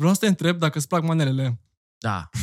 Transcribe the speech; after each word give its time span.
Vreau 0.00 0.14
să 0.14 0.20
te 0.20 0.26
întreb 0.26 0.58
dacă 0.58 0.78
îți 0.78 0.88
plac 0.88 1.02
manelele. 1.02 1.60
Da. 1.98 2.28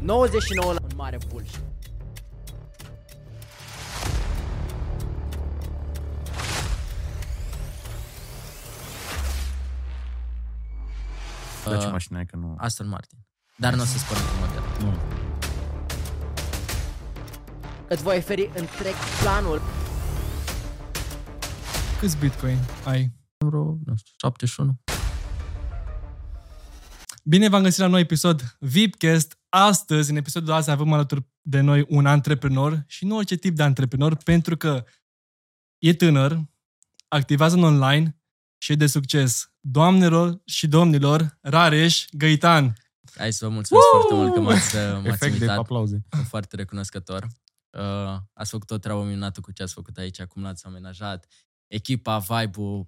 ...99 0.00 0.06
la 0.54 0.76
un 0.82 0.90
mare 0.96 1.18
bullshit. 1.28 1.60
Dar 11.64 11.78
ce 11.78 11.86
Uh, 11.86 11.92
mașină 11.92 12.18
ai 12.18 12.26
că 12.26 12.36
nu... 12.36 12.54
Aston 12.58 12.88
Martin. 12.88 13.18
Dar 13.56 13.74
nu 13.74 13.82
o 13.82 13.84
să 13.84 13.98
spun 13.98 14.16
cu 14.16 14.22
model. 14.40 14.62
nu. 14.80 15.21
Îți 17.92 18.02
voi 18.02 18.16
oferi 18.16 18.50
întreg 18.54 18.94
planul 19.22 19.62
Câți 22.00 22.16
bitcoin 22.16 22.58
ai? 22.84 23.12
Vreo, 23.38 23.78
nu 23.84 23.96
știu, 23.96 24.12
71. 24.16 24.80
Bine 27.24 27.48
v-am 27.48 27.62
găsit 27.62 27.78
la 27.78 27.84
un 27.84 27.90
nou 27.90 28.00
episod 28.00 28.56
VIPcast. 28.58 29.38
Astăzi, 29.48 30.10
în 30.10 30.16
episodul 30.16 30.48
de 30.48 30.54
azi, 30.54 30.70
avem 30.70 30.92
alături 30.92 31.24
de 31.42 31.60
noi 31.60 31.86
un 31.88 32.06
antreprenor 32.06 32.84
și 32.86 33.04
nu 33.04 33.16
orice 33.16 33.36
tip 33.36 33.56
de 33.56 33.62
antreprenor, 33.62 34.16
pentru 34.16 34.56
că 34.56 34.84
e 35.78 35.94
tânăr, 35.94 36.40
activează 37.08 37.56
în 37.56 37.62
online 37.62 38.20
și 38.58 38.72
e 38.72 38.74
de 38.74 38.86
succes. 38.86 39.52
Doamnelor 39.60 40.40
și 40.44 40.66
domnilor, 40.68 41.38
Rareș 41.40 42.04
Găitan. 42.10 42.72
Hai 43.14 43.32
să 43.32 43.44
vă 43.44 43.50
mulțumesc 43.50 43.84
Woo! 43.92 44.00
foarte 44.00 44.14
mult 44.14 44.34
că 44.34 44.40
m-ați, 44.40 44.76
m-ați 44.76 45.06
Efect 45.06 45.20
de 45.20 45.26
invitat. 45.26 45.58
aplauze. 45.58 46.04
Sunt 46.10 46.26
foarte 46.26 46.56
recunoscător. 46.56 47.26
Uh, 47.78 48.16
ați 48.32 48.50
făcut 48.50 48.70
o 48.70 48.78
treabă 48.78 49.02
minunată 49.02 49.40
cu 49.40 49.52
ce 49.52 49.62
ați 49.62 49.72
făcut 49.72 49.96
aici, 49.96 50.22
cum 50.22 50.42
l-ați 50.42 50.66
amenajat. 50.66 51.26
Echipa, 51.66 52.18
vibe-ul, 52.18 52.86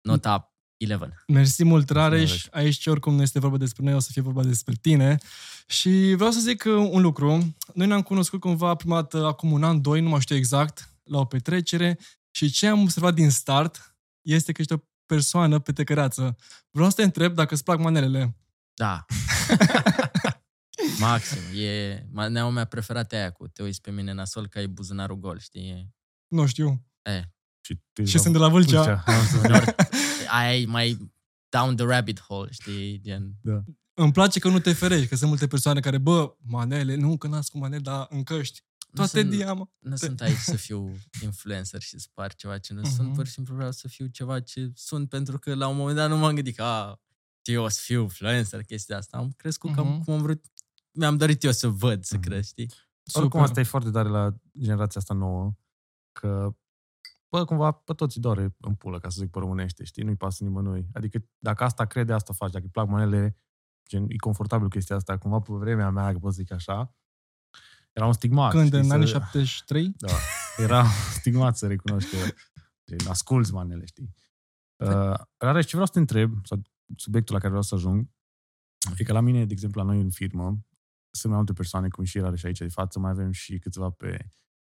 nota 0.00 0.56
11. 0.78 1.24
Mersi 1.26 1.64
mult, 1.64 1.90
Mulțumesc. 1.90 2.08
Rareș. 2.08 2.46
Aici, 2.50 2.86
oricum 2.86 3.14
nu 3.14 3.22
este 3.22 3.38
vorba 3.38 3.56
despre 3.56 3.84
noi, 3.84 3.94
o 3.94 3.98
să 3.98 4.08
fie 4.12 4.22
vorba 4.22 4.42
despre 4.42 4.74
tine. 4.80 5.18
Și 5.66 6.12
vreau 6.16 6.30
să 6.30 6.40
zic 6.40 6.64
uh, 6.66 6.88
un 6.90 7.02
lucru. 7.02 7.56
Noi 7.74 7.86
ne-am 7.86 8.02
cunoscut 8.02 8.40
cumva 8.40 8.74
prima 8.74 8.94
dată 8.94 9.26
acum 9.26 9.52
un 9.52 9.64
an, 9.64 9.80
doi, 9.80 10.00
nu 10.00 10.08
mai 10.08 10.20
știu 10.20 10.36
exact, 10.36 10.90
la 11.02 11.18
o 11.18 11.24
petrecere 11.24 11.98
și 12.30 12.50
ce 12.50 12.66
am 12.66 12.80
observat 12.80 13.14
din 13.14 13.30
start 13.30 13.96
este 14.22 14.52
că 14.52 14.60
ești 14.60 14.72
o 14.72 14.76
persoană 15.06 15.58
petecăreață. 15.58 16.36
Vreau 16.70 16.90
să 16.90 16.96
te 16.96 17.02
întreb 17.02 17.34
dacă 17.34 17.54
îți 17.54 17.64
plac 17.64 17.78
manelele. 17.78 18.36
Da. 18.74 19.04
Maxim. 20.98 21.38
E 21.60 22.06
maneaua 22.12 22.50
mea 22.50 22.64
preferată 22.64 23.14
aia 23.16 23.30
cu 23.30 23.48
te 23.48 23.62
uiți 23.62 23.80
pe 23.80 23.90
mine 23.90 24.12
nasol 24.12 24.48
că 24.48 24.58
ai 24.58 24.66
buzunarul 24.66 25.16
gol, 25.16 25.38
știi? 25.38 25.68
E, 25.68 25.88
Nu 26.28 26.46
știu. 26.46 26.84
e, 27.02 27.22
Și, 27.60 27.80
tu 27.92 28.04
Și 28.04 28.18
sunt 28.18 28.32
de 28.32 28.38
la 28.38 28.48
Vâlcea. 28.48 29.02
Am 29.06 29.24
să- 29.26 29.74
aia 30.38 30.56
e 30.56 30.66
mai 30.66 31.12
down 31.48 31.76
the 31.76 31.84
rabbit 31.86 32.20
hole, 32.20 32.50
știi? 32.52 33.00
Gen, 33.00 33.34
Îmi 33.94 34.12
place 34.12 34.38
că 34.38 34.48
nu 34.48 34.58
te 34.58 34.72
ferești, 34.72 35.06
că 35.08 35.16
sunt 35.16 35.28
multe 35.28 35.46
persoane 35.46 35.80
care, 35.80 35.98
bă, 35.98 36.34
manele, 36.42 36.94
nu 36.94 37.16
că 37.16 37.26
nasc 37.26 37.50
cu 37.50 37.58
manele, 37.58 37.80
dar 37.82 38.06
în 38.10 38.22
căști. 38.22 38.60
nu 38.86 38.92
Toate 39.04 39.18
sunt, 39.20 39.30
diamă. 39.30 39.70
nu 39.78 39.96
sunt 39.96 40.20
aici 40.20 40.36
să 40.38 40.56
fiu 40.56 40.96
influencer 41.22 41.80
și 41.80 41.98
să 41.98 42.06
par 42.14 42.34
ceva 42.34 42.58
ce 42.58 42.72
nu 42.74 42.80
Mhm. 42.80 42.90
sunt, 42.94 43.12
pur 43.14 43.26
și 43.26 43.32
simplu 43.32 43.54
vreau 43.54 43.72
să 43.72 43.88
fiu 43.88 44.06
ceva 44.06 44.40
ce 44.40 44.70
sunt, 44.74 45.08
pentru 45.08 45.38
că 45.38 45.54
la 45.54 45.66
un 45.66 45.76
moment 45.76 45.96
dat 45.96 46.08
nu 46.08 46.16
m-am 46.16 46.34
gândit 46.34 46.56
că 46.56 46.62
a, 46.62 47.00
eu 47.42 47.62
o 47.64 47.68
să 47.68 47.80
fiu 47.82 48.02
influencer, 48.02 48.62
chestia 48.62 48.96
asta. 48.96 49.16
Am 49.16 49.32
crescut 49.36 49.70
Mhm. 49.70 49.78
cam 49.78 50.02
cum 50.04 50.14
am 50.14 50.22
vrut, 50.22 50.44
mi-am 50.96 51.16
dorit 51.16 51.42
eu 51.42 51.52
să 51.52 51.68
văd, 51.68 52.04
să 52.04 52.16
Mhm. 52.16 52.24
cresc, 52.24 52.48
știi? 52.48 52.70
Oricum, 53.12 53.22
Super. 53.30 53.40
asta 53.40 53.60
e 53.60 53.64
foarte 53.64 53.90
tare 53.90 54.08
la 54.08 54.34
generația 54.58 55.00
asta 55.00 55.14
nouă, 55.14 55.54
că, 56.12 56.56
bă, 57.28 57.44
cumva, 57.44 57.70
pe 57.72 57.92
toți 57.92 58.16
îi 58.16 58.22
doare 58.22 58.54
în 58.60 58.74
pulă, 58.74 58.98
ca 58.98 59.08
să 59.08 59.20
zic 59.20 59.30
pe 59.30 59.38
românește, 59.38 59.84
știi? 59.84 60.02
Nu-i 60.02 60.16
pasă 60.16 60.44
nimănui. 60.44 60.86
Adică, 60.92 61.24
dacă 61.38 61.64
asta 61.64 61.84
crede, 61.86 62.12
asta 62.12 62.32
faci. 62.32 62.50
Dacă 62.50 62.64
îi 62.64 62.70
plac 62.70 62.88
manele, 62.88 63.36
gen, 63.88 64.04
e 64.08 64.16
confortabil 64.16 64.68
chestia 64.68 64.96
asta. 64.96 65.18
Cumva, 65.18 65.40
pe 65.40 65.52
vremea 65.52 65.90
mea, 65.90 66.12
că 66.12 66.18
pot 66.18 66.32
să 66.34 66.40
zic 66.40 66.52
așa, 66.52 66.94
era 67.92 68.06
un 68.06 68.12
stigmat. 68.12 68.50
Când, 68.50 68.66
știi, 68.66 68.78
în 68.78 68.84
să- 68.84 68.92
anii 68.92 69.06
73? 69.06 69.92
Da, 69.96 70.12
era 70.56 70.80
un 70.82 70.88
stigmat 71.18 71.56
să 71.56 71.66
recunoști 71.66 72.10
că 72.10 72.16
gen, 72.86 73.08
asculți 73.08 73.52
manele, 73.52 73.84
știi? 73.84 74.14
Uh, 74.76 75.14
Rareș, 75.36 75.62
ce 75.64 75.70
vreau 75.70 75.86
să 75.86 75.92
te 75.92 75.98
întreb, 75.98 76.46
sau 76.46 76.62
subiectul 76.96 77.32
la 77.34 77.38
care 77.40 77.50
vreau 77.50 77.62
să 77.64 77.74
ajung, 77.74 78.08
e 78.96 79.04
că 79.04 79.12
la 79.12 79.20
mine, 79.20 79.44
de 79.44 79.52
exemplu, 79.52 79.80
la 79.80 79.86
noi 79.86 80.00
în 80.00 80.10
firmă, 80.10 80.58
sunt 81.16 81.32
mai 81.32 81.36
multe 81.36 81.52
persoane, 81.52 81.88
cum 81.88 82.04
și 82.04 82.18
Rareș 82.18 82.42
aici 82.42 82.58
de 82.58 82.68
față, 82.68 82.98
mai 82.98 83.10
avem 83.10 83.30
și 83.30 83.58
câțiva 83.58 83.90
pe 83.90 84.30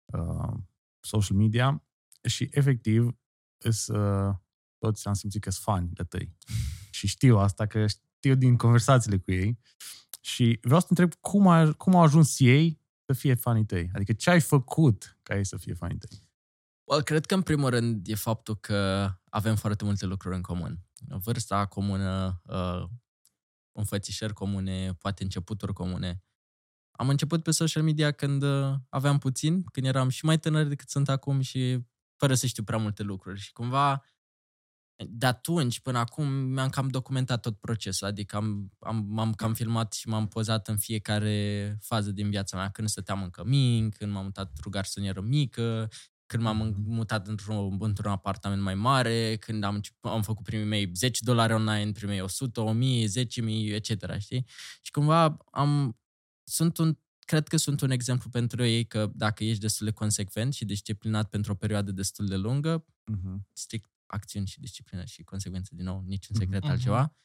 uh, 0.06 0.54
social 1.00 1.38
media 1.38 1.84
și, 2.24 2.50
efectiv, 2.52 3.18
îs, 3.58 3.88
uh, 3.88 4.36
toți 4.78 5.08
am 5.08 5.14
simțit 5.14 5.42
că 5.42 5.50
sunt 5.50 5.64
fani 5.64 5.90
de 5.94 6.04
tăi. 6.04 6.36
Și 6.98 7.08
știu 7.08 7.38
asta, 7.38 7.66
că 7.66 7.86
știu 7.88 8.36
din 8.36 8.58
conversațiile 8.58 9.18
cu 9.18 9.32
ei. 9.32 9.60
Și 10.22 10.60
vreau 10.62 10.80
să 10.80 10.86
te 10.86 11.02
întreb 11.02 11.22
cum, 11.22 11.48
a, 11.48 11.74
cum 11.74 11.96
au 11.96 12.02
ajuns 12.02 12.40
ei 12.40 12.82
să 13.06 13.14
fie 13.14 13.34
fanii 13.34 13.66
tăi? 13.66 13.90
Adică 13.94 14.14
ce 14.14 14.30
ai 14.30 14.42
făcut 14.42 15.20
ca 15.24 15.38
ei 15.38 15.46
să 15.46 15.58
fie 15.58 15.74
fanii 15.74 15.98
tăi? 15.98 16.30
Well, 16.84 17.04
cred 17.04 17.26
că 17.26 17.34
în 17.34 17.42
primul 17.42 17.70
rând 17.70 18.08
e 18.08 18.16
faptul 18.16 18.56
că 18.56 19.10
avem 19.30 19.56
foarte 19.56 19.84
multe 19.84 20.06
lucruri 20.06 20.36
în 20.36 20.42
comun. 20.42 20.80
Vârsta 21.08 21.66
comună, 21.66 22.42
uh, 22.46 22.90
înfățișări 23.72 24.34
comune, 24.34 24.94
poate 24.94 25.24
începuturi 25.24 25.74
comune. 25.74 26.24
Am 27.02 27.10
început 27.10 27.44
pe 27.44 27.52
social 27.52 27.84
media 27.84 28.12
când 28.12 28.44
uh, 28.44 28.74
aveam 28.90 29.18
puțin, 29.18 29.64
când 29.64 29.86
eram 29.86 30.10
și 30.10 30.26
mai 30.26 30.40
tânăr 30.40 30.66
decât 30.66 30.90
sunt 30.90 31.10
acum 31.10 31.40
și 31.40 31.80
fără 32.16 32.34
să 32.34 32.46
știu 32.46 32.64
prea 32.64 32.78
multe 32.78 33.04
lucruri. 33.04 33.40
Și 33.40 33.52
cumva 33.52 34.04
de 35.10 35.26
atunci 35.26 35.80
până 35.80 35.98
acum 35.98 36.28
mi-am 36.28 36.70
cam 36.70 36.88
documentat 36.88 37.42
tot 37.42 37.60
procesul, 37.60 38.08
adică 38.08 38.36
am, 38.36 38.72
am, 38.80 39.06
m-am 39.08 39.34
cam 39.34 39.54
filmat 39.54 39.94
și 39.94 40.08
m-am 40.08 40.28
pozat 40.28 40.68
în 40.68 40.78
fiecare 40.78 41.78
fază 41.82 42.12
din 42.12 42.30
viața 42.30 42.58
mea, 42.58 42.70
când 42.70 42.88
stăteam 42.88 43.24
în 43.24 43.30
cămin, 43.30 43.90
când 43.90 44.12
m-am 44.12 44.24
mutat 44.24 44.50
într-o 44.50 44.70
garsonieră 44.70 45.22
mică, 45.22 45.90
când 46.26 46.44
m-am 46.44 46.76
mutat 46.86 47.28
într-un, 47.28 47.78
într-un 47.80 48.12
apartament 48.12 48.62
mai 48.62 48.76
mare, 48.76 49.38
când 49.38 49.64
am, 49.64 49.76
început- 49.76 50.12
am 50.12 50.22
făcut 50.22 50.44
primii 50.44 50.66
mei 50.68 50.92
10 50.94 51.24
dolari 51.24 51.54
online, 51.54 51.92
primii 51.92 52.16
mei 52.16 52.24
100, 52.24 52.62
1000, 52.62 53.08
10.000, 53.08 53.74
etc. 53.74 54.18
Știi? 54.18 54.46
Și 54.82 54.92
cumva 54.92 55.38
am, 55.52 56.01
sunt 56.52 56.78
un, 56.78 56.98
cred 57.20 57.48
că 57.48 57.58
sunt 57.58 57.82
un 57.82 57.90
exemplu 57.92 58.30
pentru 58.30 58.64
ei 58.64 58.86
că 58.86 59.12
dacă 59.14 59.44
ești 59.44 59.60
destul 59.62 59.86
de 59.86 59.92
consecvent 59.92 60.54
și 60.54 60.66
disciplinat 60.66 61.30
pentru 61.30 61.52
o 61.52 61.56
perioadă 61.56 61.92
destul 61.92 62.26
de 62.28 62.36
lungă, 62.36 62.86
Uh-huh. 62.86 63.36
strict 63.54 63.90
acțiuni 64.06 64.48
și 64.48 64.60
disciplină 64.60 65.04
și 65.06 65.24
consecvență, 65.24 65.76
din 65.76 65.86
nou, 65.86 66.04
niciun 66.06 66.36
Mhm. 66.36 66.44
secret 66.44 66.62
Mhm. 66.62 66.72
altceva, 66.72 67.16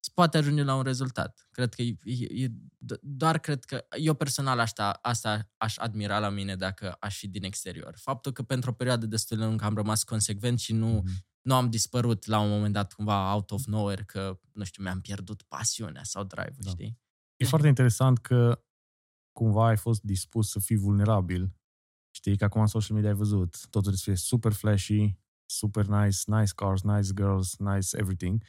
se 0.00 0.10
poate 0.14 0.38
ajunge 0.38 0.62
la 0.62 0.74
un 0.74 0.82
rezultat. 0.82 1.48
Cred 1.50 1.74
că 1.74 1.82
e, 1.82 1.96
e, 2.04 2.44
e, 2.44 2.48
do- 2.84 3.00
doar 3.00 3.38
cred 3.38 3.64
că 3.64 3.86
eu 3.98 4.14
personal 4.14 4.58
asta, 4.58 4.90
asta 5.02 5.50
aș 5.56 5.76
admira 5.76 6.18
la 6.18 6.28
mine 6.28 6.56
dacă 6.56 6.96
aș 7.00 7.18
fi 7.18 7.28
din 7.28 7.44
exterior. 7.44 7.94
Faptul 7.96 8.32
că 8.32 8.42
pentru 8.42 8.70
o 8.70 8.72
perioadă 8.72 9.06
destul 9.06 9.36
de 9.38 9.44
lungă 9.44 9.64
am 9.64 9.74
rămas 9.74 10.04
consecvent 10.04 10.58
și 10.58 10.72
nu, 10.72 10.88
Mhm. 11.04 11.26
nu 11.42 11.54
am 11.54 11.70
dispărut 11.70 12.24
la 12.26 12.38
un 12.38 12.48
moment 12.50 12.72
dat 12.72 12.92
cumva 12.92 13.34
out 13.34 13.50
of 13.50 13.64
nowhere 13.64 14.02
că, 14.04 14.40
nu 14.52 14.64
știu, 14.64 14.82
mi-am 14.82 15.00
pierdut 15.00 15.42
pasiunea 15.42 16.02
sau 16.04 16.24
drive-ul, 16.24 16.56
Da. 16.64 16.70
știi? 16.70 16.98
E 17.36 17.44
foarte 17.44 17.68
interesant 17.68 18.18
că 18.18 18.64
cumva 19.36 19.66
ai 19.66 19.76
fost 19.76 20.02
dispus 20.02 20.50
să 20.50 20.60
fii 20.60 20.76
vulnerabil. 20.76 21.52
Știi 22.10 22.36
că 22.36 22.44
acum 22.44 22.60
în 22.60 22.66
social 22.66 22.96
media 22.96 23.10
ai 23.10 23.16
văzut, 23.16 23.50
totul 23.60 23.80
trebuie 23.80 23.96
să 23.96 24.04
fie 24.04 24.16
super 24.16 24.52
flashy, 24.52 25.16
super 25.46 25.86
nice, 25.86 26.18
nice 26.26 26.52
cars, 26.54 26.82
nice 26.82 27.12
girls, 27.14 27.56
nice 27.56 27.96
everything. 27.96 28.42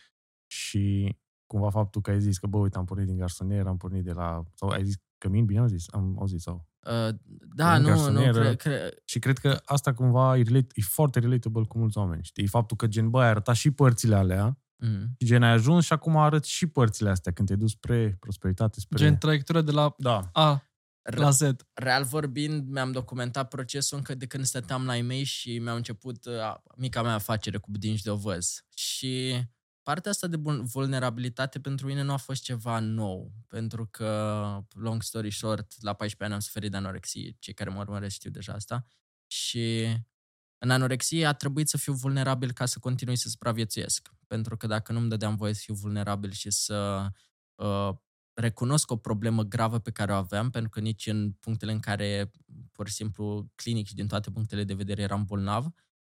Și 0.51 1.15
cumva 1.45 1.69
faptul 1.69 2.01
că 2.01 2.11
ai 2.11 2.21
zis 2.21 2.37
că, 2.37 2.47
bă, 2.47 2.57
uite, 2.57 2.77
am 2.77 2.85
pornit 2.85 3.07
din 3.07 3.17
garsonier, 3.17 3.67
am 3.67 3.77
pornit 3.77 4.03
de 4.03 4.11
la... 4.11 4.43
Sau 4.53 4.69
ai 4.69 4.85
zis 4.85 4.95
cămin, 5.17 5.45
bine 5.45 5.59
am 5.59 5.67
zis? 5.67 5.85
Am 5.89 6.15
auzit 6.19 6.39
sau... 6.39 6.67
Uh, 6.85 7.15
da, 7.55 7.75
În 7.75 7.81
nu, 7.81 7.87
nu, 7.87 7.93
garsonieră. 7.95 8.39
cre, 8.41 8.55
cre, 8.55 9.01
Și 9.05 9.19
cred 9.19 9.37
că 9.37 9.61
asta 9.65 9.93
cumva 9.93 10.37
e, 10.37 10.41
relate, 10.41 10.67
e 10.73 10.81
foarte 10.81 11.19
relatable 11.19 11.63
cu 11.63 11.77
mulți 11.77 11.97
oameni, 11.97 12.23
știi? 12.23 12.47
Faptul 12.47 12.77
că 12.77 12.88
gen, 12.88 13.09
bă, 13.09 13.21
ai 13.21 13.29
arătat 13.29 13.56
și 13.56 13.71
părțile 13.71 14.15
alea, 14.15 14.59
mm, 14.75 15.15
și 15.19 15.25
gen 15.25 15.44
ai 15.44 15.51
ajuns 15.51 15.85
și 15.85 15.94
acum 15.94 16.17
arăți 16.17 16.50
și 16.50 16.67
părțile 16.67 17.09
astea 17.09 17.31
când 17.31 17.47
te-ai 17.47 17.59
dus 17.59 17.71
spre 17.71 18.17
prosperitate, 18.19 18.79
spre... 18.79 18.97
Gen 18.97 19.17
traiectoria 19.17 19.62
de 19.62 19.71
la 19.71 19.95
Da. 19.97 20.29
A 20.33 20.66
la 21.15 21.30
Z. 21.30 21.42
real 21.74 22.04
vorbind, 22.04 22.69
mi-am 22.69 22.92
documentat 22.92 23.48
procesul 23.48 23.98
încă 23.98 24.15
de 24.15 24.25
când 24.25 24.45
stăteam 24.45 24.86
la 24.86 24.98
e 24.98 25.24
și 25.24 25.59
mi-au 25.59 25.75
început 25.75 26.25
uh, 26.25 26.56
mica 26.75 27.01
mea 27.01 27.13
afacere 27.13 27.57
cu 27.57 27.71
budinci 27.71 28.01
de 28.01 28.09
ovăz. 28.09 28.65
Și 28.75 29.42
partea 29.83 30.12
asta 30.12 30.27
de 30.27 30.38
bun- 30.38 30.62
vulnerabilitate 30.71 31.59
pentru 31.59 31.88
mine 31.88 32.01
nu 32.01 32.13
a 32.13 32.18
fost 32.18 32.44
ceva 32.44 32.80
nou, 32.80 33.31
pentru 33.48 33.88
că, 33.88 34.62
long 34.69 35.04
story 35.04 35.31
short, 35.31 35.74
la 35.81 35.94
14 35.94 36.24
ani 36.24 36.33
am 36.33 36.39
suferit 36.39 36.71
de 36.71 36.77
anorexie, 36.77 37.36
cei 37.39 37.53
care 37.53 37.69
mă 37.69 37.80
urmăresc 37.80 38.15
știu 38.15 38.30
deja 38.30 38.53
asta, 38.53 38.86
și 39.27 39.88
în 40.57 40.69
anorexie 40.69 41.25
a 41.25 41.33
trebuit 41.33 41.69
să 41.69 41.77
fiu 41.77 41.94
vulnerabil 41.94 42.51
ca 42.51 42.65
să 42.65 42.80
continui 42.80 43.18
să 43.18 43.30
supraviețuiesc, 43.30 44.10
pentru 44.27 44.57
că 44.57 44.68
dacă 44.68 44.92
nu-mi 44.92 45.10
dădeam 45.10 45.36
voie 45.36 45.53
să 45.53 45.62
fiu 45.63 45.74
vulnerabil 45.74 46.31
și 46.31 46.51
să 46.51 47.07
uh, 47.56 47.89
recunosc 48.38 48.92
o 48.92 48.98
problemă 48.98 49.44
gravă 49.44 49.80
pe 49.80 49.92
care 49.92 50.12
o 50.12 50.16
aveam, 50.16 50.50
pentru 50.50 50.69
că 50.69 50.80
nici 50.80 51.07
în 51.07 51.31
punctele 51.31 51.72
în 51.72 51.80
care, 51.80 52.31
pur 52.72 52.88
și 52.88 52.94
simplu, 52.94 53.51
clinic 53.56 53.88
și 53.88 53.95
din 53.95 54.07
toate 54.07 54.31
punctele 54.31 54.63
de 54.63 54.74
vedere 54.74 55.01
eram 55.01 55.24
bolnav, 55.25 55.68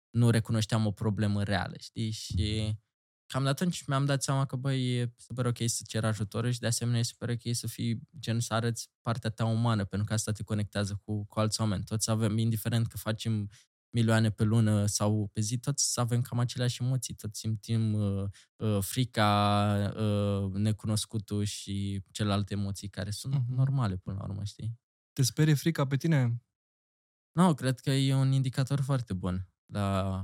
nu 0.10 0.30
recunoșteam 0.30 0.86
o 0.86 0.92
problemă 0.92 1.44
reală, 1.44 1.76
știi? 1.78 2.12
Și 2.12 2.78
cam 3.26 3.44
de 3.44 3.50
atunci 3.50 3.86
mi-am 3.86 4.06
dat 4.06 4.24
seama 4.24 4.46
că, 4.46 4.56
băi, 4.56 5.00
e 5.00 5.14
super 5.18 5.46
ok 5.46 5.58
să 5.66 5.84
cer 5.88 6.06
ajutor 6.06 6.52
și 6.52 6.60
de 6.60 6.68
asemenea 6.68 7.00
e 7.00 7.04
super 7.04 7.30
ok 7.30 7.42
să 7.52 7.68
fii 7.68 8.00
gen 8.20 8.40
să 8.40 8.54
arăți 8.54 8.90
partea 9.02 9.30
ta 9.30 9.46
umană, 9.46 9.86
pentru 9.86 10.08
că 10.08 10.14
asta 10.14 10.32
te 10.32 10.44
conectează 10.44 11.02
cu, 11.06 11.26
cu 11.26 11.40
alți 11.40 11.62
oameni. 11.62 11.84
Toți 11.84 12.10
avem, 12.10 12.38
indiferent 12.38 12.88
că 12.88 12.98
facem 12.98 13.50
milioane 13.90 14.32
pe 14.32 14.44
lună 14.44 14.86
sau 14.86 15.30
pe 15.34 15.42
zi, 15.42 15.58
toți 15.58 16.00
avem 16.00 16.22
cam 16.22 16.40
aceleași 16.40 16.84
emoții, 16.84 17.14
toți 17.16 17.40
simțim 17.40 17.94
uh, 17.94 18.24
uh, 18.56 18.78
frica, 18.82 19.94
uh, 19.98 20.52
necunoscutul 20.54 21.44
și 21.44 22.04
celelalte 22.12 22.54
emoții 22.54 22.90
care 22.90 23.12
sunt 23.12 23.34
Mhm. 23.34 23.54
normale 23.56 23.98
până 23.98 24.18
la 24.20 24.24
urmă, 24.24 24.44
știi? 24.44 24.80
Te 25.14 25.24
sperie 25.24 25.54
frica 25.54 25.88
pe 25.88 25.98
tine? 25.98 26.42
Nu, 27.32 27.54
cred 27.54 27.80
că 27.80 27.90
e 27.92 28.14
un 28.14 28.32
indicator 28.32 28.82
foarte 28.82 29.14
bun 29.14 29.50
la, 29.66 30.20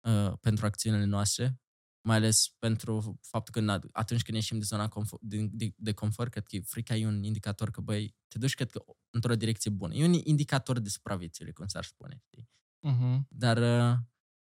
uh, 0.00 0.32
pentru 0.40 0.66
acțiunile 0.66 1.04
noastre, 1.04 1.60
mai 2.06 2.16
ales 2.16 2.48
pentru 2.58 3.18
faptul 3.22 3.52
că 3.52 3.60
na- 3.78 3.88
atunci 3.92 4.22
când 4.22 4.36
ieșim 4.36 4.58
de 4.58 4.64
zona 4.64 4.88
confort, 4.88 5.22
de, 5.22 5.48
de, 5.50 5.72
de 5.76 5.92
confort, 5.92 6.30
cred 6.30 6.46
că 6.46 6.56
frica 6.64 6.96
e 6.96 7.06
un 7.06 7.22
indicator 7.22 7.70
că, 7.70 7.80
băi, 7.80 8.16
te 8.28 8.38
duci, 8.38 8.54
cred 8.54 8.70
că, 8.70 8.84
într-o 9.10 9.34
direcție 9.36 9.70
bună. 9.70 9.94
E 9.94 10.04
un 10.04 10.12
indicator 10.12 10.78
de 10.78 10.88
supraviețuire, 10.88 11.52
cum 11.52 11.66
s-ar 11.66 11.84
spune, 11.84 12.20
știi? 12.24 12.48
Uh-huh. 12.88 13.20
Dar 13.28 13.56
uh, 13.56 13.98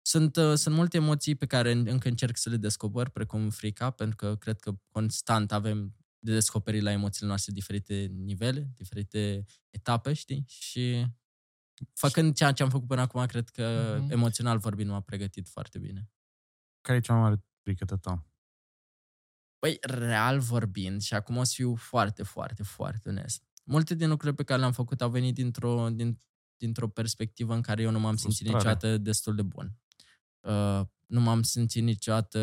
sunt, 0.02 0.36
uh, 0.36 0.54
sunt 0.56 0.76
multe 0.76 0.98
emoții 0.98 1.36
pe 1.36 1.46
care 1.46 1.72
în- 1.72 1.88
încă 1.88 2.08
încerc 2.08 2.38
să 2.38 2.50
le 2.50 2.58
descoper, 2.58 3.10
precum 3.10 3.50
frica, 3.50 3.90
pentru 3.90 4.16
că 4.16 4.36
cred 4.36 4.60
că 4.60 4.74
constant 4.92 5.52
avem 5.52 5.96
de 6.20 6.34
descoperit 6.34 6.82
la 6.82 6.92
emoțiile 6.92 7.28
noastre 7.28 7.52
diferite 7.54 8.12
nivele, 8.14 8.72
diferite 8.76 9.46
etape, 9.70 10.14
știi? 10.14 10.44
Și 10.48 11.06
făcând 11.94 12.36
ceea 12.36 12.52
ce 12.52 12.64
am 12.64 12.70
făcut 12.70 12.88
până 12.88 13.02
acum, 13.02 13.26
cred 13.26 13.50
că 13.50 13.98
Mhm. 14.00 14.12
emoțional 14.12 14.58
vorbind 14.58 14.90
m-a 14.90 15.02
pregătit 15.02 15.50
foarte 15.50 15.80
bine. 15.80 16.10
Care 16.82 16.98
e 16.98 17.02
cea 17.02 17.14
mai 17.14 17.22
mare 17.22 17.44
frică 17.64 17.86
ta? 17.86 18.26
Păi, 19.60 19.78
real 19.82 20.40
vorbind, 20.40 21.02
și 21.02 21.14
acum 21.14 21.38
o 21.38 21.44
să 21.44 21.52
fiu 21.56 21.76
foarte, 21.76 22.24
foarte, 22.24 22.64
foarte 22.64 23.10
onest, 23.10 23.44
multe 23.66 23.96
din 23.96 24.10
lucrurile 24.10 24.36
pe 24.36 24.44
care 24.44 24.60
le-am 24.60 24.72
făcut 24.72 25.02
au 25.02 25.10
venit 25.10 25.34
dintr-o, 25.34 25.90
din, 25.90 26.20
dintr-o 26.58 26.88
perspectivă 26.88 27.54
în 27.54 27.62
care 27.62 27.82
eu 27.82 27.92
nu 27.92 28.00
m-am 28.00 28.16
simțit 28.16 28.48
Frustrare. 28.48 28.74
niciodată 28.74 28.98
destul 28.98 29.36
de 29.36 29.42
bun. 29.42 29.78
Uh, 30.40 30.82
nu 31.06 31.22
m-am 31.22 31.42
simțit 31.42 31.84
niciodată 31.84 32.40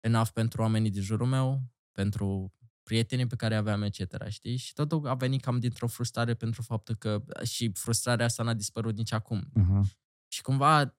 enough 0.00 0.28
pentru 0.28 0.62
oamenii 0.62 0.90
din 0.90 1.02
jurul 1.02 1.26
meu, 1.26 1.62
pentru 1.92 2.52
prietenii 2.82 3.26
pe 3.26 3.36
care 3.36 3.56
aveam, 3.56 3.82
etc. 3.82 4.28
Știi? 4.28 4.56
Și 4.56 4.72
totul 4.72 5.06
a 5.06 5.14
venit 5.14 5.42
cam 5.42 5.58
dintr-o 5.58 5.86
frustrare 5.86 6.34
pentru 6.34 6.62
faptul 6.62 6.94
că 6.94 7.24
și 7.44 7.70
frustrarea 7.74 8.24
asta 8.24 8.42
n-a 8.42 8.54
dispărut 8.54 8.96
nici 8.96 9.12
acum. 9.12 9.52
Uh-huh. 9.60 9.96
Și 10.28 10.42
cumva, 10.42 10.98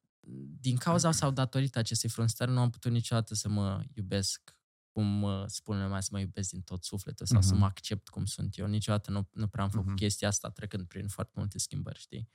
din 0.60 0.76
cauza 0.76 1.12
sau 1.12 1.31
datorită 1.31 1.80
acestei 1.80 2.10
frustrări, 2.10 2.52
nu 2.52 2.60
am 2.60 2.70
putut 2.70 2.92
niciodată 2.92 3.34
să 3.34 3.50
mă 3.50 3.84
iubesc 3.94 4.58
cum 5.00 5.22
uh, 5.22 5.44
spune 5.46 5.84
lumea, 5.84 6.00
să 6.00 6.10
mă 6.12 6.19
iubesc 6.19 6.50
din 6.50 6.62
tot 6.62 6.84
sufletul 6.84 7.25
sau 7.25 7.42
să 7.42 7.50
Mhm. 7.51 7.60
mă 7.60 7.66
accept 7.66 8.07
cum 8.10 8.25
sunt 8.25 8.57
eu. 8.57 8.68
Niciodată 8.68 9.12
nu, 9.12 9.30
nu 9.34 9.48
prea 9.48 9.63
am 9.63 9.69
făcut 9.69 9.86
Mhm. 9.88 9.96
chestia 9.96 10.28
asta 10.28 10.50
trecând 10.50 10.88
prin 10.88 11.07
foarte 11.07 11.34
multe 11.36 11.57
schimbări, 11.60 12.00
știi? 12.00 12.30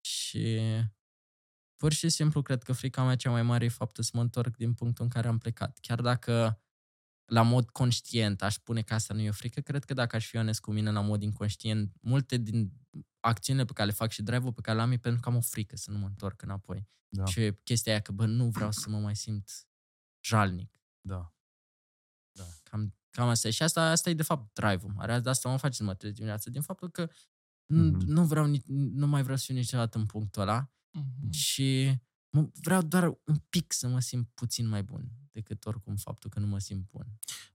Și 0.00 0.60
pur 1.76 1.92
și 1.92 2.08
simplu 2.08 2.42
cred 2.42 2.62
că 2.62 2.72
frica 2.72 3.04
mea 3.04 3.16
cea 3.16 3.30
mai 3.30 3.42
mare 3.42 3.64
e 3.64 3.68
faptul 3.68 4.04
să 4.04 4.10
mă 4.14 4.20
întorc 4.20 4.56
din 4.56 4.74
punctul 4.74 5.04
în 5.04 5.10
care 5.10 5.28
am 5.28 5.38
plecat. 5.38 5.78
Chiar 5.78 6.00
dacă 6.00 6.60
la 7.24 7.42
mod 7.42 7.70
conștient 7.70 8.42
aș 8.42 8.54
spune 8.54 8.82
că 8.82 8.94
asta 8.94 9.14
nu 9.14 9.20
e 9.20 9.28
o 9.28 9.32
frică, 9.32 9.60
cred 9.60 9.84
că 9.84 9.94
dacă 9.94 10.16
aș 10.16 10.26
fi 10.26 10.36
onest 10.36 10.60
cu 10.60 10.72
mine 10.72 10.90
la 10.90 11.00
mod 11.00 11.22
inconștient, 11.22 11.92
multe 12.00 12.36
din 12.36 12.72
acțiunile 13.20 13.64
pe 13.64 13.72
care 13.72 13.88
le 13.88 13.94
fac 13.94 14.10
și 14.10 14.22
drive-ul 14.22 14.52
pe 14.52 14.60
care 14.60 14.76
le 14.76 14.82
am 14.82 14.90
e 14.92 14.96
pentru 14.98 15.20
că 15.20 15.28
am 15.28 15.36
o 15.36 15.40
frică 15.40 15.76
să 15.76 15.90
nu 15.90 15.98
mă 15.98 16.06
întorc 16.06 16.42
înapoi. 16.42 16.88
Da. 17.08 17.24
Și 17.24 17.52
chestia 17.64 17.92
aia 17.92 18.00
că, 18.00 18.12
bă, 18.12 18.26
nu 18.26 18.48
vreau 18.50 18.70
să 18.72 18.88
mă 18.88 18.98
mai 18.98 19.16
simt 19.16 19.66
jalnic. 20.24 20.80
Da. 21.00 21.34
Cam, 22.62 22.94
cam 23.10 23.28
asta 23.28 23.48
e. 23.48 23.50
Și 23.50 23.62
asta, 23.62 23.90
asta 23.90 24.10
e 24.10 24.14
de 24.14 24.22
fapt 24.22 24.54
drive-ul. 24.54 24.94
Are 24.96 25.20
de 25.20 25.28
asta 25.28 25.48
mă 25.48 25.56
face 25.56 25.74
să 25.74 25.82
mă 25.84 25.94
trezesc 25.94 26.14
dimineața. 26.16 26.50
Din 26.50 26.62
faptul 26.62 26.90
că 26.90 27.06
mm-hmm. 27.06 27.90
Mhm. 27.92 28.04
nu, 28.06 28.24
vreau, 28.24 28.46
ni- 28.46 28.64
nu 28.66 29.06
mai 29.06 29.22
vreau 29.22 29.36
să 29.36 29.44
fiu 29.46 29.54
niciodată 29.54 29.98
în 29.98 30.06
punctul 30.06 30.42
ăla 30.42 30.66
Uh-huh. 30.98 31.30
și 31.30 31.92
mă, 32.30 32.48
vreau 32.62 32.82
doar 32.82 33.04
un 33.24 33.36
pic 33.48 33.72
să 33.72 33.88
mă 33.88 34.00
simt 34.00 34.28
puțin 34.34 34.68
mai 34.68 34.82
bun 34.82 35.08
decât 35.30 35.64
oricum 35.66 35.96
faptul 35.96 36.30
că 36.30 36.38
nu 36.38 36.46
mă 36.46 36.58
simt 36.58 36.86
bun. 36.90 37.06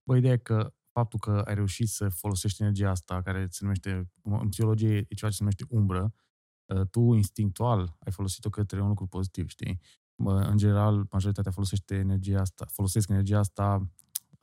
Bă, 0.04 0.18
ideea 0.18 0.34
e 0.34 0.38
că 0.38 0.74
faptul 0.92 1.20
că 1.20 1.32
ai 1.46 1.54
reușit 1.56 1.88
să 1.90 2.10
folosești 2.10 2.62
energia 2.62 2.90
asta, 2.90 3.22
care 3.22 3.48
se 3.50 3.60
numește, 3.62 4.12
în 4.24 4.50
psihologie 4.50 4.96
e 4.98 5.14
ceea 5.16 5.30
ce 5.32 5.38
se 5.38 5.44
numește 5.44 5.66
umbră, 5.70 6.14
uh, 6.66 6.88
tu 6.88 7.14
instinctual 7.14 7.96
ai 8.00 8.12
folosit-o 8.12 8.50
către 8.50 8.82
un 8.82 8.88
lucru 8.88 9.08
pozitiv, 9.08 9.48
știi? 9.48 9.80
Mă, 10.16 10.40
În 10.42 10.58
general, 10.58 11.08
majoritatea 11.12 11.52
folosește 11.52 11.96
energia 11.96 12.40
asta, 12.40 12.66
folosesc 12.66 13.10
energia 13.10 13.40
asta 13.40 13.92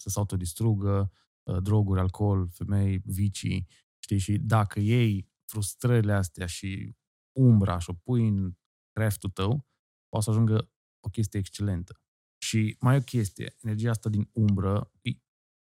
să 0.04 0.10
se 0.10 0.18
autodistrugă, 0.18 1.12
uh, 1.42 1.62
droguri, 1.62 2.00
alcool, 2.00 2.48
femei, 2.48 2.98
vicii, 3.04 3.66
știi? 3.98 4.18
Și 4.18 4.38
dacă 4.38 4.80
iei 4.80 5.28
frustrările 5.44 6.12
astea 6.12 6.46
și 6.46 6.96
umbra 7.38 7.78
și 7.78 7.90
o 7.90 7.92
pui 7.92 8.28
în 8.28 8.56
craftul 8.92 9.30
tău, 9.30 9.66
poate 10.08 10.24
să 10.24 10.30
ajungă 10.30 10.70
o 11.00 11.08
chestie 11.08 11.38
excelentă. 11.38 12.00
Și 12.38 12.76
mai 12.80 12.94
e 12.94 12.98
o 12.98 13.02
chestie, 13.02 13.56
energia 13.62 13.90
asta 13.90 14.08
din 14.08 14.28
umbră 14.32 14.90
e 15.02 15.10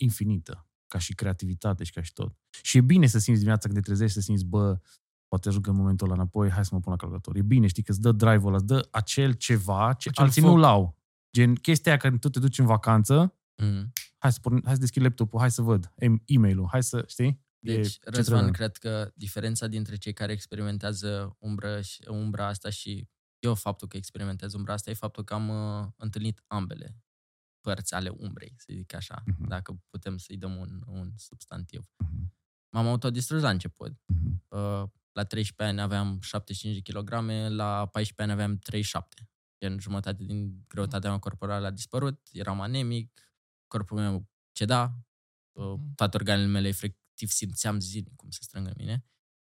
infinită, 0.01 0.67
ca 0.87 0.97
și 0.97 1.13
creativitate 1.15 1.83
și 1.83 1.91
ca 1.91 2.01
și 2.01 2.13
tot. 2.13 2.37
Și 2.61 2.77
e 2.77 2.81
bine 2.81 3.07
să 3.07 3.17
simți 3.19 3.39
dimineața 3.39 3.67
când 3.69 3.79
te 3.79 3.85
trezești, 3.85 4.13
să 4.13 4.21
simți, 4.21 4.45
bă, 4.45 4.79
poate 5.27 5.47
ajung 5.47 5.67
în 5.67 5.75
momentul 5.75 6.05
ăla 6.07 6.15
înapoi, 6.15 6.49
hai 6.49 6.65
să 6.65 6.69
mă 6.73 6.79
pun 6.79 6.91
la 6.91 6.97
calculator. 6.97 7.35
E 7.35 7.41
bine, 7.41 7.67
știi, 7.67 7.83
că 7.83 7.91
îți 7.91 8.01
dă 8.01 8.11
drive-ul 8.11 8.47
ăla, 8.47 8.55
îți 8.55 8.65
dă 8.65 8.87
acel 8.91 9.33
ceva 9.33 9.93
ce 9.93 10.09
Acel 10.09 10.23
alții 10.23 10.41
foc. 10.41 10.51
nu 10.51 10.57
l-au. 10.57 10.97
Gen, 11.31 11.55
chestia 11.55 11.91
aia 11.91 11.99
când 11.99 12.19
tu 12.19 12.29
te 12.29 12.39
duci 12.39 12.59
în 12.59 12.65
vacanță, 12.65 13.29
Mm. 13.63 13.91
Hai 14.25 14.33
să, 14.33 14.39
porn, 14.41 14.61
hai 14.63 14.73
să 14.73 14.79
deschid 14.79 15.01
laptopul, 15.01 15.39
hai 15.39 15.51
să 15.51 15.61
văd 15.61 15.93
e- 15.97 16.07
e-mail-ul, 16.25 16.67
hai 16.71 16.83
să, 16.83 17.03
știi? 17.07 17.43
E 17.59 17.75
Deci, 17.75 17.91
ce 17.91 17.99
Răzvan, 18.03 18.23
trebuie. 18.39 18.51
cred 18.51 18.77
că 18.77 19.11
diferența 19.15 19.67
dintre 19.67 19.95
cei 19.95 20.13
care 20.13 20.31
experimentează 20.31 21.35
umbră 21.39 21.81
și, 21.81 22.03
umbra 22.09 22.47
asta 22.47 22.69
și 22.69 23.07
eu 23.39 23.55
faptul 23.55 23.87
că 23.87 23.97
experimentez 23.97 24.53
umbra 24.53 24.73
asta 24.73 24.89
e 24.89 24.93
faptul 24.93 25.23
că 25.23 25.33
am 25.33 25.49
uh, 25.49 25.87
întâlnit 25.95 26.43
ambele 26.47 26.97
părți 27.61 27.93
ale 27.93 28.09
umbrei, 28.09 28.53
să 28.57 28.65
zic 28.73 28.93
așa, 28.93 29.23
Mhm. 29.25 29.47
dacă 29.47 29.79
putem 29.89 30.17
să-i 30.17 30.37
dăm 30.37 30.55
un, 30.55 30.81
un 30.85 31.11
substantiv. 31.17 31.89
Mhm, 31.97 32.33
M-am 32.71 32.87
autodistrus 32.87 33.41
la 33.41 33.49
început. 33.49 33.91
mhm. 34.05 34.43
Uh, 34.49 34.83
la 35.11 35.23
13 35.23 35.63
ani 35.77 35.81
aveam 35.81 36.19
75 36.21 36.81
de 36.81 36.91
kg, 36.91 37.09
la 37.49 37.85
14 37.85 38.21
ani 38.21 38.31
aveam 38.31 38.57
37. 38.57 39.29
Gen 39.59 39.79
jumătate 39.79 40.23
din 40.23 40.63
greutatea 40.67 41.09
mea 41.09 41.19
corporală 41.19 41.65
a 41.65 41.71
dispărut, 41.71 42.27
eram 42.31 42.61
anemic, 42.61 43.24
corpul 43.77 43.97
meu 43.97 44.27
ceda, 44.51 44.93
uh, 45.57 45.73
Mhm. 45.77 45.93
toate 45.95 46.17
organele 46.17 46.47
mele 46.47 46.67
efectiv 46.67 47.29
simțeam 47.29 47.79
zilnic 47.79 48.15
cum 48.15 48.29
se 48.29 48.39
strâng 48.41 48.67
în 48.67 48.73
mine. 48.77 49.05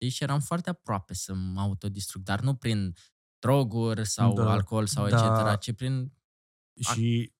Și 0.09 0.23
eram 0.23 0.39
foarte 0.39 0.69
aproape 0.69 1.13
să 1.13 1.33
mă 1.33 1.59
autodistrug, 1.61 2.23
dar 2.23 2.41
nu 2.41 2.55
prin 2.55 2.95
droguri 3.39 4.05
sau 4.05 4.33
Da, 4.33 4.51
alcool 4.51 4.85
sau 4.85 5.09
da. 5.09 5.49
etc., 5.53 5.59
ci 5.59 5.75
prin... 5.75 6.13
Și 6.79 7.33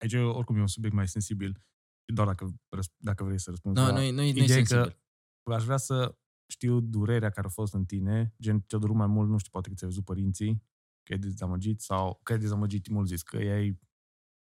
aici 0.00 0.12
oricum 0.12 0.56
e 0.56 0.60
un 0.60 0.66
subiect 0.66 0.94
mai 0.94 1.08
sensibil, 1.08 1.66
doar 2.14 2.26
dacă, 2.26 2.54
răsp- 2.76 2.96
dacă 2.96 3.24
vrei 3.24 3.38
să 3.40 3.50
răspunzi. 3.50 3.80
Nu, 3.80 3.86
la- 3.86 3.92
nu, 3.92 4.00
nu, 4.10 4.10
nu 4.12 4.22
Ideea 4.22 4.44
e 4.44 4.64
sensibil. 4.64 5.00
că 5.42 5.54
aș 5.54 5.64
vrea 5.64 5.76
să 5.76 6.18
știu 6.46 6.80
durerea 6.80 7.30
care 7.30 7.46
a 7.46 7.50
fost 7.50 7.74
în 7.74 7.84
tine, 7.84 8.34
gen 8.40 8.60
ce-a 8.60 8.78
durut 8.78 8.96
mai 8.96 9.06
mult, 9.06 9.28
nu 9.30 9.38
știu, 9.38 9.50
poate 9.50 9.68
că 9.68 9.74
ți-ai 9.74 9.90
văzut 9.90 10.04
părinții, 10.04 10.62
că 11.02 11.12
ai 11.12 11.18
dezamăgit 11.18 11.80
sau 11.80 12.20
că 12.22 12.32
ai 12.32 12.38
dezamăgit 12.38 12.88
mult 12.88 13.06
zis, 13.08 13.22
că 13.22 13.36
ai 13.36 13.78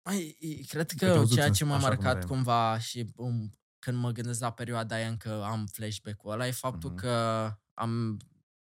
Mai, 0.04 0.36
cred 0.68 0.92
te-ai 0.92 1.12
că 1.12 1.18
văzut 1.18 1.34
ceea 1.34 1.46
în- 1.46 1.52
ce 1.52 1.64
m-a 1.64 1.74
așa 1.74 1.86
cum 1.88 1.94
marcat 1.94 2.16
erai. 2.16 2.28
cumva 2.28 2.78
și 2.78 3.12
um, 3.16 3.50
când 3.78 3.96
mă 3.98 4.10
gândesc 4.10 4.40
la 4.40 4.52
perioada 4.52 4.94
aia 4.94 5.08
încă 5.08 5.42
am 5.44 5.66
flashback-ul 5.66 6.32
ăla 6.32 6.46
e 6.46 6.50
faptul 6.50 6.90
Mhm. 6.90 6.98
că 6.98 7.10
am 7.74 8.18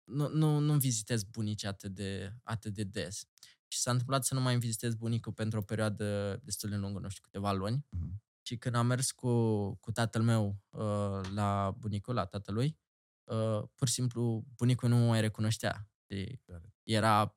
nu, 0.05 0.29
nu, 0.29 0.59
nu 0.59 0.75
vizitez 0.77 1.23
bunicii 1.25 1.69
atât 1.69 1.95
de, 1.95 2.33
atât 2.43 2.73
de 2.75 2.83
des. 2.85 3.25
Și 3.69 3.79
s-a 3.79 3.91
întâmplat 3.91 4.25
să 4.25 4.35
nu 4.35 4.41
mai 4.41 4.59
vizitez 4.59 4.95
bunicul 4.95 5.33
pentru 5.33 5.59
o 5.59 5.63
perioadă 5.63 6.37
destul 6.45 6.71
de 6.71 6.77
lungă, 6.77 6.99
nu 6.99 7.09
știu, 7.09 7.23
câteva 7.23 7.53
luni. 7.53 7.87
Mhm. 7.89 8.23
Și 8.47 8.57
când 8.57 8.75
am 8.75 8.87
mers 8.87 9.11
cu, 9.13 9.31
cu 9.75 9.93
tatăl 9.93 10.23
meu 10.23 10.57
uh, 10.71 11.21
la 11.35 11.75
bunicul, 11.79 12.15
la 12.15 12.25
tatălui, 12.25 12.79
uh, 13.25 13.63
pur 13.75 13.89
și 13.89 13.95
simplu 13.95 14.45
bunicul 14.57 14.89
nu 14.89 14.97
mă 14.97 15.07
mai 15.07 15.21
recunoștea. 15.21 15.89
Și 16.07 16.41
era 16.83 17.35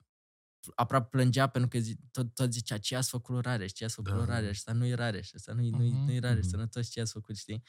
aproape 0.76 1.08
plângea 1.10 1.48
pentru 1.48 1.70
că 1.70 1.78
zi, 1.80 1.96
tot, 2.12 2.34
tot 2.34 2.52
zicea 2.54 2.78
ce 2.78 2.96
ați 2.96 3.10
făcut 3.10 3.34
lui 3.34 3.42
Rareș, 3.42 3.72
ce 3.72 3.84
ați 3.86 3.94
făcut 3.94 4.12
Da. 4.12 4.18
lui 4.18 4.26
Rareș, 4.26 4.50
ăsta 4.58 4.74
nu 4.74 4.86
e 4.86 4.94
Rareș, 4.94 5.34
ăsta 5.34 5.54
nu-i, 5.54 5.70
nu-i, 5.70 5.90
Mhm. 5.90 6.06
nu-i 6.06 6.20
Rareș, 6.20 6.40
Mhm. 6.40 6.50
sănătos 6.50 6.90
ce 6.90 7.02
ați 7.02 7.12
făcut, 7.12 7.38
știi? 7.38 7.64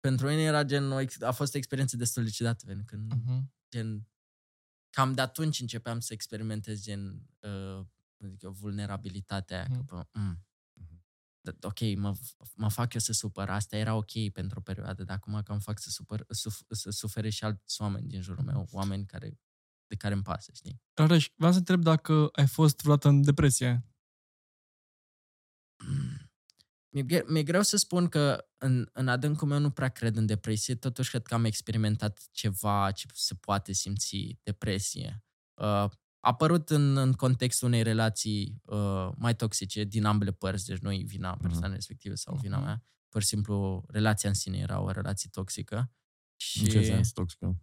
Pentru 0.00 0.28
mine 0.28 0.42
era 0.42 0.64
gen, 0.64 0.90
o 0.92 1.00
ex- 1.00 1.20
a 1.22 1.30
fost 1.32 1.54
o 1.54 1.58
experiență 1.58 1.96
destul 1.96 2.24
de 2.24 2.30
ciudată, 2.30 2.64
pentru 2.66 2.84
că 2.84 2.96
Uh-huh. 3.10 3.40
gen, 3.70 4.08
cam 4.90 5.12
de 5.12 5.20
atunci 5.20 5.60
începeam 5.60 6.00
să 6.00 6.12
experimentez 6.12 6.82
gen, 6.82 7.26
uh, 7.40 7.86
cum 8.16 8.28
zic 8.28 8.42
eu, 8.42 8.50
vulnerabilitatea 8.50 9.56
aia, 9.56 9.68
Mhm. 9.68 9.74
că, 9.76 9.82
bă, 9.82 10.06
mm, 10.12 10.44
da, 11.40 11.52
ok, 11.68 11.80
mă, 11.96 12.14
mă 12.54 12.68
fac 12.70 12.94
eu 12.94 13.00
să 13.00 13.12
supăr, 13.12 13.48
asta 13.50 13.76
era 13.76 13.94
ok 13.94 14.30
pentru 14.32 14.58
o 14.58 14.62
perioadă, 14.62 15.04
dar 15.04 15.16
acum 15.16 15.42
că 15.42 15.52
îmi 15.52 15.60
fac 15.60 15.78
să, 15.78 15.90
supăr, 15.90 16.24
suf, 16.28 16.60
să 16.70 16.90
sufere 16.90 17.28
și 17.30 17.44
alți 17.44 17.82
oameni 17.82 18.08
din 18.08 18.20
jurul 18.22 18.44
meu, 18.44 18.68
oameni 18.72 19.06
care, 19.06 19.38
de 19.90 19.96
care 19.96 20.14
îmi 20.14 20.22
pasă, 20.22 20.50
știi? 20.54 20.80
Rareș, 20.94 21.28
vreau 21.36 21.52
să 21.52 21.58
întreb 21.58 21.82
dacă 21.82 22.28
ai 22.32 22.46
fost 22.46 22.80
vreodată 22.80 23.08
în 23.08 23.22
depresie. 23.22 23.84
Mi-e, 26.92 27.02
gre- 27.02 27.24
mi-e 27.28 27.42
greu 27.42 27.62
să 27.62 27.76
spun 27.76 28.08
că 28.08 28.48
în, 28.58 28.88
în 28.92 29.08
adâncul 29.08 29.48
meu 29.48 29.58
nu 29.58 29.70
prea 29.70 29.88
cred 29.88 30.16
în 30.16 30.26
depresie, 30.26 30.74
totuși 30.74 31.10
cred 31.10 31.22
că 31.26 31.34
am 31.34 31.44
experimentat 31.44 32.28
ceva 32.32 32.90
ce 32.90 33.06
se 33.12 33.34
poate 33.34 33.72
simți 33.72 34.38
depresie. 34.42 35.24
Uh, 35.54 35.64
a 35.64 35.90
apărut 36.20 36.70
în, 36.70 36.96
în 36.96 37.12
contextul 37.12 37.68
unei 37.68 37.82
relații 37.82 38.60
uh, 38.64 39.08
mai 39.16 39.36
toxice 39.36 39.84
din 39.84 40.04
ambele 40.04 40.32
părți, 40.32 40.66
deci 40.66 40.78
nu 40.78 40.90
vina 41.04 41.36
persoanei 41.36 41.74
respective 41.74 42.14
sau 42.14 42.36
vina 42.36 42.56
Mhm. 42.56 42.64
mea. 42.66 42.84
Pur 43.08 43.22
și 43.22 43.28
simplu, 43.28 43.84
relația 43.88 44.28
în 44.28 44.34
sine 44.34 44.58
era 44.58 44.80
o 44.80 44.90
relație 44.90 45.28
toxică. 45.32 45.92
Și 46.36 46.60
În 46.60 46.68
ce 46.68 46.82
sens 46.84 47.12
toxică? 47.12 47.60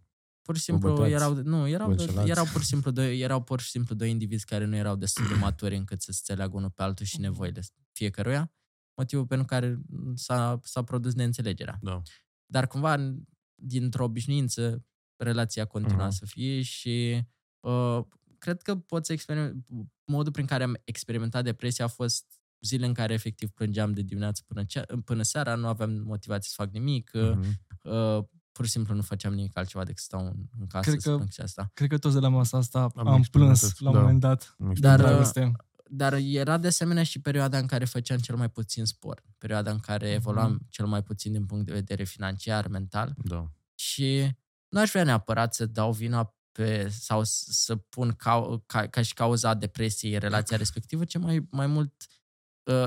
Pur 0.48 0.56
și 0.56 0.62
simplu 0.62 0.88
bătați? 0.92 1.12
erau, 1.12 1.34
nu, 1.34 1.68
erau, 1.68 1.86
Vă 1.86 1.92
înșelați? 1.92 2.30
erau 2.30 2.44
pur 2.44 2.60
și 2.60 2.66
simplu 2.66 2.90
doi, 2.90 3.20
erau 3.20 3.42
pur 3.42 3.60
și 3.60 3.70
simplu 3.70 3.94
doi 3.94 4.10
indivizi 4.10 4.44
care 4.44 4.64
nu 4.64 4.76
erau 4.76 4.96
destul 4.96 5.26
de 5.28 5.34
maturi 5.34 5.76
încât 5.76 6.00
să 6.02 6.12
se 6.12 6.18
înțeleagă 6.20 6.56
unul 6.56 6.70
pe 6.70 6.82
altul 6.82 7.06
și 7.06 7.20
nevoile 7.20 7.60
fiecăruia, 7.92 8.52
motivul 8.94 9.26
pentru 9.26 9.46
care 9.46 9.78
s-a, 10.14 10.60
s-a 10.62 10.82
produs 10.84 11.14
neînțelegerea. 11.14 11.78
Da. 11.82 12.02
Dar 12.46 12.66
cumva, 12.66 13.14
dintr-o 13.54 14.04
obișnuință, 14.04 14.84
relația 15.16 15.64
continua 15.64 16.06
Mhm. 16.06 16.14
să 16.14 16.26
fie 16.26 16.62
și 16.62 17.22
uh, 17.60 18.00
cred 18.38 18.62
că 18.62 18.76
pot 18.76 19.06
să 19.06 19.12
experiment, 19.12 19.66
modul 20.04 20.32
prin 20.32 20.46
care 20.46 20.62
am 20.62 20.80
experimentat 20.84 21.44
depresia 21.44 21.84
a 21.84 21.88
fost 21.88 22.24
zile 22.60 22.86
în 22.86 22.92
care 22.94 23.12
efectiv 23.12 23.48
plângeam 23.50 23.92
de 23.92 24.02
dimineață 24.02 24.42
până, 24.46 24.64
cea, 24.64 24.84
până 25.04 25.22
seara, 25.22 25.54
nu 25.54 25.66
aveam 25.66 25.90
motivație 25.90 26.48
să 26.54 26.62
fac 26.62 26.72
nimic, 26.72 27.10
uh, 27.14 27.32
Mhm. 27.36 27.60
uh, 27.82 28.24
pur 28.58 28.66
și 28.66 28.72
simplu 28.72 28.94
nu 28.94 29.02
făceam 29.02 29.34
nimic 29.34 29.56
altceva 29.56 29.84
decât 29.84 30.02
stau 30.02 30.26
în, 30.26 30.34
în 30.60 30.66
casă 30.66 30.88
Cred 30.90 31.00
să 31.00 31.08
că- 31.08 31.14
plâng 31.16 31.30
și 31.30 31.40
asta. 31.40 31.70
Cred 31.74 31.88
că 31.88 31.98
toți 31.98 32.14
de 32.14 32.20
la 32.20 32.28
masa 32.28 32.56
asta 32.58 32.80
am, 32.94 33.06
am 33.08 33.18
experimentat, 33.18 33.58
plâns 33.60 33.78
la 33.80 33.88
un 33.88 33.94
da. 33.94 34.00
moment 34.00 34.20
dat. 34.20 34.54
Am 34.58 34.66
Dar, 34.66 34.70
experimentat. 34.70 35.06
Dragoste. 35.06 35.52
Dar 35.90 36.12
era 36.12 36.58
de 36.58 36.66
asemenea 36.66 37.02
și 37.02 37.20
perioada 37.20 37.58
în 37.58 37.66
care 37.66 37.84
făceam 37.84 38.18
cel 38.18 38.36
mai 38.36 38.48
puțin 38.50 38.84
sport, 38.84 39.24
perioada 39.38 39.70
în 39.70 39.78
care 39.78 40.08
evoluam 40.10 40.58
cel 40.70 40.86
mai 40.86 41.02
puțin 41.02 41.32
din 41.32 41.46
punct 41.46 41.66
de 41.66 41.72
vedere 41.72 42.04
financiar, 42.04 42.66
mental 42.68 43.14
Da. 43.24 43.50
și 43.74 44.36
nu 44.68 44.80
aș 44.80 44.90
vrea 44.90 45.04
neapărat 45.04 45.54
să 45.54 45.66
dau 45.66 45.92
vina 45.92 46.34
pe, 46.52 46.88
sau 46.88 47.24
s- 47.24 47.46
să 47.50 47.76
pun 47.76 48.12
ca, 48.12 48.62
ca, 48.66 48.86
ca 48.86 49.02
și 49.02 49.14
cauza 49.14 49.54
depresiei 49.54 50.18
relația 50.18 50.56
respectivă, 50.56 51.04
ci 51.04 51.18
mai, 51.18 51.46
mai 51.50 51.66
mult 51.66 51.92
uh, 52.08 52.17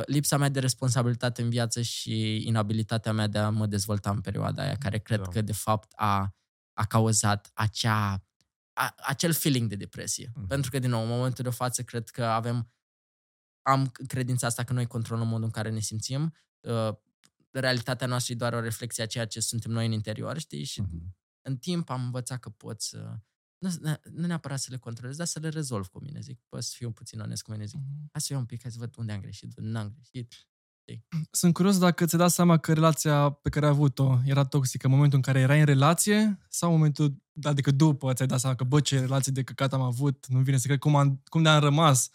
lipsa 0.06 0.38
mea 0.38 0.50
de 0.50 0.60
responsabilitate 0.60 1.42
în 1.42 1.50
viață 1.50 1.82
și 1.82 2.48
inabilitatea 2.48 3.12
mea 3.12 3.28
de 3.28 3.38
a 3.38 3.50
mă 3.50 3.66
dezvolta 3.66 4.10
în 4.10 4.22
perioada 4.22 4.64
aia, 4.64 4.76
care 4.76 5.00
cred 5.00 5.20
Da. 5.22 5.28
că 5.28 5.42
de 5.42 5.54
fapt 5.54 5.92
a, 5.96 6.36
a 6.74 6.86
cauzat 6.86 7.52
acea, 7.54 8.26
a, 8.74 8.94
acel 8.98 9.34
feeling 9.34 9.70
de 9.70 9.76
depresie. 9.76 10.32
Mhm. 10.36 10.48
Pentru 10.48 10.72
că, 10.72 10.80
din 10.80 10.90
nou, 10.90 11.02
în 11.02 11.08
momentul 11.08 11.44
de 11.44 11.50
față, 11.50 11.84
cred 11.84 12.10
că 12.10 12.24
avem 12.26 12.72
am 13.62 13.88
credința 14.08 14.48
asta 14.48 14.64
că 14.64 14.74
noi 14.74 14.86
controlăm 14.88 15.28
modul 15.28 15.44
în 15.44 15.50
care 15.52 15.70
ne 15.70 15.80
simțim. 15.80 16.34
Uh, 16.60 16.94
realitatea 17.52 18.08
noastră 18.08 18.34
e 18.34 18.38
doar 18.38 18.54
o 18.54 18.60
reflexie 18.60 19.04
a 19.04 19.08
ceea 19.08 19.26
ce 19.26 19.40
suntem 19.40 19.72
noi 19.72 19.86
în 19.86 19.92
interior, 19.92 20.38
știi? 20.40 20.64
Și 20.64 20.82
Mhm. 20.82 21.16
în 21.42 21.58
timp 21.58 21.90
am 21.90 22.04
învățat 22.04 22.40
că 22.40 22.50
pot 22.50 22.82
să... 22.82 23.20
Nu, 23.62 23.70
nu 24.12 24.26
neapărat 24.28 24.60
să 24.60 24.68
le 24.72 24.78
controlez, 24.78 25.16
dar 25.18 25.28
să 25.28 25.40
le 25.40 25.50
rezolv 25.50 25.88
cu 25.88 26.00
mine. 26.00 26.20
Zic, 26.20 26.40
pot 26.50 26.64
să 26.64 26.74
fiu 26.76 26.92
puțin 26.92 27.20
onest 27.20 27.44
cu 27.44 27.52
mine. 27.52 27.66
Zic, 27.66 27.80
hai 28.12 28.22
să 28.22 28.28
iau 28.30 28.40
un 28.40 28.46
pic, 28.46 28.62
hai 28.62 28.72
să 28.72 28.78
văd 28.80 28.98
unde 28.98 29.12
am 29.12 29.22
greșit, 29.22 29.58
unde 29.58 29.70
n-am 29.70 29.94
greșit. 29.94 30.34
Sunt 31.32 31.54
curios 31.54 31.78
dacă 31.78 32.06
ți-ai 32.06 32.22
dat 32.22 32.32
seama 32.32 32.58
că 32.58 32.74
relația 32.74 33.30
pe 33.30 33.50
care 33.50 33.66
ai 33.66 33.72
avut-o 33.72 34.18
era 34.26 34.46
toxică 34.46 34.88
în 34.88 34.94
momentul 34.94 35.18
în 35.18 35.24
care 35.24 35.40
erai 35.40 35.60
în 35.60 35.66
relație 35.66 36.40
sau 36.50 36.70
în 36.70 36.76
momentul, 36.76 37.24
adică 37.44 37.72
după 37.72 38.14
ți-ai 38.14 38.28
dat 38.28 38.40
seama 38.40 38.56
că, 38.56 38.64
bă, 38.64 38.80
ce 38.80 39.00
relație 39.00 39.32
de 39.32 39.44
căcat 39.44 39.74
am 39.74 39.82
avut, 39.82 40.28
nu 40.28 40.40
vine 40.40 40.58
să 40.58 40.68
cred 40.68 40.80
cum, 40.80 40.96
am, 40.96 41.22
cum 41.26 41.44
de-am 41.44 41.60
rămas 41.60 42.10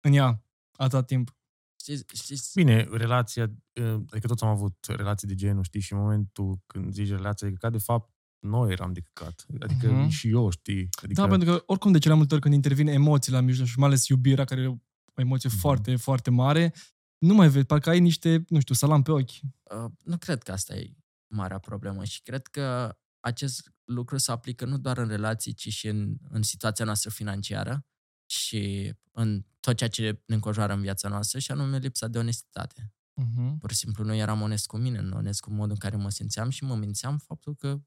în 0.00 0.12
ea 0.12 0.44
atâta 0.76 1.02
timp. 1.02 1.36
Știți, 1.80 2.04
știți 2.14 2.50
Bine, 2.54 2.88
relația, 2.90 3.50
uh, 3.80 4.00
adică 4.10 4.26
toți 4.26 4.42
am 4.42 4.48
avut 4.48 4.86
relații 4.88 5.28
de 5.28 5.34
genul, 5.34 5.62
știi, 5.62 5.80
și 5.80 5.92
în 5.92 5.98
momentul 5.98 6.60
când 6.66 6.92
zici 6.92 7.08
relația 7.08 7.46
de 7.46 7.52
căcat, 7.52 7.72
de 7.72 7.78
fapt, 7.78 8.11
noi 8.42 8.72
eram 8.72 8.92
de 8.92 9.00
căcat. 9.00 9.46
Adică 9.60 9.86
Mhm. 9.92 10.08
și 10.08 10.28
eu, 10.28 10.50
știi? 10.50 10.88
Adică, 11.02 11.20
Da, 11.20 11.28
pentru 11.28 11.48
că 11.50 11.62
oricum 11.66 11.92
de 11.92 11.98
cele 11.98 12.10
mai 12.10 12.18
multe 12.18 12.34
ori 12.34 12.42
când 12.42 12.54
intervin 12.54 12.86
emoții 12.86 13.32
la 13.32 13.40
mijloc 13.40 13.66
și 13.66 13.78
mai 13.78 13.88
ales 13.88 14.08
iubirea, 14.08 14.44
care 14.44 14.60
e 14.60 14.66
o 14.66 14.76
emoție 15.14 15.48
Mhm. 15.52 15.58
foarte, 15.58 15.96
foarte 15.96 16.30
mare, 16.30 16.74
nu 17.18 17.34
mai 17.34 17.48
vezi, 17.48 17.66
parcă 17.66 17.90
ai 17.90 18.00
niște, 18.00 18.44
nu 18.48 18.60
știu, 18.60 18.74
salam 18.74 19.02
pe 19.02 19.10
ochi. 19.10 19.30
uh, 19.30 19.90
nu 20.02 20.16
cred 20.18 20.42
că 20.42 20.52
asta 20.52 20.74
e 20.74 20.96
marea 21.34 21.58
problemă 21.58 22.04
și 22.04 22.22
cred 22.22 22.46
că 22.46 22.96
acest 23.20 23.72
lucru 23.84 24.16
se 24.18 24.30
aplică 24.32 24.64
nu 24.64 24.78
doar 24.78 24.98
în 24.98 25.08
relații, 25.08 25.52
ci 25.54 25.68
și 25.68 25.86
în, 25.88 26.16
în 26.28 26.42
situația 26.42 26.84
noastră 26.84 27.10
financiară 27.10 27.86
și 28.26 28.92
în 29.12 29.44
tot 29.60 29.76
ceea 29.76 29.88
ce 29.88 30.22
ne 30.26 30.34
înconjoară 30.34 30.72
în 30.72 30.80
viața 30.80 31.08
noastră 31.08 31.38
și 31.38 31.50
anume 31.50 31.78
lipsa 31.78 32.06
de 32.08 32.18
onestitate. 32.18 32.92
Uh-huh. 33.22 33.58
Pur 33.58 33.70
și 33.70 33.76
simplu 33.76 34.04
nu 34.04 34.14
eram 34.14 34.40
onest 34.40 34.66
cu 34.66 34.76
mine, 34.76 35.00
nu 35.00 35.16
onest 35.16 35.40
cu 35.40 35.50
modul 35.50 35.70
în 35.70 35.76
care 35.76 35.96
mă 35.96 36.10
simțeam 36.10 36.50
și 36.50 36.64
mă 36.64 36.74
mințeam 36.74 37.18
faptul 37.18 37.54
că 37.54 37.80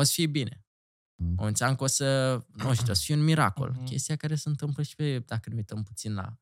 o 0.00 0.02
să 0.02 0.12
fie 0.12 0.26
bine. 0.26 0.64
Mhm. 1.14 1.34
Mă 1.36 1.44
mințeam 1.44 1.74
că 1.74 1.84
o 1.84 1.86
să, 1.86 2.34
nu 2.52 2.74
știu, 2.74 2.90
o 2.90 2.94
să 2.94 3.02
fie 3.04 3.14
un 3.14 3.24
miracol. 3.24 3.70
Mhm. 3.70 3.84
Chestia 3.84 4.16
care 4.16 4.34
se 4.34 4.48
întâmplă 4.48 4.82
și 4.82 4.94
pe, 4.94 5.18
dacă 5.18 5.48
ne 5.48 5.54
uităm 5.56 5.82
puțin 5.82 6.14
la 6.14 6.38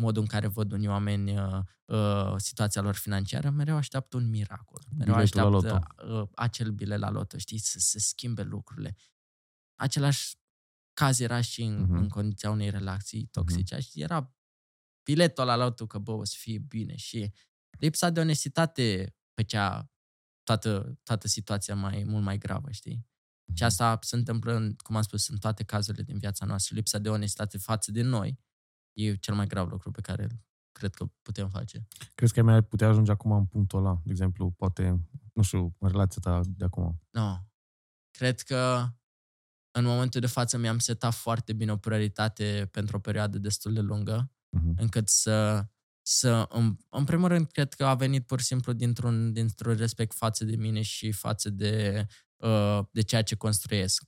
modul 0.00 0.22
în 0.22 0.28
care 0.28 0.46
văd 0.46 0.72
unii 0.72 0.88
oameni 0.88 1.38
uh, 1.38 1.60
uh, 1.84 2.34
situația 2.36 2.82
lor 2.82 2.94
financiară, 2.94 3.50
mereu 3.50 3.76
așteaptă 3.76 4.16
un 4.16 4.28
miracol. 4.28 4.82
Mereu 4.96 5.14
Biletul 5.14 5.40
la 5.40 5.56
așteaptă 5.56 6.04
uh, 6.12 6.28
acel 6.34 6.70
bilet 6.70 6.98
la 6.98 7.10
loto, 7.10 7.38
știi, 7.38 7.58
să 7.58 7.78
se 7.78 7.98
schimbe 7.98 8.42
lucrurile. 8.42 8.96
Același 9.80 10.36
caz 10.92 11.20
era 11.20 11.40
și 11.40 11.62
în, 11.62 11.80
Mhm. 11.80 11.92
în 11.94 12.08
condiția 12.08 12.50
unei 12.50 12.70
relații 12.70 13.26
toxice. 13.26 13.78
Și 13.78 14.02
era 14.02 14.34
biletul 15.02 15.44
la 15.44 15.56
loto 15.56 15.86
că, 15.86 15.98
bă, 15.98 16.12
o 16.12 16.24
să 16.24 16.34
fie 16.38 16.58
bine 16.58 16.96
și 16.96 17.32
lipsa 17.78 18.10
de 18.10 18.20
onestitate 18.20 19.14
făcea 19.34 19.92
toată, 20.44 20.98
toată 21.02 21.28
situația 21.28 21.74
mai 21.74 22.04
mult 22.06 22.24
mai 22.24 22.38
gravă, 22.38 22.70
știi? 22.70 23.06
Și 23.54 23.64
asta 23.64 23.98
se 24.02 24.16
întâmplă, 24.16 24.54
în, 24.54 24.74
cum 24.76 24.96
am 24.96 25.02
spus, 25.02 25.28
în 25.28 25.36
toate 25.38 25.64
cazurile 25.64 26.02
din 26.02 26.18
viața 26.18 26.46
noastră. 26.46 26.74
Lipsa 26.74 26.98
de 26.98 27.08
onestitate 27.08 27.58
față 27.58 27.90
de 27.92 28.02
noi 28.02 28.38
e 28.92 29.14
cel 29.14 29.34
mai 29.34 29.46
grav 29.46 29.68
lucru 29.70 29.90
pe 29.90 30.00
care 30.00 30.44
cred 30.72 30.94
că 30.94 31.04
putem 31.22 31.48
face. 31.48 31.86
Crezi 32.14 32.32
că 32.32 32.38
ai 32.38 32.44
mai 32.44 32.62
putea 32.62 32.88
ajunge 32.88 33.10
acum 33.10 33.32
în 33.32 33.46
punctul 33.46 33.78
ăla? 33.78 34.00
De 34.04 34.10
exemplu, 34.10 34.50
poate, 34.50 35.08
nu 35.32 35.42
știu, 35.42 35.76
în 35.78 35.88
relația 35.88 36.20
ta 36.22 36.40
de 36.46 36.64
acum. 36.64 37.00
No. 37.10 37.38
Cred 38.10 38.40
că 38.40 38.88
în 39.70 39.84
momentul 39.84 40.20
de 40.20 40.26
față 40.26 40.58
mi-am 40.58 40.78
setat 40.78 41.14
foarte 41.14 41.52
bine 41.52 41.72
o 41.72 41.76
prioritate 41.76 42.68
pentru 42.70 42.96
o 42.96 43.00
perioadă 43.00 43.38
destul 43.38 43.72
de 43.72 43.80
lungă, 43.80 44.32
Mhm. 44.56 44.74
încât 44.76 45.08
să, 45.08 45.66
să 46.06 46.46
în, 46.48 46.76
în 46.88 47.04
primul 47.04 47.28
rând, 47.28 47.50
cred 47.50 47.74
că 47.74 47.84
a 47.84 47.94
venit 47.94 48.26
pur 48.26 48.40
și 48.40 48.46
simplu 48.46 48.72
dintr-un, 48.72 49.32
dintr-un 49.32 49.76
respect 49.76 50.14
față 50.14 50.44
de 50.44 50.56
mine 50.56 50.82
și 50.82 51.12
față 51.12 51.50
de, 51.50 52.06
uh, 52.36 52.80
de 52.90 53.00
ceea 53.00 53.22
ce 53.22 53.34
construiesc. 53.34 54.02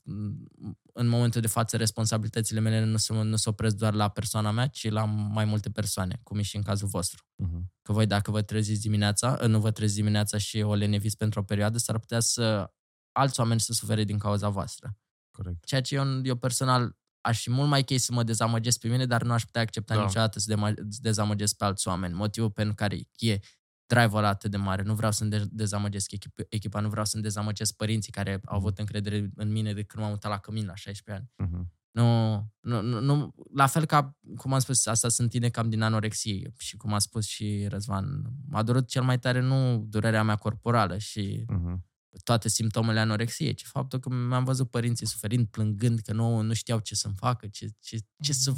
În 0.93 1.07
momentul 1.07 1.41
de 1.41 1.47
față, 1.47 1.77
responsabilitățile 1.77 2.61
mele 2.61 2.85
nu 2.85 2.97
se, 2.97 3.13
nu 3.13 3.37
se 3.37 3.49
opresc 3.49 3.77
doar 3.77 3.95
la 3.95 4.09
persoana 4.09 4.51
mea, 4.51 4.67
ci 4.67 4.91
la 4.91 5.05
mai 5.05 5.45
multe 5.45 5.71
persoane, 5.71 6.21
cum 6.23 6.39
e 6.39 6.43
și 6.43 6.57
în 6.57 6.63
cazul 6.63 6.89
vostru. 6.89 7.25
Mhm. 7.37 7.73
Că 7.83 7.93
voi, 7.93 8.07
dacă 8.07 8.31
vă 8.31 8.43
treziți 8.43 8.81
dimineața, 8.81 9.39
nu 9.47 9.61
vă 9.61 9.71
treziți 9.71 9.99
dimineața 9.99 10.39
și 10.39 10.61
o 10.61 10.75
leneviți 10.75 11.17
pentru 11.17 11.41
o 11.41 11.43
perioadă, 11.43 11.79
s-ar 11.79 11.99
putea 11.99 12.21
să 12.21 12.71
alți 13.13 13.41
oameni 13.41 13.61
să 13.61 13.73
sufere 13.73 14.05
din 14.05 14.19
cauza 14.19 14.49
voastră. 14.49 14.97
Corect. 15.31 15.65
Ceea 15.65 15.81
ce 15.81 15.95
eu, 15.95 16.21
eu 16.25 16.37
personal 16.37 16.97
aș 17.27 17.41
fi 17.43 17.51
mult 17.51 17.69
mai 17.69 17.83
chei 17.85 17.99
să 17.99 18.13
mă 18.13 18.23
dezamăgesc 18.23 18.79
pe 18.81 18.89
mine, 18.89 19.07
dar 19.07 19.23
nu 19.23 19.33
aș 19.33 19.45
putea 19.45 19.61
accepta 19.61 19.95
Da. 19.95 20.01
da. 20.01 20.07
niciodată 20.07 20.39
să 20.39 20.55
dema- 20.55 20.75
dezamăgesc 21.01 21.57
pe 21.57 21.65
alți 21.65 21.89
oameni. 21.89 22.15
Motivul 22.15 22.51
pentru 22.51 22.75
care 22.75 22.97
e 23.19 23.39
drive-ul 23.87 24.19
ăla 24.19 24.29
atât 24.29 24.51
de 24.51 24.57
mare. 24.57 24.83
Nu 24.83 24.95
vreau 24.95 25.13
să-mi 25.13 25.31
de- 25.31 25.47
dezamăgesc 25.51 26.11
echip- 26.13 26.47
echipa, 26.49 26.81
nu 26.81 26.89
vreau 26.89 27.05
să-mi 27.05 27.23
dezamăgesc 27.23 27.77
părinții 27.77 28.13
care 28.13 28.41
au 28.45 28.57
avut 28.57 28.79
încredere 28.79 29.31
în 29.35 29.53
mine 29.53 29.73
de 29.73 29.83
când 29.83 30.03
m-am 30.03 30.13
mutat 30.13 30.31
la 30.31 30.39
Cămin 30.39 30.67
la 30.67 30.75
16 30.75 31.25
ani. 31.37 31.49
Mhm. 31.51 31.75
Nu, 31.91 32.33
nu, 32.61 32.81
nu, 32.83 33.01
nu, 33.01 33.35
la 33.55 33.67
fel 33.67 33.85
ca, 33.85 34.17
cum 34.37 34.53
am 34.53 34.59
spus, 34.59 34.87
asta 34.87 35.09
sunt 35.09 35.31
tine 35.31 35.49
cam 35.49 35.69
din 35.69 35.83
anorexie 35.83 36.53
și 36.59 36.77
cum 36.77 36.93
a 36.93 36.99
spus 36.99 37.27
și 37.27 37.67
Răzvan, 37.69 38.23
m-a 38.49 38.63
durut 38.63 38.89
cel 38.89 39.03
mai 39.03 39.19
tare 39.19 39.41
nu 39.41 39.85
durerea 39.89 40.23
mea 40.23 40.37
corporală 40.37 40.99
și 40.99 41.45
Mhm. 41.49 41.85
Toate 42.23 42.49
simptomele 42.49 43.01
anorexiei, 43.01 43.55
ci 43.55 43.65
faptul 43.67 43.99
că 43.99 44.09
mi-am 44.09 44.45
văzut 44.45 44.71
părinții 44.71 45.07
suferind, 45.07 45.47
plângând, 45.47 45.99
că 46.01 46.13
nu, 46.13 46.41
nu 46.41 46.53
știau 46.55 46.79
ce 46.79 46.95
să-mi 46.95 47.15
facă, 47.17 47.47
ce, 47.49 47.69
ce, 47.81 47.99
ce, 48.23 48.33
să, 48.33 48.53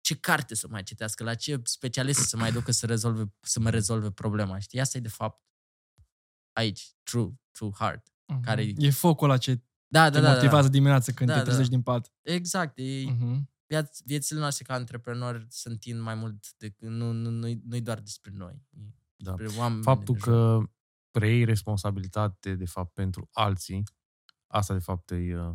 ce 0.00 0.14
carte 0.16 0.54
să 0.54 0.68
mai 0.68 0.82
citească, 0.82 1.24
la 1.24 1.34
ce 1.34 1.60
specialist 1.64 2.28
să 2.28 2.36
mai 2.36 2.52
ducă 2.52 2.70
să, 2.72 2.86
rezolve, 2.86 3.32
să 3.40 3.60
mă 3.60 3.70
rezolve 3.70 4.10
problema, 4.10 4.58
știi? 4.58 4.80
Asta 4.80 4.98
e 4.98 5.00
de 5.00 5.08
fapt 5.08 5.42
aici, 6.52 6.94
true, 7.02 7.30
true 7.50 7.70
heart. 7.78 8.12
Care- 8.42 8.72
E 8.76 8.90
focul 8.90 9.28
ăla 9.28 9.38
ce 9.38 9.62
Da, 9.86 10.10
te 10.10 10.20
da, 10.20 10.26
da, 10.26 10.32
motivează 10.34 10.66
da. 10.66 10.72
dimineața 10.72 11.12
când 11.12 11.28
Da, 11.28 11.34
te 11.34 11.40
da. 11.42 11.46
trezești 11.46 11.70
din 11.70 11.82
pat. 11.82 12.12
Exact, 12.22 12.78
e, 12.78 12.82
Uh-huh. 13.04 13.40
viaț, 13.66 13.98
viețile 14.04 14.38
noastre 14.38 14.64
ca 14.64 14.74
antreprenori 14.74 15.46
sunt 15.50 15.82
în 15.84 16.00
mai 16.00 16.14
mult 16.14 16.52
decât, 16.56 16.88
nu, 16.88 17.12
nu, 17.12 17.30
nu, 17.30 17.60
nu-i 17.64 17.80
doar 17.80 18.00
despre 18.00 18.30
noi. 18.34 18.62
Da. 19.16 19.34
Despre 19.34 19.58
oameni 19.58 19.82
Faptul 19.82 20.14
din 20.14 20.22
jur. 20.24 20.70
Că 21.12 21.18
preiei 21.18 21.44
responsabilitate, 21.44 22.54
de 22.54 22.66
fapt, 22.66 22.92
pentru 22.92 23.28
alții, 23.32 23.82
asta, 24.46 24.74
de 24.74 24.80
fapt, 24.80 25.10
e 25.10 25.36
uh, 25.38 25.54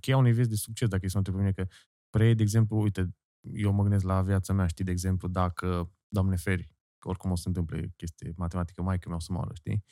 cheia 0.00 0.16
unei 0.16 0.32
vieți 0.32 0.48
de 0.48 0.54
succes, 0.56 0.88
dacă 0.88 1.04
e 1.04 1.08
să 1.08 1.18
mă 1.18 1.24
întreb 1.26 1.36
pe 1.36 1.42
mine, 1.42 1.52
că 1.52 1.74
preiei, 2.10 2.34
de 2.34 2.42
exemplu, 2.42 2.80
uite, 2.80 3.14
eu 3.52 3.72
mă 3.72 3.82
gândesc 3.82 4.04
la 4.04 4.22
viața 4.22 4.52
mea, 4.52 4.66
știi, 4.66 4.84
de 4.84 4.90
exemplu, 4.90 5.28
dacă, 5.28 5.92
Doamne 6.08 6.36
feri, 6.36 6.70
că 6.98 7.08
oricum 7.08 7.30
o 7.30 7.34
să 7.36 7.42
se 7.42 7.48
întâmple 7.48 7.92
chestie 7.96 8.32
matematică, 8.36 8.82
mai 8.82 8.98
că 8.98 9.08
mi-o 9.08 9.18
să 9.20 9.32
moară, 9.32 9.50
știi? 9.54 9.84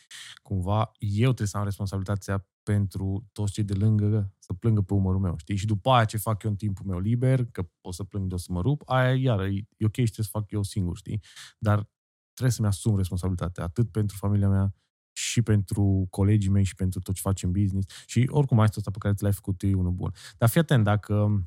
Cumva, 0.43 0.91
eu 0.99 1.25
trebuie 1.25 1.47
să 1.49 1.57
am 1.57 1.65
responsabilitatea 1.65 2.47
pentru 2.63 3.29
toți 3.33 3.53
cei 3.53 3.65
de 3.65 3.75
lângă 3.75 4.35
să 4.39 4.53
plângă 4.53 4.83
pe 4.83 4.95
umărul 4.95 5.21
meu, 5.21 5.37
știi? 5.37 5.57
Și 5.57 5.67
după 5.67 5.91
aia 5.91 6.05
ce 6.05 6.17
fac 6.17 6.43
eu 6.43 6.51
în 6.51 6.57
timpul 6.57 6.87
meu 6.87 6.99
liber, 6.99 7.45
că 7.45 7.69
o 7.81 7.93
să 7.93 8.05
plâng 8.05 8.29
de 8.29 8.35
o 8.35 8.37
să 8.37 8.53
mă 8.53 8.61
rup, 8.61 8.83
aia 8.89 9.15
iară, 9.17 9.47
e 9.47 9.57
e 9.77 9.85
ok 9.85 9.95
și 9.95 10.13
trebuie 10.13 10.25
să 10.27 10.31
fac 10.31 10.51
eu 10.51 10.63
singur, 10.63 10.97
știi? 10.97 11.21
Dar 11.59 11.89
trebuie 12.33 12.51
să-mi 12.57 12.69
asum 12.69 12.97
responsabilitatea, 12.97 13.65
atât 13.65 13.91
pentru 13.91 14.17
familia 14.17 14.49
mea, 14.49 14.75
și 15.15 15.43
pentru 15.43 16.07
colegii 16.11 16.51
mei 16.51 16.65
și 16.65 16.75
pentru 16.75 17.01
tot 17.01 17.15
ce 17.15 17.21
facem 17.21 17.53
business. 17.53 17.95
Și 18.07 18.29
oricum 18.31 18.61
asta 18.61 18.75
ăsta 18.79 18.91
pe 18.91 18.99
care 18.99 19.15
ți 19.15 19.23
l-ai 19.23 19.33
făcut 19.33 19.63
e 19.63 19.75
unul 19.75 19.93
bun. 19.93 20.13
Dar 20.39 20.49
fii 20.49 20.61
atent, 20.61 20.85
dacă 20.85 21.45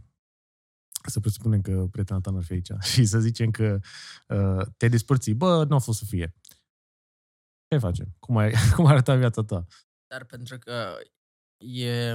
să 1.07 1.19
presupunem 1.19 1.61
că 1.61 1.87
prietena 1.91 2.19
ta 2.19 2.31
n-ar 2.31 2.43
fi 2.43 2.53
aici 2.53 2.71
și 2.93 3.05
să 3.05 3.19
zicem 3.19 3.51
că 3.51 3.79
uh, 4.27 4.65
te-ai 4.77 4.89
despărțit, 4.91 5.35
bă, 5.37 5.63
nu 5.63 5.75
a 5.75 5.79
fost 5.79 5.97
să 5.99 6.05
fie. 6.05 6.35
Ce 7.67 7.77
facem? 7.77 8.15
Cum, 8.19 8.37
ai, 8.37 8.53
cum 8.75 8.85
arăta 8.85 9.15
viața 9.15 9.43
ta? 9.43 9.65
Dar 10.07 10.23
pentru 10.25 10.57
că 10.57 10.97
e... 11.57 12.13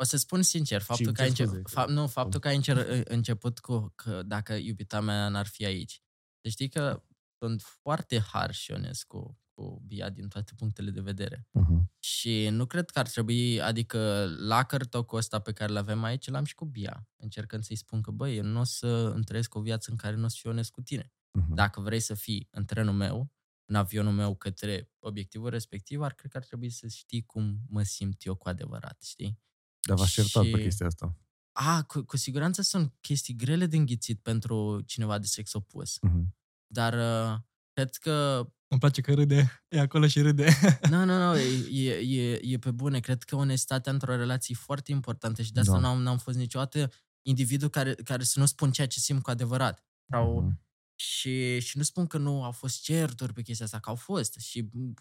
O 0.00 0.04
să 0.04 0.16
spun 0.16 0.42
sincer, 0.42 0.80
faptul 0.80 1.06
îmi 1.06 1.14
că 1.14 1.22
ai, 1.22 1.30
cer 1.30 1.46
înce- 1.46 1.58
scuze, 1.58 1.82
fa- 1.82 1.84
că- 1.86 1.92
nu, 1.92 2.06
faptul 2.06 2.40
că 2.40 2.48
ai 2.48 2.56
încer- 2.56 3.02
început 3.04 3.58
cu 3.58 3.92
că 3.94 4.22
dacă 4.22 4.52
iubita 4.54 5.00
mea 5.00 5.28
n-ar 5.28 5.46
fi 5.46 5.64
aici. 5.64 6.02
Deci 6.40 6.52
știi 6.52 6.68
că 6.68 7.02
sunt 7.38 7.62
foarte 7.62 8.20
har 8.20 8.54
și 8.54 8.72
onest 8.72 9.04
cu, 9.04 9.38
cu 9.54 9.82
Bia 9.86 10.10
din 10.10 10.28
toate 10.28 10.52
punctele 10.56 10.90
de 10.90 11.00
vedere. 11.00 11.48
Uh-huh. 11.58 11.84
Și 11.98 12.48
nu 12.48 12.66
cred 12.66 12.90
că 12.90 12.98
ar 12.98 13.08
trebui, 13.08 13.60
adică 13.60 14.28
la 14.38 14.64
cărtocul 14.64 15.18
ăsta 15.18 15.38
pe 15.38 15.52
care 15.52 15.70
îl 15.70 15.76
avem 15.76 16.02
aici, 16.02 16.28
l-am 16.28 16.44
și 16.44 16.54
cu 16.54 16.64
Bia. 16.64 17.08
Încercând 17.16 17.64
să-i 17.64 17.76
spun 17.76 18.02
că, 18.02 18.10
băi, 18.10 18.36
eu 18.36 18.44
nu 18.44 18.60
o 18.60 18.64
să 18.64 18.86
îmi 19.14 19.24
trăiesc 19.24 19.54
o 19.54 19.60
viață 19.60 19.90
în 19.90 19.96
care 19.96 20.16
nu 20.16 20.24
o 20.24 20.28
să 20.28 20.36
fiu 20.40 20.50
onest 20.50 20.70
cu 20.70 20.80
tine. 20.80 21.12
Uh-huh. 21.12 21.54
Dacă 21.54 21.80
vrei 21.80 22.00
să 22.00 22.14
fii 22.14 22.48
în 22.50 22.64
trenul 22.64 22.94
meu, 22.94 23.32
în 23.64 23.74
avionul 23.74 24.12
meu 24.12 24.34
către 24.34 24.90
obiectivul 24.98 25.50
respectiv, 25.50 26.00
ar 26.00 26.12
cred 26.12 26.30
că 26.30 26.36
ar 26.36 26.44
trebui 26.44 26.70
să 26.70 26.88
știi 26.88 27.22
cum 27.22 27.60
mă 27.68 27.82
simt 27.82 28.24
eu 28.24 28.34
cu 28.34 28.48
adevărat, 28.48 29.02
știi? 29.02 29.40
Dar 29.80 29.96
v-aș 29.96 30.12
certat 30.12 30.44
și- 30.44 30.50
pe 30.50 30.62
chestia 30.62 30.86
asta. 30.86 31.16
A, 31.52 31.82
cu, 31.82 32.02
cu 32.02 32.16
siguranță 32.16 32.62
sunt 32.62 32.94
chestii 33.00 33.34
grele 33.34 33.66
de 33.66 33.76
înghițit 33.76 34.20
pentru 34.22 34.80
cineva 34.80 35.18
de 35.18 35.26
sex 35.26 35.52
opus. 35.52 35.98
Uh-huh. 35.98 36.24
Dar 36.72 36.92
uh, 36.94 37.38
cred 37.72 37.94
că 37.94 38.46
Îmi 38.70 38.80
place 38.80 39.00
că 39.00 39.14
râde. 39.14 39.62
E 39.68 39.80
acolo 39.80 40.06
și 40.06 40.20
râde. 40.20 40.48
Nu, 40.90 41.04
nu, 41.04 41.18
nu, 41.18 41.36
e, 41.72 41.90
e, 41.92 42.40
e 42.42 42.58
pe 42.58 42.70
bune. 42.70 43.00
Cred 43.00 43.22
că 43.22 43.36
onestatea 43.36 43.92
într-o 43.92 44.16
relație 44.16 44.54
e 44.58 44.62
foarte 44.64 44.92
importantă 44.92 45.42
și 45.42 45.52
de 45.52 45.60
asta 45.60 45.72
Da. 45.72 45.78
n-am, 45.78 46.02
n-am 46.02 46.18
fost 46.18 46.36
niciodată 46.36 46.90
individul 47.26 47.68
care, 47.68 47.94
care 47.94 48.22
să 48.22 48.38
nu 48.38 48.46
spun 48.46 48.70
ceea 48.72 48.86
ce 48.86 48.98
simt 48.98 49.22
cu 49.22 49.30
adevărat. 49.30 49.84
Sau, 50.10 50.40
Mhm. 50.40 50.60
și, 50.94 51.60
și 51.60 51.76
nu 51.76 51.82
spun 51.82 52.06
că 52.06 52.18
nu 52.18 52.42
au 52.44 52.52
fost 52.52 52.82
certuri 52.82 53.32
pe 53.32 53.42
chestia 53.42 53.64
asta, 53.64 53.78
că 53.78 53.88
au 53.88 53.94
fost. 53.96 54.34
Și 54.38 54.68
m, 54.72 54.94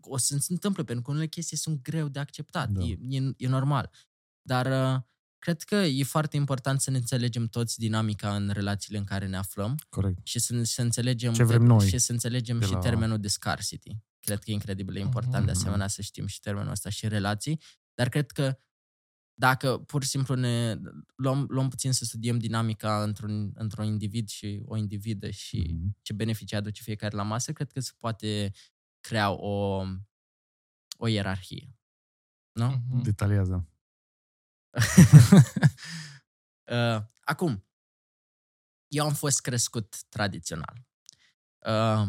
o 0.00 0.16
să 0.16 0.36
se 0.38 0.52
întâmple, 0.52 0.84
pentru 0.84 1.04
că 1.04 1.10
unele 1.10 1.26
chestii 1.26 1.56
sunt 1.56 1.82
greu 1.82 2.08
de 2.08 2.18
acceptat. 2.18 2.68
Da. 2.70 2.84
E, 2.84 2.98
e, 3.08 3.32
e 3.36 3.48
normal. 3.48 3.90
Dar 4.42 4.66
uh, 4.94 5.02
cred 5.40 5.62
că 5.62 5.74
e 5.74 6.02
foarte 6.04 6.36
important 6.36 6.80
să 6.80 6.90
ne 6.90 6.96
înțelegem 6.96 7.46
toți 7.46 7.78
dinamica 7.78 8.34
în 8.34 8.48
relațiile 8.50 8.98
în 8.98 9.04
care 9.04 9.26
ne 9.26 9.36
aflăm 9.36 9.74
Corect. 9.88 10.26
și 10.26 10.38
să, 10.38 10.62
să 10.62 10.82
înțelegem 10.82 11.32
Ce 11.32 11.44
vrem 11.44 11.62
noi 11.62 11.88
și 11.88 11.98
să 11.98 12.12
înțelegem 12.12 12.58
de 12.58 12.64
și 12.66 12.72
la- 12.72 12.78
termenul 12.78 13.18
de 13.20 13.28
scarcity. 13.28 13.96
Cred 14.20 14.38
că 14.38 14.50
e 14.50 14.54
incredibil 14.54 14.94
de 14.94 15.00
important 15.00 15.44
de 15.46 15.50
Mhm. 15.50 15.60
asemenea 15.60 15.86
să 15.88 16.02
știm 16.02 16.26
și 16.26 16.40
termenul 16.40 16.70
ăsta 16.70 16.88
și 16.90 17.08
relații, 17.08 17.60
dar 17.94 18.08
cred 18.08 18.30
că 18.30 18.58
dacă 19.34 19.78
pur 19.78 20.02
și 20.02 20.08
simplu 20.08 20.34
ne 20.34 20.76
luăm, 21.16 21.46
luăm 21.48 21.68
puțin 21.68 21.92
să 21.92 22.04
studiem 22.04 22.38
dinamica 22.38 23.02
într-un, 23.02 23.50
într-un 23.54 23.84
individ 23.84 24.28
și 24.28 24.62
o 24.64 24.76
individă 24.76 25.30
și 25.30 25.58
Mhm. 25.74 25.96
ce 26.02 26.12
beneficii 26.12 26.56
aduce 26.56 26.82
fiecare 26.82 27.16
la 27.16 27.22
masă, 27.22 27.52
cred 27.52 27.72
că 27.72 27.80
se 27.80 27.92
poate 27.98 28.52
crea 29.00 29.30
o, 29.30 29.84
o 30.98 31.06
ierarhie. 31.06 31.74
Nu? 32.52 32.66
Mhm. 32.88 33.02
Detaliază. 33.02 33.68
Uh, 36.70 37.02
acum, 37.20 37.66
eu 38.88 39.04
am 39.04 39.12
fost 39.14 39.40
crescut 39.40 39.96
tradițional. 40.08 40.84
Uh, 41.66 42.06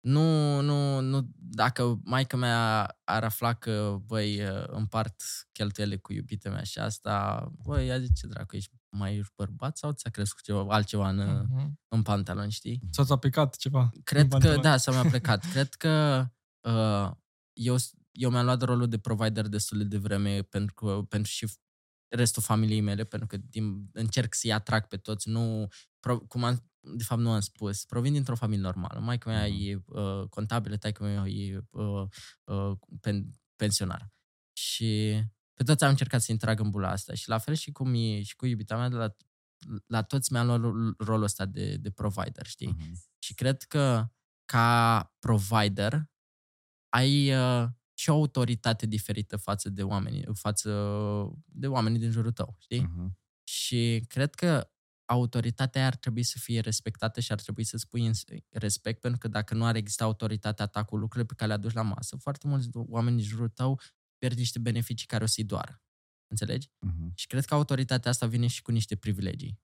nu, 0.00 0.60
nu, 0.60 1.00
nu, 1.00 1.30
dacă 1.34 2.00
maica 2.04 2.36
mea 2.36 2.84
ar 3.04 3.24
afla 3.24 3.54
că, 3.54 3.98
băi, 4.06 4.44
uh, 4.44 4.64
împart 4.66 5.22
cheltuiele 5.52 5.96
cu 5.96 6.12
iubita 6.12 6.50
mea 6.50 6.62
și 6.62 6.78
asta, 6.78 7.48
băi, 7.62 7.86
ea 7.88 7.98
zice, 7.98 8.26
dracu, 8.26 8.56
ești 8.56 8.70
mai 8.88 9.22
bărbat 9.36 9.76
sau 9.76 9.92
ți-a 9.92 10.10
crescut 10.10 10.42
ceva, 10.44 10.74
altceva 10.74 11.08
în, 11.08 11.18
uh, 11.18 11.42
Mhm. 11.48 11.80
în 11.88 12.02
pantaloni, 12.02 12.50
știi? 12.50 12.80
Sau 12.90 13.04
ți-a 13.04 13.16
picat 13.16 13.56
ceva? 13.56 13.90
Cred 14.04 14.22
că, 14.22 14.28
pantaloni. 14.28 14.62
da, 14.62 14.76
s-a 14.76 14.92
mai 14.92 15.10
plecat. 15.10 15.50
Cred 15.50 15.74
că 15.74 16.24
uh, 16.60 17.10
eu, 17.52 17.76
eu 18.12 18.30
mi-am 18.30 18.44
luat 18.44 18.62
rolul 18.62 18.88
de 18.88 18.98
provider 18.98 19.46
destul 19.48 19.78
de 19.78 19.84
devreme 19.84 20.42
pentru, 20.42 20.74
că, 20.74 21.02
pentru 21.08 21.30
și 21.30 21.46
restul 22.08 22.42
familiei 22.42 22.80
mele, 22.80 23.04
pentru 23.04 23.28
că 23.28 23.36
din, 23.36 23.88
încerc 23.92 24.34
să-i 24.34 24.52
atrag 24.52 24.86
pe 24.86 24.96
toți. 24.96 25.28
Nu, 25.28 25.68
pro, 26.00 26.18
cum 26.18 26.44
am, 26.44 26.70
de 26.80 27.02
fapt 27.04 27.20
nu 27.20 27.30
am 27.30 27.40
spus, 27.40 27.84
provin 27.84 28.12
dintr-o 28.12 28.34
familie 28.34 28.62
normală. 28.62 29.00
Maica 29.00 29.30
mea 29.30 29.46
Mhm. 29.46 29.56
e 29.60 29.82
uh, 29.86 30.28
contabilă, 30.28 30.76
taică 30.76 31.02
mea 31.02 31.26
e 31.28 31.58
uh, 31.70 32.06
uh, 32.44 32.72
pen, 33.00 33.30
pensionar. 33.56 34.10
Și 34.52 35.14
pe 35.54 35.62
toți 35.64 35.84
am 35.84 35.90
încercat 35.90 36.20
să-i 36.20 36.34
intrag 36.34 36.60
în 36.60 36.70
bula 36.70 36.90
asta. 36.90 37.14
Și 37.14 37.28
la 37.28 37.38
fel 37.38 37.54
și, 37.54 37.72
cum 37.72 37.94
e, 37.94 38.22
și 38.22 38.36
cu 38.36 38.46
iubita 38.46 38.76
mea, 38.76 38.88
de 38.88 38.96
la, 38.96 39.14
la 39.86 40.02
toți 40.02 40.32
mi-am 40.32 40.46
luat 40.46 40.60
rolul- 40.60 40.94
rolul 40.98 41.22
ăsta 41.22 41.44
de, 41.46 41.76
de 41.76 41.90
provider, 41.90 42.46
știi? 42.46 42.68
Mhm. 42.78 42.92
Și 43.18 43.34
cred 43.34 43.62
că 43.62 44.06
ca 44.44 45.12
provider 45.18 46.10
ai 46.88 47.34
uh, 47.34 47.68
și 47.98 48.10
o 48.10 48.12
autoritate 48.12 48.86
diferită 48.86 49.36
față 49.36 49.68
de 49.68 49.82
oamenii, 49.82 50.24
față 50.32 50.70
de 51.44 51.66
oamenii 51.66 51.98
din 51.98 52.10
jurul 52.10 52.32
tău, 52.32 52.56
știi? 52.58 52.80
Mhm. 52.80 53.18
Și 53.42 54.04
cred 54.06 54.34
că 54.34 54.70
autoritatea 55.04 55.80
aia 55.80 55.90
ar 55.90 55.96
trebui 55.96 56.22
să 56.22 56.38
fie 56.38 56.60
respectată 56.60 57.20
și 57.20 57.32
ar 57.32 57.40
trebui 57.40 57.64
să 57.64 57.76
spui 57.76 58.06
în 58.06 58.12
respect, 58.50 59.00
pentru 59.00 59.18
că 59.18 59.28
dacă 59.28 59.54
nu 59.54 59.64
ar 59.64 59.74
exista 59.74 60.04
autoritatea 60.04 60.66
ta 60.66 60.84
cu 60.84 60.96
lucrurile 60.96 61.26
pe 61.26 61.34
care 61.34 61.48
le 61.48 61.54
aduci 61.56 61.72
la 61.72 61.82
masă, 61.82 62.16
foarte 62.16 62.48
mulți 62.48 62.68
oameni 62.72 63.16
din 63.16 63.24
jurul 63.24 63.48
tău 63.48 63.80
pierd 64.18 64.36
niște 64.36 64.58
beneficii 64.58 65.06
care 65.06 65.24
o 65.24 65.26
să-i 65.26 65.44
doară. 65.44 65.82
Înțelegi? 66.30 66.70
Mhm. 66.78 67.12
Și 67.14 67.26
cred 67.26 67.44
că 67.44 67.54
autoritatea 67.54 68.10
asta 68.10 68.26
vine 68.26 68.46
și 68.46 68.62
cu 68.62 68.70
niște 68.70 68.96
privilegii. 68.96 69.60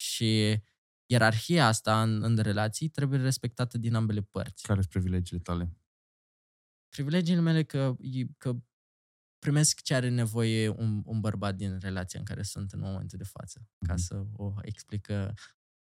Și 0.00 0.62
ierarhia 1.06 1.66
asta 1.66 2.02
în, 2.02 2.22
în 2.22 2.38
relații 2.38 2.88
trebuie 2.88 3.20
respectată 3.20 3.78
din 3.78 3.94
ambele 3.94 4.20
părți. 4.20 4.62
Care 4.62 4.80
sunt 4.80 4.92
privilegiile 4.92 5.42
tale? 5.42 5.76
Privilegiile 6.94 7.40
mele 7.40 7.62
că, 7.62 7.94
e- 8.00 8.24
că 8.38 8.52
primesc 9.38 9.80
ce 9.80 9.94
are 9.94 10.08
nevoie 10.08 10.68
un, 10.68 11.02
un 11.04 11.20
bărbat 11.20 11.54
din 11.54 11.78
relația 11.80 12.18
în 12.18 12.24
care 12.24 12.42
sunt 12.42 12.72
în 12.72 12.80
momentul 12.80 13.18
de 13.18 13.24
față. 13.24 13.66
Ca 13.86 13.92
Mhm. 13.92 14.02
să 14.02 14.24
o 14.36 14.52
explică 14.62 15.34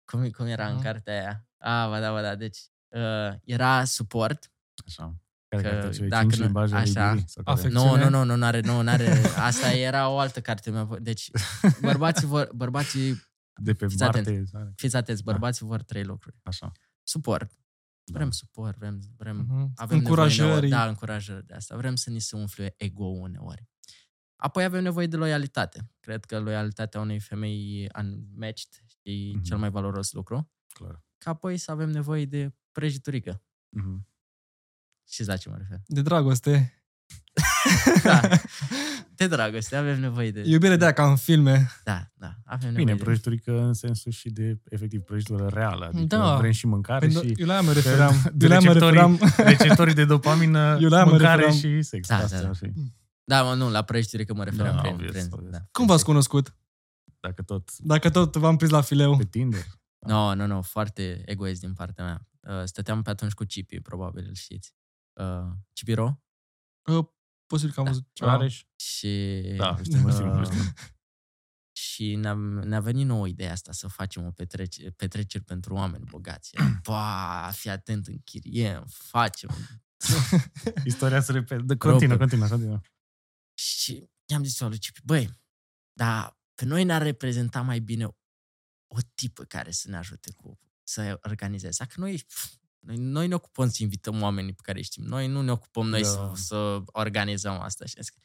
cum, 0.06 0.30
cum 0.30 0.46
era 0.46 0.68
în 0.68 0.74
Mhm. 0.74 0.84
cartea 0.84 1.14
aia. 1.14 1.48
A, 1.58 1.88
ba 1.90 2.00
da, 2.00 2.12
ba 2.12 2.22
da. 2.22 2.36
Deci 2.36 2.58
uh, 2.90 3.34
era 3.44 3.84
suport. 3.84 4.52
Așa. 4.88 5.16
Care 5.48 5.64
Că 5.64 5.70
carte? 5.70 5.90
Cele 5.96 6.08
dacă 6.08 6.22
cinci 6.22 6.38
nu- 6.38 6.44
limbaje 6.46 6.74
ale 6.76 6.84
așa. 6.90 7.06
iubirii? 7.08 7.30
Sau 7.30 7.44
care? 7.44 7.58
Afect. 7.58 7.74
Nu, 7.74 7.80
Secțiune? 7.80 8.04
nu, 8.10 8.18
nu, 8.18 8.24
nu, 8.24 8.36
n-are, 8.36 8.60
nu, 8.60 8.82
n-are. 8.82 9.08
Asta 9.50 9.72
era 9.72 10.10
o 10.10 10.18
altă 10.20 10.42
carte 10.42 10.70
mea. 10.70 10.88
Deci, 11.02 11.30
bărbații 11.82 12.28
vor, 12.28 12.52
bărbații, 12.56 13.22
De 13.62 13.74
pe 13.74 13.88
Fiți 13.88 14.04
Marte? 14.04 14.44
fiți 14.76 14.96
atenți, 14.96 15.24
bărbații 15.24 15.66
vor 15.66 15.82
trei 15.84 16.04
lucruri. 16.04 16.36
Așa. 16.44 16.72
Suport. 17.04 17.52
Da. 18.12 18.18
Vrem 18.20 18.32
suport, 18.32 18.78
vrem, 18.78 19.00
vrem 19.18 19.38
Mhm. 19.38 19.72
avem 19.76 19.98
Încurajări. 19.98 20.50
Nevoie, 20.52 20.70
da, 20.70 20.88
încurajări 20.88 21.46
de 21.46 21.54
asta. 21.54 21.76
Vrem 21.78 21.96
să 21.96 22.10
ni 22.10 22.20
se 22.20 22.36
umfle 22.36 22.74
ego 22.78 23.06
uneori. 23.06 23.68
Apoi 24.36 24.64
avem 24.64 24.84
nevoie 24.84 25.08
de 25.08 25.16
loialitate. 25.16 25.92
Cred 26.00 26.26
că 26.26 26.40
loialitatea 26.40 27.00
unei 27.00 27.20
femei 27.20 27.90
unmatched 27.98 28.70
e 29.02 29.12
Mhm. 29.34 29.42
cel 29.44 29.58
mai 29.58 29.70
valoros 29.70 30.12
lucru. 30.12 30.52
Clar. 30.74 31.04
Ca 31.18 31.30
apoi 31.30 31.58
să 31.58 31.72
avem 31.72 31.90
nevoie 31.90 32.26
de 32.26 32.56
prăjiturică. 32.72 33.44
Mhm. 33.70 34.08
Știți 35.08 35.30
la 35.30 35.38
ce 35.38 35.50
mă 35.50 35.58
refer? 35.58 35.80
De 35.86 36.02
dragoste. 36.02 36.74
Da. 38.04 38.22
De 39.22 39.28
dragoste, 39.28 39.76
avem 39.76 40.00
nevoie 40.00 40.32
de... 40.32 40.42
Iubire 40.46 40.76
de 40.76 40.84
aia 40.84 40.94
ca 40.94 41.10
în 41.10 41.16
filme. 41.16 41.70
Da, 41.84 42.12
da, 42.14 42.34
avem 42.46 42.70
Bine, 42.70 42.78
nevoie 42.84 42.96
de... 42.98 43.04
prăjiturică 43.04 43.62
în 43.62 43.74
sensul 43.74 44.12
și 44.12 44.30
de, 44.30 44.60
efectiv, 44.70 45.02
prăjitură 45.02 45.48
reală. 45.48 45.86
Adică 45.86 46.16
Da. 46.16 46.38
vrem 46.38 46.52
și 46.52 46.66
mâncare 46.66 47.00
Pentru- 47.08 47.28
și 47.28 47.34
Eu 47.38 47.46
la 47.46 47.54
aia 47.54 47.62
mă 47.62 47.72
refeream. 47.72 48.16
de 48.34 48.46
Eu 48.46 48.50
la 48.52 48.56
aia 48.58 48.66
mă 48.66 48.74
receptorii- 48.74 49.18
referam. 49.18 49.20
receptorii 49.58 49.94
de 49.94 50.06
dopamină, 50.06 50.78
Eu 50.82 50.90
la 50.90 50.96
aia 50.96 51.06
mă 51.06 51.12
mâncare 51.12 51.36
referam. 51.46 51.58
și 51.58 51.82
sex. 51.82 52.08
Da, 52.08 52.16
Asta 52.16 52.36
da, 52.36 52.42
da. 52.42 52.50
ar 52.50 52.56
fi. 52.56 52.72
Da, 53.24 53.44
mă, 53.44 53.54
nu, 53.54 53.70
la 53.70 53.82
prăjiturică 53.82 54.34
mă 54.34 54.44
referam. 54.44 54.76
Da, 54.76 54.82
prin, 54.82 54.94
obvious, 54.94 55.12
prin, 55.12 55.28
obvious. 55.32 55.52
da. 55.52 55.60
Cum 55.72 55.86
v-ați 55.86 56.04
cunoscut? 56.04 56.56
Dacă 57.20 57.42
tot 57.42 57.78
Dacă 57.78 58.10
tot 58.10 58.36
v-am 58.36 58.56
prins 58.56 58.72
la 58.72 58.82
fileu. 58.82 59.18
pe 59.18 59.24
Tinder. 59.26 59.66
Nu, 60.00 60.34
nu, 60.36 60.46
nu, 60.46 60.62
foarte 60.62 61.22
egoist 61.26 61.62
din 61.62 61.74
partea 61.74 62.04
mea. 62.06 62.28
Uh, 62.60 62.64
stăteam 62.66 63.02
pe 63.02 63.10
atunci 63.10 63.32
cu 63.34 63.44
Cipi, 63.44 63.80
probabil 63.80 64.26
îl 64.28 64.34
știți. 64.36 64.74
Uh, 65.14 65.26
Cipiro? 65.74 66.22
Uh, 66.86 67.06
posibil 67.52 67.74
că 67.74 67.80
am 67.80 67.86
Da. 67.86 67.92
văzut 67.92 68.08
ceva. 68.14 68.32
Rareș? 68.32 68.64
Și... 68.76 69.42
Da, 69.58 69.78
știu, 69.84 70.00
mă 70.00 70.12
sigur, 70.12 70.40
uh, 70.40 70.46
știu. 70.46 70.74
Și 71.72 72.16
ne-a, 72.16 72.34
ne-a 72.64 72.80
venit 72.80 73.06
nouă 73.06 73.28
ideea 73.28 73.52
asta 73.52 73.72
să 73.72 73.88
facem 73.88 74.26
o 74.26 74.32
petrece, 74.32 74.92
petreceri 74.92 75.44
pentru 75.44 75.74
oameni 75.74 76.04
bogați. 76.06 76.52
Ba, 76.88 77.50
fii 77.54 77.70
atent, 77.70 78.08
închiriem, 78.08 78.86
facem. 78.88 79.50
Istoria 80.86 81.22
se 81.22 81.32
repede. 81.32 81.64
Da, 81.64 81.76
Continuă, 81.78 82.18
Proper. 82.18 82.18
continuă, 82.18 82.48
continuă. 82.48 82.80
Și 83.54 84.10
i-am 84.26 84.44
zis 84.44 84.60
lui 84.60 84.78
Cipi, 84.78 85.02
băi, 85.04 85.30
dar 85.94 86.40
pe 86.56 86.66
noi 86.66 86.84
ne-ar 86.84 87.02
reprezenta 87.02 87.62
mai 87.62 87.80
bine 87.80 88.06
o 88.88 88.98
tipă 89.14 89.44
care 89.44 89.72
să 89.72 89.90
ne 89.90 89.98
ajute 89.98 90.32
cu 90.32 90.60
să 90.84 91.20
organizeze. 91.24 91.76
Dacă 91.78 92.00
noi, 92.00 92.24
pf, 92.28 92.54
noi, 92.82 92.96
noi 92.98 93.28
ne 93.28 93.34
ocupăm 93.36 93.70
să 93.70 93.84
invităm 93.84 94.22
oamenii 94.22 94.54
pe 94.54 94.62
care 94.64 94.78
îi 94.78 94.84
știm. 94.84 95.04
Noi 95.04 95.28
nu 95.28 95.42
ne 95.42 95.52
ocupăm 95.52 95.88
noi 95.88 96.02
Da. 96.02 96.08
să, 96.08 96.32
să 96.36 96.82
organizăm 96.86 97.60
asta. 97.60 97.86
Și 97.86 97.94
am 97.98 98.02
zis 98.04 98.12
că 98.12 98.20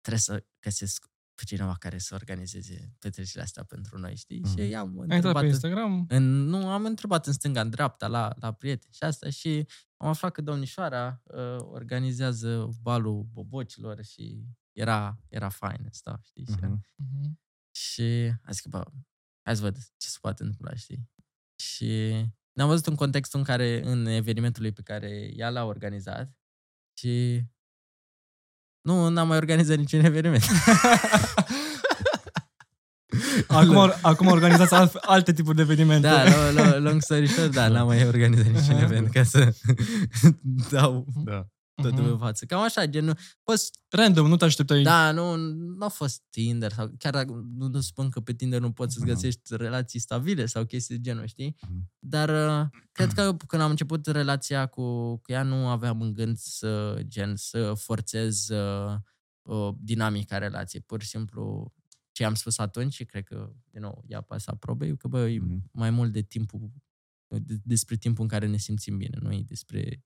trebuie 0.00 0.20
să 0.22 0.44
găsesc 0.60 1.06
pe 1.34 1.44
cineva 1.44 1.74
care 1.78 1.98
să 1.98 2.14
organizeze 2.14 2.94
petrecerile 2.98 3.42
astea 3.42 3.64
pentru 3.64 3.98
noi, 3.98 4.16
știi? 4.16 4.40
Mhm. 4.40 4.56
Și 4.56 4.68
i-am 4.68 4.86
Ai 4.86 4.92
intrat 5.02 5.14
întrebat 5.16 5.40
pe 5.40 5.46
în- 5.46 5.52
Instagram? 5.52 6.04
în, 6.08 6.22
nu, 6.44 6.68
am 6.70 6.84
întrebat 6.84 7.26
în 7.26 7.32
stânga, 7.32 7.60
în 7.60 7.70
dreapta, 7.70 8.06
la, 8.06 8.32
la 8.40 8.52
prieteni 8.52 8.92
și 8.94 9.02
asta 9.02 9.30
și 9.30 9.66
am 9.96 10.08
aflat 10.08 10.32
că 10.32 10.42
domnișoara 10.42 11.22
uh, 11.24 11.56
organizează 11.60 12.68
balul 12.82 13.22
bobocilor 13.32 14.02
și 14.04 14.44
era, 14.72 15.18
era 15.28 15.48
fain 15.48 15.86
asta, 15.88 16.20
știi? 16.24 16.44
Și, 16.44 16.54
Mhm. 16.60 16.84
Mhm. 16.96 17.40
și 17.70 18.02
am 18.44 18.50
zis 18.52 18.60
că, 18.60 18.68
bă, 18.68 18.84
hai 19.42 19.56
să 19.56 19.62
văd 19.62 19.76
ce 19.96 20.08
se 20.08 20.18
poate 20.20 20.42
întâmpla, 20.42 20.74
știi? 20.74 21.10
Și 21.56 22.24
ne-am 22.58 22.70
văzut 22.70 22.86
în 22.86 22.94
contextul 22.94 23.38
în 23.38 23.44
care, 23.44 23.82
în 23.84 24.06
evenimentul 24.06 24.62
lui 24.62 24.72
pe 24.72 24.82
care 24.84 25.30
ea 25.36 25.48
l-a 25.50 25.64
organizat 25.64 26.30
și 26.98 27.42
nu, 28.80 29.08
n-am 29.08 29.28
mai 29.28 29.36
organizat 29.36 29.76
niciun 29.76 30.04
eveniment. 30.04 30.42
Acum, 33.48 33.92
acum 34.02 34.26
organizați 34.26 34.74
alt, 34.74 34.94
alte 34.94 35.32
tipuri 35.32 35.56
de 35.56 35.62
evenimente. 35.62 36.06
Da, 36.06 36.24
lo, 36.24 36.62
lo, 36.62 36.78
long 36.78 37.00
story 37.02 37.26
short, 37.26 37.52
da, 37.52 37.68
n-am 37.68 37.86
mai 37.86 38.06
organizat 38.06 38.46
niciun 38.46 38.74
Aha. 38.74 38.84
event 38.90 39.10
ca 39.10 39.22
să 39.22 39.54
dau 40.70 41.06
Da. 41.24 41.46
Totul 41.82 42.02
Mhm. 42.04 42.10
pe 42.12 42.16
față. 42.18 42.44
Cam 42.44 42.60
așa, 42.60 42.86
genul, 42.86 43.16
fost, 43.42 43.78
Random, 43.88 44.28
nu 44.28 44.36
te 44.36 44.44
așteptai. 44.44 44.82
da, 44.82 45.10
nu, 45.12 45.36
nu 45.36 45.84
a 45.84 45.88
fost 45.88 46.22
Tinder 46.30 46.72
sau 46.72 46.90
chiar 46.98 47.12
dacă 47.12 47.44
nu, 47.56 47.66
nu 47.68 47.80
spun 47.80 48.10
că 48.10 48.20
pe 48.20 48.32
Tinder 48.32 48.60
nu 48.60 48.72
poți 48.72 48.92
să-ți 48.94 49.04
Mhm. 49.04 49.14
găsești 49.14 49.56
relații 49.56 49.98
stabile 50.00 50.46
sau 50.46 50.64
chestii 50.64 50.94
de 50.96 51.00
genul, 51.00 51.26
știi? 51.26 51.56
Mhm. 51.68 51.90
Dar 51.98 52.28
uh, 52.62 52.66
cred 52.92 53.12
că 53.12 53.36
când 53.46 53.62
am 53.62 53.70
început 53.70 54.06
relația 54.06 54.66
cu, 54.66 55.16
cu 55.16 55.32
ea 55.32 55.42
nu 55.42 55.68
aveam 55.68 56.00
în 56.00 56.12
gând 56.12 56.36
să, 56.36 57.00
gen, 57.06 57.36
să 57.36 57.72
forțez 57.76 58.48
uh, 58.48 58.94
o 59.42 59.72
dinamica 59.80 60.38
relației. 60.38 60.82
Pur 60.82 61.02
și 61.02 61.08
simplu 61.08 61.72
ce 62.12 62.24
am 62.24 62.34
spus 62.34 62.58
atunci 62.58 62.92
și 62.94 63.04
cred 63.04 63.24
că, 63.24 63.52
din 63.70 63.80
nou, 63.80 64.04
ea 64.06 64.20
pasă 64.20 64.56
probei, 64.58 64.96
că 64.96 65.08
bă, 65.08 65.28
e 65.28 65.38
Mhm. 65.38 65.68
mai 65.72 65.90
mult 65.90 66.12
de 66.12 66.20
timpul, 66.22 66.70
de, 67.26 67.56
despre 67.64 67.96
timpul 67.96 68.22
în 68.22 68.28
care 68.28 68.46
ne 68.46 68.56
simțim 68.56 68.96
bine, 68.96 69.18
nu 69.20 69.32
e 69.32 69.42
despre 69.46 70.02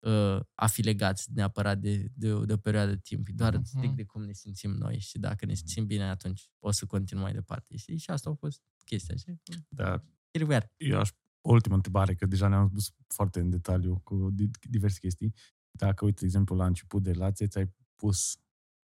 uh, 0.00 0.40
a 0.54 0.66
fi 0.66 0.82
legați 0.82 1.32
neapărat 1.32 1.78
de, 1.78 2.08
de, 2.14 2.32
o- 2.32 2.44
de 2.44 2.52
o 2.52 2.56
perioadă 2.56 2.90
de 2.90 2.98
timp, 3.02 3.28
e 3.28 3.32
doar 3.34 3.54
Mhm. 3.54 3.64
strict 3.64 3.96
de 3.96 4.04
cum 4.04 4.22
ne 4.24 4.32
simțim 4.32 4.70
noi 4.70 4.98
și 4.98 5.18
dacă 5.18 5.44
ne 5.46 5.54
simțim 5.54 5.86
bine, 5.86 6.02
atunci 6.08 6.50
o 6.58 6.70
să 6.70 6.86
continuăm 6.86 7.24
mai 7.24 7.34
departe, 7.34 7.76
știi? 7.76 7.96
Și 7.96 8.10
asta 8.10 8.30
a 8.30 8.34
fost 8.34 8.62
chestia, 8.84 9.16
știi? 9.16 9.40
Da. 9.68 10.04
Here 10.32 10.44
we 10.44 10.54
are. 10.54 10.72
Eu 10.76 10.98
aș 10.98 11.10
o 11.40 11.52
ultimă 11.52 11.74
întrebare, 11.74 12.14
că 12.14 12.26
deja 12.26 12.48
ne-am 12.48 12.68
spus 12.68 12.92
foarte 13.06 13.40
în 13.40 13.50
detaliu 13.50 13.98
cu 14.04 14.30
di- 14.32 14.50
diverse 14.60 14.98
chestii. 14.98 15.34
Dacă, 15.70 16.04
uite, 16.04 16.20
de 16.20 16.26
exemplu, 16.26 16.56
la 16.56 16.66
început 16.66 17.02
de 17.02 17.10
relație, 17.10 17.46
ți-ai 17.46 17.74
pus 17.96 18.38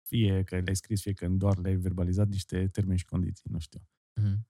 fie 0.08 0.42
că 0.42 0.54
le-ai 0.58 0.76
scris, 0.76 1.00
fie 1.00 1.12
că 1.12 1.28
doar 1.28 1.58
le-ai 1.58 1.76
verbalizat 1.76 2.28
niște 2.28 2.68
termeni 2.68 2.98
și 2.98 3.04
condiții, 3.04 3.50
nu 3.50 3.58
știu. 3.58 3.88
Mhm. 4.20 4.48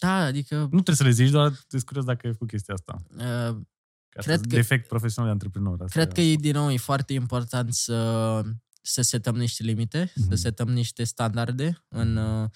Da, 0.00 0.14
adică 0.24 0.58
Nu 0.58 0.68
trebuie 0.68 0.96
să 0.96 1.02
le 1.04 1.10
zici, 1.10 1.30
doar 1.30 1.52
te 1.68 1.80
curios 1.84 2.04
dacă 2.04 2.26
ai 2.26 2.32
făcut 2.32 2.48
chestia 2.48 2.74
asta. 2.74 3.02
uh, 3.10 3.60
Ca 4.08 4.20
Cred 4.22 4.36
Cred 4.38 4.50
că- 4.50 4.56
defect 4.56 4.88
profesional 4.88 5.30
de 5.30 5.32
antreprenor. 5.44 5.82
Asta 5.82 6.00
cred 6.00 6.12
că 6.12 6.20
e 6.20 6.34
din 6.34 6.52
nou 6.52 6.70
e 6.70 6.76
foarte 6.76 7.12
important 7.12 7.72
să, 7.74 8.42
să 8.82 9.02
setăm 9.02 9.36
niște 9.36 9.62
limite, 9.62 10.12
să 10.14 10.22
Mhm. 10.26 10.34
setăm 10.34 10.68
niște 10.68 11.04
standarde 11.04 11.84
în, 11.88 12.16
uh, 12.16 12.48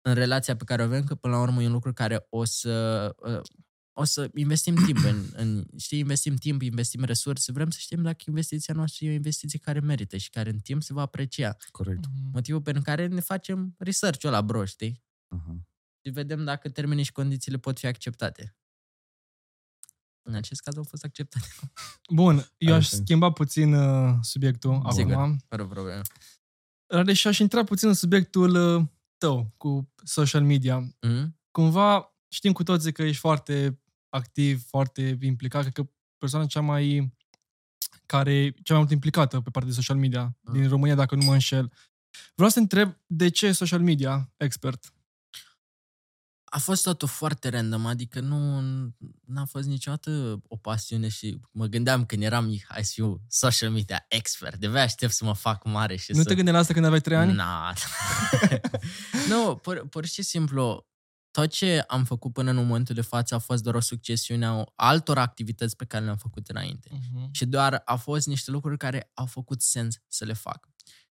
în 0.00 0.14
relația 0.14 0.56
pe 0.56 0.64
care 0.64 0.82
o 0.82 0.84
avem, 0.84 1.04
că 1.04 1.14
până 1.14 1.34
la 1.34 1.40
urmă 1.40 1.62
e 1.62 1.66
un 1.66 1.72
lucru 1.72 1.92
care 1.92 2.26
o 2.28 2.44
să 2.44 3.14
uh, 3.18 3.40
o 3.98 4.04
să 4.04 4.30
investim 4.34 4.74
timp 4.84 4.98
în, 5.04 5.24
în, 5.42 5.64
știi, 5.76 5.98
investim 5.98 6.34
timp, 6.36 6.62
investim 6.62 7.04
resurse, 7.04 7.52
vrem 7.52 7.70
să 7.70 7.78
știm 7.80 8.02
dacă 8.02 8.24
investiția 8.26 8.74
noastră 8.74 9.06
e 9.06 9.10
o 9.10 9.12
investiție 9.12 9.58
care 9.58 9.80
merită 9.80 10.16
și 10.16 10.30
care 10.30 10.50
în 10.50 10.58
timp 10.58 10.82
se 10.82 10.92
va 10.92 11.00
aprecia. 11.00 11.56
Corect. 11.70 12.04
Mhm. 12.06 12.30
Motivul 12.32 12.62
pentru 12.62 12.82
care 12.82 13.06
ne 13.06 13.20
facem 13.20 13.74
research-ul 13.78 14.28
ăla, 14.28 14.42
bro, 14.42 14.64
știi? 14.64 15.02
Uh-huh. 15.36 15.56
Și 16.04 16.10
vedem 16.12 16.44
dacă 16.44 16.68
termenii 16.68 17.04
și 17.04 17.12
condițiile 17.12 17.58
pot 17.58 17.78
fi 17.78 17.86
acceptate. 17.86 18.56
În 20.28 20.34
acest 20.34 20.60
caz 20.60 20.76
au 20.76 20.82
fost 20.82 21.04
acceptate. 21.04 21.46
Bun, 22.10 22.46
eu 22.56 22.74
aș 22.74 22.86
sens. 22.86 23.02
schimba 23.02 23.30
puțin 23.32 23.74
uh, 23.74 24.14
subiectul 24.20 24.86
Sigur. 24.90 25.12
acum. 25.12 25.36
Fără 25.48 25.66
problemă. 25.66 26.00
Rade, 26.86 27.12
și 27.12 27.26
aș 27.26 27.38
intra 27.38 27.64
puțin 27.64 27.88
în 27.88 27.94
subiectul 27.94 28.76
uh, 28.76 28.84
tău 29.18 29.54
cu 29.56 29.92
social 30.04 30.42
media. 30.42 30.78
Mm? 31.00 31.38
Cumva 31.50 32.16
știm 32.28 32.52
cu 32.52 32.62
toții 32.62 32.92
că 32.92 33.02
ești 33.02 33.20
foarte 33.20 33.80
activ, 34.08 34.64
foarte 34.68 35.18
implicat. 35.20 35.60
Cred 35.60 35.72
că 35.74 35.86
persoana 36.18 36.46
cea 36.46 36.60
mai 36.60 37.14
care 38.06 38.34
e 38.34 38.50
cea 38.50 38.72
mai 38.72 38.78
mult 38.78 38.90
implicată 38.92 39.40
pe 39.40 39.50
partea 39.50 39.70
de 39.70 39.76
social 39.76 39.96
media 39.96 40.36
Ah. 40.44 40.52
din 40.52 40.68
România, 40.68 40.94
dacă 40.94 41.14
nu 41.14 41.24
mă 41.24 41.32
înșel. 41.32 41.72
Vreau 42.34 42.50
să 42.50 42.58
întreb 42.58 42.96
de 43.06 43.28
ce 43.28 43.52
social 43.52 43.80
media 43.80 44.32
expert? 44.36 44.92
A 46.56 46.58
fost 46.58 46.82
totul 46.82 47.08
foarte 47.08 47.48
random, 47.48 47.86
adică 47.86 48.20
nu 48.20 48.60
n-a 49.26 49.44
fost 49.44 49.66
niciodată 49.66 50.42
o 50.48 50.56
pasiune 50.56 51.08
și 51.08 51.40
mă 51.50 51.66
gândeam 51.66 52.04
când 52.04 52.22
eram 52.22 52.44
mic, 52.44 52.66
hai 52.68 52.84
să 52.84 52.90
fiu 52.94 53.20
social 53.28 53.70
media 53.70 54.04
expert, 54.08 54.56
de 54.56 54.78
aștept 54.78 55.12
să 55.12 55.24
mă 55.24 55.34
fac 55.34 55.64
mare 55.64 55.96
și 55.96 56.12
Nu 56.12 56.22
să... 56.22 56.28
te 56.28 56.34
gândeai 56.34 56.54
la 56.54 56.60
asta 56.60 56.72
când 56.72 56.84
aveai 56.84 57.00
trei 57.00 57.16
ani? 57.16 57.32
Na. 57.32 57.74
nu, 59.30 59.56
pur, 59.56 59.88
pur 59.88 60.06
și 60.06 60.22
simplu, 60.22 60.86
tot 61.30 61.50
ce 61.50 61.84
am 61.86 62.04
făcut 62.04 62.32
până 62.32 62.50
în 62.50 62.56
momentul 62.56 62.94
de 62.94 63.00
față 63.00 63.34
a 63.34 63.38
fost 63.38 63.62
doar 63.62 63.74
o 63.74 63.80
succesiune 63.80 64.46
a 64.46 64.64
altor 64.74 65.18
activități 65.18 65.76
pe 65.76 65.84
care 65.84 66.04
le-am 66.04 66.16
făcut 66.16 66.48
înainte. 66.48 66.88
Mhm. 66.92 67.28
Și 67.32 67.46
doar 67.46 67.82
a 67.84 67.96
fost 67.96 68.26
niște 68.26 68.50
lucruri 68.50 68.78
care 68.78 69.10
au 69.14 69.26
făcut 69.26 69.62
sens 69.62 69.96
să 70.08 70.24
le 70.24 70.32
fac. 70.32 70.68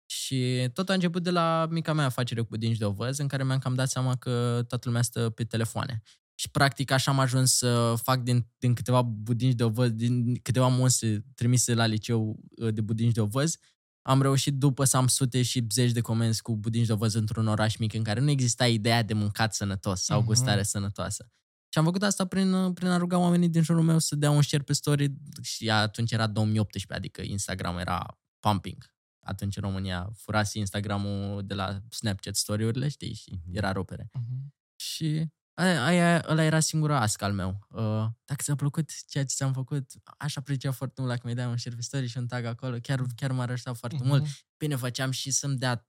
Și 0.06 0.68
tot 0.72 0.88
a 0.88 0.92
început 0.92 1.22
de 1.22 1.30
la 1.30 1.66
mica 1.70 1.92
mea 1.92 2.04
afacere 2.04 2.40
cu 2.40 2.46
budinci 2.50 2.76
de 2.78 2.84
ovăz, 2.84 3.18
în 3.18 3.26
care 3.28 3.44
mi-am 3.44 3.58
cam 3.58 3.74
dat 3.74 3.88
seama 3.88 4.16
că 4.16 4.64
toată 4.68 4.88
lumea 4.88 5.02
stă 5.02 5.30
pe 5.30 5.44
telefoane. 5.44 6.02
Și 6.34 6.50
practic 6.50 6.90
așa 6.90 7.10
am 7.10 7.18
ajuns 7.18 7.52
să 7.56 7.94
fac 8.02 8.22
din, 8.22 8.46
din 8.58 8.74
câteva 8.74 9.02
budinci 9.02 9.54
de 9.54 9.64
ovăz, 9.64 9.90
din 9.90 10.34
câteva 10.42 10.66
monstre 10.68 11.24
trimise 11.34 11.74
la 11.74 11.86
liceu 11.86 12.40
uh, 12.62 12.74
de 12.74 12.80
budinci 12.80 13.12
de 13.12 13.20
ovăz, 13.20 13.56
am 14.02 14.22
reușit 14.22 14.54
după 14.54 14.84
să 14.84 14.96
am 14.96 15.06
sute 15.06 15.42
și 15.42 15.66
zeci 15.72 15.92
de 15.92 16.00
comenzi 16.00 16.42
cu 16.42 16.56
budinci 16.56 16.86
de 16.86 16.92
ovăz 16.92 17.14
într-un 17.14 17.46
oraș 17.46 17.76
mic 17.76 17.94
în 17.94 18.02
care 18.02 18.20
nu 18.20 18.30
exista 18.30 18.66
ideea 18.66 19.02
de 19.02 19.14
mâncat 19.14 19.54
sănătos 19.54 20.02
sau 20.02 20.18
Mhm. 20.18 20.26
gustare 20.26 20.62
sănătoasă. 20.62 21.30
Și 21.68 21.78
am 21.78 21.84
făcut 21.84 22.02
asta 22.02 22.26
prin, 22.26 22.72
prin 22.72 22.88
a 22.88 22.96
ruga 22.96 23.18
oamenii 23.18 23.48
din 23.48 23.62
jurul 23.62 23.82
meu 23.82 23.98
să 23.98 24.16
dea 24.16 24.30
un 24.30 24.42
share 24.42 24.62
pe 24.62 24.72
story 24.72 25.12
și 25.42 25.70
atunci 25.70 26.12
era 26.12 26.26
2018, 26.26 26.92
adică 26.94 27.22
Instagram 27.22 27.78
era 27.78 28.18
pumping. 28.40 28.94
Atunci 29.26 29.56
în 29.56 29.62
România 29.62 30.10
furase 30.16 30.58
Instagramul 30.58 31.46
de 31.46 31.54
la 31.54 31.80
Snapchat 31.90 32.34
story-urile, 32.34 32.88
știi, 32.88 33.14
și 33.14 33.30
Mhm. 33.32 33.56
era 33.56 33.72
rupere. 33.72 34.10
Mhm. 34.12 34.54
Și 34.76 35.26
aia, 35.54 35.84
aia, 35.84 36.24
ăla 36.28 36.42
era 36.42 36.60
singura 36.60 37.00
ask 37.00 37.22
al 37.22 37.32
meu. 37.32 37.66
Uh, 37.70 38.06
dacă 38.24 38.42
ți-a 38.42 38.54
plăcut 38.54 38.90
ceea 39.08 39.24
ce 39.24 39.34
ți-am 39.34 39.52
făcut, 39.52 39.90
aș 40.18 40.36
aprecia 40.36 40.70
foarte 40.70 41.00
mult 41.00 41.12
dacă 41.12 41.26
mi 41.28 41.34
dai 41.34 41.46
un 41.46 41.56
share 41.56 41.76
pe 41.76 41.82
story 41.82 42.06
și 42.06 42.18
un 42.18 42.26
tag 42.26 42.44
acolo. 42.44 42.76
Chiar, 42.82 43.02
chiar 43.16 43.32
m-ar 43.32 43.50
ajuta 43.50 43.72
foarte 43.72 43.98
Mhm. 44.00 44.06
mult. 44.08 44.24
Bine 44.58 44.76
făceam 44.76 45.10
și 45.10 45.30
să-mi 45.30 45.56
dea 45.56 45.88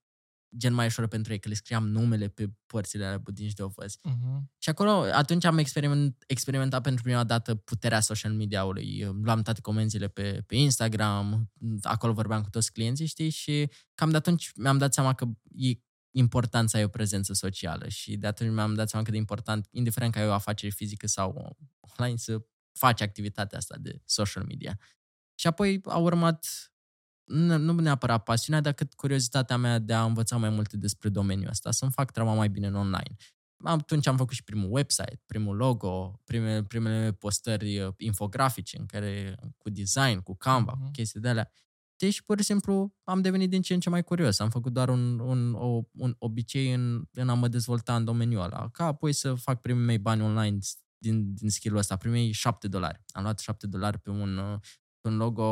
gen 0.57 0.73
mai 0.73 0.85
ușor 0.85 1.07
pentru 1.07 1.31
ei, 1.31 1.39
că 1.39 1.47
le 1.47 1.53
scriam 1.53 1.87
numele 1.87 2.27
pe 2.27 2.49
părțile 2.65 3.05
alea 3.05 3.17
budinci 3.17 3.53
de 3.53 3.63
ovăzi. 3.63 3.99
Mhm. 4.03 4.51
Și 4.57 4.69
acolo, 4.69 4.91
atunci 5.13 5.43
am 5.43 5.57
experiment, 5.57 6.23
experimentat 6.27 6.81
pentru 6.81 7.03
prima 7.03 7.23
dată 7.23 7.55
puterea 7.55 7.99
social 7.99 8.33
media-ului. 8.33 9.09
Luam 9.21 9.41
toate 9.41 9.61
comenzile 9.61 10.07
pe, 10.07 10.43
pe 10.45 10.55
Instagram, 10.55 11.51
acolo 11.81 12.13
vorbeam 12.13 12.41
cu 12.41 12.49
toți 12.49 12.71
clienții, 12.71 13.05
știi, 13.05 13.29
și 13.29 13.69
cam 13.93 14.09
de 14.09 14.17
atunci 14.17 14.51
mi-am 14.55 14.77
dat 14.77 14.93
seama 14.93 15.13
că 15.13 15.25
e 15.51 15.71
important 16.11 16.69
să 16.69 16.77
ai 16.77 16.83
o 16.83 16.87
prezență 16.87 17.33
socială 17.33 17.87
și 17.87 18.17
de 18.17 18.27
atunci 18.27 18.53
mi-am 18.53 18.73
dat 18.73 18.89
seama 18.89 19.05
cât 19.05 19.13
de 19.13 19.19
important, 19.19 19.67
indiferent 19.71 20.13
că 20.13 20.19
ai 20.19 20.27
o 20.27 20.33
afacere 20.33 20.71
fizică 20.71 21.07
sau 21.07 21.57
online, 21.79 22.17
să 22.17 22.41
faci 22.71 23.01
activitatea 23.01 23.57
asta 23.57 23.75
de 23.79 24.01
social 24.05 24.43
media. 24.43 24.79
Și 25.35 25.47
apoi 25.47 25.81
a 25.83 25.97
urmat 25.97 26.45
nu 27.27 27.57
nu 27.57 27.73
neapărat 27.73 28.23
pasiunea, 28.23 28.61
dar 28.61 28.73
cât 28.73 28.93
curiozitatea 28.93 29.57
mea 29.57 29.79
de 29.79 29.93
a 29.93 30.03
învăța 30.03 30.37
mai 30.37 30.49
multe 30.49 30.77
despre 30.77 31.09
domeniul 31.09 31.49
ăsta, 31.49 31.71
să-mi 31.71 31.91
fac 31.91 32.11
treaba 32.11 32.33
mai 32.33 32.49
bine 32.49 32.67
în 32.67 32.75
online. 32.75 33.15
atunci 33.63 34.07
am 34.07 34.17
făcut 34.17 34.33
și 34.33 34.43
primul 34.43 34.69
website, 34.71 35.21
primul 35.25 35.55
logo, 35.55 36.21
prime, 36.23 36.63
primele 36.63 37.11
postări 37.11 37.79
uh, 37.79 37.93
infografice 37.97 38.77
în 38.79 38.85
care, 38.85 39.39
cu 39.57 39.69
design, 39.69 40.19
cu 40.19 40.35
Canva, 40.35 40.71
uh-huh. 40.71 40.77
cu 40.77 40.83
Mhm. 40.83 40.91
chestii 40.91 41.19
de 41.19 41.29
alea. 41.29 41.51
Deci, 41.95 42.21
pur 42.21 42.37
și 42.37 42.43
simplu, 42.43 42.95
am 43.03 43.21
devenit 43.21 43.49
din 43.49 43.61
ce 43.61 43.73
în 43.73 43.79
ce 43.79 43.89
mai 43.89 44.03
curios. 44.03 44.39
Am 44.39 44.49
făcut 44.49 44.73
doar 44.73 44.89
un, 44.89 45.19
un, 45.19 45.53
o, 45.53 45.81
un 45.91 46.15
obicei 46.19 46.73
în, 46.73 47.03
în 47.11 47.29
a 47.29 47.33
mă 47.33 47.47
dezvolta 47.47 47.95
în 47.95 48.05
domeniul 48.05 48.41
ăla. 48.41 48.69
Ca 48.69 48.85
apoi 48.85 49.13
să 49.13 49.33
fac 49.33 49.61
primii 49.61 49.85
mei 49.85 49.97
bani 49.97 50.21
online 50.21 50.57
din, 50.97 51.33
din 51.33 51.49
skill-ul 51.49 51.79
ăsta. 51.79 51.95
Primii 51.95 52.31
7 52.31 52.67
dolari. 52.67 53.03
Am 53.07 53.23
luat 53.23 53.39
7 53.39 53.67
dolari 53.67 53.99
pe 53.99 54.09
un, 54.09 54.37
uh, 54.37 54.59
pe 55.01 55.07
un 55.07 55.17
logo 55.17 55.43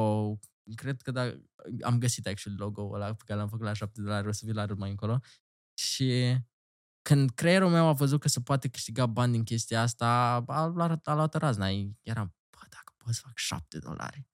cred 0.76 1.02
că 1.02 1.12
da, 1.12 1.32
am 1.82 1.98
găsit 1.98 2.28
actually 2.28 2.60
logo-ul 2.60 2.94
ăla 2.96 3.14
pe 3.14 3.24
care 3.26 3.40
l-am 3.40 3.50
făcut 3.50 3.66
la 3.66 3.74
7 3.74 4.02
dolari, 4.02 4.28
o 4.28 4.32
să 4.32 4.46
vi 4.46 4.52
l 4.52 4.58
arăt 4.58 4.78
mai 4.78 4.90
încolo. 4.90 5.20
Și 5.74 6.38
când 7.02 7.32
creierul 7.32 7.70
meu 7.70 7.88
a 7.88 7.92
văzut 7.94 8.20
că 8.20 8.28
se 8.28 8.42
poate 8.42 8.68
câștiga 8.68 9.06
bani 9.06 9.32
din 9.32 9.44
chestia 9.44 9.82
asta, 9.82 10.44
a 10.48 10.66
luat, 10.66 11.08
a 11.08 11.14
luat 11.14 11.34
razna. 11.34 11.68
Eram, 12.02 12.36
bă, 12.50 12.60
dacă 12.70 12.94
pot 12.98 13.14
să 13.14 13.22
fac 13.24 13.38
7 13.38 13.80
dolari, 13.80 14.28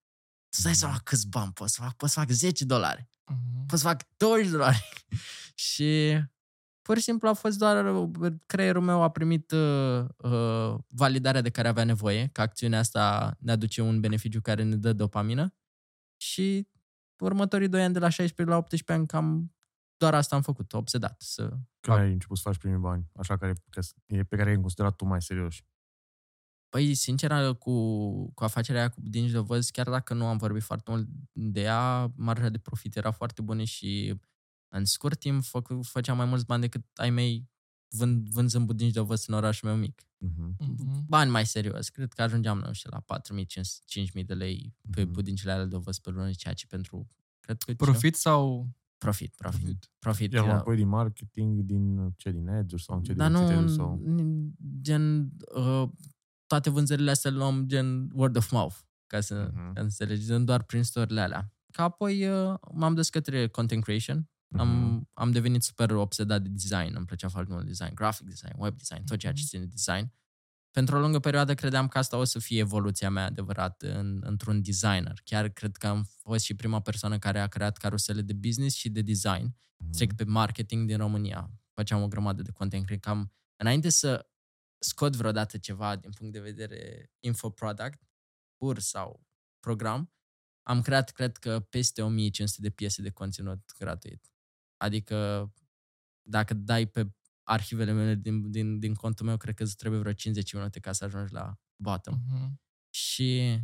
tu 0.49 0.61
dai 0.61 0.75
seama 0.75 0.99
câți 1.03 1.27
bani 1.29 1.51
pot 1.53 1.69
să 1.69 1.81
fac? 1.81 1.95
Pot 1.95 2.09
să 2.09 2.19
fac 2.19 2.29
10 2.29 2.65
dolari, 2.65 3.09
Mhm. 3.25 3.65
pot 3.65 3.79
să 3.79 3.85
fac 3.85 4.07
20 4.17 4.49
dolari. 4.51 5.05
și 5.69 6.19
pur 6.81 6.97
și 6.97 7.03
simplu 7.03 7.27
a 7.27 7.33
fost 7.33 7.57
doar, 7.57 8.09
creierul 8.45 8.81
meu 8.81 9.01
a 9.01 9.09
primit 9.09 9.51
uh, 9.51 10.05
uh, 10.17 10.75
validarea 10.87 11.41
de 11.41 11.49
care 11.49 11.67
avea 11.67 11.83
nevoie, 11.83 12.27
că 12.27 12.41
acțiunea 12.41 12.79
asta 12.79 13.35
ne 13.39 13.51
aduce 13.51 13.81
un 13.81 13.99
beneficiu 13.99 14.41
care 14.41 14.63
ne 14.63 14.75
dă 14.75 14.93
dopamină 14.93 15.55
și 16.21 16.67
următorii 17.19 17.67
doi 17.67 17.83
ani 17.83 17.93
de 17.93 17.99
la 17.99 18.09
16 18.09 18.55
la 18.55 18.61
18 18.61 18.91
ani 18.93 19.07
cam 19.07 19.55
doar 19.97 20.13
asta 20.13 20.35
am 20.35 20.41
făcut, 20.41 20.73
obsedat. 20.73 21.21
Să 21.21 21.47
Când 21.49 21.61
fac. 21.79 21.97
ai 21.97 22.11
început 22.11 22.37
să 22.37 22.43
faci 22.43 22.57
primii 22.57 22.77
bani, 22.77 23.09
așa 23.15 23.37
care, 23.37 23.53
că 23.69 23.81
e 24.05 24.23
pe 24.23 24.35
care 24.35 24.49
ai 24.49 24.55
considerat 24.55 24.95
tu 24.95 25.05
mai 25.05 25.21
serios. 25.21 25.55
Păi, 26.69 26.93
sincer, 26.93 27.53
cu, 27.53 28.31
cu 28.33 28.43
afacerea 28.43 28.79
aia 28.81 28.89
cu 28.89 28.99
dingi 29.03 29.31
de 29.31 29.39
văz, 29.39 29.69
chiar 29.69 29.89
dacă 29.89 30.13
nu 30.13 30.25
am 30.25 30.37
vorbit 30.37 30.63
foarte 30.63 30.91
mult 30.91 31.07
de 31.33 31.61
ea, 31.61 32.11
marja 32.15 32.49
de 32.49 32.57
profit 32.57 32.95
era 32.95 33.11
foarte 33.11 33.41
bună 33.41 33.63
și 33.63 34.19
în 34.73 34.85
scurt 34.85 35.19
timp 35.19 35.43
fă, 35.43 35.61
făceam 35.81 36.17
mai 36.17 36.25
mulți 36.25 36.45
bani 36.45 36.61
decât 36.61 36.85
ai 36.93 37.09
mei 37.09 37.49
vând, 37.87 38.29
vânzând 38.29 38.65
budinci 38.65 38.93
de 38.93 38.99
văz 38.99 39.27
în 39.27 39.33
orașul 39.33 39.69
meu 39.69 39.77
mic. 39.77 40.01
Mhm. 40.23 40.55
Mhm. 40.59 41.05
Bani 41.07 41.31
mai 41.31 41.45
serios. 41.45 41.89
Cred 41.89 42.13
că 42.13 42.21
ajungeam, 42.21 42.59
nu 42.59 42.73
știu, 42.73 42.89
la 42.93 42.99
4.000-5.000 42.99 44.23
de 44.25 44.33
lei 44.33 44.75
pe 44.91 45.03
Mhm. 45.03 45.11
budincile 45.11 45.51
alea 45.51 45.65
de 45.65 45.77
văz 45.77 45.97
pe 45.99 46.09
lună, 46.09 46.31
ceea 46.31 46.53
ce 46.53 46.67
pentru... 46.67 47.07
Cred 47.39 47.61
că 47.61 47.73
Profit 47.73 48.15
sau... 48.15 48.69
Profit, 48.97 49.33
profit. 49.35 49.59
Profit. 49.61 49.89
profit 49.99 50.31
Iar 50.33 50.43
era- 50.43 50.51
mai 50.51 50.61
apoi 50.61 50.75
din 50.75 50.87
marketing, 50.87 51.59
din 51.61 52.13
ce, 52.17 52.31
din 52.31 52.49
ads 52.49 52.83
sau 52.83 52.97
în 52.97 53.03
ce, 53.03 53.13
Dar 53.13 53.31
din 53.31 53.39
nu, 53.39 53.47
țiteri 53.47 53.71
sau... 53.71 54.01
n- 54.05 54.51
gen, 54.81 55.31
uh, 55.55 55.89
toate 56.47 56.69
vânzările 56.69 57.11
astea 57.11 57.31
le 57.31 57.37
luăm 57.37 57.65
gen 57.67 58.09
word 58.13 58.35
of 58.35 58.51
mouth, 58.51 58.75
ca 59.07 59.19
să, 59.19 59.49
Mhm. 59.53 59.59
uh-huh. 59.61 59.65
ca 59.73 59.79
să 59.79 59.81
înțelegi, 59.83 60.25
gen 60.25 60.45
doar 60.45 60.63
prin 60.63 60.83
store 60.83 61.19
alea. 61.21 61.53
Ca 61.71 61.83
apoi 61.83 62.27
uh, 62.27 62.53
m-am 62.73 62.93
dus 62.93 63.09
către 63.09 63.47
content 63.47 63.83
creation, 63.83 64.17
Mhm. 64.17 64.29
Am, 64.57 65.09
am 65.13 65.31
devenit 65.31 65.63
super 65.63 65.91
obsedat 65.91 66.41
de 66.41 66.49
design, 66.49 66.95
îmi 66.95 67.05
plăcea 67.05 67.29
foarte 67.29 67.53
mult 67.53 67.65
design, 67.65 67.93
graphic 67.93 68.27
design, 68.27 68.53
web 68.57 68.77
design, 68.77 69.03
tot 69.05 69.17
ceea 69.17 69.33
ce 69.33 69.39
Mhm. 69.41 69.49
ține 69.49 69.63
de 69.65 69.69
design. 69.75 70.13
Pentru 70.71 70.95
o 70.95 70.99
lungă 70.99 71.19
perioadă 71.19 71.53
credeam 71.53 71.87
că 71.87 71.97
asta 71.97 72.17
o 72.17 72.23
să 72.23 72.39
fie 72.39 72.59
evoluția 72.59 73.09
mea 73.09 73.25
adevărată 73.25 73.97
în, 73.97 74.21
într-un 74.25 74.61
designer. 74.61 75.21
Chiar 75.23 75.49
cred 75.49 75.77
că 75.77 75.87
am 75.87 76.03
fost 76.03 76.43
și 76.45 76.53
prima 76.55 76.79
persoană 76.81 77.19
care 77.19 77.39
a 77.39 77.47
creat 77.47 77.77
carusele 77.77 78.21
de 78.21 78.33
business 78.33 78.75
și 78.75 78.89
de 78.89 79.01
design 79.01 79.55
Mhm. 79.77 79.91
strict 79.93 80.15
pe 80.15 80.23
marketing 80.23 80.87
din 80.87 80.97
România. 80.97 81.51
Făceam 81.73 82.01
o 82.01 82.07
grămadă 82.07 82.41
de 82.41 82.51
content, 82.51 82.85
cred 82.85 82.99
că 82.99 83.09
am, 83.09 83.33
înainte 83.55 83.89
să 83.89 84.29
scot 84.79 85.15
vreodată 85.15 85.57
ceva 85.57 85.95
din 85.95 86.09
punct 86.11 86.33
de 86.33 86.39
vedere 86.39 87.11
infoproduct, 87.19 87.99
pur 88.57 88.79
sau 88.79 89.25
program, 89.59 90.13
am 90.63 90.81
creat, 90.81 91.09
cred 91.09 91.37
că, 91.37 91.59
peste 91.59 92.01
1500 92.01 92.61
de 92.61 92.69
piese 92.69 93.01
de 93.01 93.09
conținut 93.09 93.71
gratuit. 93.77 94.30
Adică, 94.81 95.51
dacă 96.21 96.53
dai 96.53 96.85
pe 96.85 97.13
arhivele 97.43 97.91
mele 97.91 98.15
din, 98.15 98.51
din, 98.51 98.79
din 98.79 98.93
contul 98.93 99.25
meu, 99.25 99.37
cred 99.37 99.55
că 99.55 99.63
îți 99.63 99.75
trebuie 99.75 99.99
vreo 99.99 100.13
50 100.13 100.53
minute 100.53 100.79
ca 100.79 100.91
să 100.91 101.03
ajungi 101.03 101.33
la 101.33 101.59
bottom. 101.75 102.17
Mhm. 102.27 102.61
Și 102.89 103.59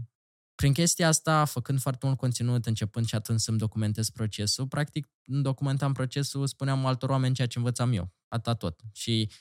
prin 0.56 0.74
chestia 0.74 1.08
asta, 1.08 1.46
făcând 1.46 1.80
foarte 1.80 2.06
mult 2.06 2.18
conținut, 2.18 2.66
începând 2.66 3.06
și 3.06 3.16
atunci 3.16 3.40
să-mi 3.40 3.58
documentez 3.58 4.10
procesul, 4.10 4.68
practic 4.68 5.08
îmi 5.26 5.44
documentam 5.44 5.94
procesul, 5.94 6.48
spuneam 6.48 6.86
altor 6.86 7.10
oameni 7.10 7.36
ceea 7.36 7.48
ce 7.48 7.58
învățam 7.58 7.94
eu, 7.94 8.14
atâta 8.28 8.54
tot. 8.54 8.82
Și 8.92 9.32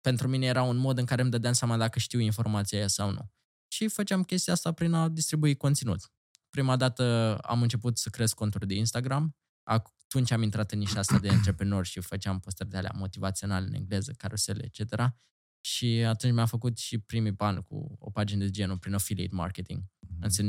pentru 0.00 0.28
mine 0.28 0.46
era 0.46 0.62
un 0.62 0.76
mod 0.76 0.98
în 0.98 1.04
care 1.04 1.22
îmi 1.22 1.30
dădeam 1.30 1.52
seama 1.52 1.76
dacă 1.76 1.98
știu 1.98 2.18
informația 2.18 2.78
aia 2.78 2.88
sau 2.88 3.10
nu. 3.10 3.32
Și 3.68 3.88
făceam 3.88 4.22
chestia 4.22 4.52
asta 4.52 4.72
prin 4.72 4.92
a 4.92 5.08
distribui 5.08 5.56
conținut. 5.56 6.12
Prima 6.50 6.76
dată 6.76 7.36
am 7.42 7.62
început 7.62 7.98
să 7.98 8.10
cresc 8.10 8.34
conturi 8.34 8.66
de 8.66 8.74
Instagram, 8.74 9.36
atunci 9.66 10.30
am 10.30 10.42
intrat 10.42 10.72
în 10.72 10.78
nișa 10.78 10.98
asta 10.98 11.18
de 11.18 11.28
antreprenori 11.28 11.88
și 11.88 12.00
făceam 12.00 12.40
postări 12.40 12.70
de 12.70 12.76
alea 12.76 12.92
motivaționale 12.94 13.66
în 13.66 13.74
engleză, 13.74 14.12
carusele, 14.12 14.64
etc. 14.64 15.14
Și 15.60 15.86
atunci 15.86 16.32
mi-a 16.32 16.46
făcut 16.46 16.78
și 16.78 16.98
primii 16.98 17.30
bani 17.30 17.62
cu 17.62 17.96
o 17.98 18.10
pagină 18.10 18.44
de 18.44 18.50
genul 18.50 18.78
prin 18.78 18.94
affiliate 18.94 19.34
marketing. 19.34 19.82
Mhm. 19.98 20.22
Însă 20.22 20.42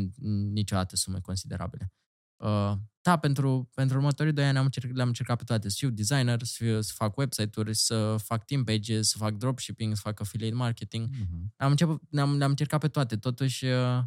niciodată 0.54 0.96
sume 0.96 1.20
considerabile. 1.20 1.94
Uh, 2.38 2.74
da, 3.02 3.18
pentru, 3.18 3.70
pentru 3.74 3.98
următorii 3.98 4.34
doi 4.34 4.46
ani 4.46 4.58
am 4.58 4.64
încerc, 4.64 4.96
le-am 4.96 5.08
încercat 5.08 5.38
pe 5.38 5.44
toate. 5.44 5.70
Să 5.70 5.76
fiu 5.80 5.90
designer, 5.90 6.44
să, 6.44 6.54
fiu, 6.56 6.82
să 6.82 6.92
fac 6.96 7.18
website-uri, 7.18 7.76
să 7.76 8.16
fac 8.18 8.46
team 8.46 8.64
pages, 8.64 9.10
să 9.10 9.18
fac 9.18 9.34
dropshipping, 9.34 9.96
să 9.96 10.02
fac 10.04 10.20
affiliate 10.20 10.56
marketing. 10.56 11.10
Mhm. 11.10 11.54
Am 11.56 11.70
început, 11.70 12.02
le-am, 12.10 12.38
le-am 12.38 12.50
încercat 12.50 12.80
pe 12.80 12.88
toate. 12.88 13.18
Totuși, 13.18 13.66
uh, 13.66 14.04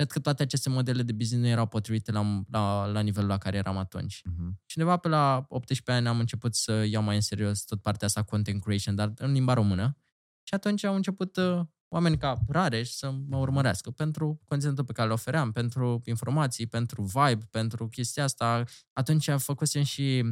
cred 0.00 0.12
că 0.12 0.20
toate 0.20 0.42
aceste 0.42 0.68
modele 0.68 1.02
de 1.02 1.12
business 1.12 1.42
nu 1.44 1.48
erau 1.50 1.66
potrivite 1.66 2.12
la, 2.12 2.42
la, 2.50 2.84
la 2.86 3.00
nivelul 3.00 3.28
la 3.28 3.38
care 3.38 3.56
eram 3.56 3.76
atunci. 3.76 4.22
Mhm. 4.24 4.60
Și 4.66 4.78
undeva 4.78 4.96
pe 4.96 5.08
la 5.08 5.44
18 5.48 5.92
ani 5.92 6.08
am 6.08 6.18
început 6.18 6.54
să 6.54 6.72
iau 6.84 7.02
mai 7.02 7.14
în 7.14 7.20
serios 7.20 7.64
tot 7.64 7.82
partea 7.82 8.06
asta 8.06 8.22
content 8.22 8.62
creation, 8.62 8.94
dar 8.94 9.12
în 9.16 9.32
limba 9.32 9.52
română. 9.52 9.96
Și 10.42 10.54
atunci 10.54 10.84
au 10.84 10.94
început 10.94 11.36
uh, 11.36 11.60
oameni 11.88 12.18
ca 12.18 12.38
Rareș 12.48 12.88
să 12.90 13.10
mă 13.28 13.36
urmărească 13.36 13.90
pentru 13.90 14.40
conținutul 14.44 14.84
pe 14.84 14.92
care 14.92 15.08
le 15.08 15.14
ofeream, 15.14 15.52
pentru 15.52 16.02
informații, 16.04 16.66
pentru 16.66 17.02
vibe, 17.02 17.46
pentru 17.50 17.88
chestia 17.88 18.24
asta. 18.24 18.64
Atunci 18.92 19.28
făcusem 19.36 19.82
și 19.82 20.24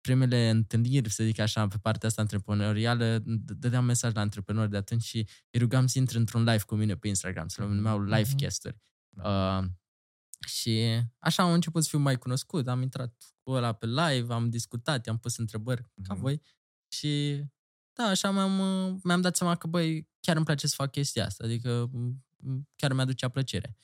primele 0.00 0.48
întâlniri, 0.48 1.10
să 1.10 1.24
zic 1.24 1.38
așa, 1.38 1.68
pe 1.68 1.76
partea 1.82 2.08
asta 2.08 2.20
antreprenorială, 2.20 3.18
d- 3.18 3.24
dădeam 3.58 3.84
mesaj 3.84 4.12
la 4.14 4.20
antreprenori 4.20 4.70
de 4.70 4.76
atunci 4.76 5.02
și 5.02 5.16
îi 5.50 5.60
rugam 5.60 5.86
să 5.86 5.98
intre 5.98 6.18
într-un 6.18 6.44
live 6.44 6.62
cu 6.66 6.74
mine 6.74 6.96
pe 6.96 7.08
Instagram, 7.08 7.48
să 7.48 7.62
le 7.62 7.68
numeau 7.74 8.02
live 8.02 8.28
Mhm. 8.28 8.36
casturi. 8.42 8.76
Uh, 9.16 9.64
și 10.46 11.00
așa 11.18 11.42
am 11.42 11.52
început 11.52 11.82
să 11.82 11.88
fiu 11.88 11.98
mai 11.98 12.18
cunoscut, 12.18 12.68
am 12.68 12.82
intrat 12.82 13.14
cu 13.42 13.50
ăla 13.50 13.72
pe 13.72 13.86
live, 13.86 14.32
am 14.32 14.50
discutat, 14.50 15.06
i-am 15.06 15.18
pus 15.18 15.36
întrebări 15.36 15.82
ca 16.02 16.12
Mhm. 16.14 16.22
voi 16.22 16.42
și 16.88 17.42
da, 17.92 18.04
așa 18.04 18.30
mi-am, 18.30 18.58
uh, 18.92 19.00
mi-am 19.02 19.20
dat 19.20 19.36
seama 19.36 19.54
că, 19.56 19.66
băi, 19.66 20.08
chiar 20.20 20.36
îmi 20.36 20.44
place 20.44 20.66
să 20.66 20.74
fac 20.76 20.90
chestia 20.90 21.24
asta, 21.26 21.44
adică 21.44 21.90
m- 21.94 22.14
m- 22.48 22.60
chiar 22.76 22.92
mi-aducea 22.92 23.28
plăcere. 23.28 23.76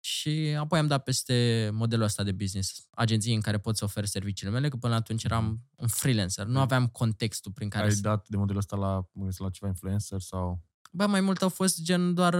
Și 0.00 0.54
apoi 0.58 0.78
am 0.78 0.86
dat 0.86 1.02
peste 1.02 1.70
modelul 1.72 2.04
ăsta 2.04 2.22
de 2.22 2.32
business, 2.32 2.86
agenții 2.90 3.34
în 3.34 3.40
care 3.40 3.58
pot 3.58 3.76
să 3.76 3.84
ofer 3.84 4.04
serviciile 4.04 4.52
mele, 4.52 4.68
că 4.68 4.76
până 4.76 4.94
atunci 4.94 5.24
eram 5.24 5.62
un 5.76 5.88
freelancer, 5.88 6.46
nu 6.46 6.60
aveam 6.60 6.86
contextul 6.88 7.52
prin 7.52 7.68
care 7.68 7.84
Ai 7.84 7.92
să... 7.92 8.00
dat 8.00 8.28
de 8.28 8.36
modelul 8.36 8.60
ăsta 8.60 8.76
la, 8.76 8.94
mă 8.94 9.08
gândesc 9.14 9.38
la 9.38 9.50
ceva 9.50 9.66
influencer 9.66 10.20
sau... 10.20 10.62
Bă, 10.92 11.06
mai 11.06 11.20
mult 11.20 11.42
au 11.42 11.48
fost 11.48 11.82
gen 11.82 12.14
doar... 12.14 12.34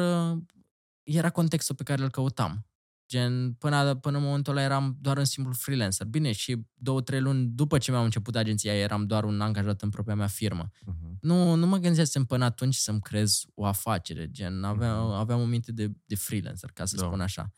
uh, 1.05 1.15
Era 1.15 1.31
contextul 1.31 1.75
pe 1.75 1.83
care 1.83 2.03
îl 2.03 2.11
căutam. 2.11 2.67
Gen, 3.09 3.53
până, 3.53 3.95
până 3.95 4.17
în 4.17 4.23
momentul 4.23 4.53
ăla 4.53 4.63
eram 4.63 4.97
doar 5.01 5.19
un 5.19 5.25
simplu 5.25 5.53
freelancer. 5.53 6.07
Bine, 6.07 6.33
și 6.33 6.67
două, 6.75 7.01
trei 7.03 7.21
luni 7.21 7.47
după 7.47 7.79
ce 7.79 7.91
mi-am 7.91 8.05
început 8.05 8.37
agenția, 8.37 8.75
eram 8.75 9.07
doar 9.07 9.25
un 9.25 9.41
angajat 9.41 9.83
în 9.83 9.91
propria 9.91 10.15
mea 10.15 10.27
firmă. 10.27 10.71
Mhm. 10.87 11.19
Nu, 11.21 11.55
nu 11.55 11.67
mă 11.67 11.77
gândisem 11.77 12.25
până 12.25 12.45
atunci 12.45 12.75
să-mi 12.75 13.01
creez 13.01 13.43
o 13.55 13.65
afacere. 13.65 14.31
Gen, 14.31 14.65
aveam, 14.65 15.05
Mhm. 15.07 15.15
aveam 15.15 15.41
o 15.41 15.45
minte 15.45 15.73
de, 15.73 15.93
de 16.05 16.15
freelancer, 16.15 16.71
ca 16.71 16.85
să 16.85 16.97
Da. 16.97 17.05
spun 17.05 17.21
așa. 17.21 17.51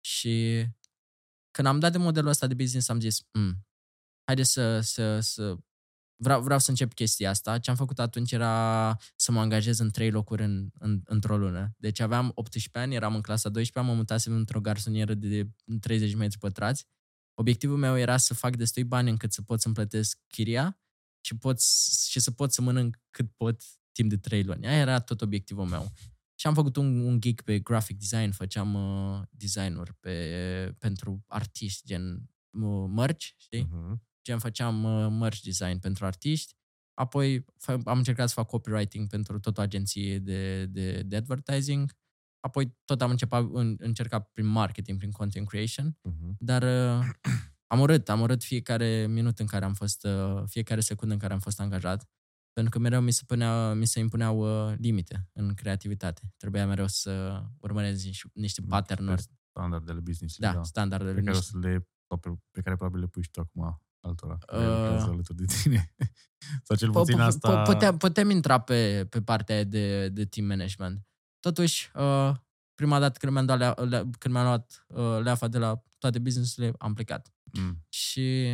Și 0.00 0.64
când 1.50 1.68
am 1.68 1.78
dat 1.78 1.92
de 1.92 1.98
modelul 1.98 2.28
ăsta 2.30 2.46
de 2.46 2.54
business, 2.54 2.88
am 2.88 3.00
zis, 3.00 3.20
mm, 3.32 3.66
haide 4.24 4.42
să, 4.42 4.80
să, 4.80 5.20
să 5.20 5.56
vreau, 6.16 6.42
vreau 6.42 6.58
să 6.58 6.70
încep 6.70 6.92
chestia 6.94 7.30
asta. 7.30 7.58
Ce 7.58 7.70
am 7.70 7.76
făcut 7.76 7.98
atunci 7.98 8.32
era 8.32 8.96
să 9.16 9.32
mă 9.32 9.40
angajez 9.40 9.78
în 9.78 9.90
trei 9.90 10.10
locuri 10.10 10.42
în, 10.42 10.68
în, 10.78 11.00
într-o 11.04 11.36
lună. 11.36 11.74
Deci 11.78 12.00
aveam 12.00 12.30
18 12.34 12.78
ani, 12.78 12.94
eram 12.94 13.14
în 13.14 13.20
clasa 13.20 13.48
12, 13.48 13.92
mă 13.92 13.96
mutasem 13.98 14.32
într-o 14.34 14.60
garsonieră 14.60 15.14
de 15.14 15.48
30 15.80 16.14
metri 16.14 16.38
pătrați. 16.38 16.86
Obiectivul 17.34 17.76
meu 17.76 17.98
era 17.98 18.16
să 18.16 18.34
fac 18.34 18.56
destui 18.56 18.84
bani 18.84 19.10
încât 19.10 19.32
să 19.32 19.42
pot 19.42 19.60
să-mi 19.60 19.74
plătesc 19.74 20.18
chiria 20.26 20.80
și, 21.20 21.36
pot, 21.36 21.60
s- 21.60 22.06
și 22.08 22.20
să 22.20 22.30
pot 22.30 22.52
să 22.52 22.62
mănânc 22.62 23.00
cât 23.10 23.30
pot 23.36 23.62
timp 23.92 24.08
de 24.10 24.16
trei 24.16 24.42
luni. 24.42 24.66
Aia 24.66 24.78
era 24.78 25.00
tot 25.00 25.20
obiectivul 25.20 25.64
meu. 25.64 25.92
Și 26.34 26.46
am 26.46 26.54
făcut 26.54 26.76
un, 26.76 27.00
un 27.00 27.20
gig 27.20 27.40
pe 27.40 27.58
graphic 27.58 27.98
design, 27.98 28.30
făceam 28.30 28.74
uh, 28.74 29.22
design-uri 29.30 29.94
pe, 29.94 30.74
pentru 30.78 31.24
artiști, 31.26 31.86
gen 31.86 32.14
uh, 32.50 32.84
mărci, 32.88 33.34
știi? 33.38 33.68
Mhm. 33.70 34.02
Gen 34.24 34.38
făceam 34.38 34.84
uh, 34.84 35.06
merch 35.20 35.40
design 35.42 35.78
pentru 35.78 36.04
artiști 36.06 36.54
apoi 37.00 37.40
fa- 37.44 37.82
am 37.84 37.98
încercat 37.98 38.28
să 38.28 38.34
fac 38.34 38.46
copywriting 38.46 39.08
pentru 39.08 39.38
tot 39.40 39.58
o 39.58 39.60
agenție 39.60 40.18
de, 40.18 40.66
de, 40.66 41.02
de 41.02 41.16
advertising, 41.16 41.92
apoi 42.40 42.76
tot 42.84 43.02
am 43.02 43.10
început, 43.10 43.54
în, 43.54 43.74
încercat 43.78 44.30
prin 44.32 44.46
marketing, 44.46 44.98
prin 44.98 45.10
content 45.10 45.48
creation, 45.48 45.98
Mhm. 46.02 46.36
dar 46.38 46.62
uh, 46.62 47.06
am 47.72 47.80
urât, 47.80 48.08
am 48.08 48.20
urât 48.20 48.42
fiecare 48.44 49.06
minut 49.06 49.38
în 49.38 49.46
care 49.46 49.64
am 49.64 49.74
fost, 49.74 50.04
uh, 50.04 50.42
fiecare 50.46 50.80
secundă 50.80 51.12
în 51.14 51.20
care 51.20 51.32
am 51.32 51.38
fost 51.38 51.60
angajat, 51.60 52.08
pentru 52.52 52.72
că 52.72 52.78
mereu 52.78 53.00
mi 53.00 53.10
se, 53.12 53.22
punea, 53.26 53.72
mi 53.72 53.86
se 53.86 53.98
impuneau 53.98 54.68
uh, 54.70 54.74
limite 54.78 55.28
în 55.32 55.54
creativitate. 55.54 56.32
Trebuia 56.36 56.66
mereu 56.66 56.86
să 56.86 57.42
urmăresc 57.60 58.04
niște, 58.04 58.28
niște 58.34 58.60
pattern-uri, 58.68 59.22
Standardele 59.50 60.00
business 60.00 60.36
da, 60.38 60.52
da. 60.52 60.62
standardele. 60.62 61.14
pe 61.14 61.20
care 61.20 61.30
o 61.30 61.38
niște- 61.38 61.50
să 61.50 61.58
le, 61.68 61.88
sau 62.08 62.18
pe, 62.18 62.28
pe 62.50 62.60
care 62.60 62.76
probabil 62.76 63.00
le 63.00 63.06
pui 63.06 63.22
și 63.22 63.30
tu 63.30 63.40
acum 63.40 63.82
altora, 64.04 64.32
Uh, 64.32 64.46
care 64.46 64.66
lucrează 64.66 65.04
alături 65.10 65.38
de 65.38 65.44
tine. 65.62 65.94
sau 66.66 66.76
cel 66.76 66.88
Po- 66.90 66.92
puțin 66.92 67.18
po- 67.18 67.20
asta... 67.20 67.62
po- 67.62 67.64
Putem, 67.64 67.96
putem 67.96 68.30
intra 68.30 68.60
pe, 68.60 69.06
pe 69.10 69.22
partea 69.22 69.54
aia 69.54 69.64
de, 69.64 70.08
de 70.08 70.24
team 70.24 70.46
management. 70.46 71.06
Totuși, 71.40 71.90
uh, 71.94 72.34
prima 72.74 72.98
dată 72.98 73.18
când 73.18 73.32
mi-am, 73.32 73.46
dat 73.46 73.58
lea, 73.58 73.74
lea, 73.84 74.10
când 74.18 74.34
mi-am 74.34 74.46
luat 74.46 74.86
uh, 74.88 75.18
leafa 75.22 75.48
de 75.48 75.58
la 75.58 75.82
toate 75.98 76.18
businessurile, 76.18 76.72
am 76.78 76.94
plecat. 76.94 77.34
Mm. 77.52 77.84
Și 77.88 78.52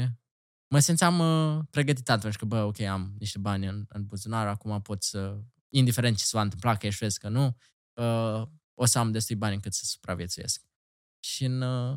mă 0.69 0.79
simțeam 0.79 1.19
uh, 1.19 1.59
pregătit 1.71 2.11
atunci 2.11 2.37
că, 2.37 2.45
bă, 2.45 2.63
ok, 2.63 2.81
am 2.81 3.15
niște 3.19 3.39
bani 3.39 3.67
în, 3.67 3.85
în 3.89 4.07
buzunar, 4.07 4.47
acum 4.47 4.83
pot 4.83 5.03
să, 5.03 5.41
indiferent 5.69 6.17
ce 6.17 6.25
se 6.25 6.37
va 6.37 6.43
întâmpla, 6.43 6.77
că 6.77 6.87
eșuiesc, 6.87 7.21
că 7.21 7.29
nu, 7.29 7.57
uh, 7.93 8.47
o 8.75 8.85
să 8.85 8.99
am 8.99 9.11
destui 9.11 9.35
bani 9.37 9.55
încât 9.55 9.73
să 9.73 9.85
supraviețuiesc. 9.85 10.65
Și 11.25 11.45
în, 11.45 11.61
uh, 11.61 11.97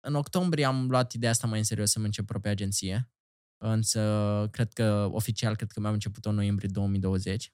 în 0.00 0.14
octombrie 0.14 0.64
am 0.64 0.88
luat 0.88 1.12
ideea 1.12 1.30
asta 1.30 1.46
mai 1.46 1.58
în 1.58 1.64
serios 1.64 1.90
să-mi 1.90 2.04
încep 2.04 2.26
propria 2.26 2.50
agenție. 2.50 3.10
Însă, 3.56 4.48
cred 4.50 4.72
că, 4.72 5.08
oficial, 5.12 5.56
cred 5.56 5.70
că 5.70 5.80
mi-am 5.80 5.92
început-o 5.92 6.28
în 6.28 6.34
noiembrie 6.34 6.68
2020. 6.72 7.52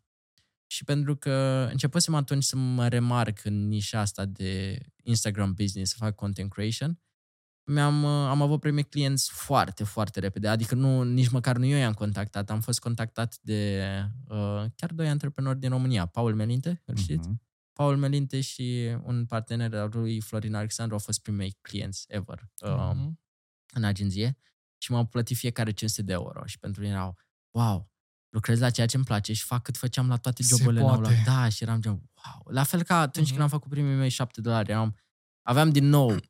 Și 0.66 0.84
pentru 0.84 1.16
că 1.16 1.68
începusem 1.70 2.14
atunci 2.14 2.44
să 2.44 2.56
mă 2.56 2.88
remarc 2.88 3.44
în 3.44 3.68
nișa 3.68 4.00
asta 4.00 4.24
de 4.24 4.78
Instagram 5.02 5.52
business, 5.52 5.90
să 5.90 5.96
fac 5.98 6.14
content 6.14 6.50
creation, 6.50 6.98
mi-am, 7.66 8.02
uh, 8.02 8.10
am 8.10 8.42
avut 8.42 8.60
primii 8.60 8.84
clienți 8.84 9.30
foarte, 9.32 9.84
foarte 9.84 10.20
repede. 10.20 10.48
Adică 10.48 10.74
nu, 10.74 11.02
nici 11.02 11.28
măcar 11.28 11.56
nu 11.56 11.64
eu 11.64 11.78
i-am 11.78 11.92
contactat. 11.92 12.50
Am 12.50 12.60
fost 12.60 12.80
contactat 12.80 13.38
de 13.42 13.84
uh, 14.28 14.64
chiar 14.76 14.92
doi 14.92 15.08
antreprenori 15.08 15.58
din 15.58 15.68
România. 15.68 16.06
Paul 16.06 16.34
Melinte, 16.34 16.82
îl 16.84 16.96
știți? 16.96 17.28
Mhm. 17.28 17.42
Paul 17.74 17.96
Melinte 17.96 18.40
și 18.40 18.96
un 19.02 19.26
partener 19.26 19.74
al 19.74 19.90
lui 19.92 20.20
Florin 20.20 20.54
Alexandru 20.54 20.94
au 20.94 21.00
fost 21.00 21.20
primei 21.22 21.58
clienți 21.60 22.04
ever 22.08 22.38
uh, 22.60 22.70
Mhm. 22.94 23.20
în 23.74 23.84
agenție 23.84 24.38
și 24.78 24.90
m-au 24.92 25.06
plătit 25.06 25.36
fiecare 25.36 25.70
500 25.70 26.02
de 26.02 26.12
euro 26.12 26.44
și 26.46 26.58
pentru 26.58 26.84
ei 26.84 26.90
erau, 26.90 27.16
wow, 27.50 27.92
lucrez 28.28 28.60
la 28.60 28.70
ceea 28.70 28.86
ce 28.86 28.96
îmi 28.96 29.04
place 29.04 29.32
și 29.32 29.42
fac 29.44 29.62
cât 29.62 29.76
făceam 29.76 30.08
la 30.08 30.16
toate 30.16 30.42
Se 30.42 30.56
joburile 30.56 30.80
poate. 30.82 31.00
la 31.02 31.32
Da, 31.32 31.48
și 31.48 31.62
eram 31.62 31.80
gen, 31.80 31.90
wow. 31.92 32.42
La 32.54 32.62
fel 32.62 32.82
ca 32.82 33.00
atunci 33.00 33.24
Mhm. 33.24 33.30
când 33.34 33.42
am 33.42 33.50
făcut 33.58 33.70
primii 33.70 33.94
mei 33.94 34.08
7 34.08 34.40
dolari, 34.40 34.70
eram, 34.70 34.96
aveam 35.42 35.70
din 35.70 35.84
nou 35.88 36.10
uh, 36.14 36.20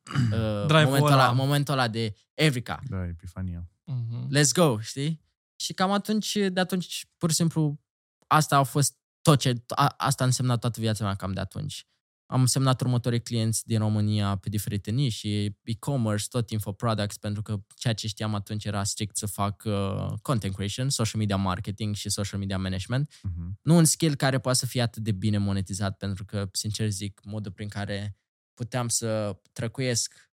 momentul, 0.68 1.06
ăla. 1.06 1.12
ăla, 1.24 1.32
momentul 1.32 1.72
ăla 1.74 1.88
de 1.88 2.14
Evrica, 2.34 2.80
Da, 2.88 3.06
Epifania. 3.06 3.68
Mhm. 3.84 4.28
let's 4.36 4.52
go, 4.54 4.80
știi? 4.80 5.22
Și 5.56 5.72
cam 5.72 5.90
atunci, 5.90 6.36
de 6.52 6.60
atunci, 6.60 7.06
pur 7.18 7.28
și 7.30 7.36
simplu, 7.36 7.80
asta 8.26 8.56
a 8.56 8.62
fost 8.62 8.98
tot 9.24 9.38
ce, 9.40 9.54
a, 9.68 9.94
asta 9.96 10.22
a 10.22 10.26
însemnat 10.26 10.60
toată 10.60 10.80
viața 10.80 11.04
mea 11.04 11.14
cam 11.14 11.32
de 11.32 11.40
atunci. 11.40 11.86
Am 12.26 12.46
semnat 12.46 12.80
următorii 12.80 13.22
clienți 13.22 13.66
din 13.66 13.78
România 13.78 14.36
pe 14.36 14.48
diferite 14.48 14.90
niși, 14.90 15.44
e-commerce, 15.62 16.26
tot 16.28 16.50
infoproducts, 16.50 17.16
pentru 17.16 17.42
că 17.42 17.64
ceea 17.76 17.94
ce 17.94 18.06
știam 18.06 18.34
atunci 18.34 18.64
era 18.64 18.84
strict 18.84 19.16
să 19.16 19.26
fac 19.26 19.62
uh, 19.66 20.12
content 20.22 20.54
creation, 20.54 20.88
social 20.88 21.20
media 21.20 21.36
marketing 21.36 21.94
și 21.94 22.08
social 22.08 22.38
media 22.38 22.58
management. 22.58 23.18
Mhm. 23.22 23.58
Nu 23.62 23.76
un 23.76 23.84
skill 23.84 24.14
care 24.14 24.38
poate 24.38 24.58
să 24.58 24.66
fie 24.66 24.82
atât 24.82 25.02
de 25.02 25.12
bine 25.12 25.38
monetizat, 25.38 25.96
pentru 25.96 26.24
că, 26.24 26.48
sincer 26.52 26.88
zic, 26.88 27.20
modul 27.24 27.52
prin 27.52 27.68
care 27.68 28.16
puteam 28.54 28.88
să 28.88 29.40
trăcuiesc 29.52 30.30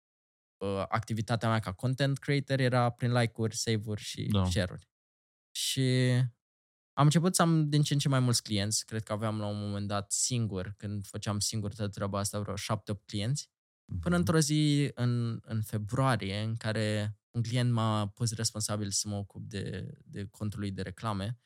uh, 0.56 0.84
activitatea 0.88 1.48
mea 1.48 1.58
ca 1.58 1.72
content 1.72 2.18
creator 2.18 2.58
era 2.60 2.90
prin 2.90 3.12
like-uri, 3.12 3.56
save-uri 3.56 4.02
și 4.02 4.22
Da. 4.22 4.44
share-uri. 4.44 4.88
Și 5.50 6.10
am 7.00 7.06
început 7.06 7.34
să 7.34 7.42
am 7.42 7.68
din 7.68 7.82
ce 7.82 7.92
în 7.92 7.98
ce 7.98 8.08
mai 8.08 8.20
mulți 8.20 8.42
clienți. 8.42 8.84
Cred 8.86 9.02
că 9.02 9.12
aveam 9.12 9.38
la 9.38 9.46
un 9.46 9.58
moment 9.58 9.86
dat 9.88 10.12
singur, 10.12 10.74
când 10.76 11.06
făceam 11.06 11.38
singur 11.38 11.74
toată 11.74 11.90
treaba 11.90 12.18
asta, 12.18 12.40
vreo 12.40 12.56
șapte-opt 12.56 13.06
clienți. 13.06 13.50
Până 14.00 14.00
Mhm. 14.08 14.14
într-o 14.14 14.38
zi 14.38 14.90
în, 14.94 15.40
în 15.42 15.62
februarie, 15.62 16.40
în 16.40 16.56
care 16.56 17.18
un 17.30 17.42
client 17.42 17.72
m-a 17.72 18.06
pus 18.08 18.32
responsabil 18.32 18.90
să 18.90 19.08
mă 19.08 19.16
ocup 19.16 19.42
de, 19.48 19.94
de 20.04 20.24
contul 20.30 20.58
lui 20.60 20.70
de 20.70 20.82
reclame, 20.82 21.40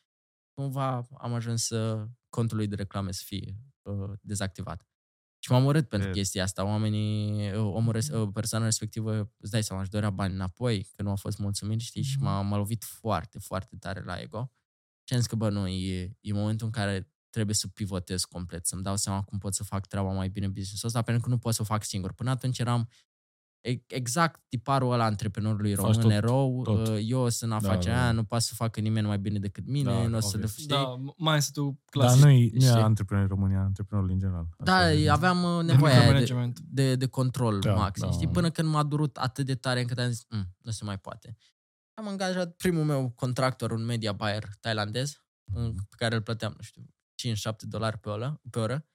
cumva 0.53 1.07
am 1.19 1.33
ajuns 1.35 1.65
să 1.65 2.09
contul 2.29 2.57
lui 2.57 2.67
de 2.67 2.75
reclame 2.75 3.13
să 3.13 3.23
fie 3.25 3.57
uh, 3.83 4.11
dezactivat. 4.21 4.87
Și 5.39 5.51
m-am 5.51 5.65
urât 5.65 5.89
pentru 5.89 6.09
E- 6.09 6.13
chestia 6.13 6.43
asta. 6.43 6.65
Oamenii, 6.65 7.51
uh, 7.53 7.57
omul, 7.75 7.93
res- 7.93 8.09
uh, 8.09 8.29
persoana 8.33 8.65
respectivă, 8.65 9.33
îți 9.37 9.51
dai 9.51 9.63
seama, 9.63 9.83
își 9.83 9.91
dorea 9.91 10.11
bani 10.11 10.35
înapoi, 10.35 10.89
că 10.97 11.03
nu 11.03 11.11
a 11.11 11.15
fost 11.15 11.39
mulțumit, 11.39 11.81
știi, 11.81 12.03
și 12.03 12.15
Mhm. 12.17 12.25
m-a, 12.25 12.41
m-a 12.41 12.57
lovit 12.57 12.85
foarte, 12.85 13.39
foarte 13.39 13.77
tare 13.77 14.01
la 14.05 14.21
ego. 14.21 14.53
Și 15.05 15.13
am 15.15 15.19
zis 15.19 15.29
că, 15.29 15.37
bă, 15.37 15.49
nu, 15.51 15.67
e, 15.67 16.17
e 16.21 16.33
momentul 16.33 16.67
în 16.67 16.73
care 16.73 17.09
trebuie 17.31 17.55
să 17.55 17.69
pivotez 17.69 18.25
complet, 18.25 18.67
să-mi 18.67 18.83
dau 18.83 18.97
seama 18.97 19.23
cum 19.23 19.39
pot 19.39 19.55
să 19.55 19.65
fac 19.65 19.87
treaba 19.87 20.13
mai 20.13 20.29
bine 20.29 20.47
în 20.47 20.53
business-ul 20.53 20.89
ăsta, 20.89 21.03
pentru 21.03 21.23
că 21.23 21.29
nu 21.29 21.39
pot 21.39 21.55
să 21.55 21.63
o 21.63 21.65
fac 21.65 21.85
singur. 21.85 22.13
Până 22.13 22.31
atunci 22.31 22.59
eram 22.59 22.89
e- 23.61 23.83
exact 23.87 24.43
tiparul 24.49 24.93
ăla 24.93 25.05
antreprenorului 25.05 25.75
Faci 25.75 25.85
român, 25.85 26.01
tot, 26.01 26.11
erou, 26.11 26.63
tot. 26.63 26.89
uh, 26.89 26.99
eu 27.07 27.29
sunt 27.29 27.51
în 27.51 27.57
afacerea 27.57 27.95
da, 27.97 28.01
aia, 28.03 28.11
da. 28.11 28.13
nu 28.17 28.25
poate 28.25 28.45
să 28.45 28.55
facă 28.55 28.81
nimeni 28.81 29.07
mai 29.07 29.19
bine 29.19 29.39
decât 29.39 29.67
mine, 29.67 29.91
Da, 29.93 30.07
nu 30.07 30.17
o 30.17 30.21
să 30.21 30.37
le 30.37 30.43
obvious. 30.45 30.53
știi. 30.53 30.67
Da, 30.67 30.95
mai 31.17 31.37
este 31.37 31.51
tu 31.61 31.63
Dar 31.65 31.81
clasic. 31.91 32.25
nu 32.25 32.31
e, 32.31 32.51
nu 32.53 32.65
e 32.65 32.69
Și- 32.69 32.73
antreprenor 32.73 33.23
în 33.25 33.29
România, 33.31 33.61
antreprenorul 33.61 34.11
în 34.11 34.19
general. 34.19 34.47
Da, 34.59 34.75
Asta 34.77 34.93
e- 34.93 35.11
aveam 35.11 35.43
uh, 35.57 35.65
nevoia 35.65 35.93
aia 35.93 36.13
de, 36.13 36.19
Micromanagement. 36.19 36.61
de, 36.61 36.97
de 36.97 37.07
control 37.07 37.59
Da, 37.61 37.75
maxim, 37.75 38.07
da. 38.07 38.13
știi? 38.13 38.29
Până 38.29 38.51
când 38.51 38.69
m-a 38.69 38.83
durut 38.83 39.17
atât 39.17 39.47
de 39.47 39.55
tare 39.55 39.81
încât 39.81 39.99
am 39.99 40.09
zis, 40.09 40.27
"Mm, 40.31 40.55
nu 40.63 40.71
se 40.71 40.85
mai 40.85 40.99
poate. 40.99 41.37
Am 41.95 42.09
angajat 42.09 42.57
primul 42.57 42.85
meu 42.85 43.11
contractor, 43.11 43.71
un 43.71 43.85
media 43.85 44.13
buyer 44.13 44.45
tailandez, 44.61 45.25
în- 45.53 45.75
pe 45.75 45.97
care 45.97 46.15
îl 46.15 46.23
plăteam, 46.23 46.53
nu 46.57 46.63
știu, 46.63 46.83
5-7 47.15 47.67
dolari 47.67 47.99
pe 47.99 48.09
oră, 48.09 48.41
pe 48.51 48.59
oră 48.59 48.87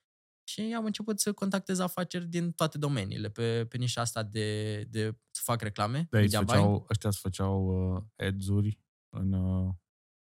și 0.44 0.62
am 0.78 0.86
început 0.86 1.20
să 1.20 1.34
contactez 1.34 1.80
afaceri 1.80 2.26
din 2.26 2.52
toate 2.52 2.78
domeniile, 2.78 3.30
pe, 3.30 3.66
pe 3.66 3.78
nișa 3.78 4.02
asta 4.02 4.24
de, 4.24 4.84
de 4.84 5.18
să 5.32 5.42
fac 5.44 5.62
reclame, 5.62 6.08
De 6.10 6.18
aici 6.18 6.32
media 6.32 6.42
buying. 6.42 6.64
făceau, 6.66 6.86
ăștia 6.90 7.10
îți 7.10 7.20
făceau 7.20 7.66
uh, 7.96 8.04
ads-uri 8.28 8.80
în 9.10 9.32
uh, 9.34 9.74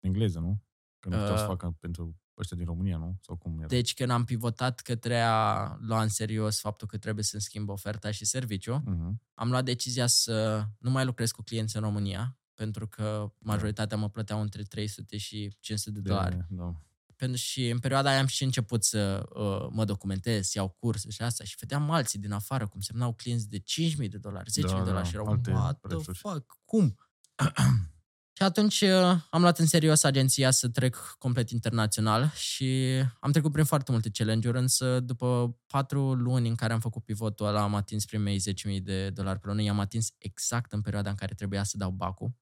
engleză, 0.01 0.38
nu? 0.38 0.62
Că 0.98 1.09
nu 1.09 1.16
puteau 1.16 1.37
să 1.37 1.42
Uh, 1.42 1.48
facă 1.48 1.77
pentru 1.81 2.16
ăștia 2.38 2.57
din 2.57 2.66
România, 2.66 2.96
nu? 2.96 3.16
Sau 3.20 3.37
cum 3.37 3.59
era? 3.59 3.66
Deci 3.66 3.94
când 3.94 4.11
am 4.11 4.25
pivotat 4.25 4.81
către 4.81 5.20
a 5.20 5.75
lua 5.81 6.03
în 6.03 6.09
serios 6.09 6.61
faptul 6.61 6.87
că 6.88 6.98
trebuie 6.98 7.25
să-mi 7.25 7.42
schimb 7.42 7.68
oferta 7.68 8.11
și 8.11 8.25
serviciu, 8.25 8.83
Mhm. 8.87 9.22
am 9.35 9.51
luat 9.51 9.64
decizia 9.64 10.07
să 10.07 10.64
nu 10.79 10.90
mai 10.90 11.05
lucrez 11.05 11.31
cu 11.31 11.42
clienți 11.42 11.77
în 11.77 11.83
România, 11.83 12.37
pentru 12.55 12.88
că 12.88 13.33
majoritatea 13.38 13.97
mă 13.97 14.09
plăteau 14.09 14.41
între 14.41 14.62
300 14.62 15.17
și 15.17 15.57
500 15.61 15.91
de 16.01 16.09
dolari. 16.09 16.37
De, 16.37 16.45
da. 16.49 16.73
Pentru 17.17 17.37
și 17.37 17.69
în 17.69 17.79
perioada 17.79 18.11
aia 18.11 18.19
am 18.21 18.27
și 18.27 18.45
început 18.45 18.85
să 18.85 19.23
uh, 19.35 19.69
mă 19.71 19.85
documentez, 19.85 20.47
să 20.47 20.53
iau 20.55 20.69
curse 20.69 21.11
și 21.11 21.23
asta 21.23 21.45
și 21.45 21.57
vedeam 21.61 21.91
alții 21.91 22.19
din 22.19 22.33
afară 22.33 22.67
cum 22.67 22.81
semnau 22.81 23.12
clienți 23.15 23.49
de 23.49 23.59
5.000 23.59 24.09
de 24.11 24.19
dolari, 24.19 24.51
10.000 24.51 24.61
Da, 24.61 24.69
de 24.69 24.79
dolari 24.79 24.95
da, 24.95 25.03
și 25.03 25.15
erau, 25.15 25.27
alte 25.27 25.51
what 25.51 25.79
the 25.79 25.88
prețuri. 25.88 26.19
fuck, 26.19 26.59
cum? 26.65 26.97
și 28.37 28.43
atunci 28.43 28.81
uh, 28.81 29.17
am 29.31 29.41
luat 29.41 29.59
în 29.59 29.67
serios 29.67 30.03
agenția 30.03 30.51
să 30.51 30.69
trec 30.69 31.15
complet 31.19 31.51
internațional 31.51 32.31
și 32.35 32.85
am 33.21 33.33
trecut 33.33 33.53
prin 33.53 33.65
foarte 33.65 33.93
multe 33.93 34.11
challenge-uri, 34.11 34.59
însă 34.59 35.01
după 35.01 35.59
patru 35.67 36.12
luni 36.15 36.49
în 36.49 36.55
care 36.55 36.73
am 36.73 36.81
făcut 36.81 37.05
pivotul 37.05 37.47
ăla, 37.47 37.62
am 37.62 37.75
atins 37.75 38.05
primei 38.05 38.41
10.000 38.77 38.83
de 38.83 39.11
dolari 39.11 39.38
pe 39.38 39.47
lună, 39.47 39.62
i-am 39.62 39.81
atins 39.81 40.09
exact 40.19 40.73
în 40.73 40.81
perioada 40.81 41.11
în 41.11 41.17
care 41.17 41.35
trebuia 41.35 41.62
să 41.62 41.77
dau 41.77 41.91
bacul 41.91 42.35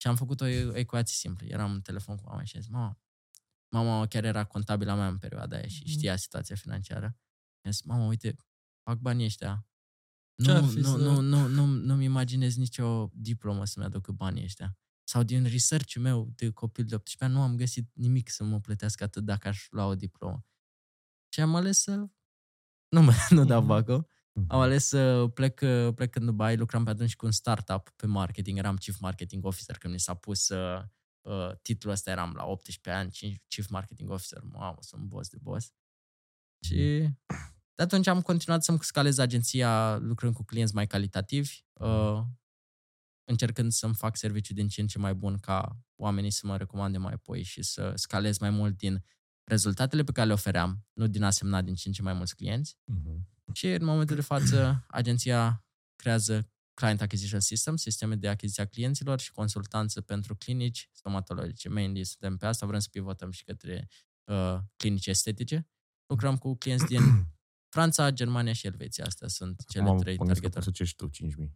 și 0.00 0.06
am 0.06 0.16
făcut 0.16 0.40
o 0.40 0.46
e- 0.46 0.72
ecuație 0.78 1.14
simplă. 1.16 1.46
Eram 1.46 1.72
în 1.72 1.80
telefon 1.80 2.16
cu 2.16 2.22
mama 2.28 2.44
și 2.44 2.56
am 2.56 2.62
zis, 2.62 2.70
mama, 2.70 2.98
mama 3.68 4.06
chiar 4.06 4.24
era 4.24 4.44
contabila 4.44 4.94
mea 4.94 5.06
în 5.08 5.18
perioada 5.18 5.56
aia 5.56 5.66
și 5.66 5.82
Mhm. 5.84 5.90
știa 5.90 6.16
situația 6.16 6.56
financiară. 6.56 7.16
I-am 7.64 7.72
zis, 7.72 7.82
mama, 7.82 8.06
uite, 8.06 8.36
fac 8.82 8.98
banii 8.98 9.24
ăștia. 9.24 9.66
Ce-ar 10.44 10.60
Nu, 10.60 10.66
fi 10.66 10.78
nu, 10.78 10.90
să- 10.96 10.96
nu, 10.96 11.20
nu, 11.20 11.46
nu, 11.46 11.64
nu-mi 11.66 12.04
imaginez 12.04 12.56
nicio 12.56 13.10
diplomă 13.14 13.64
să-mi 13.64 13.84
aducă 13.84 14.12
banii 14.12 14.42
ăștia. 14.44 14.78
Sau 15.04 15.22
din 15.22 15.44
research-ul 15.44 16.02
meu 16.02 16.32
de 16.34 16.50
copil 16.50 16.84
de 16.84 16.94
18 16.94 17.24
ani 17.24 17.32
nu 17.34 17.40
am 17.42 17.56
găsit 17.56 17.90
nimic 17.94 18.28
să 18.30 18.44
mă 18.44 18.60
plătească 18.60 19.04
atât 19.04 19.24
dacă 19.24 19.48
aș 19.48 19.66
lua 19.70 19.86
o 19.86 19.94
diplomă. 19.94 20.44
Și 21.28 21.40
am 21.40 21.54
ales 21.54 21.78
să 21.82 21.90
nu, 22.88 23.02
mă, 23.02 23.12
nu 23.30 23.44
dau 23.44 23.58
Mhm. 23.58 23.68
Bacul. 24.38 24.42
Mhm. 24.42 24.54
Am 24.54 24.60
ales 24.60 24.86
să 24.86 25.26
plec, 25.34 25.60
uh, 25.60 25.94
plec 25.94 26.14
în 26.14 26.24
Dubai, 26.24 26.56
lucram 26.56 26.84
pe 26.84 26.90
atunci 26.90 27.16
cu 27.16 27.24
un 27.26 27.32
startup 27.32 27.90
pe 27.96 28.06
marketing, 28.06 28.58
eram 28.58 28.76
Chief 28.76 28.98
Marketing 29.00 29.44
Officer 29.44 29.78
când 29.78 29.92
mi 29.92 30.00
s-a 30.00 30.14
pus 30.14 30.48
uh, 30.48 30.82
uh, 31.20 31.50
titlul 31.62 31.92
ăsta, 31.92 32.10
eram 32.10 32.32
la 32.36 32.44
18 32.44 32.90
ani, 32.90 33.10
Chief- 33.10 33.42
Chief 33.48 33.68
Marketing 33.68 34.10
Officer, 34.10 34.42
mamă, 34.42 34.76
sunt 34.80 35.02
boss 35.02 35.28
de 35.28 35.36
boss. 35.40 35.72
Și 36.64 37.08
de 37.74 37.82
atunci 37.82 38.06
am 38.06 38.20
continuat 38.20 38.64
să-mi 38.64 38.78
scalez 38.78 39.18
agenția 39.18 39.96
lucrând 39.96 40.34
cu 40.34 40.44
clienți 40.44 40.74
mai 40.74 40.86
calitativi. 40.86 41.60
Uh, 41.72 42.22
încercând 43.24 43.72
să-mi 43.72 43.94
fac 43.94 44.16
serviciu 44.16 44.54
din 44.54 44.68
ce 44.68 44.80
în 44.80 44.86
ce 44.86 44.98
mai 44.98 45.14
bun 45.14 45.38
ca 45.38 45.76
oamenii 45.96 46.30
să 46.30 46.46
mă 46.46 46.56
recomande 46.56 46.98
mai 46.98 47.12
apoi 47.12 47.42
și 47.42 47.62
să 47.62 47.92
scalez 47.94 48.38
mai 48.38 48.50
mult 48.50 48.76
din 48.76 49.04
rezultatele 49.44 50.02
pe 50.04 50.12
care 50.12 50.26
le 50.26 50.32
ofeream, 50.32 50.86
nu 50.92 51.06
din 51.06 51.22
a 51.22 51.30
semna 51.30 51.62
din 51.62 51.74
ce 51.74 51.88
în 51.88 51.94
ce 51.94 52.02
mai 52.02 52.12
mulți 52.12 52.36
clienți. 52.36 52.76
Mhm. 52.84 53.28
Și 53.52 53.66
în 53.66 53.84
momentul 53.84 54.16
de 54.16 54.22
față, 54.22 54.84
agenția 54.88 55.64
creează 55.96 56.50
Client 56.74 57.00
Acquisition 57.00 57.40
System, 57.40 57.76
sisteme 57.76 58.14
de 58.14 58.28
achiziție 58.28 58.62
a 58.62 58.66
clienților 58.66 59.20
și 59.20 59.32
consultanță 59.32 60.00
pentru 60.00 60.36
clinici 60.36 60.88
stomatologice. 60.92 61.68
Mainly 61.68 62.04
suntem 62.04 62.36
pe 62.36 62.46
asta, 62.46 62.66
vrem 62.66 62.78
să 62.78 62.88
pivotăm 62.90 63.30
și 63.30 63.44
către 63.44 63.88
uh, 64.24 64.58
clinici 64.76 65.06
estetice. 65.06 65.68
Lucrăm 66.06 66.36
cu 66.36 66.54
clienți 66.56 66.86
din 66.86 67.00
Franța, 67.74 68.10
Germania 68.10 68.52
și 68.52 68.66
Elveția. 68.66 69.04
Astea 69.04 69.28
sunt 69.28 69.64
cele 69.68 69.84
Acum 69.84 69.98
trei 69.98 70.16
bănuiesc 70.16 70.40
că 70.40 70.48
targetări. 70.48 70.74
poți 70.74 70.94
să 70.96 71.06
cești 71.10 71.26
tu 71.26 71.44
5.000. 71.44 71.52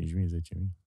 5.000, 0.00 0.62
10.000. 0.62 0.84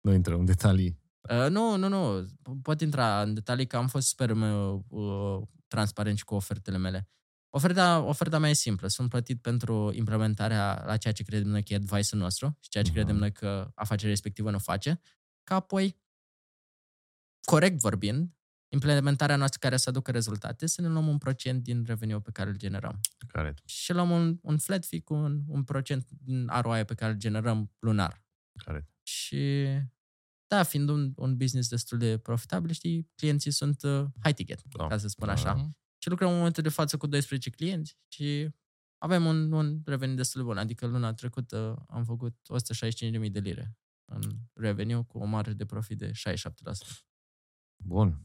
Nu 0.00 0.12
intrăm 0.12 0.38
în 0.38 0.44
detalii. 0.44 1.00
Uh, 1.20 1.46
nu, 1.50 1.76
nu, 1.76 1.88
nu. 1.88 2.26
Pot 2.62 2.80
intra 2.80 3.22
în 3.22 3.34
detalii 3.34 3.66
că 3.66 3.76
am 3.76 3.88
fost, 3.88 4.08
sper, 4.08 4.30
uh, 4.30 4.80
uh, 4.88 5.42
transparent 5.66 6.18
și 6.18 6.24
cu 6.24 6.34
ofertele 6.34 6.76
mele. 6.76 7.08
Oferta, 7.56 8.00
oferta 8.00 8.38
mea 8.38 8.50
e 8.50 8.52
simplă. 8.52 8.88
Sunt 8.88 9.08
plătit 9.08 9.40
pentru 9.40 9.90
implementarea 9.94 10.82
la 10.86 10.96
ceea 10.96 11.12
ce 11.12 11.22
credem 11.22 11.48
noi 11.48 11.62
că 11.62 11.72
e 11.72 11.76
advice-ul 11.76 12.20
nostru 12.20 12.56
și 12.60 12.68
ceea 12.68 12.84
ce 12.84 12.90
Mhm. 12.90 12.98
credem 12.98 13.16
noi 13.16 13.32
că 13.32 13.70
afacerea 13.74 14.10
respectivă 14.10 14.50
nu 14.50 14.58
face, 14.58 15.00
ca 15.44 15.54
apoi, 15.54 16.00
corect 17.40 17.78
vorbind, 17.80 18.30
implementarea 18.68 19.36
noastră 19.36 19.58
care 19.62 19.76
să 19.76 19.88
aducă 19.88 20.10
rezultate, 20.10 20.66
să 20.66 20.80
ne 20.80 20.88
luăm 20.88 21.08
un 21.08 21.18
procent 21.18 21.62
din 21.62 21.84
revenue 21.84 22.20
pe 22.20 22.30
care 22.30 22.48
îl 22.50 22.56
generăm. 22.56 23.00
Care? 23.26 23.54
Și 23.64 23.92
luăm 23.92 24.10
un, 24.10 24.38
un 24.42 24.58
flat 24.58 24.84
fee 24.84 25.00
cu 25.00 25.14
un, 25.14 25.42
un 25.46 25.64
procent 25.64 26.08
din 26.10 26.50
ROI 26.60 26.84
pe 26.84 26.94
care 26.94 27.12
îl 27.12 27.18
generăm 27.18 27.72
lunar. 27.78 28.24
Care? 28.64 28.88
Și 29.02 29.66
da, 30.46 30.62
fiind 30.62 30.88
un, 30.88 31.12
un 31.16 31.36
business 31.36 31.68
destul 31.68 31.98
de 31.98 32.18
profitabil, 32.18 32.70
știi, 32.70 33.10
clienții 33.14 33.50
sunt 33.50 33.82
uh, 33.82 34.04
high 34.22 34.34
ticket, 34.34 34.62
Da. 34.64 34.86
ca 34.86 34.98
să 34.98 35.08
spun 35.08 35.26
Da, 35.26 35.32
așa. 35.32 35.70
Da. 36.06 36.12
Și 36.12 36.12
lucrăm 36.12 36.30
în 36.30 36.36
momentul 36.36 36.62
de 36.62 36.68
față 36.68 36.96
cu 36.96 37.06
12 37.06 37.50
clienți 37.50 37.96
și 38.08 38.48
avem 38.98 39.24
un, 39.26 39.52
un 39.52 39.80
revenue 39.84 40.14
destul 40.14 40.40
de 40.40 40.46
bun. 40.46 40.58
Adică 40.58 40.86
luna 40.86 41.14
trecută 41.14 41.84
am 41.88 42.04
făcut 42.04 42.36
165.000 43.24 43.30
de 43.30 43.40
lire 43.40 43.76
în 44.04 44.20
revenue 44.54 45.02
cu 45.04 45.18
o 45.18 45.24
marjă 45.24 45.52
de 45.52 45.66
profit 45.66 45.98
de 45.98 46.10
67%. 46.10 46.12
Bun. 47.84 48.20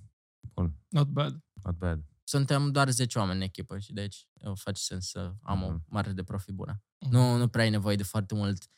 Bun. 0.54 0.76
Not 0.90 1.08
bad. 1.08 1.44
Not 1.64 1.76
bad. 1.78 2.04
Suntem 2.24 2.72
doar 2.72 2.90
10 2.90 3.20
oameni 3.20 3.38
în 3.38 3.44
echipă 3.44 3.80
și 3.80 3.94
deci 3.94 4.28
uh, 4.34 4.52
face 4.56 4.82
sens 4.82 5.10
să 5.10 5.34
am 5.42 5.64
o 5.64 5.72
Mhm. 5.72 5.84
marjă 5.90 6.12
de 6.14 6.24
profit 6.24 6.54
bună. 6.54 6.84
Mhm. 7.00 7.12
Nu, 7.12 7.38
nu 7.38 7.48
prea 7.48 7.64
ai 7.64 7.70
nevoie 7.70 7.96
de 7.96 8.04
foarte 8.04 8.34
mult 8.36 8.70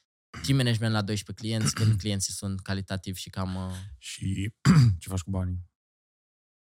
team 0.46 0.58
management 0.58 0.94
la 0.94 1.02
12 1.02 1.46
clienți 1.46 1.74
când 1.74 1.98
clienții 2.00 2.34
sunt 2.34 2.60
calitativ 2.62 3.16
și 3.16 3.30
cam... 3.30 3.56
Uh, 3.56 3.72
Și 3.98 4.54
ce 5.00 5.10
faci 5.10 5.22
cu 5.22 5.30
banii? 5.30 5.72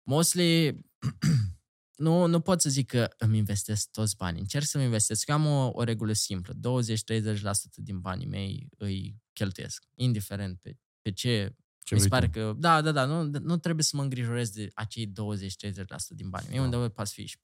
mostly 0.06 0.80
nu, 1.96 2.26
nu 2.26 2.40
pot 2.40 2.60
să 2.60 2.68
zic 2.70 2.86
că 2.86 3.08
îmi 3.18 3.38
investesc 3.38 3.90
toți 3.90 4.16
banii. 4.16 4.40
Încerc 4.40 4.64
să-mi 4.64 4.84
investesc. 4.84 5.28
Eu 5.28 5.34
am 5.34 5.46
o, 5.46 5.70
o 5.72 5.82
regulă 5.82 6.12
simplă. 6.12 6.54
20-30% 6.54 6.56
din 7.74 8.00
banii 8.00 8.26
mei 8.26 8.68
îi 8.78 9.22
cheltuiesc. 9.32 9.84
Indiferent 9.94 10.58
pe, 10.60 10.78
pe 11.02 11.10
ce. 11.12 11.56
Ce 11.82 11.94
mi 11.94 12.00
se 12.00 12.08
vrei 12.08 12.20
pare 12.20 12.26
tu? 12.32 12.38
că... 12.38 12.54
Da, 12.58 12.80
da, 12.80 12.92
da. 12.92 13.04
Nu, 13.04 13.22
nu 13.42 13.56
trebuie 13.56 13.84
să 13.84 13.96
mă 13.96 14.02
îngrijorez 14.02 14.50
de 14.50 14.68
acei 14.74 15.06
20-30% 15.06 15.12
din 16.08 16.28
banii 16.28 16.48
mei. 16.48 16.58
Da. 16.58 16.64
Undeva 16.64 16.88
poate 16.88 17.10
fi 17.14 17.26
și 17.26 17.38
40%. 17.38 17.40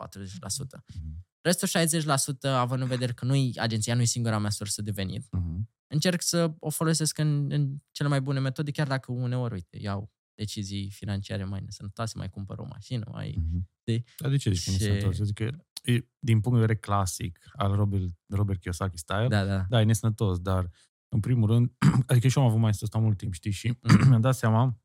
Mhm. 0.95 1.27
Restul 1.41 1.69
60%, 1.69 2.41
având 2.43 2.83
în 2.83 2.89
vedere 2.89 3.13
că 3.13 3.25
nu 3.25 3.51
agenția 3.57 3.95
nu 3.95 4.01
e 4.01 4.05
singura 4.05 4.39
mea 4.39 4.51
sursă 4.51 4.83
de 4.83 4.91
venit, 4.91 5.27
Mhm. 5.31 5.69
încerc 5.87 6.23
să 6.23 6.55
o 6.59 6.71
folosesc 6.71 7.19
în, 7.19 7.53
în 7.53 7.77
cele 7.91 8.09
mai 8.09 8.21
bune 8.21 8.41
metode, 8.41 8.71
chiar 8.71 8.87
dacă 8.87 9.13
uneori, 9.13 9.55
uite, 9.55 9.79
iau 9.81 10.11
decizii 10.45 10.91
financiare 10.91 11.45
mai 11.45 11.61
nesănătoase, 11.61 12.19
mai 12.19 12.31
cumpăr 12.31 12.59
o 12.59 12.67
mașină, 12.69 13.07
mai... 13.13 13.35
Mhm. 13.39 13.69
Știi? 13.81 14.05
Dar 14.19 14.31
de 14.31 14.37
ce 14.37 14.51
zici 14.51 14.65
că 14.65 14.71
nu 14.71 14.77
Și- 14.77 14.83
sunt 14.83 14.99
sănătos? 14.99 15.19
Eu 15.19 15.25
zic 15.25 15.35
că 15.35 15.45
e, 15.93 16.09
din 16.19 16.41
punct 16.41 16.59
de 16.59 16.65
vedere 16.67 16.79
clasic 16.79 17.39
al 17.53 17.75
Robert, 17.75 18.11
Robert 18.27 18.61
Kiyosaki 18.61 18.97
style, 18.99 19.29
Da, 19.29 19.45
da. 19.45 19.65
da, 19.69 19.81
e 19.81 19.85
nesănătos, 19.85 20.39
dar 20.41 20.71
în 21.09 21.21
primul 21.21 21.49
rând, 21.49 21.73
adică 22.11 22.29
și 22.29 22.39
eu 22.39 22.43
am 22.45 22.49
avut 22.51 22.61
mai 22.61 22.71
ăsta 22.83 22.99
mult 22.99 23.17
timp, 23.19 23.33
știi, 23.33 23.51
și 23.51 23.79
Mhm. 23.83 24.09
mi-am 24.09 24.21
dat 24.21 24.35
seama, 24.37 24.81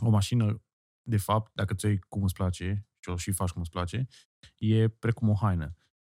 o 0.00 0.08
mașină, 0.10 0.62
de 1.02 1.16
fapt, 1.16 1.54
dacă 1.54 1.74
ți-o 1.74 1.88
iei 1.88 1.98
cum 2.08 2.22
îți 2.22 2.34
place 2.34 2.86
și 2.98 3.08
o 3.08 3.16
și 3.16 3.30
faci 3.32 3.50
cum 3.50 3.60
îți 3.60 3.70
place, 3.70 4.06
e 4.56 4.88
precum 4.88 5.28
o 5.28 5.34
haină. 5.34 5.76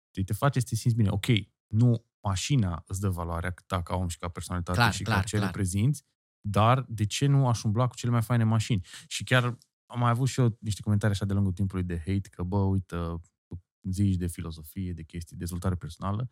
Știi, 0.10 0.24
te 0.24 0.34
face 0.34 0.60
să 0.60 0.66
te 0.70 0.76
simți 0.76 0.96
bine. 0.98 1.10
Ok, 1.10 1.26
nu 1.68 2.06
mașina 2.28 2.84
îți 2.88 3.00
dă 3.00 3.10
valoarea 3.10 3.54
ta 3.66 3.82
ca 3.82 3.96
om 3.96 4.08
și 4.08 4.18
ca 4.18 4.28
personalitate 4.28 4.78
Clar, 4.78 4.94
și 4.94 5.04
clar, 5.04 5.18
ca 5.18 5.24
ce 5.24 5.36
clar. 5.36 5.48
reprezinți, 5.48 6.06
dar 6.42 6.86
de 6.88 7.06
ce 7.06 7.26
nu 7.26 7.48
aș 7.48 7.64
umbla 7.64 7.88
cu 7.88 7.96
cele 7.96 8.12
mai 8.12 8.22
faine 8.22 8.44
mașini? 8.44 8.86
Și 9.08 9.24
chiar 9.24 9.58
am 9.86 10.00
mai 10.00 10.10
avut 10.10 10.28
și 10.28 10.40
eu 10.40 10.58
niște 10.60 10.82
comentarii 10.82 11.16
așa 11.16 11.26
de 11.26 11.34
lungul 11.34 11.52
timpului 11.54 11.84
de 11.84 11.98
hate, 11.98 12.30
că 12.32 12.44
bă, 12.44 12.58
uite, 12.58 12.96
zici 13.90 14.16
de 14.16 14.28
filozofie, 14.28 14.94
de 14.94 15.04
chestii, 15.04 15.36
de 15.36 15.40
dezvoltare 15.40 15.76
personală, 15.76 16.30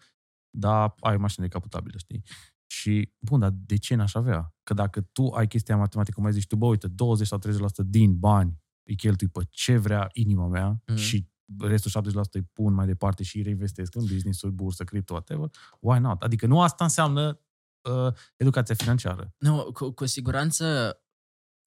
dar 0.57 0.93
ai 0.99 1.15
o 1.15 1.19
mașină 1.19 1.45
decapitabilă, 1.45 1.97
știi? 1.97 2.23
Și, 2.71 3.13
bun, 3.19 3.39
dar 3.39 3.49
de 3.53 3.75
ce 3.77 3.95
n-aș 3.95 4.13
avea? 4.15 4.53
Că 4.63 4.73
dacă 4.73 5.01
tu 5.01 5.27
ai 5.27 5.47
chestia 5.47 5.77
matematică, 5.77 6.15
cum 6.15 6.25
ai 6.25 6.31
zis 6.33 6.45
tu, 6.45 6.55
bă, 6.55 6.65
uite, 6.65 6.87
20 6.87 7.27
sau 7.27 7.37
30% 7.39 7.83
din 7.85 8.19
bani 8.19 8.59
îi 8.87 8.95
cheltui 8.95 9.27
pe 9.27 9.39
ce 9.49 9.77
vrea 9.77 10.07
inima 10.13 10.47
mea 10.47 10.81
Mhm. 10.87 10.97
și 10.97 11.27
restul 11.59 11.91
70% 11.91 12.37
îi 12.37 12.43
pun 12.53 12.73
mai 12.73 12.85
departe 12.85 13.23
și 13.23 13.37
îi 13.37 13.43
reinvestesc 13.43 13.95
în 13.95 14.01
business-uri, 14.05 14.53
bursă, 14.53 14.83
cripto, 14.83 15.13
whatever, 15.13 15.49
why 15.79 15.99
not? 15.99 16.21
Adică 16.21 16.47
nu 16.47 16.61
asta 16.61 16.83
înseamnă 16.83 17.39
uh, 17.81 18.13
educația 18.35 18.75
financiară. 18.75 19.33
Nu, 19.37 19.71
cu, 19.73 19.91
cu 19.91 20.05
siguranță 20.05 20.93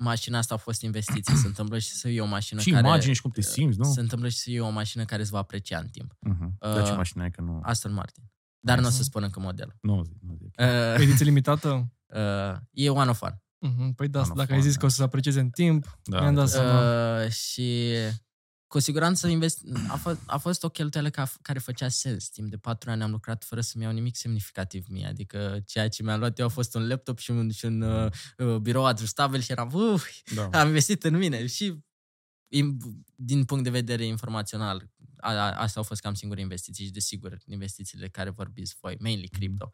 mașina 0.03 0.39
asta 0.39 0.55
a 0.55 0.57
fost 0.57 0.83
investiție. 0.83 1.35
Se 1.37 1.47
întâmplă 1.47 1.79
și 1.79 1.91
să 1.91 2.09
iei 2.09 2.21
o 2.21 2.25
mașină 2.27 2.61
și 2.61 2.71
care... 2.71 2.87
imagini 2.87 3.15
și 3.15 3.21
cum 3.21 3.31
te 3.31 3.41
simți, 3.41 3.79
nu? 3.79 3.85
Se 3.93 4.01
întâmplă 4.01 4.29
și 4.29 4.37
să 4.37 4.51
iei 4.51 4.61
o 4.61 4.71
mașină 4.71 5.05
care 5.05 5.23
îți 5.23 5.31
va 5.31 5.39
aprecia 5.39 5.79
în 5.79 5.89
timp. 5.89 6.13
Uh-huh. 6.13 6.49
Dar 6.59 6.85
ce 6.85 6.91
Uh, 6.91 6.97
mașină 6.97 7.23
ai 7.23 7.31
că 7.31 7.41
nu... 7.41 7.61
Aston 7.63 7.93
Martin. 7.93 8.25
Dar 8.65 8.79
nu 8.79 8.87
o 8.87 8.91
să 8.91 8.97
Mhm. 8.97 9.05
spun 9.05 9.23
încă 9.23 9.41
modelul. 9.41 9.77
Nu 9.81 10.03
zic, 10.03 10.17
nu 10.21 10.35
zic. 10.35 10.55
Uh, 10.59 11.01
Ediție 11.03 11.25
limitată? 11.25 11.69
uh, 12.17 12.57
e 12.71 12.91
one 12.91 13.11
of 13.11 13.23
one. 13.23 13.43
Mhm, 13.59 13.93
Păi 13.93 14.09
da, 14.09 14.19
One 14.21 14.31
of 14.31 14.37
dacă 14.37 14.53
one, 14.53 14.61
ai 14.61 14.67
zis 14.67 14.73
da. 14.75 14.79
că 14.81 14.87
o 14.87 14.89
să 14.89 14.97
se 14.97 15.03
aprecieze 15.03 15.41
în 15.41 15.51
timp, 15.51 15.99
Da, 16.03 16.21
mi-am 16.21 16.35
dat 16.35 16.45
da. 16.45 16.51
seama. 16.51 16.81
Uh, 17.23 17.29
și 17.31 17.93
cu 18.73 18.79
siguranță 18.79 19.27
invest... 19.27 19.63
a, 19.89 19.97
fost, 19.97 20.21
a 20.27 20.39
fost 20.39 20.63
o 20.65 20.69
cheltuială 20.69 21.11
ca, 21.11 21.31
care 21.43 21.59
făcea 21.59 21.89
sens. 21.89 22.29
Timp 22.29 22.51
de 22.51 22.57
patru 22.57 22.91
ani 22.91 23.03
am 23.03 23.11
lucrat 23.11 23.45
fără 23.45 23.61
să-mi 23.61 23.85
iau 23.85 23.93
nimic 23.93 24.17
semnificativ 24.17 24.87
mie. 24.89 25.07
Adică 25.07 25.63
ceea 25.67 25.89
ce 25.89 26.03
mi-am 26.03 26.19
luat 26.19 26.39
eu 26.39 26.47
a 26.47 26.49
fost 26.49 26.75
un 26.75 26.87
laptop 26.89 27.19
și 27.19 27.31
un, 27.31 27.51
și 27.51 27.65
un 27.65 27.81
uh, 27.81 28.13
uh, 28.39 28.57
birou 28.57 28.85
ajustabil 28.85 29.41
și 29.41 29.53
eram, 29.53 29.73
uf, 29.73 30.07
Da. 30.35 30.49
am 30.61 30.67
investit 30.67 31.05
în 31.05 31.17
mine. 31.17 31.47
Și 31.47 31.79
im- 32.49 32.77
din 33.15 33.45
punct 33.45 33.65
de 33.65 33.71
vedere 33.71 34.05
informațional, 34.05 34.91
a, 35.17 35.33
a, 35.33 35.51
astea 35.51 35.81
au 35.81 35.87
fost 35.87 36.01
cam 36.01 36.15
singure 36.15 36.41
investiții 36.41 36.85
și 36.85 36.91
desigur 36.91 37.39
investițiile 37.47 38.09
care 38.09 38.31
vorbiți 38.31 38.77
voi, 38.81 38.97
mainly 39.01 39.29
crypto. 39.29 39.71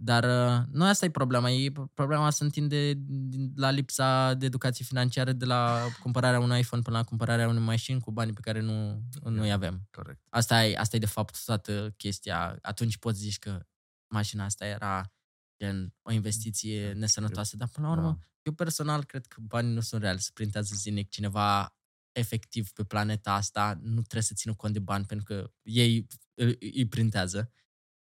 Dar 0.00 0.24
uh, 0.24 0.64
nu 0.72 0.84
asta 0.84 1.04
e 1.04 1.10
problema. 1.10 1.50
E, 1.50 1.72
problema 1.94 2.30
se 2.30 2.44
întinde 2.44 2.92
din, 2.96 3.52
la 3.56 3.70
lipsa 3.70 4.34
de 4.34 4.46
educație 4.46 4.84
financiară 4.84 5.32
de 5.32 5.44
la 5.44 5.80
cumpărarea 6.02 6.40
unui 6.40 6.58
iPhone 6.58 6.82
până 6.82 6.96
la 6.96 7.04
cumpărarea 7.04 7.48
unei 7.48 7.62
mașini 7.62 8.00
cu 8.00 8.10
banii 8.10 8.32
pe 8.32 8.40
care 8.40 8.60
nu, 8.60 9.02
nu 9.22 9.42
îi 9.42 9.52
avem. 9.52 9.88
Corect. 9.90 10.20
Asta 10.30 10.64
e, 10.64 10.76
asta 10.76 10.96
e 10.96 10.98
de 10.98 11.06
fapt 11.06 11.44
toată 11.44 11.94
chestia. 11.96 12.58
Atunci 12.62 12.96
poți 12.96 13.18
zici 13.18 13.38
că 13.38 13.66
mașina 14.06 14.44
asta 14.44 14.66
era 14.66 15.12
gen 15.56 15.94
o 16.02 16.12
investiție 16.12 16.92
nesănătoasă, 16.92 17.56
dar 17.56 17.68
până 17.68 17.86
la 17.86 17.92
urmă 17.92 18.18
Da. 18.20 18.26
eu 18.42 18.52
personal 18.52 19.04
cred 19.04 19.26
că 19.26 19.40
banii 19.40 19.74
nu 19.74 19.80
sunt 19.80 20.02
reali. 20.02 20.20
Se 20.20 20.30
printează 20.34 20.74
zilnic 20.76 21.08
cineva 21.08 21.76
efectiv 22.12 22.70
pe 22.72 22.84
planeta 22.84 23.32
asta, 23.32 23.78
nu 23.82 24.00
trebuie 24.00 24.22
să 24.22 24.34
țină 24.34 24.54
cont 24.54 24.72
de 24.72 24.78
bani 24.78 25.04
pentru 25.04 25.26
că 25.26 25.50
ei 25.62 26.06
îi, 26.34 26.56
îi 26.60 26.88
printează. 26.88 27.52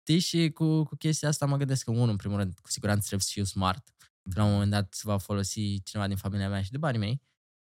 Știi? 0.01 0.19
Și 0.19 0.49
cu, 0.51 0.83
cu 0.83 0.95
chestia 0.95 1.27
asta 1.27 1.45
mă 1.45 1.57
gândesc 1.57 1.83
că, 1.83 1.91
unul, 1.91 2.09
în 2.09 2.15
primul 2.15 2.37
rând, 2.37 2.59
cu 2.59 2.69
siguranță 2.69 3.01
trebuie 3.01 3.21
să 3.21 3.31
fiu 3.33 3.43
smart. 3.43 3.93
Că 4.29 4.39
la 4.39 4.43
un 4.45 4.51
moment 4.51 4.71
dat 4.71 4.93
se 4.93 5.01
va 5.05 5.17
folosi 5.17 5.81
cineva 5.83 6.07
din 6.07 6.17
familia 6.17 6.49
mea 6.49 6.61
și 6.61 6.71
de 6.71 6.77
banii 6.77 6.99
mei. 6.99 7.21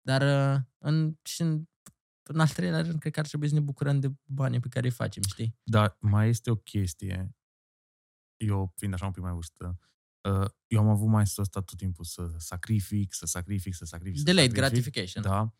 Dar 0.00 0.22
uh, 0.56 0.60
în, 0.78 1.16
și 1.22 1.40
în, 1.42 1.64
în 2.22 2.40
al 2.40 2.48
treilea 2.48 2.80
rând, 2.80 2.98
cred 3.00 3.12
că 3.12 3.20
ar 3.20 3.26
trebui 3.26 3.48
să 3.48 3.54
ne 3.54 3.60
bucurăm 3.60 4.00
de 4.00 4.12
banii 4.24 4.60
pe 4.60 4.68
care 4.68 4.86
îi 4.86 4.92
facem, 4.92 5.22
știi? 5.22 5.56
Dar 5.62 5.96
mai 6.00 6.28
este 6.28 6.50
o 6.50 6.56
chestie, 6.56 7.36
eu 8.36 8.72
fiind 8.76 8.94
așa 8.94 9.06
un 9.06 9.12
pic 9.12 9.22
mai 9.22 9.32
vârstă, 9.32 9.78
uh, 10.28 10.48
eu 10.66 10.80
am 10.80 10.88
avut 10.88 11.08
mai 11.08 11.22
ăsta 11.22 11.42
tot 11.60 11.76
timpul 11.76 12.04
să 12.04 12.34
sacrific, 12.38 13.14
să 13.14 13.26
sacrific, 13.26 13.74
să 13.74 13.84
sacrific, 13.84 14.18
să 14.18 14.24
Delayed 14.24 14.50
sacrific. 14.54 14.72
gratification. 14.72 15.22
Da. 15.22 15.54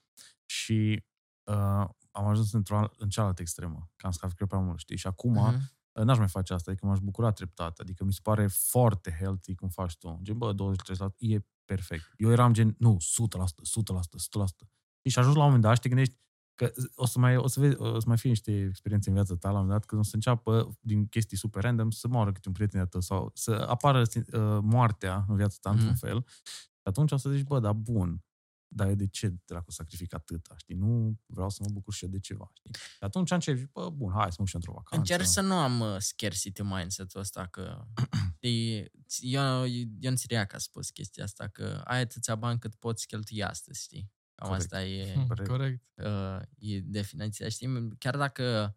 Și 0.46 1.04
uh, 1.50 1.88
am 2.10 2.26
ajuns 2.26 2.52
într-o, 2.52 2.90
în 2.96 3.08
cealaltă 3.08 3.42
extremă, 3.42 3.90
că 3.96 4.06
am 4.06 4.12
sacrificat 4.12 4.48
prea 4.48 4.60
mult, 4.60 4.78
știi? 4.78 4.96
Și 4.96 5.06
acum 5.06 5.32
Mhm. 5.32 5.74
Uh, 5.98 6.04
n-aș 6.04 6.18
mai 6.18 6.28
face 6.28 6.52
asta, 6.52 6.70
adică 6.70 6.86
m-aș 6.86 6.98
bucura 6.98 7.30
treptat, 7.30 7.78
adică 7.78 8.04
mi 8.04 8.12
se 8.12 8.20
pare 8.22 8.46
foarte 8.46 9.16
healthy 9.20 9.54
cum 9.54 9.68
faci 9.68 9.96
tu. 9.96 10.18
Gen, 10.22 10.38
bă, 10.38 10.52
23% 10.54 11.16
e 11.18 11.38
perfect. 11.64 12.12
Eu 12.16 12.30
eram 12.30 12.52
gen, 12.52 12.74
nu, 12.78 12.96
100%, 13.00 13.62
100%, 13.64 14.18
100%. 14.18 14.68
Și 15.02 15.10
și 15.10 15.18
ajungi 15.18 15.36
la 15.38 15.44
un 15.44 15.50
moment 15.50 15.62
dat 15.62 15.74
și 15.74 15.80
te 15.80 15.88
gândești, 15.88 16.14
Că 16.54 16.72
o 16.94 17.06
să 17.06 17.18
mai, 17.18 17.36
o 17.36 17.46
să 17.46 17.60
vezi, 17.60 17.76
o 17.76 17.98
să 17.98 18.04
mai 18.08 18.16
fie 18.16 18.28
niște 18.30 18.64
experiențe 18.68 19.08
în 19.08 19.14
viața 19.14 19.34
ta 19.36 19.48
la 19.50 19.54
un 19.58 19.60
moment 19.60 19.78
dat, 19.80 19.88
când 19.88 20.00
o 20.00 20.04
să 20.04 20.14
înceapă 20.14 20.76
din 20.80 21.06
chestii 21.06 21.36
super 21.36 21.62
random 21.62 21.90
să 21.90 22.08
moară 22.08 22.32
câte 22.32 22.48
un 22.48 22.54
prieten 22.54 22.80
de 22.80 22.86
tău 22.86 23.00
sau 23.00 23.30
să 23.34 23.66
apară 23.68 23.98
uh, 24.00 24.58
moartea 24.62 25.24
în 25.28 25.36
viața 25.36 25.56
ta 25.60 25.70
într-un 25.70 25.90
Mhm. 25.90 25.98
fel. 25.98 26.24
Și 26.52 26.82
atunci 26.82 27.12
o 27.12 27.16
să 27.16 27.30
zici, 27.30 27.42
bă, 27.46 27.58
dar 27.60 27.72
bun, 27.72 28.24
dar 28.68 28.88
eu 28.88 28.94
de 28.94 29.06
ce 29.06 29.34
dracu 29.44 29.70
sacrific 29.70 30.14
atâta, 30.14 30.54
știi? 30.58 30.74
Nu 30.74 31.20
vreau 31.26 31.50
să 31.50 31.58
mă 31.62 31.68
bucur 31.72 31.94
și 31.94 32.04
eu 32.04 32.10
de 32.10 32.18
ceva, 32.18 32.50
știi? 32.54 32.70
Și 32.74 33.04
atunci 33.04 33.30
începi, 33.30 33.66
bă, 33.72 33.90
bun, 33.90 34.12
hai 34.12 34.32
să 34.32 34.36
mă 34.38 34.44
duc 34.44 34.46
și 34.46 34.54
eu 34.54 34.60
într-o 34.60 34.72
vacanță. 34.72 35.12
Încerc 35.12 35.32
să 35.32 35.40
nu 35.40 35.54
am 35.54 35.80
uh, 35.80 35.96
scarcity 35.98 36.62
mindset-ul 36.62 37.20
ăsta, 37.20 37.46
că 37.46 37.86
știi, 38.36 38.90
eu, 39.38 39.64
Ion 40.00 40.16
Siriac 40.16 40.52
a 40.54 40.58
spus 40.58 40.90
chestia 40.90 41.24
asta, 41.24 41.48
că 41.48 41.80
ai 41.84 42.00
atâția 42.00 42.34
bani 42.34 42.58
cât 42.58 42.74
poți 42.74 43.06
cheltui 43.06 43.42
astăzi, 43.42 43.82
știi? 43.82 44.10
Cam 44.34 44.48
Corect. 44.48 44.64
asta 44.72 44.84
e, 44.84 45.12
Hmm, 45.12 45.26
Corect. 45.26 45.48
Corect. 45.48 45.82
uh, 45.94 46.40
e 46.58 46.80
definiția, 46.80 47.48
știi? 47.48 47.88
Chiar 47.98 48.16
dacă 48.16 48.76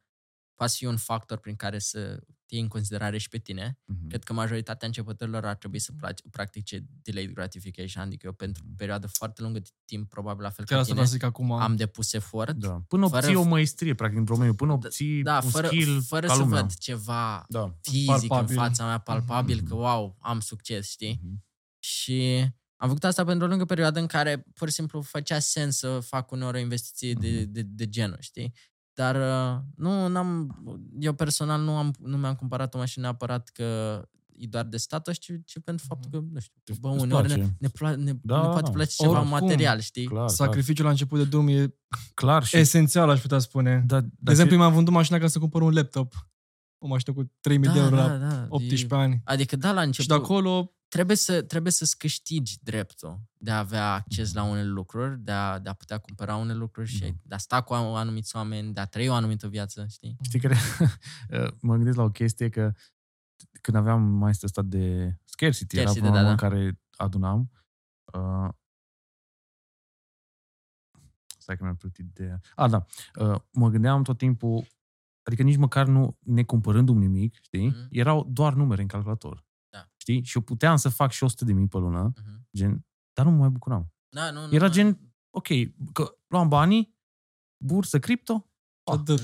poate 0.59 0.73
fi 0.75 0.85
un 0.85 0.97
factor 0.97 1.37
prin 1.37 1.55
care 1.55 1.79
să 1.79 2.19
te 2.45 2.55
iei 2.55 2.61
în 2.63 2.67
considerare 2.69 3.17
și 3.17 3.29
pe 3.29 3.37
tine, 3.37 3.77
Mhm. 3.85 4.07
cred 4.07 4.23
că 4.23 4.33
majoritatea 4.33 4.87
începătorilor 4.87 5.45
ar 5.45 5.55
trebui 5.55 5.79
să 5.79 5.91
plac- 5.91 6.29
practice 6.31 6.85
delayed 7.01 7.31
gratification, 7.33 8.03
adică 8.03 8.25
eu 8.25 8.31
pentru 8.33 8.63
o 8.69 8.73
perioadă 8.77 9.07
foarte 9.07 9.41
lungă 9.41 9.59
de 9.59 9.69
timp, 9.85 10.09
probabil 10.09 10.43
la 10.43 10.49
fel 10.49 10.65
Chiar 10.65 10.73
ca 10.75 10.81
asta 10.81 10.93
tine, 10.93 11.05
vreau 11.05 11.05
să 11.05 11.11
zic 11.13 11.23
acum. 11.23 11.51
am 11.51 11.75
depus 11.75 12.13
efort, 12.13 12.55
Da. 12.55 12.81
Până 12.87 13.07
Fără- 13.07 13.17
obții 13.25 13.35
o 13.35 13.43
măestrie, 13.43 13.93
practic, 13.93 14.17
în 14.17 14.23
domeniu, 14.25 14.53
până 14.53 14.71
obții 14.71 15.21
da, 15.23 15.39
un 15.43 15.49
fără, 15.49 15.67
skill 15.67 16.01
fără 16.01 16.27
ca 16.27 16.33
să 16.33 16.39
lumea. 16.39 16.61
văd 16.61 16.73
ceva 16.73 17.45
Da. 17.49 17.77
fizic 17.81 18.05
Palpabil. 18.07 18.57
în 18.57 18.63
fața 18.63 18.85
mea, 18.85 18.97
palpabil, 18.97 19.55
Mhm. 19.57 19.65
că 19.67 19.75
wow, 19.75 20.17
am 20.21 20.39
succes, 20.39 20.89
știi? 20.89 21.19
Mhm. 21.23 21.43
Și 21.79 22.45
am 22.75 22.87
făcut 22.87 23.03
asta 23.03 23.23
pentru 23.23 23.45
o 23.45 23.49
lungă 23.49 23.65
perioadă 23.65 23.99
în 23.99 24.07
care 24.07 24.45
pur 24.53 24.67
și 24.67 24.73
simplu 24.73 25.01
făcea 25.01 25.39
sens 25.39 25.77
să 25.77 25.99
fac 25.99 26.31
uneori 26.31 26.57
o 26.57 26.59
investiție 26.61 27.13
de, 27.13 27.29
Mhm. 27.41 27.51
de, 27.51 27.61
de 27.61 27.89
genul, 27.89 28.17
știi? 28.19 28.53
Dar 28.99 29.15
uh, 29.15 29.61
nu 29.75 30.07
n-am, 30.07 30.55
eu 30.99 31.13
personal 31.13 31.61
nu, 31.61 31.75
am, 31.75 31.93
nu 31.99 32.17
mi-am 32.17 32.35
cumpărat 32.35 32.73
o 32.73 32.77
mașină 32.77 33.03
neapărat 33.05 33.49
că 33.49 33.63
e 34.37 34.47
doar 34.47 34.65
de 34.65 34.77
status, 34.77 35.17
ci, 35.17 35.31
ci 35.45 35.59
pentru 35.63 35.85
faptul 35.87 36.09
că, 36.11 36.25
nu 36.31 36.39
știu, 36.39 36.75
bă, 36.79 36.89
Îți 36.89 37.01
uneori 37.01 37.27
ne, 37.27 37.33
place. 37.33 37.55
ne, 37.59 37.67
pla- 37.67 37.95
ne, 37.97 38.13
Da, 38.21 38.37
ne 38.41 38.47
poate 38.47 38.61
da. 38.61 38.69
place 38.69 38.93
ceva 38.97 39.11
Oricum. 39.11 39.29
material, 39.29 39.79
știi? 39.79 40.05
Clar, 40.05 40.17
clar. 40.17 40.29
Sacrificiul 40.29 40.85
la 40.85 40.91
început 40.91 41.19
de 41.19 41.25
drum 41.25 41.47
e 41.47 41.75
clar 42.13 42.43
și... 42.43 42.57
esențial, 42.57 43.09
aș 43.09 43.21
putea 43.21 43.39
spune. 43.39 43.83
Da, 43.87 44.01
De 44.01 44.31
exemplu, 44.31 44.57
mi-am 44.57 44.73
vândut 44.73 44.93
mașina 44.93 45.17
ca 45.17 45.27
să 45.27 45.39
cumpăr 45.39 45.61
un 45.61 45.73
laptop. 45.73 46.13
O 46.77 46.87
mașină 46.87 47.15
cu 47.15 47.31
3000 47.39 47.69
de 47.69 47.79
euro 47.79 47.95
la 47.95 48.17
da, 48.17 48.45
18 48.49 48.87
e, 48.95 48.97
ani. 48.97 49.21
Adică 49.23 49.55
da, 49.55 49.71
la 49.71 49.79
Și 49.81 49.85
început 49.85 50.07
de 50.09 50.13
acolo, 50.23 50.73
trebuie, 50.89 51.15
să, 51.15 51.41
trebuie 51.41 51.71
să-ți 51.71 51.97
câștigi 51.97 52.57
dreptul 52.61 53.19
de 53.37 53.51
a 53.51 53.57
avea 53.57 53.93
acces 53.93 54.33
la 54.33 54.43
unele 54.43 54.67
lucruri, 54.67 55.19
de 55.19 55.31
a, 55.31 55.59
de 55.59 55.69
a 55.69 55.73
putea 55.73 55.97
cumpăra 55.97 56.35
unele 56.35 56.57
lucruri 56.57 56.89
și 56.89 56.99
Da. 56.99 57.15
de 57.23 57.35
a 57.35 57.37
sta 57.37 57.61
cu 57.61 57.73
anumiți 57.73 58.35
oameni, 58.35 58.73
de 58.73 58.79
a 58.79 58.85
trăi 58.85 59.07
o 59.07 59.13
anumită 59.13 59.47
viață, 59.47 59.85
știi? 59.89 60.17
Știi 60.21 60.39
care... 60.39 60.55
mă 61.61 61.75
gândesc 61.75 61.97
la 61.97 62.03
o 62.03 62.09
chestie 62.11 62.49
că 62.49 62.73
când 63.61 63.77
aveam 63.77 64.01
mai 64.01 64.31
ăsta 64.43 64.61
de 64.61 65.15
scarcity, 65.23 65.75
era 65.77 65.89
Scarcity, 65.89 66.05
problema 66.05 66.25
da, 66.25 66.31
în 66.31 66.35
da. 66.35 66.47
care 66.47 66.79
adunam. 66.97 67.51
Uh, 68.13 68.49
stai 71.37 71.57
că 71.57 71.63
mi-am 71.63 71.75
plătit 71.75 72.07
ideea. 72.07 72.41
A, 72.55 72.67
da. 72.67 72.85
Uh, 73.19 73.39
mă 73.51 73.69
gândeam 73.69 74.03
tot 74.03 74.17
timpul, 74.17 74.67
adică 75.23 75.43
nici 75.43 75.57
măcar 75.57 75.87
nu 75.87 76.17
ne 76.19 76.43
cumpărându-mi 76.43 76.99
nimic, 76.99 77.39
știi? 77.41 77.67
Mhm. 77.67 77.87
Erau 77.89 78.27
doar 78.31 78.53
numere 78.53 78.81
în 78.81 78.87
calculator. 78.87 79.47
Da. 80.09 80.15
Știi? 80.15 80.23
Și 80.29 80.37
eu 80.37 80.43
puteam 80.43 80.75
să 80.75 80.89
fac 80.89 81.11
și 81.11 81.23
100 81.23 81.45
de 81.45 81.53
mii 81.53 81.67
pe 81.67 81.77
lună, 81.77 82.13
Mhm. 82.15 82.47
gen, 82.57 82.85
dar 83.13 83.25
nu 83.25 83.31
mă 83.31 83.37
mai 83.37 83.49
bucuram. 83.49 83.93
Da, 84.09 84.31
nu, 84.31 84.45
nu, 84.47 84.53
Era 84.53 84.65
nu. 84.67 84.71
gen, 84.73 84.99
ok, 85.29 85.47
că 85.93 86.17
luam 86.27 86.47
banii, 86.47 86.95
bursă, 87.65 87.99
cripto, 87.99 88.49
atât. 88.91 89.19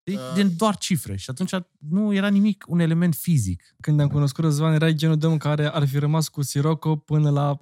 știi? 0.00 0.16
Uh. 0.16 0.32
gen 0.34 0.56
doar 0.56 0.76
cifre. 0.76 1.16
Și 1.16 1.30
atunci 1.30 1.52
nu 1.78 2.12
era 2.14 2.28
nimic, 2.28 2.64
un 2.68 2.78
element 2.78 3.14
fizic. 3.14 3.74
Când 3.80 3.96
ne-am 3.96 4.08
cunoscut 4.08 4.44
Răzvan, 4.44 4.72
erai 4.72 4.94
genul 4.94 5.18
de 5.18 5.26
om 5.26 5.36
care 5.36 5.66
ar 5.66 5.86
fi 5.88 5.98
rămas 5.98 6.28
cu 6.28 6.42
Sirocco 6.42 6.96
până 6.96 7.30
la 7.30 7.58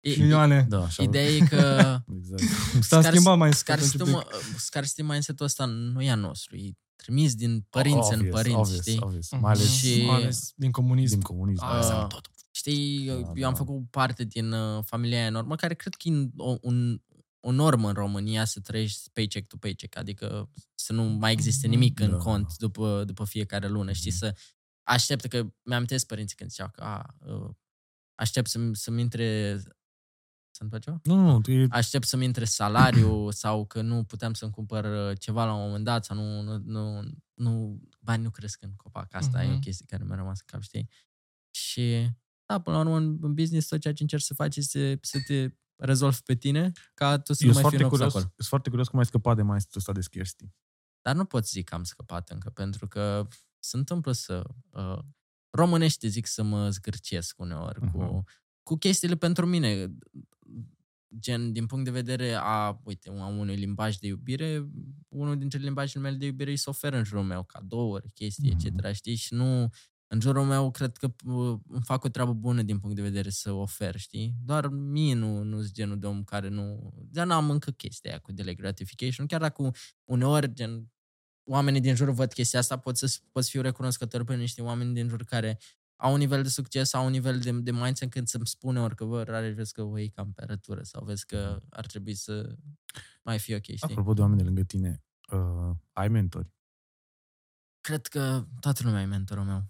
E- 0.00 0.16
milioane. 0.18 0.66
Da, 0.68 0.82
așa. 0.82 1.02
Ideea 1.02 1.28
e 1.28 1.38
că 1.38 1.56
Exact. 2.16 2.42
S-a 2.80 3.00
Scar- 3.02 3.10
schimbat 3.10 3.36
mai 3.38 3.52
scarcity, 3.54 3.96
scurt. 3.96 4.10
mă- 4.12 4.26
scarcity 4.56 5.02
mindset-ul 5.02 5.46
ăsta 5.46 5.64
nu 5.64 6.02
e 6.02 6.10
a 6.10 6.14
nostru, 6.14 6.56
e 6.56 6.72
trimis 7.00 7.34
din 7.34 7.66
părinți 7.70 8.12
în 8.12 8.18
Obvious, 8.18 8.34
părinți, 8.34 8.58
obvious, 8.58 8.80
știi? 8.82 8.98
Obvious. 9.02 9.30
Mhm. 9.30 9.40
Mai 9.40 9.52
ales 9.52 9.70
Și- 9.70 10.04
Mai 10.06 10.14
ales 10.16 10.52
din 10.56 10.70
comunism. 10.70 11.12
din 11.12 11.22
comunism. 11.22 11.64
Ah, 11.64 11.70
Uh, 11.70 11.76
înseamnă 11.76 12.06
tot. 12.06 12.28
Știi, 12.50 13.06
eu, 13.06 13.20
Da, 13.22 13.32
eu 13.34 13.46
am 13.46 13.52
da. 13.52 13.58
făcut 13.58 13.90
parte 13.90 14.24
din 14.24 14.52
uh, 14.52 14.84
familia 14.84 15.18
aia 15.18 15.30
normă, 15.30 15.54
care 15.56 15.74
cred 15.74 15.94
că 15.94 16.08
e 16.08 16.28
o, 16.36 16.56
un, 16.60 17.02
o 17.40 17.50
normă 17.50 17.88
în 17.88 17.94
România 17.94 18.44
să 18.44 18.60
trăiești 18.60 19.10
paycheck 19.12 19.48
to 19.48 19.56
paycheck, 19.56 19.96
adică 19.96 20.50
să 20.74 20.92
nu 20.92 21.02
mai 21.02 21.32
existe 21.32 21.66
nimic 21.66 22.00
în 22.00 22.10
Da. 22.10 22.16
cont 22.16 22.56
după, 22.56 23.02
după 23.06 23.24
fiecare 23.24 23.68
lună, 23.68 23.92
știi, 23.92 24.10
să 24.10 24.34
aștept 24.82 25.24
că 25.26 25.46
mi-am 25.62 25.84
părinții 26.06 26.36
când 26.36 26.50
ziceau 26.50 26.68
că 26.72 26.82
a, 26.82 27.16
uh, 27.26 27.50
aștept 28.14 28.48
să-mi, 28.48 28.76
să-mi 28.76 29.00
intre 29.00 29.60
să 30.60 30.76
întâmplă 30.76 30.78
ceva? 30.78 31.00
Nu, 31.04 31.14
nu, 31.14 31.42
nu, 31.46 31.52
e, 31.62 31.66
Aștept 31.70 32.06
să-mi 32.06 32.24
intre 32.24 32.44
salariu 32.44 33.30
sau 33.42 33.66
că 33.66 33.80
nu 33.82 34.04
puteam 34.04 34.32
să-mi 34.34 34.52
cumpăr 34.52 34.84
uh, 35.10 35.18
ceva 35.18 35.44
la 35.44 35.54
un 35.54 35.60
moment 35.66 35.84
dat 35.84 36.04
sau 36.04 36.16
nu, 36.16 36.42
nu, 36.42 36.58
nu, 36.58 37.02
nu 37.34 37.80
bani 38.00 38.22
nu 38.22 38.30
cresc 38.30 38.62
în 38.62 38.72
copac. 38.76 39.14
Asta 39.14 39.44
e 39.44 39.48
o 39.48 39.50
Mhm. 39.52 39.60
chestie 39.60 39.86
care 39.88 40.04
mi-a 40.04 40.16
rămas 40.16 40.38
în 40.38 40.44
cap, 40.46 40.62
știi? 40.62 40.88
Și 41.50 42.08
da, 42.46 42.60
până 42.60 42.76
la 42.76 42.82
urmă 42.82 42.96
în 42.96 43.18
în 43.20 43.34
business 43.34 43.68
tot 43.68 43.80
ceea 43.80 43.94
ce 43.94 44.02
încerci 44.02 44.22
să 44.22 44.34
faci 44.34 44.56
este 44.56 44.98
să 45.02 45.18
te 45.26 45.48
rezolvi 45.76 46.20
pe 46.22 46.34
tine 46.34 46.72
ca 46.94 47.18
tu 47.18 47.32
să 47.32 47.42
eu 47.44 47.48
nu 47.48 47.54
sunt 47.54 47.62
mai 47.62 47.70
fii 47.72 47.78
foarte 47.78 47.82
un 47.84 47.88
curios, 47.90 48.06
obstacol. 48.14 48.32
sunt 48.36 48.48
foarte 48.48 48.68
curios 48.68 48.88
cum 48.88 48.98
ai 48.98 49.04
scăpat 49.06 49.36
de 49.36 49.42
mai 49.42 49.58
ăsta 49.76 49.92
de 49.92 50.00
scarcity. 50.00 50.52
Dar 51.02 51.14
nu 51.14 51.24
pot 51.24 51.46
zic 51.46 51.68
că 51.68 51.74
am 51.74 51.84
scăpat 51.84 52.28
încă, 52.30 52.50
pentru 52.50 52.88
că 52.88 53.28
se 53.58 53.76
întâmplă 53.76 54.12
să... 54.12 54.42
Uh, 54.70 54.98
românește 55.50 56.08
zic 56.08 56.26
să 56.26 56.42
mă 56.42 56.70
zgârcesc 56.70 57.38
uneori 57.38 57.80
Mhm. 57.84 57.90
cu, 57.92 58.24
cu 58.70 58.76
chestiile 58.76 59.16
pentru 59.16 59.46
mine. 59.46 59.90
Gen, 61.18 61.52
din 61.52 61.66
punct 61.66 61.84
de 61.84 61.90
vedere 61.90 62.32
a, 62.40 62.80
uite, 62.84 63.10
a 63.18 63.26
unui 63.26 63.56
limbaj 63.56 63.96
de 63.96 64.06
iubire, 64.06 64.68
unul 65.08 65.38
dintre 65.38 65.58
limbajele 65.58 66.02
mele 66.02 66.16
de 66.16 66.26
iubire 66.26 66.50
îi 66.50 66.56
se 66.56 66.70
oferă 66.70 66.96
în 66.96 67.04
jurul 67.04 67.24
meu, 67.24 67.42
cadouri, 67.42 68.10
chestii, 68.14 68.54
Mhm. 68.56 68.66
etc. 68.76 68.92
Știi? 68.94 69.14
Și 69.14 69.34
nu... 69.34 69.68
În 70.12 70.20
jurul 70.20 70.44
meu, 70.44 70.70
cred 70.70 70.96
că 70.96 71.06
uh, 71.24 71.58
îmi 71.68 71.82
fac 71.84 72.04
o 72.04 72.08
treabă 72.08 72.32
bună 72.32 72.62
din 72.62 72.78
punct 72.78 72.96
de 72.96 73.02
vedere 73.02 73.30
să 73.30 73.52
ofer, 73.52 73.96
știi? 73.96 74.34
Doar 74.44 74.68
mie 74.68 75.14
nu, 75.14 75.42
nu 75.42 75.60
sunt 75.60 75.72
genul 75.72 75.98
de 75.98 76.06
om 76.06 76.24
care 76.24 76.48
nu... 76.48 76.92
Dar 77.10 77.26
n-am 77.26 77.50
încă 77.50 77.70
chestia 77.70 78.10
aia 78.10 78.18
cu 78.20 78.32
delay 78.32 78.54
gratification, 78.54 79.26
chiar 79.26 79.40
dacă 79.40 79.70
uneori, 80.04 80.52
gen, 80.52 80.90
oamenii 81.44 81.80
din 81.80 81.94
jur 81.94 82.10
văd 82.10 82.32
chestia 82.32 82.58
asta, 82.58 82.76
pot 82.78 82.96
să 82.96 83.18
pot 83.32 83.44
să 83.44 83.50
fiu 83.50 83.60
recunoscător 83.60 84.24
pe 84.24 84.34
niște 84.36 84.62
oameni 84.62 84.94
din 84.94 85.08
jur 85.08 85.24
care 85.24 85.58
au 86.00 86.12
un 86.12 86.18
nivel 86.18 86.42
de 86.42 86.48
succes, 86.48 86.92
au 86.92 87.04
un 87.04 87.10
nivel 87.10 87.40
de, 87.40 87.50
de 87.50 87.70
mindset 87.70 88.10
când 88.10 88.26
să-mi 88.26 88.46
spune 88.46 88.80
ori 88.80 88.94
că, 88.94 89.04
bă, 89.04 89.22
rare, 89.22 89.50
vezi 89.50 89.72
că 89.72 89.82
o 89.82 89.98
iei 89.98 90.08
cam 90.08 90.32
pe 90.32 90.44
rătură 90.44 90.82
sau 90.82 91.04
vezi 91.04 91.26
că 91.26 91.62
ar 91.70 91.86
trebui 91.86 92.14
să 92.14 92.56
mai 93.22 93.38
fie 93.38 93.56
ok, 93.56 93.62
știi? 93.62 93.78
Apropo 93.80 94.12
de 94.12 94.20
oameni 94.20 94.38
de 94.38 94.44
lângă 94.44 94.62
tine, 94.62 95.02
uh, 95.32 95.76
ai 95.92 96.08
mentori? 96.08 96.52
Cred 97.80 98.06
că 98.06 98.44
toată 98.60 98.82
lumea 98.84 99.02
e 99.02 99.04
mentorul 99.04 99.44
meu. 99.44 99.64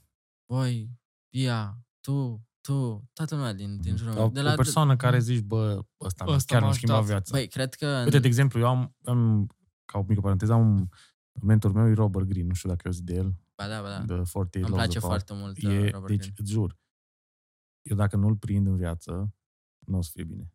Voi, 0.46 0.90
Pia, 1.28 1.84
tu, 2.00 2.46
tu, 2.60 3.08
toată 3.12 3.34
lumea 3.34 3.52
din, 3.52 3.80
din 3.80 3.96
jurul 3.96 4.12
Sau 4.12 4.22
meu. 4.22 4.32
De 4.32 4.40
la, 4.40 4.52
o 4.52 4.54
persoană 4.54 4.96
care 4.96 5.18
zici, 5.18 5.40
bă, 5.40 5.84
ăsta, 6.00 6.24
Ăsta 6.28 6.52
chiar 6.52 6.60
m-a 6.60 6.66
mi-a 6.66 6.76
schimbat 6.76 6.96
ajutat. 6.96 7.14
viața. 7.16 7.36
Băi, 7.36 7.48
cred 7.48 7.74
că... 7.74 8.02
Uite, 8.04 8.18
de 8.18 8.26
exemplu, 8.26 8.60
eu 8.60 8.66
am, 8.66 8.96
am, 9.04 9.46
ca 9.84 9.98
o 9.98 10.04
mică 10.08 10.20
paranteză, 10.20 10.52
am 10.52 10.78
un 10.78 10.88
mentor 11.42 11.72
meu, 11.72 11.88
e 11.88 11.94
Robert 11.94 12.26
Greene, 12.26 12.48
nu 12.48 12.54
știu 12.54 12.68
dacă 12.68 12.82
eu 12.84 12.92
zic 12.92 13.04
de 13.04 13.14
el, 13.14 13.34
Ba 13.60 13.68
da, 13.68 13.80
ba 13.82 13.88
da. 13.88 13.98
de 13.98 14.14
48 14.14 14.54
Îmi 14.54 14.62
Laws 14.64 14.74
place 14.74 14.96
of 14.98 15.02
Power. 15.04 15.16
foarte 15.20 15.34
mult 15.42 15.56
E, 15.56 15.68
uh, 15.68 15.90
Robert 15.92 16.06
deci, 16.08 16.16
Greene. 16.18 16.34
îți 16.36 16.50
jur, 16.50 16.78
eu 17.82 17.96
dacă 17.96 18.16
nu-l 18.16 18.36
prind 18.36 18.66
în 18.66 18.76
viață, 18.76 19.34
nu 19.86 19.98
o 19.98 20.02
să 20.02 20.10
fie 20.12 20.24
bine. 20.24 20.52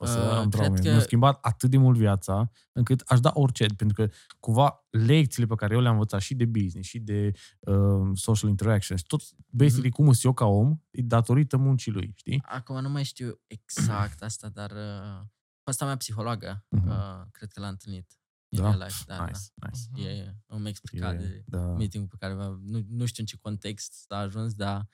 O 0.00 0.04
să 0.06 0.18
Uh, 0.18 0.24
am 0.24 0.48
cred 0.48 0.50
traume. 0.60 0.78
că- 0.80 0.88
Mi-a 0.90 1.00
schimbat 1.00 1.38
atât 1.44 1.70
de 1.70 1.76
mult 1.76 1.96
viața, 1.96 2.50
încât 2.72 3.00
aș 3.00 3.20
da 3.20 3.30
orice, 3.34 3.66
pentru 3.66 4.02
că 4.06 4.12
cumva 4.40 4.86
lecțiile 4.90 5.46
pe 5.48 5.54
care 5.54 5.74
eu 5.74 5.80
le-am 5.80 5.92
învățat 5.92 6.20
și 6.20 6.34
de 6.34 6.44
business, 6.44 6.88
și 6.88 6.98
de 6.98 7.32
uh, 7.60 8.10
social 8.14 8.50
interactions, 8.50 9.02
tot 9.02 9.20
basically 9.50 9.90
cum 9.90 10.04
sunt 10.04 10.22
eu 10.24 10.32
ca 10.32 10.44
om, 10.44 10.78
e 10.90 11.02
datorită 11.02 11.56
muncii 11.56 11.92
lui, 11.92 12.12
știi? 12.16 12.42
Acum 12.46 12.80
nu 12.80 12.88
mai 12.88 13.04
știu 13.04 13.40
exact 13.46 14.22
asta, 14.22 14.48
dar 14.48 14.70
uh, 14.70 15.26
asta 15.62 15.84
mea 15.84 15.96
psihologă, 15.96 16.66
Mhm. 16.68 16.88
uh, 16.88 17.22
cred 17.30 17.52
că 17.52 17.60
l-a 17.60 17.68
întâlnit. 17.68 18.17
In 18.48 18.58
Da? 18.58 18.64
real 18.70 18.78
life, 18.78 19.04
da, 19.06 19.24
nice, 19.24 19.40
nice. 19.54 19.80
da. 19.90 20.00
E, 20.08 20.34
îmi 20.46 20.68
explica 20.68 21.12
E, 21.12 21.16
de 21.16 21.44
da. 21.46 21.58
meeting 21.58 22.08
pe 22.08 22.16
care 22.18 22.32
avea, 22.32 22.58
nu, 22.62 22.84
nu 22.88 23.06
știu 23.06 23.22
în 23.22 23.26
ce 23.26 23.36
context 23.36 24.04
a 24.08 24.16
ajuns, 24.16 24.54
dar 24.54 24.88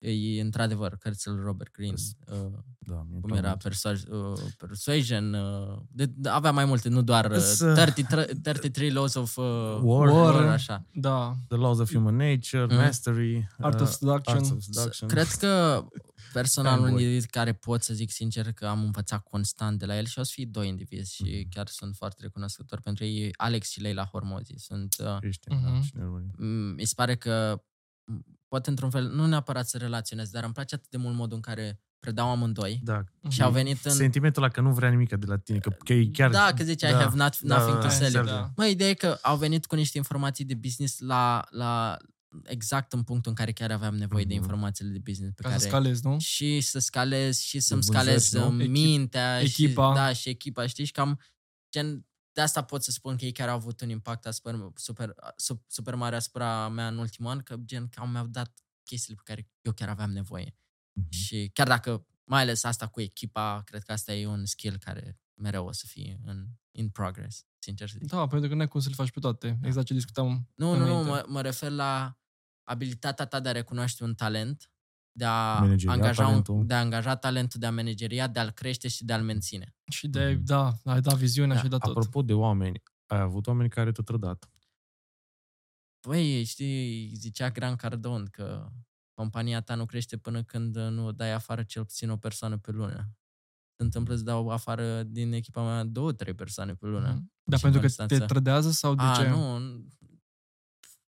e 0.00 0.40
într-adevăr 0.40 0.96
cărțile 0.96 1.34
lui 1.34 1.42
Robert 1.44 1.72
Greene. 1.72 1.94
Uh, 2.26 2.36
Da, 2.78 3.06
mi-e 3.08 3.20
cum 3.20 3.28
prea 3.28 3.38
era 3.38 3.48
mult. 3.48 3.62
Persuas- 3.62 4.02
uh, 4.02 4.38
Persuasion, 4.56 5.34
uh, 5.34 5.78
de, 5.88 6.06
de, 6.06 6.28
avea 6.28 6.50
mai 6.50 6.64
multe, 6.64 6.88
nu 6.88 7.02
doar 7.02 7.24
uh, 7.30 7.36
Îs, 7.36 7.60
uh, 7.60 7.74
33, 7.74 8.24
33 8.42 8.90
Laws 8.90 9.14
of 9.14 9.36
uh, 9.36 9.44
War. 9.44 9.80
war, 9.82 10.10
War. 10.34 10.46
așa. 10.46 10.84
Da. 10.92 11.34
The 11.48 11.56
Laws 11.56 11.78
of 11.78 11.92
Human 11.92 12.16
Nature, 12.16 12.64
Mhm. 12.64 12.74
Mastery, 12.74 13.46
Art 13.58 13.74
uh, 13.74 13.80
of 13.80 13.90
Seduction. 13.92 14.36
Arts 14.36 14.50
of 14.50 14.58
Seduction. 14.60 15.08
Cred 15.08 15.26
că 15.26 15.84
Personal, 16.32 16.78
un 16.78 16.84
fanboy. 16.84 17.02
individ 17.02 17.24
care 17.30 17.52
pot 17.52 17.82
să 17.82 17.94
zic 17.94 18.10
sincer 18.10 18.52
că 18.52 18.66
am 18.66 18.82
învățat 18.82 19.22
constant 19.22 19.78
de 19.78 19.86
la 19.86 19.96
el 19.96 20.04
și 20.04 20.18
o 20.18 20.22
să 20.22 20.30
fie 20.34 20.46
doi 20.50 20.68
indivizi 20.68 21.14
și 21.14 21.22
Mhm. 21.22 21.48
chiar 21.50 21.68
sunt 21.68 21.96
foarte 21.96 22.22
recunoscător 22.22 22.80
pentru 22.80 23.04
ei, 23.04 23.30
Alex 23.36 23.70
și 23.70 23.80
Leila 23.80 24.04
Hormozi. 24.04 24.54
Sunt, 24.56 24.94
uh, 25.04 25.16
Ești, 25.20 25.48
Mhm. 25.54 25.64
da, 25.64 25.80
și 25.80 25.90
ne 25.94 26.02
urmărim. 26.04 26.30
m- 26.34 26.74
mi 26.76 26.84
se 26.84 26.92
pare 26.96 27.16
că 27.16 27.62
m, 28.04 28.24
poate 28.50 28.70
într-un 28.70 28.90
fel, 28.90 29.08
nu 29.08 29.26
neapărat 29.26 29.68
să 29.68 29.78
relaționez, 29.78 30.30
dar 30.30 30.44
îmi 30.44 30.52
place 30.52 30.74
atât 30.74 30.90
de 30.90 30.96
mult 30.96 31.14
modul 31.16 31.34
în 31.36 31.42
care 31.42 31.80
predau 31.98 32.28
amândoi 32.30 32.80
Da, 32.84 33.04
și 33.28 33.42
au 33.42 33.50
venit 33.50 33.84
în... 33.84 33.92
sentimentul 33.92 34.42
ăla 34.42 34.52
că 34.52 34.60
nu 34.60 34.72
vrea 34.72 34.88
nimic 34.90 35.08
de 35.14 35.26
la 35.26 35.36
tine, 35.38 35.58
că, 35.58 35.70
că 35.84 35.92
e 35.92 36.06
chiar... 36.12 36.30
Da, 36.30 36.52
că 36.56 36.64
zice 36.64 36.86
I 36.86 36.90
da, 36.90 36.96
have 36.98 37.16
not, 37.16 37.40
da, 37.40 37.56
nothing 37.56 37.74
da, 37.76 37.80
to 37.80 37.86
da, 37.86 37.92
sell. 37.92 38.12
you. 38.14 38.22
exact. 38.22 38.40
Da. 38.40 38.52
Mă, 38.56 38.66
ideea 38.66 38.90
e 38.90 38.94
că 38.94 39.18
au 39.22 39.36
venit 39.36 39.66
cu 39.66 39.74
niște 39.74 39.96
informații 39.96 40.44
de 40.44 40.54
business 40.54 40.98
la, 40.98 41.44
la 41.50 41.96
exact 42.44 42.92
în 42.92 43.02
punctul 43.02 43.30
în 43.30 43.36
care 43.36 43.52
chiar 43.52 43.70
aveam 43.70 43.94
nevoie 43.96 44.24
de 44.24 44.34
Mhm. 44.34 44.42
informațiile 44.42 44.90
de 44.90 45.00
business 45.04 45.34
pe 45.34 45.42
Ca 45.42 45.48
care 45.48 45.60
să 45.60 45.66
scalezi, 45.68 46.06
nu? 46.06 46.18
și 46.18 46.60
să 46.60 46.78
scalez 46.78 47.38
și 47.40 47.60
să-mi 47.60 47.80
vânzări, 47.86 48.20
scalez 48.20 48.32
nu? 48.52 48.62
uh, 48.62 48.66
mintea 48.68 49.40
Echipa. 49.40 49.88
și, 49.88 49.94
da, 49.94 50.12
și 50.12 50.28
echipa, 50.28 50.66
știi? 50.66 50.84
Și 50.84 50.92
cam 50.92 51.20
gen, 51.72 52.06
de 52.32 52.40
asta 52.40 52.64
pot 52.64 52.82
să 52.82 52.90
spun 52.90 53.16
că 53.16 53.24
ei 53.24 53.32
chiar 53.32 53.48
au 53.48 53.54
avut 53.54 53.80
un 53.80 53.88
impact 53.88 54.32
super, 54.32 54.54
super, 54.74 55.14
super, 55.36 55.64
super 55.66 55.94
mare 55.94 56.16
asupra 56.16 56.68
mea 56.68 56.88
în 56.88 56.98
ultimul 56.98 57.30
an, 57.30 57.40
că 57.40 57.56
gen 57.64 57.88
că 57.88 58.06
mi-au 58.06 58.26
dat 58.26 58.58
chestiile 58.84 59.20
pe 59.24 59.32
care 59.32 59.48
eu 59.62 59.72
chiar 59.72 59.88
aveam 59.88 60.10
nevoie. 60.12 60.54
Mhm. 60.92 61.10
Și 61.10 61.50
chiar 61.54 61.66
dacă, 61.66 62.06
mai 62.24 62.40
ales 62.40 62.64
asta 62.64 62.86
cu 62.86 63.00
echipa, 63.00 63.62
cred 63.64 63.82
că 63.82 63.92
asta 63.92 64.12
e 64.12 64.26
un 64.26 64.46
skill 64.46 64.78
care 64.78 65.18
mereu 65.34 65.66
o 65.66 65.72
să 65.72 65.84
fie 65.86 66.20
în 66.24 66.46
in 66.72 66.88
progress, 66.88 67.46
sincer 67.58 67.88
să 67.88 67.96
zic. 67.98 68.08
Da, 68.08 68.26
pentru 68.26 68.48
că 68.48 68.54
n-ai 68.54 68.68
cum 68.68 68.80
să 68.80 68.88
le 68.88 68.94
faci 68.94 69.10
pe 69.10 69.20
toate. 69.20 69.58
Exact 69.62 69.86
ce 69.86 69.94
discutam 69.94 70.48
Nu, 70.54 70.74
nu, 70.74 70.78
nu, 70.78 70.84
înainte. 70.84 71.08
mă, 71.10 71.24
mă 71.28 71.40
refer 71.40 71.70
la 71.70 72.18
abilitatea 72.62 73.26
ta 73.26 73.40
de 73.40 73.48
a 73.48 73.52
recunoaște 73.52 74.04
un 74.04 74.14
talent, 74.14 74.70
de 75.20 75.26
a, 75.26 75.58
Manageria 75.60 75.92
angaja 75.92 76.22
un, 76.22 76.28
talentul. 76.28 76.66
de 76.66 76.74
a 76.74 76.78
angaja 76.78 77.16
talentul, 77.16 77.60
de 77.60 77.66
a 77.66 77.70
manageria, 77.70 78.26
de 78.26 78.38
a-l 78.38 78.50
crește 78.50 78.88
și 78.88 79.04
de 79.04 79.12
a-l 79.12 79.22
menține. 79.22 79.74
Și 79.90 80.08
de, 80.08 80.32
Mhm. 80.34 80.44
da, 80.44 80.72
ai 80.84 81.00
dat 81.00 81.14
viziunea 81.16 81.54
Da, 81.54 81.58
și 81.60 81.64
ai 81.64 81.70
dat 81.70 81.80
tot. 81.80 81.96
Apropo 81.96 82.22
de 82.22 82.34
oameni, 82.34 82.82
ai 83.06 83.20
avut 83.20 83.46
oameni 83.46 83.68
care 83.68 83.92
te-au 83.92 84.04
trădat. 84.04 84.50
Păi, 86.00 86.44
știi, 86.44 87.12
zicea 87.14 87.50
Gran 87.50 87.76
Cardone 87.76 88.24
că 88.30 88.68
compania 89.14 89.60
ta 89.60 89.74
nu 89.74 89.86
crește 89.86 90.16
până 90.16 90.42
când 90.42 90.76
nu 90.76 91.12
dai 91.12 91.32
afară 91.32 91.62
cel 91.62 91.84
puțin 91.84 92.10
o 92.10 92.16
persoană 92.16 92.56
pe 92.58 92.70
lună. 92.70 93.08
Se 93.76 93.82
întâmplă 93.82 94.14
să 94.14 94.22
dau 94.22 94.48
afară 94.50 95.02
din 95.02 95.32
echipa 95.32 95.62
mea 95.62 95.84
două, 95.84 96.12
trei 96.12 96.34
persoane 96.34 96.74
pe 96.74 96.86
lună. 96.86 97.08
Mhm. 97.12 97.32
Dar 97.44 97.58
Și 97.58 97.64
pentru 97.64 97.80
că 97.80 97.86
Constanța. 97.86 98.18
te 98.18 98.24
trădează 98.24 98.70
sau 98.70 98.94
de 98.94 99.02
A, 99.02 99.14
ce? 99.16 99.28
nu, 99.28 99.58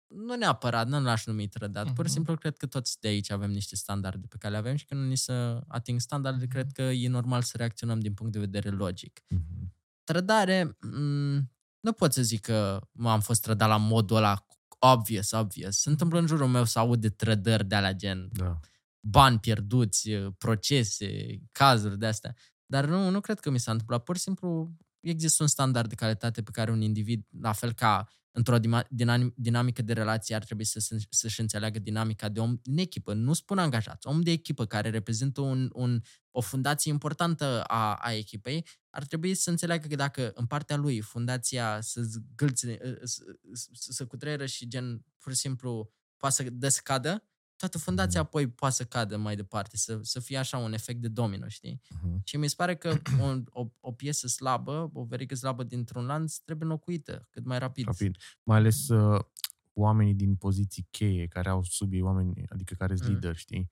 nu 0.09 0.35
neapărat, 0.37 0.89
nu 0.89 1.01
l-aș 1.01 1.27
numi 1.27 1.49
trădat. 1.49 1.85
Pur 1.87 1.95
Mhm. 1.97 2.07
și 2.07 2.13
simplu 2.13 2.37
cred 2.37 2.57
că 2.57 2.67
toți 2.67 3.01
de 3.01 3.09
aici 3.09 3.31
avem 3.31 3.51
niște 3.51 3.77
standarde 3.77 4.27
pe 4.27 4.37
care 4.39 4.53
le 4.53 4.59
avem 4.59 4.77
și 4.77 4.85
când 4.85 5.01
nu 5.01 5.07
ni 5.07 5.17
se 5.17 5.33
ating 5.69 6.01
standardele, 6.01 6.47
cred 6.47 6.73
că 6.73 6.83
e 6.83 7.09
normal 7.09 7.43
să 7.43 7.57
reacționăm 7.57 8.01
din 8.01 8.15
punct 8.15 8.33
de 8.33 8.39
vedere 8.39 8.71
logic. 8.71 9.21
Mhm. 9.29 9.75
Trădare, 10.05 10.65
m- 10.65 11.41
nu 11.81 11.93
pot 11.93 12.13
să 12.13 12.23
zic 12.23 12.41
că 12.41 12.81
m-am 12.93 13.21
fost 13.21 13.43
trădat 13.43 13.69
la 13.69 13.77
modul 13.77 14.17
ăla 14.17 14.47
obvious, 14.79 15.31
obvious. 15.31 15.77
Se 15.81 15.89
întâmplă 15.89 16.19
în 16.19 16.27
jurul 16.27 16.49
meu 16.49 16.65
să 16.65 16.79
aud 16.79 17.01
de 17.01 17.09
trădări 17.11 17.65
de 17.65 17.75
alea 17.75 17.93
gen 17.93 18.29
Da. 18.33 18.61
bani 19.01 19.39
pierduți, 19.39 20.11
procese, 20.39 21.39
cazuri 21.53 21.99
de 21.99 22.07
astea. 22.07 22.35
Dar 22.67 22.85
nu, 22.87 23.11
nu 23.11 23.21
cred 23.21 23.41
că 23.41 23.51
mi 23.51 23.59
s-a 23.61 23.71
întâmplat. 23.71 24.03
Pur 24.03 24.17
și 24.17 24.23
simplu 24.23 24.73
există 25.09 25.43
un 25.43 25.49
standard 25.49 25.89
de 25.89 25.95
calitate 25.95 26.43
pe 26.43 26.51
care 26.51 26.71
un 26.71 26.81
individ, 26.81 27.27
la 27.41 27.53
fel 27.53 27.73
ca 27.73 28.09
într-o 28.31 28.59
dima- 28.59 28.87
dinam- 28.89 29.35
dinamică 29.37 29.83
de 29.83 29.93
relație, 29.93 30.35
ar 30.35 30.45
trebui 30.45 30.65
să, 30.65 30.81
se- 30.81 31.07
să-și 31.11 31.41
înțeleagă 31.41 31.79
dinamica 31.79 32.29
de 32.29 32.41
om 32.41 32.57
în 32.63 32.79
echipă. 32.79 33.13
Nu 33.15 33.33
spun 33.33 33.59
angajat, 33.59 34.05
om 34.05 34.21
de 34.21 34.31
echipă 34.31 34.67
care 34.67 34.91
reprezintă 34.91 35.41
un, 35.41 35.71
un, 35.73 36.01
o 36.31 36.41
fundație 36.41 36.93
importantă 36.93 37.63
a, 37.63 37.95
a 37.95 38.13
echipei, 38.13 38.67
ar 38.91 39.05
trebui 39.05 39.35
să 39.35 39.51
înțeleagă 39.51 39.89
că 39.89 39.95
dacă 39.95 40.31
în 40.35 40.47
partea 40.47 40.77
lui 40.77 41.01
fundația 41.01 41.81
să 41.81 42.03
zgâlțe, 42.03 42.79
să, 43.03 43.25
să, 43.53 43.69
să 43.73 44.07
cutreieră 44.07 44.47
și 44.47 44.69
gen, 44.69 45.05
pur 45.19 45.33
și 45.33 45.39
simplu, 45.39 45.93
poate 46.17 46.35
să 46.35 46.51
descadă, 46.51 47.29
toată 47.57 47.79
fundația 47.79 48.21
Mhm. 48.21 48.29
apoi 48.29 48.49
poate 48.49 48.75
să 48.75 48.85
cadă 48.85 49.17
mai 49.17 49.37
departe, 49.37 49.77
să, 49.77 49.99
să 50.03 50.21
fie 50.21 50.37
așa 50.39 50.59
un 50.59 50.73
efect 50.73 51.01
de 51.01 51.09
domino, 51.09 51.49
știi? 51.49 51.81
Mhm. 52.03 52.21
Și 52.25 52.37
mi 52.37 52.49
se 52.49 52.55
pare 52.57 52.77
că 52.77 52.95
o, 53.23 53.61
o, 53.63 53.67
o 53.81 53.93
piesă 53.93 54.27
slabă, 54.29 54.91
o 54.93 55.05
verigă 55.05 55.35
slabă 55.35 55.63
dintr-un 55.63 56.05
lanț 56.07 56.37
trebuie 56.37 56.67
înlocuită 56.69 57.27
cât 57.31 57.45
mai 57.45 57.59
rapid. 57.59 57.85
Rapid. 57.85 58.17
Mai 58.43 58.57
ales 58.57 58.89
uh, 58.89 59.25
oamenii 59.73 60.15
din 60.15 60.35
poziții 60.37 60.87
cheie, 60.91 61.27
care 61.27 61.49
au 61.49 61.63
sub 61.63 61.93
ei 61.93 62.01
oameni, 62.03 62.43
adică 62.49 62.75
care 62.75 62.95
sunt 62.97 63.09
Mhm. 63.09 63.15
lideri, 63.15 63.39
știi? 63.39 63.71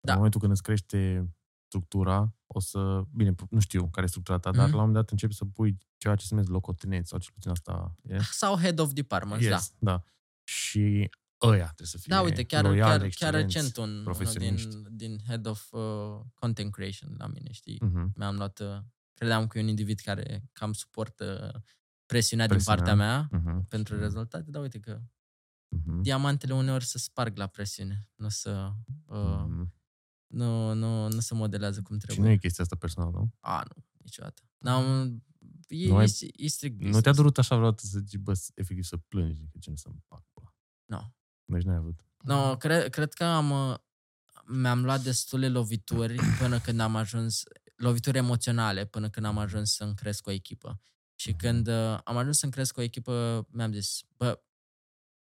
Da. 0.00 0.10
În 0.12 0.16
momentul 0.18 0.40
când 0.40 0.52
îți 0.52 0.62
crește 0.62 1.30
structura, 1.66 2.34
o 2.46 2.60
să, 2.60 3.02
bine, 3.14 3.34
nu 3.50 3.60
știu 3.60 3.88
care 3.88 4.06
e 4.06 4.08
structura 4.08 4.38
ta, 4.38 4.50
dar 4.50 4.64
Mhm. 4.66 4.74
la 4.74 4.82
un 4.82 4.86
moment 4.86 4.94
dat 4.94 5.10
începi 5.10 5.34
să 5.34 5.44
pui 5.44 5.78
ceva 5.96 6.14
ce 6.14 6.22
se 6.24 6.28
numește 6.30 6.52
locotenent 6.52 7.06
sau 7.06 7.18
cel 7.18 7.30
puțin 7.34 7.50
asta 7.50 7.94
e. 8.08 8.18
Sau 8.30 8.56
head 8.58 8.78
of 8.78 8.92
department, 8.92 9.42
da. 9.42 9.48
Yes, 9.48 9.72
da. 9.78 10.02
Și 10.44 11.10
ăia 11.42 11.64
trebuie 11.64 11.86
să 11.86 11.98
fie 11.98 12.06
Da, 12.14 12.20
uite, 12.20 12.44
chiar, 12.44 12.62
loiali, 12.64 12.80
chiar, 12.82 12.98
chiar 12.98 13.04
excelenți, 13.04 13.56
recent 13.56 13.76
un, 13.76 13.90
unul 13.90 14.02
profesioniști. 14.04 14.68
din, 14.68 14.86
din 14.90 15.18
head 15.26 15.46
of 15.46 15.72
uh, 15.72 16.20
content 16.34 16.72
creation 16.72 17.14
la 17.18 17.26
mine, 17.26 17.50
știi? 17.52 17.78
Mhm. 17.80 18.12
Mi-am 18.16 18.36
luat, 18.36 18.58
uh, 18.60 18.78
credeam 19.14 19.46
că 19.46 19.58
e 19.58 19.62
un 19.62 19.68
individ 19.68 19.98
care 20.00 20.48
cam 20.52 20.72
suportă 20.72 21.24
presiunea, 22.06 22.46
Presiunea. 22.46 22.76
din 22.84 22.94
partea 22.94 22.94
mea 22.94 23.28
Mhm. 23.30 23.66
pentru 23.68 23.94
Și- 23.94 24.00
rezultate, 24.00 24.50
dar 24.50 24.62
uite 24.62 24.78
că 24.80 25.00
Mhm. 25.68 26.02
diamantele 26.02 26.54
uneori 26.54 26.84
se 26.84 26.98
sparg 26.98 27.36
la 27.36 27.46
presiune, 27.46 28.08
nu 28.14 28.28
să, 28.28 28.72
uh, 29.06 29.44
Mhm. 29.46 29.74
nu, 30.26 30.72
nu, 30.74 31.08
nu 31.08 31.20
se 31.20 31.34
modelează 31.34 31.82
cum 31.82 31.98
Și 31.98 32.06
trebuie. 32.06 32.26
nu 32.26 32.32
e 32.32 32.36
chestia 32.36 32.64
asta 32.64 32.76
personală, 32.76 33.10
nu? 33.10 33.32
A, 33.40 33.62
nu, 33.74 33.84
niciodată. 34.02 34.42
N-am, 34.58 35.06
e, 35.68 35.88
Nu 35.88 35.96
ai- 35.96 36.16
e, 36.20 36.28
e 36.44 36.46
strict 36.48 36.74
Nu 36.74 36.80
te-a 36.80 36.92
business. 36.92 37.16
durut 37.16 37.38
așa 37.38 37.56
vreodată 37.56 37.86
să 37.86 37.98
zici, 37.98 38.16
bă, 38.20 38.32
să- 38.34 38.50
efectiv 38.54 38.84
să 38.84 38.96
plângi, 38.96 39.46
că 39.52 39.58
ce 39.60 39.70
nu 39.70 39.76
să-mi 39.76 40.04
fac, 40.08 40.22
bă. 40.34 40.42
Nu. 40.84 41.14
Deci 41.46 41.62
n-ai 41.62 41.76
avut. 41.76 42.00
No, 42.22 42.56
cred, 42.56 42.88
cred 42.90 43.12
că 43.12 43.24
am, 43.24 43.50
uh, 43.70 43.76
mi-am 44.46 44.84
luat 44.84 45.00
destule 45.02 45.48
lovituri 45.48 46.18
până 46.38 46.60
când 46.60 46.80
am 46.80 46.96
ajuns, 46.96 47.42
lovituri 47.76 48.16
emoționale 48.18 48.84
până 48.86 49.10
când 49.10 49.26
am 49.26 49.38
ajuns 49.38 49.74
să-mi 49.74 49.94
cresc 49.94 50.26
o 50.26 50.30
echipă. 50.30 50.80
Și 51.14 51.28
Mhm. 51.28 51.38
când 51.38 51.66
uh, 51.68 51.98
am 52.04 52.16
ajuns 52.16 52.38
să-mi 52.38 52.52
cresc 52.52 52.76
o 52.76 52.80
echipă, 52.82 53.46
mi-am 53.50 53.72
zis, 53.72 54.00
bă, 54.16 54.40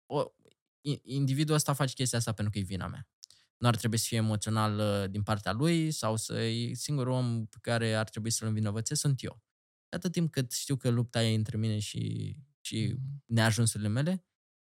o, 0.05 0.23
i- 0.81 1.01
individul 1.03 1.55
ăsta 1.55 1.73
face 1.73 1.93
chestia 1.93 2.17
asta 2.17 2.31
pentru 2.33 2.53
că 2.53 2.59
e 2.59 2.61
vina 2.61 2.87
mea. 2.87 3.07
Nu 3.57 3.67
ar 3.67 3.75
trebui 3.75 3.97
să 3.97 4.05
fie 4.07 4.17
emoțional 4.17 4.79
uh, 5.03 5.09
din 5.09 5.23
partea 5.23 5.51
lui 5.51 5.91
sau 5.91 6.15
să 6.15 6.39
e 6.41 6.73
singurul 6.73 7.13
om 7.13 7.45
pe 7.45 7.57
care 7.61 7.93
ar 7.93 8.09
trebui 8.09 8.29
să-l 8.31 8.47
învinovățesc 8.47 9.01
sunt 9.01 9.23
eu. 9.23 9.41
De 9.89 9.95
atât 9.95 10.11
timp 10.11 10.31
cât 10.31 10.51
știu 10.51 10.75
că 10.75 10.89
lupta 10.89 11.23
e 11.23 11.35
între 11.35 11.57
mine 11.57 11.79
și, 11.79 12.35
și 12.61 12.93
Mhm. 12.97 13.23
neajunsurile 13.25 13.87
mele, 13.89 14.25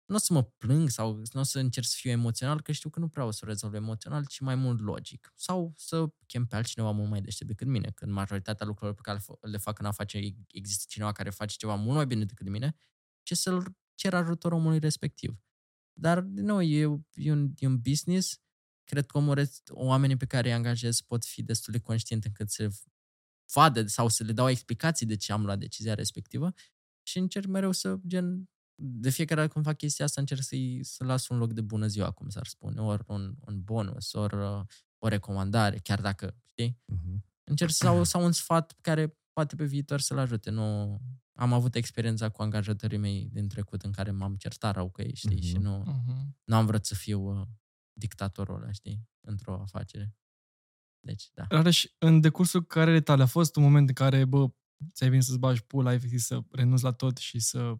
nu 0.06 0.14
o 0.14 0.18
să 0.18 0.32
mă 0.32 0.42
plâng 0.42 0.88
sau 0.88 1.22
nu 1.32 1.40
o 1.40 1.42
să 1.42 1.58
încerc 1.58 1.86
să 1.86 1.94
fiu 1.98 2.10
emoțional, 2.10 2.60
că 2.62 2.72
știu 2.72 2.90
că 2.90 2.98
nu 2.98 3.06
vreau 3.06 3.30
să 3.30 3.40
o 3.42 3.46
rezolv 3.46 3.74
emoțional, 3.74 4.26
ci 4.26 4.40
mai 4.40 4.54
mult 4.54 4.80
logic. 4.80 5.32
Sau 5.34 5.74
să 5.76 6.06
chem 6.26 6.46
pe 6.46 6.56
altcineva 6.56 6.90
mult 6.90 7.10
mai 7.10 7.20
deștept 7.20 7.50
decât 7.50 7.66
mine, 7.66 7.90
când 7.90 8.12
majoritatea 8.12 8.66
lucrurilor 8.66 8.94
pe 8.94 9.00
care 9.02 9.16
le 9.16 9.22
fa- 9.22 9.50
le 9.50 9.58
fac 9.58 9.78
în 9.78 9.84
afaceri 9.84 10.36
există 10.48 10.84
cineva 10.88 11.12
care 11.12 11.30
face 11.30 11.56
ceva 11.56 11.74
mult 11.74 11.96
mai 11.96 12.06
bine 12.06 12.24
decât 12.24 12.48
mine, 12.48 12.76
ce 13.22 13.34
să-l 13.34 13.76
cer 13.94 14.14
ajutor 14.14 14.52
omului 14.52 14.78
respectiv. 14.78 15.40
Dar, 15.92 16.20
din 16.20 16.44
nou, 16.44 16.62
e, 16.62 17.02
e, 17.12 17.32
un, 17.32 17.52
e 17.56 17.66
un 17.66 17.78
business, 17.80 18.40
cred 18.84 19.06
că 19.06 19.18
omul, 19.18 19.34
rest- 19.34 19.70
oamenii 19.70 20.16
pe 20.16 20.26
care 20.26 20.48
îi 20.48 20.54
angajez 20.54 21.00
pot 21.00 21.24
fi 21.24 21.42
destul 21.42 21.72
de 21.72 21.78
conștienți 21.78 22.26
încât 22.26 22.50
să 22.50 22.68
vadă 23.52 23.86
sau 23.86 24.08
să 24.08 24.24
le 24.24 24.32
dau 24.32 24.48
explicații 24.48 25.06
de 25.06 25.16
ce 25.16 25.32
am 25.32 25.44
luat 25.44 25.58
decizia 25.58 25.94
respectivă 25.94 26.52
și 27.02 27.18
încerc 27.18 27.46
mereu 27.46 27.72
să, 27.72 27.98
gen, 28.06 28.48
de 28.78 29.10
fiecare 29.10 29.40
dată 29.40 29.52
când 29.52 29.64
fac 29.64 29.76
chestia 29.76 30.04
asta, 30.04 30.20
încerc 30.20 30.42
să-i, 30.42 30.80
să 30.82 31.04
las 31.04 31.28
un 31.28 31.38
loc 31.38 31.52
de 31.52 31.60
bună 31.60 31.86
ziua, 31.86 32.10
cum 32.10 32.28
s-ar 32.28 32.46
spune, 32.46 32.80
ori 32.80 33.02
un, 33.06 33.34
un 33.46 33.62
bonus, 33.62 34.12
ori 34.12 34.36
uh, 34.36 34.60
o 34.98 35.08
recomandare, 35.08 35.78
chiar 35.78 36.00
dacă, 36.00 36.36
știi? 36.44 36.78
Mhm. 36.84 37.24
Încerc 37.44 37.70
să 37.70 37.86
au, 37.86 38.04
sau 38.04 38.24
un 38.24 38.32
sfat 38.32 38.76
care 38.80 39.18
poate 39.32 39.56
pe 39.56 39.64
viitor 39.64 40.00
să-l 40.00 40.18
ajute. 40.18 40.50
Nu, 40.50 40.98
am 41.32 41.52
avut 41.52 41.74
experiența 41.74 42.28
cu 42.28 42.42
angajatorii 42.42 42.98
mei 42.98 43.28
din 43.32 43.48
trecut 43.48 43.82
în 43.82 43.92
care 43.92 44.10
m-am 44.10 44.36
certat 44.36 44.74
rău 44.74 44.88
cu 44.90 45.02
ei, 45.02 45.14
știi? 45.14 45.36
Mhm. 45.36 45.46
Și 45.46 45.56
nu, 45.56 45.78
Mhm. 45.86 46.36
nu 46.44 46.56
am 46.56 46.66
vrut 46.66 46.86
să 46.86 46.94
fiu 46.94 47.40
uh, 47.40 47.46
dictatorul 47.92 48.54
ăla, 48.62 48.72
știi? 48.72 49.08
Într-o 49.20 49.60
afacere. 49.60 50.14
Deci, 51.00 51.30
da. 51.34 51.46
Rareș, 51.48 51.86
în 51.98 52.20
decursul 52.20 52.64
carierei 52.66 53.02
tale 53.02 53.22
a 53.22 53.26
fost 53.26 53.56
un 53.56 53.62
moment 53.62 53.88
în 53.88 53.94
care, 53.94 54.24
bă, 54.24 54.46
ți-ai 54.92 55.08
venit 55.08 55.24
să-ți 55.24 55.38
bagi 55.38 55.62
pula, 55.64 55.92
efectiv 55.92 56.18
să 56.18 56.40
renunți 56.50 56.82
la 56.82 56.92
tot 56.92 57.16
și 57.16 57.38
să, 57.38 57.78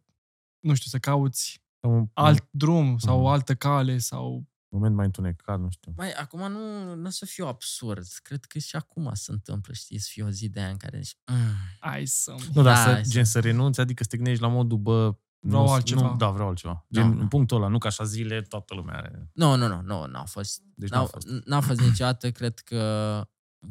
nu 0.67 0.75
știu, 0.75 0.91
să 0.91 0.99
cauți 0.99 1.63
Sau 1.81 1.91
un 1.95 2.07
alt 2.13 2.49
drum 2.51 2.99
sau 2.99 3.17
o 3.19 3.23
Mhm. 3.23 3.31
altă 3.33 3.55
cale 3.55 3.99
sau... 3.99 4.47
moment 4.69 4.95
mai 4.95 5.05
întunecat, 5.05 5.61
nu 5.61 5.71
știu. 5.71 5.93
Mai, 5.97 6.13
acum 6.13 6.51
nu, 6.53 6.95
nu 6.95 7.07
o 7.07 7.11
să 7.11 7.25
fiu 7.27 7.47
absurd. 7.47 8.07
Cred 8.23 8.45
că 8.45 8.59
și 8.59 8.77
acum 8.77 9.11
se 9.15 9.33
întâmplă, 9.33 9.73
știi, 9.75 9.99
să 9.99 10.09
fie 10.13 10.23
o 10.25 10.31
zi 10.31 10.49
de 10.49 10.61
aia 10.61 10.69
în 10.69 10.77
care 10.77 11.01
zici, 11.01 11.17
mm, 11.33 11.37
Ai 11.81 12.07
să... 12.07 12.35
Nu, 12.55 12.63
dar 12.63 12.65
Da, 12.65 12.75
să, 12.83 12.91
hai 12.93 13.05
să- 13.05 13.11
gen 13.11 13.25
să 13.25 13.41
renunți, 13.41 13.81
adică 13.81 14.03
să 14.03 14.09
te 14.09 14.17
gândești 14.17 14.43
la 14.43 14.49
modul, 14.49 14.79
bă, 14.79 15.17
Vreau 15.39 15.65
nu, 15.65 15.73
altceva. 15.73 16.01
Nu, 16.11 16.17
da, 16.17 16.31
vreau 16.31 16.49
altceva. 16.49 16.87
Da, 16.89 17.01
Gen, 17.01 17.17
da. 17.17 17.21
în 17.23 17.29
punctul 17.29 17.57
ăla, 17.57 17.69
nu 17.69 17.79
ca 17.79 17.89
așa 17.89 18.05
zile, 18.05 18.43
toată 18.43 18.75
lumea 18.75 18.97
are. 18.97 19.31
Nu, 19.33 19.57
nu, 19.57 19.67
nu, 19.69 19.81
nu, 19.81 20.07
n-au 20.07 20.25
fost. 20.25 20.63
Deci 20.75 20.89
N-au, 20.91 21.01
n-a 21.03 21.07
fost. 21.09 21.27
n-a 21.45 21.61
fost 21.61 21.81
niciodată, 21.81 22.31
cred 22.31 22.59
că 22.59 22.81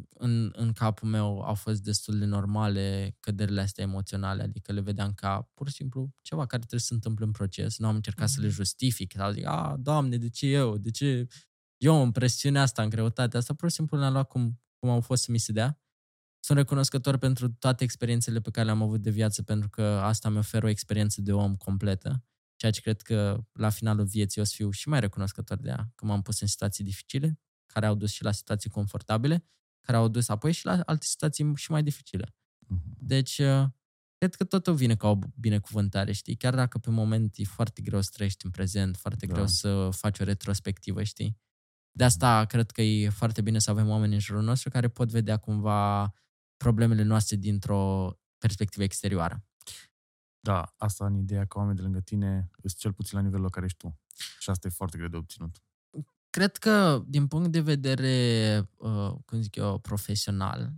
în, 0.09 0.51
în 0.55 0.73
capul 0.73 1.07
meu 1.07 1.41
au 1.41 1.53
fost 1.53 1.83
destul 1.83 2.19
de 2.19 2.25
normale 2.25 3.15
căderile 3.19 3.61
astea 3.61 3.83
emoționale, 3.83 4.43
adică 4.43 4.71
le 4.71 4.81
vedeam 4.81 5.13
ca 5.13 5.51
pur 5.53 5.67
și 5.69 5.73
simplu 5.73 6.13
ceva 6.21 6.45
care 6.45 6.57
trebuie 6.57 6.79
să 6.79 6.85
se 6.85 6.93
întâmple 6.93 7.25
în 7.25 7.31
proces. 7.31 7.77
Nu 7.77 7.87
am 7.87 7.95
încercat 7.95 8.29
să 8.29 8.41
le 8.41 8.47
justific, 8.47 9.13
sau 9.15 9.31
zic, 9.31 9.45
a, 9.45 9.75
doamne, 9.79 10.17
de 10.17 10.29
ce 10.29 10.47
eu? 10.47 10.77
De 10.77 10.91
ce 10.91 11.27
eu 11.77 12.01
în 12.01 12.11
presiunea 12.11 12.61
asta, 12.61 12.83
în 12.83 12.89
greutatea 12.89 13.39
asta? 13.39 13.53
Pur 13.53 13.69
și 13.69 13.75
simplu 13.75 13.97
le-am 13.97 14.11
luat 14.11 14.27
cum, 14.27 14.61
cum 14.79 14.89
au 14.89 15.01
fost 15.01 15.23
să 15.23 15.31
mi 15.31 15.37
se 15.37 15.51
dea. 15.51 15.79
Sunt 16.39 16.57
recunoscător 16.57 17.17
pentru 17.17 17.49
toate 17.49 17.83
experiențele 17.83 18.39
pe 18.41 18.51
care 18.51 18.65
le-am 18.65 18.81
avut 18.81 19.01
de 19.01 19.09
viață, 19.09 19.43
pentru 19.43 19.69
că 19.69 19.81
asta 19.83 20.29
mi 20.29 20.37
oferă 20.37 20.65
o 20.65 20.69
experiență 20.69 21.21
de 21.21 21.33
om 21.33 21.55
completă, 21.55 22.23
ceea 22.55 22.71
ce 22.71 22.81
cred 22.81 23.01
că 23.01 23.43
la 23.51 23.69
finalul 23.69 24.05
vieții 24.05 24.41
o 24.41 24.43
să 24.43 24.53
fiu 24.55 24.71
și 24.71 24.89
mai 24.89 24.99
recunoscător 24.99 25.57
de 25.57 25.69
ea, 25.69 25.91
că 25.95 26.05
m-am 26.05 26.21
pus 26.21 26.41
în 26.41 26.47
situații 26.47 26.83
dificile, 26.83 27.39
care 27.65 27.85
au 27.85 27.95
dus 27.95 28.11
și 28.11 28.23
la 28.23 28.31
situații 28.31 28.69
confortabile, 28.69 29.45
care 29.85 29.97
au 29.97 30.07
dus 30.07 30.29
apoi 30.29 30.51
și 30.51 30.65
la 30.65 30.81
alte 30.85 31.05
situații 31.05 31.53
și 31.55 31.71
mai 31.71 31.83
dificile. 31.83 32.35
Mhm. 32.67 32.95
Deci, 32.99 33.37
uh, 33.37 33.65
cred 34.17 34.35
că 34.35 34.43
totul 34.43 34.73
vine 34.73 34.95
ca 34.95 35.07
o 35.07 35.19
binecuvântare, 35.39 36.11
știi? 36.11 36.35
Chiar 36.35 36.55
dacă 36.55 36.77
pe 36.77 36.89
moment 36.89 37.37
e 37.37 37.43
foarte 37.43 37.81
greu 37.81 38.01
să 38.01 38.09
trăiești 38.13 38.45
în 38.45 38.51
prezent, 38.51 38.97
foarte 38.97 39.25
Da. 39.25 39.33
greu 39.33 39.47
să 39.47 39.89
faci 39.91 40.19
o 40.19 40.23
retrospectivă, 40.23 41.03
știi? 41.03 41.37
De 41.91 42.03
asta 42.03 42.45
cred 42.45 42.71
că 42.71 42.81
e 42.81 43.09
foarte 43.09 43.41
bine 43.41 43.59
să 43.59 43.69
avem 43.69 43.89
oameni 43.89 44.13
în 44.13 44.19
jurul 44.19 44.43
nostru 44.43 44.69
care 44.69 44.87
pot 44.87 45.09
vedea 45.09 45.37
cumva 45.37 46.13
problemele 46.57 47.03
noastre 47.03 47.35
dintr-o 47.35 48.11
perspectivă 48.37 48.83
exterioară. 48.83 49.45
Da, 50.39 50.73
asta 50.77 51.05
în 51.05 51.15
ideea 51.15 51.45
că 51.45 51.57
oamenii 51.57 51.77
de 51.77 51.83
lângă 51.83 51.99
tine 51.99 52.49
sunt 52.61 52.75
cel 52.75 52.93
puțin 52.93 53.17
la 53.17 53.23
nivelul 53.23 53.43
la 53.43 53.49
care 53.49 53.65
ești 53.65 53.77
tu. 53.77 53.99
Și 54.39 54.49
asta 54.49 54.67
e 54.67 54.71
foarte 54.71 54.97
greu 54.97 55.09
de 55.09 55.17
obținut. 55.17 55.63
Cred 56.35 56.57
că, 56.57 57.03
din 57.07 57.27
punct 57.27 57.51
de 57.51 57.59
vedere, 57.59 58.69
uh, 58.77 59.11
cum 59.25 59.41
zic 59.41 59.55
eu, 59.55 59.77
profesional, 59.77 60.73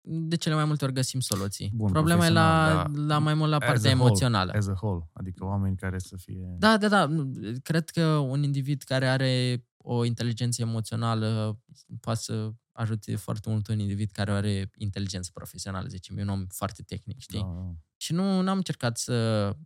de 0.00 0.36
cele 0.36 0.54
mai 0.54 0.64
multe 0.64 0.84
ori 0.84 0.92
găsim 0.92 1.20
soluții. 1.20 1.70
Bun, 1.74 1.92
Problema 1.92 2.26
e 2.26 2.30
la, 2.30 2.66
profesional, 2.66 3.06
da. 3.06 3.14
la 3.14 3.18
mai 3.18 3.34
mult 3.34 3.50
la 3.50 3.56
As 3.56 3.66
partea 3.66 3.90
a 3.90 3.94
whole, 3.94 4.06
emoțională. 4.06 4.52
As 4.52 4.66
a 4.66 4.78
whole. 4.82 5.10
Adică 5.12 5.44
oameni 5.44 5.76
care 5.76 5.98
să 5.98 6.16
fie... 6.16 6.54
Da, 6.58 6.76
da, 6.76 6.88
da. 6.88 7.06
Nu, 7.06 7.32
Cred 7.62 7.88
că 7.88 8.06
un 8.06 8.42
individ 8.42 8.82
care 8.82 9.08
are 9.08 9.64
o 9.76 10.04
inteligență 10.04 10.62
emoțională 10.62 11.60
poate 12.00 12.20
să 12.20 12.50
ajute 12.72 13.16
foarte 13.16 13.50
mult 13.50 13.68
un 13.68 13.78
individ 13.78 14.10
care 14.10 14.30
are 14.30 14.70
inteligență 14.76 15.30
profesională, 15.34 15.88
zicem, 15.88 16.18
e 16.18 16.22
un 16.22 16.28
om 16.28 16.46
foarte 16.46 16.82
tehnic, 16.82 17.20
știi? 17.20 17.40
Da, 17.40 17.52
da. 17.54 17.74
Și 17.96 18.12
nu 18.12 18.22
am 18.22 18.56
încercat 18.56 18.98
să 18.98 19.12
să 19.12 19.56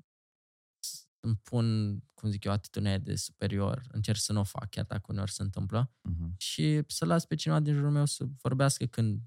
îmi 1.25 1.37
pun, 1.43 1.99
cum 2.15 2.31
zic 2.31 2.45
eu, 2.45 2.53
atitudinea 2.53 2.99
de 2.99 3.17
superior. 3.17 3.83
Încerc 3.89 4.19
să 4.19 4.33
nu 4.33 4.41
o 4.41 4.45
fac, 4.45 4.71
chiar 4.71 4.85
dacă 4.85 5.03
uneori 5.09 5.31
se 5.31 5.43
întâmplă. 5.43 5.93
Mhm. 6.03 6.35
Și 6.37 6.83
să 6.87 7.05
las 7.05 7.25
pe 7.25 7.35
cineva 7.35 7.61
din 7.61 7.75
jurul 7.75 7.91
meu 7.91 8.07
să 8.07 8.25
vorbească 8.41 8.85
când 8.85 9.21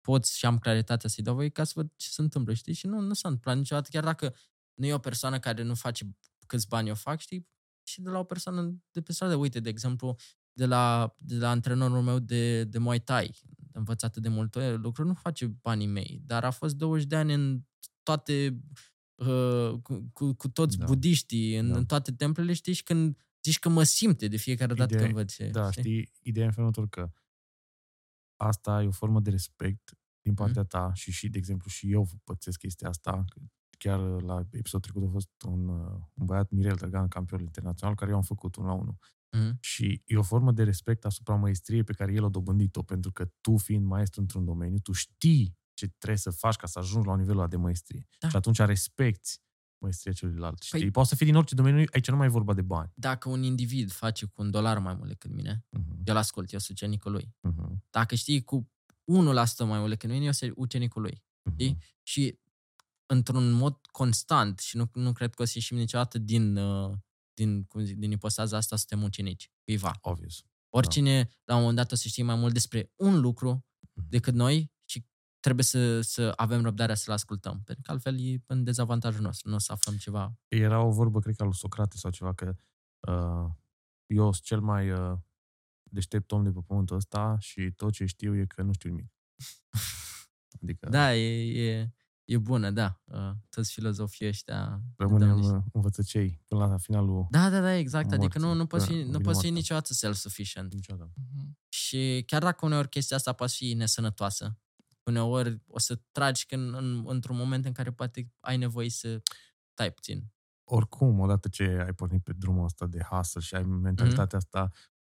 pot 0.00 0.26
și 0.26 0.46
am 0.46 0.58
claritatea 0.58 1.08
să-i 1.08 1.24
dau 1.24 1.34
voie 1.34 1.48
ca 1.48 1.64
să 1.64 1.72
văd 1.76 1.92
ce 1.96 2.08
se 2.08 2.22
întâmplă, 2.22 2.54
știi? 2.54 2.72
Și 2.72 2.86
nu, 2.86 3.00
nu 3.00 3.14
s-a 3.14 3.28
întâmplat 3.28 3.56
niciodată, 3.56 3.88
chiar 3.92 4.04
dacă 4.04 4.34
nu 4.74 4.86
e 4.86 4.94
o 4.94 4.98
persoană 4.98 5.38
care 5.38 5.62
nu 5.62 5.74
face 5.74 6.16
câți 6.46 6.68
bani 6.68 6.88
eu 6.88 6.94
fac, 6.94 7.20
știi? 7.20 7.48
Și 7.82 8.00
de 8.00 8.10
la 8.10 8.18
o 8.18 8.24
persoană 8.24 8.74
de 8.90 9.00
pe 9.00 9.12
stradă, 9.12 9.34
uite, 9.34 9.60
de 9.60 9.68
exemplu, 9.68 10.16
de 10.52 10.66
la, 10.66 11.14
de 11.18 11.36
la 11.36 11.50
antrenorul 11.50 12.02
meu 12.02 12.18
de, 12.18 12.64
de 12.64 12.78
Muay 12.78 13.00
Thai, 13.00 13.40
învățat 13.72 14.10
atât 14.10 14.22
de 14.22 14.28
multe 14.28 14.74
lucruri, 14.74 15.08
nu 15.08 15.14
face 15.14 15.46
banii 15.46 15.86
mei, 15.86 16.22
dar 16.24 16.44
a 16.44 16.50
fost 16.50 16.74
20 16.74 17.06
de 17.06 17.16
ani 17.16 17.34
în 17.34 17.62
toate, 18.02 18.62
uh, 19.26 19.78
cu, 19.82 20.10
cu, 20.12 20.32
cu 20.32 20.48
toți 20.48 20.76
Da. 20.78 20.84
da. 20.84 20.92
budiștii, 20.92 21.56
în, 21.56 21.66
Da. 21.66 21.72
da. 21.72 21.78
în 21.78 21.86
toate 21.86 22.12
templele, 22.12 22.52
știi, 22.52 22.72
și 22.72 22.82
când 22.82 23.16
zici 23.42 23.58
că 23.58 23.68
mă 23.68 23.82
simte 23.82 24.28
de 24.28 24.36
fiecare 24.36 24.74
dată 24.74 24.92
Ideea- 24.94 25.02
când 25.02 25.14
văd 25.14 25.30
ce... 25.30 25.48
Da, 25.48 25.70
știi, 25.70 26.12
ideea 26.22 26.44
e 26.44 26.48
în 26.48 26.54
felul 26.54 26.70
următor 26.76 26.88
că 27.04 27.12
asta 28.36 28.82
e 28.82 28.86
o 28.86 28.90
formă 28.90 29.20
de 29.20 29.30
respect 29.30 29.98
din 30.22 30.34
partea 30.34 30.62
ta 30.64 30.90
și 30.94 31.10
și, 31.12 31.28
de 31.28 31.38
exemplu, 31.38 31.68
și 31.70 31.90
eu 31.92 32.08
pățesc 32.24 32.58
chestia 32.58 32.88
asta. 32.88 33.24
Chiar 33.78 33.98
la 34.00 34.46
episodul 34.50 34.90
trecut 34.90 35.08
a 35.08 35.12
fost 35.12 35.30
un, 35.46 35.68
uh, 35.68 36.00
un 36.14 36.26
băiat, 36.26 36.50
Mirel 36.50 36.74
Drăgan, 36.76 37.08
campion 37.08 37.40
internațional, 37.40 37.94
care 37.96 38.10
eu 38.10 38.16
am 38.16 38.22
făcut 38.22 38.56
un 38.56 38.64
la 38.64 38.72
unul. 38.72 38.96
Mhm. 39.36 39.56
Și 39.60 40.02
e 40.06 40.16
o 40.16 40.22
formă 40.22 40.52
de 40.52 40.62
respect 40.62 41.04
asupra 41.04 41.34
maestriei 41.34 41.84
pe 41.84 41.92
care 41.92 42.12
el 42.12 42.24
a 42.24 42.28
dobândit-o, 42.28 42.82
pentru 42.82 43.12
că 43.12 43.30
tu, 43.40 43.56
fiind 43.56 43.84
maestru 43.86 44.20
într-un 44.20 44.44
domeniu, 44.44 44.78
tu 44.78 44.92
știi 44.92 45.56
ce 45.74 45.86
trebuie 45.98 46.18
să 46.18 46.30
faci 46.30 46.56
ca 46.56 46.66
să 46.66 46.78
ajungi 46.78 47.06
la 47.06 47.12
un 47.12 47.18
nivelul 47.18 47.40
ăla 47.40 47.48
de 47.48 47.56
maestrie. 47.56 48.08
Da. 48.18 48.28
Și 48.28 48.36
atunci 48.36 48.58
respecti 48.58 49.30
maestria 49.78 50.12
celuilalt. 50.12 50.62
Știi? 50.62 50.84
Păi- 50.88 50.90
Poate 50.92 51.08
să 51.08 51.14
fie 51.14 51.26
din 51.26 51.34
orice 51.36 51.54
domeniu, 51.54 51.84
aici 51.92 52.08
nu 52.10 52.16
mai 52.16 52.26
e 52.26 52.30
vorba 52.30 52.54
de 52.54 52.62
bani. 52.62 52.90
Dacă 52.94 53.28
un 53.28 53.42
individ 53.42 53.90
face 53.92 54.26
cu 54.26 54.42
un 54.42 54.50
dolar 54.50 54.78
mai 54.78 54.94
mult 54.94 55.08
decât 55.08 55.30
mine, 55.30 55.64
Uh-huh. 55.78 55.96
eu 56.04 56.14
l-ascult, 56.14 56.52
eu 56.52 56.58
sunt 56.58 56.78
ucenicul 56.78 57.12
lui. 57.12 57.34
Uh-huh. 57.48 57.72
Dacă 57.90 58.14
știi 58.14 58.42
cu 58.44 58.70
1% 59.04 59.64
mai 59.64 59.78
mult 59.78 59.88
decât 59.90 60.10
mine, 60.10 60.24
eu 60.24 60.32
sunt 60.32 60.52
ucenicul 60.56 61.02
lui. 61.02 61.24
Știi? 61.52 61.78
Și 62.02 62.38
într-un 63.06 63.50
mod 63.50 63.86
constant, 63.86 64.58
și 64.58 64.76
nu, 64.76 64.90
nu 64.92 65.12
cred 65.12 65.34
că 65.34 65.42
o 65.42 65.44
să 65.44 65.52
ieșim 65.54 65.76
niciodată 65.76 66.18
din, 66.18 66.56
uh, 66.56 66.96
din, 67.34 67.64
cum 67.64 67.84
zic, 67.84 67.96
din 67.96 68.10
ipostaza 68.10 68.56
asta, 68.56 68.76
suntem 68.76 69.02
ucenici 69.02 69.50
cuiva. 69.64 69.92
Obvious. 70.00 70.42
Oricine, 70.74 71.28
la 71.44 71.54
un 71.54 71.60
moment 71.60 71.76
dat, 71.78 71.92
o 71.92 71.94
să 71.94 72.08
știe 72.08 72.22
mai 72.22 72.36
mult 72.36 72.52
despre 72.52 72.92
un 72.96 73.20
lucru 73.20 73.66
decât 74.08 74.34
noi 74.34 74.60
și 74.60 74.66
trebuie 75.42 75.64
să, 75.64 76.00
să 76.00 76.32
avem 76.36 76.62
răbdarea 76.62 76.94
să-l 76.94 77.12
ascultăm. 77.14 77.62
Pentru 77.64 77.82
că 77.84 77.90
altfel 77.90 78.20
e 78.20 78.42
în 78.46 78.64
dezavantajul 78.64 79.22
nostru, 79.22 79.48
nu 79.48 79.54
o 79.54 79.58
să 79.58 79.72
aflăm 79.72 79.96
ceva. 79.96 80.38
Era 80.48 80.80
o 80.82 80.90
vorbă, 80.90 81.20
cred 81.20 81.34
că 81.36 81.42
al 81.42 81.48
lui 81.48 81.56
Socrate 81.58 81.96
sau 81.96 82.10
ceva, 82.10 82.34
că 82.34 82.54
uh, 83.00 83.50
eu 84.06 84.32
sunt 84.32 84.44
cel 84.44 84.60
mai 84.60 84.90
uh, 84.90 85.18
deștept 85.82 86.32
om 86.32 86.42
de 86.42 86.50
pe 86.50 86.60
pământul 86.66 86.96
ăsta 86.96 87.36
și 87.40 87.70
tot 87.76 87.92
ce 87.92 88.04
știu 88.04 88.36
e 88.36 88.44
că 88.46 88.62
nu 88.62 88.72
știu 88.72 88.88
nimic. 88.90 89.12
Adică 90.62 90.88
Da, 90.88 91.14
e, 91.14 91.70
e, 91.70 91.92
e 92.24 92.38
bună, 92.38 92.70
da. 92.70 93.00
Uh, 93.04 93.30
toți 93.48 93.72
filozofii 93.72 94.26
ăștia. 94.26 94.80
rămânem 94.96 95.28
dăm 95.28 95.36
niște- 95.36 95.54
uh, 95.54 95.62
învățăcei 95.72 96.40
până 96.48 96.66
la 96.66 96.76
finalul 96.76 97.26
Da, 97.30 97.50
da, 97.50 97.60
da, 97.60 97.74
exact. 97.74 98.12
Adică 98.12 98.38
morții. 98.38 98.40
nu, 98.40 98.54
nu 98.54 98.66
poți 98.66 98.86
Da, 98.86 98.92
fi, 98.92 98.98
nu 98.98 99.04
vine 99.04 99.12
poți 99.18 99.40
fi 99.40 99.50
moartea. 99.50 99.50
niciodată 99.50 99.92
self-sufficient. 99.92 100.72
niciodată. 100.72 101.12
Mhm. 101.34 101.58
Și 101.68 102.22
chiar 102.26 102.42
dacă 102.42 102.66
uneori 102.66 102.88
chestia 102.88 103.16
asta 103.16 103.32
poate 103.32 103.52
fi 103.56 103.74
nesănătoasă, 103.74 104.58
uneori 105.06 105.60
o 105.66 105.78
să 105.78 106.00
tragi 106.12 106.46
când, 106.46 106.74
în, 106.74 107.04
într-un 107.06 107.36
moment 107.36 107.64
în 107.64 107.72
care 107.72 107.92
poate 107.92 108.32
ai 108.40 108.56
nevoie 108.56 108.90
să 108.90 109.20
tai 109.74 109.90
puțin. 109.92 110.32
Oricum, 110.64 111.20
odată 111.20 111.48
ce 111.48 111.64
ai 111.86 111.92
pornit 111.94 112.22
pe 112.22 112.32
drumul 112.32 112.64
ăsta 112.64 112.86
de 112.86 113.00
hustle 113.10 113.40
și 113.40 113.54
ai 113.54 113.62
mentalitatea 113.62 114.38
Mhm. 114.38 114.46
asta, 114.56 114.70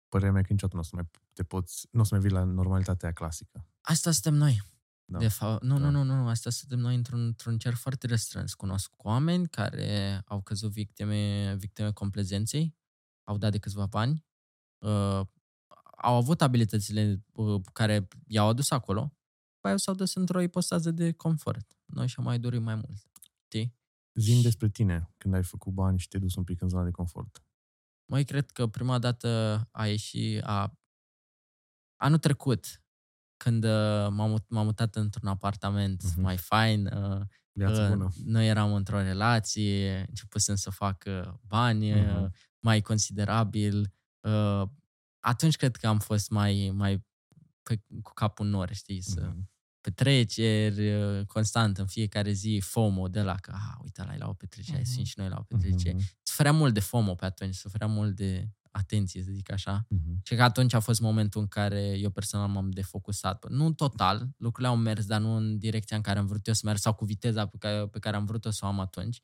părerea 0.08 0.32
mea 0.32 0.42
că 0.42 0.52
niciodată 0.52 0.76
nu 0.76 0.82
o 0.82 0.84
să 0.84 0.90
mai 0.94 1.10
te 1.32 1.42
poți, 1.42 1.88
nu 1.90 2.00
o 2.00 2.04
să 2.04 2.14
mai 2.14 2.22
vii 2.22 2.32
la 2.32 2.42
normalitatea 2.44 3.12
clasică. 3.12 3.66
Asta 3.80 4.10
suntem 4.10 4.34
noi. 4.34 4.62
Da. 5.04 5.18
De 5.18 5.28
fapt, 5.28 5.62
nu, 5.62 5.78
Da. 5.78 5.90
nu, 5.90 6.02
nu, 6.02 6.14
nu, 6.14 6.28
asta 6.28 6.50
suntem 6.50 6.78
noi 6.78 6.94
într-un, 6.94 7.20
într-un 7.20 7.58
cer 7.58 7.74
foarte 7.74 8.06
restrâns. 8.06 8.54
Cunosc 8.54 8.92
oameni 8.96 9.48
care 9.48 10.22
au 10.26 10.42
căzut 10.42 10.70
victime, 10.72 11.54
victime 11.58 11.92
complezenței, 11.92 12.76
au 13.24 13.36
dat 13.38 13.50
de 13.52 13.58
câțiva 13.58 13.86
bani, 13.86 14.24
uh, 14.78 15.20
au 15.96 16.14
avut 16.16 16.42
abilitățile 16.42 17.24
uh, 17.32 17.60
care 17.72 18.08
i-au 18.26 18.48
adus 18.48 18.70
acolo, 18.70 19.16
după 19.60 19.68
aia 19.68 19.76
s-au 19.76 19.94
dus 19.94 20.14
într-o 20.14 20.40
ipostază 20.40 20.90
de 20.90 21.12
confort. 21.12 21.76
Noi 21.84 22.06
și-am 22.08 22.24
mai 22.24 22.38
dorit 22.38 22.60
mai 22.60 22.74
mult. 22.74 23.02
Știi? 23.44 23.78
Zim 24.14 24.40
despre 24.42 24.68
tine 24.68 25.10
când 25.18 25.34
ai 25.34 25.42
făcut 25.42 25.72
bani 25.72 25.98
și 25.98 26.08
te-ai 26.08 26.22
dus 26.22 26.34
un 26.34 26.44
pic 26.44 26.60
în 26.60 26.68
zona 26.68 26.84
de 26.84 26.90
confort. 26.90 27.42
Mai 28.10 28.24
cred 28.24 28.50
că 28.50 28.66
prima 28.66 28.98
dată 28.98 29.28
a 29.72 29.86
ieșit 29.86 30.42
a, 30.44 30.78
anul 31.96 32.18
trecut, 32.18 32.82
când 33.36 33.64
uh, 33.64 34.08
m-am, 34.10 34.30
mut- 34.30 34.48
m-am 34.48 34.64
mutat 34.64 34.94
într-un 34.96 35.28
apartament 35.28 36.02
Mhm. 36.02 36.20
mai 36.20 36.36
fain, 36.36 36.86
uh, 36.86 37.20
Viața 37.52 37.82
uh, 37.82 37.88
bună. 37.88 38.08
noi 38.24 38.48
eram 38.48 38.74
într-o 38.74 39.02
relație, 39.02 40.04
începusem 40.08 40.54
să 40.54 40.70
fac 40.70 41.04
uh, 41.06 41.32
bani 41.46 41.92
Mhm. 41.94 42.22
uh, 42.22 42.30
mai 42.64 42.80
considerabil. 42.80 43.92
Uh, 44.20 44.62
atunci 45.24 45.56
cred 45.56 45.76
că 45.76 45.86
am 45.86 45.98
fost 45.98 46.30
mai, 46.30 46.70
mai 46.74 46.98
pe, 46.98 47.04
cu 48.02 48.12
capul 48.14 48.44
în 48.44 48.50
nori, 48.50 48.74
știi, 48.74 49.00
să 49.00 49.20
Mhm. 49.20 49.50
petreceri 49.80 50.94
uh, 50.94 51.26
constant 51.26 51.78
în 51.78 51.86
fiecare 51.86 52.32
zi, 52.32 52.60
FOMO 52.64 53.08
de 53.08 53.22
la 53.22 53.34
că, 53.34 53.52
ah, 53.54 53.74
uite, 53.82 54.02
la 54.04 54.16
la 54.16 54.28
o 54.28 54.32
petrecere, 54.32 54.76
hai 54.76 54.84
să 54.86 54.92
fim 54.92 55.00
Mhm. 55.00 55.10
și 55.10 55.18
noi 55.18 55.28
la 55.28 55.36
o 55.38 55.42
petrecere. 55.42 55.94
Mhm. 55.94 56.04
Suferea 56.22 56.52
mult 56.52 56.74
de 56.74 56.80
FOMO 56.80 57.14
pe 57.14 57.24
atunci, 57.24 57.54
suferea 57.54 57.86
mult 57.86 58.16
de 58.16 58.48
atenție, 58.70 59.22
să 59.22 59.30
zic 59.32 59.52
așa. 59.52 59.86
Mhm. 59.88 60.20
Și 60.22 60.34
că 60.34 60.42
atunci 60.42 60.72
a 60.72 60.80
fost 60.80 61.00
momentul 61.00 61.40
în 61.40 61.46
care 61.46 61.98
eu 61.98 62.10
personal 62.10 62.48
m-am 62.48 62.70
defocusat. 62.70 63.48
Nu 63.48 63.72
total, 63.72 64.28
lucrurile 64.36 64.72
au 64.72 64.76
mers, 64.76 65.06
dar 65.06 65.20
nu 65.20 65.34
în 65.36 65.58
direcția 65.58 65.96
în 65.96 66.02
care 66.02 66.18
am 66.18 66.26
vrut 66.26 66.46
eu 66.46 66.54
să 66.54 66.60
merg 66.64 66.78
sau 66.78 66.94
cu 66.94 67.04
viteza 67.04 67.46
pe 67.46 67.56
care, 67.58 67.86
pe 67.88 67.98
care 67.98 68.16
am 68.16 68.24
vrut-o 68.24 68.50
să 68.50 68.64
o 68.64 68.68
am 68.68 68.80
atunci. 68.80 69.22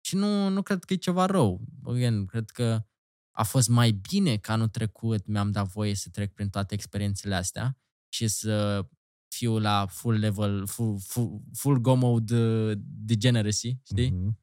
Și 0.00 0.16
nu, 0.16 0.48
nu 0.48 0.62
cred 0.62 0.84
că 0.84 0.92
e 0.92 0.96
ceva 0.96 1.26
rău. 1.26 1.60
Again, 1.84 2.26
cred 2.26 2.50
că 2.50 2.86
a 3.30 3.42
fost 3.42 3.68
mai 3.68 3.90
bine 3.90 4.36
că 4.36 4.52
anul 4.52 4.68
trecut 4.68 5.26
mi-am 5.26 5.50
dat 5.50 5.66
voie 5.66 5.94
să 5.94 6.08
trec 6.08 6.32
prin 6.34 6.48
toate 6.48 6.74
experiențele 6.74 7.34
astea 7.34 7.76
și 8.12 8.28
să 8.28 8.86
fiu 9.34 9.58
la 9.58 9.86
full 9.86 10.18
level, 10.18 10.66
full, 10.66 10.98
full, 11.00 11.42
full 11.52 11.78
go 11.80 11.94
mode 11.94 12.36
uh, 12.36 12.78
degeneracy, 12.84 13.78
știi? 13.82 14.10
Mhm. 14.10 14.38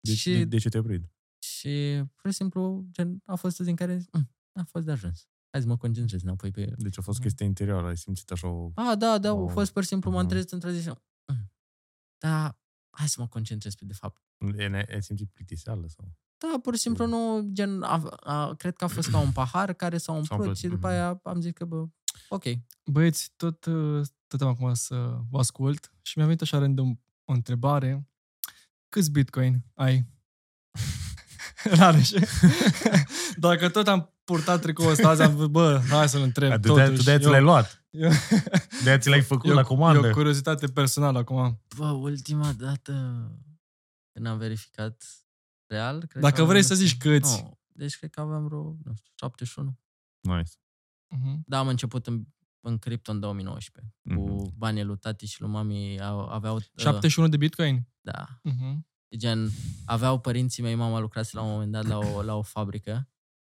De, 0.00 0.14
Și- 0.14 0.32
de, 0.32 0.44
de 0.44 0.58
ce 0.58 0.68
te-ai 0.68 0.82
oprit? 0.82 1.08
Și, 1.38 2.02
pur 2.14 2.30
și 2.30 2.36
simplu, 2.36 2.86
gen, 2.90 3.22
a 3.24 3.34
fost 3.34 3.60
o 3.60 3.64
zi 3.64 3.70
în 3.70 3.76
care 3.76 4.04
"Mm, 4.12 4.30
a 4.52 4.62
fost 4.64 4.84
de 4.84 4.90
ajuns. 4.90 5.28
Hai 5.50 5.60
să 5.60 5.66
mă 5.68 5.76
concentrez 5.76 6.22
înapoi 6.22 6.50
pe... 6.50 6.72
Deci 6.76 6.98
a 6.98 7.02
fost 7.02 7.18
Mhm. 7.18 7.26
chestia 7.26 7.46
interioară, 7.46 7.86
ai 7.86 7.96
simțit 7.96 8.30
așa 8.30 8.48
o... 8.48 8.70
A, 8.74 8.94
da, 8.94 9.18
da, 9.18 9.28
a 9.28 9.32
O- 9.32 9.48
fost 9.48 9.72
pur 9.72 9.82
și 9.82 9.88
simplu, 9.88 10.10
m-am 10.10 10.20
Mhm. 10.20 10.28
trezit 10.28 10.50
într-o 10.52 10.70
zi 10.70 10.82
și... 10.82 10.88
"Mm, 10.88 11.50
Da, 12.18 12.58
hai 12.90 13.08
să 13.08 13.20
mă 13.20 13.28
concentrez 13.28 13.74
pe 13.74 13.84
de 13.84 13.92
fapt. 13.92 14.22
E, 14.56 14.66
ne- 14.66 14.86
ai 14.92 15.02
simțit 15.02 15.28
plictiseală 15.30 15.86
sau? 15.88 16.12
Da, 16.38 16.58
pur 16.62 16.74
și 16.74 16.80
simplu 16.80 17.06
nu, 17.06 17.48
gen, 17.52 17.82
a, 17.82 18.02
a, 18.20 18.54
cred 18.54 18.76
că 18.76 18.84
a 18.84 18.88
fost 18.88 19.10
ca 19.10 19.18
un 19.18 19.32
pahar 19.32 19.72
care 19.72 19.98
s-a 19.98 20.12
umplut 20.12 20.38
umplut, 20.38 20.56
și 20.56 20.66
după 20.66 20.86
mhm. 20.86 20.86
aia 20.86 21.20
am 21.22 21.40
zis 21.40 21.52
că, 21.52 21.64
bă, 21.64 21.86
ok. 22.28 22.42
Băieți, 22.84 23.32
tot 23.36 23.64
uh, 23.64 24.06
stăteam 24.26 24.50
acum 24.50 24.74
să 24.74 25.18
vă 25.30 25.38
ascult 25.38 25.92
și 26.02 26.18
mi-a 26.18 26.26
venit 26.26 26.42
așa 26.42 26.58
random 26.58 26.94
o 27.24 27.32
întrebare. 27.32 28.08
Câți 28.88 29.10
bitcoin 29.10 29.64
ai? 29.74 30.06
Rareș. 31.78 32.10
Dacă 33.36 33.68
tot 33.68 33.88
am 33.88 34.12
purtat 34.24 34.60
tricoul 34.60 34.90
ăsta 34.90 35.08
azi, 35.08 35.22
am 35.22 35.36
zis, 35.36 35.46
bă, 35.46 35.80
hai 35.88 36.08
să-l 36.08 36.22
întreb. 36.22 36.60
Tu 36.62 36.74
de-aia, 36.74 36.82
tu 36.84 36.90
totuși. 36.90 37.04
de-aia 37.04 37.18
ți 37.18 37.24
Eu- 37.24 37.30
l-ai 37.30 37.40
luat. 37.42 37.84
eu- 37.90 38.10
De-aia 38.82 38.98
ți 38.98 39.08
l-ai 39.08 39.22
făcut 39.22 39.48
e 39.48 39.52
o- 39.52 39.54
la 39.54 39.62
comandă. 39.62 40.06
E 40.06 40.10
o 40.10 40.14
curiozitate 40.14 40.66
personală 40.66 41.18
acum. 41.18 41.60
Bă, 41.76 41.86
ultima 41.86 42.52
dată 42.52 42.92
când 44.12 44.26
am 44.26 44.38
verificat 44.38 45.04
real, 45.66 45.98
cred 46.06 46.22
Dacă 46.22 46.34
că 46.34 46.40
aveam 46.40 46.48
vrei 46.48 46.62
să 46.62 46.74
vreo- 46.74 46.86
zici 46.86 46.96
câți. 46.98 47.42
Nu, 47.42 47.58
deci 47.66 47.96
cred 47.98 48.10
că 48.10 48.20
aveam 48.20 48.44
vreo, 48.46 48.62
nu 48.84 48.92
știu, 48.96 49.12
71. 49.14 49.78
Nice. 50.20 50.52
Mhm. 51.18 51.42
Da, 51.46 51.58
am 51.58 51.68
început 51.68 52.06
în, 52.06 52.24
în 52.60 52.78
cripto 52.78 53.10
în 53.12 53.20
2019. 53.20 53.94
Mhm. 54.02 54.16
Cu 54.16 54.52
banii 54.56 54.82
lui 54.82 54.96
tati 54.98 55.26
și 55.26 55.40
lui 55.40 55.50
mami 55.50 56.00
au, 56.00 56.18
aveau... 56.28 56.56
uh, 56.56 56.62
71 56.76 57.28
de 57.28 57.36
bitcoin? 57.36 57.88
Da. 58.00 58.38
Mhm. 58.42 58.86
Gen, 59.16 59.50
aveau 59.84 60.20
părinții 60.20 60.62
mei, 60.62 60.74
mama 60.74 60.98
lucrase 60.98 61.36
la 61.36 61.42
un 61.42 61.50
moment 61.50 61.72
dat 61.72 61.84
la 61.86 61.98
o, 61.98 62.22
la 62.22 62.34
o 62.34 62.42
fabrică 62.42 63.08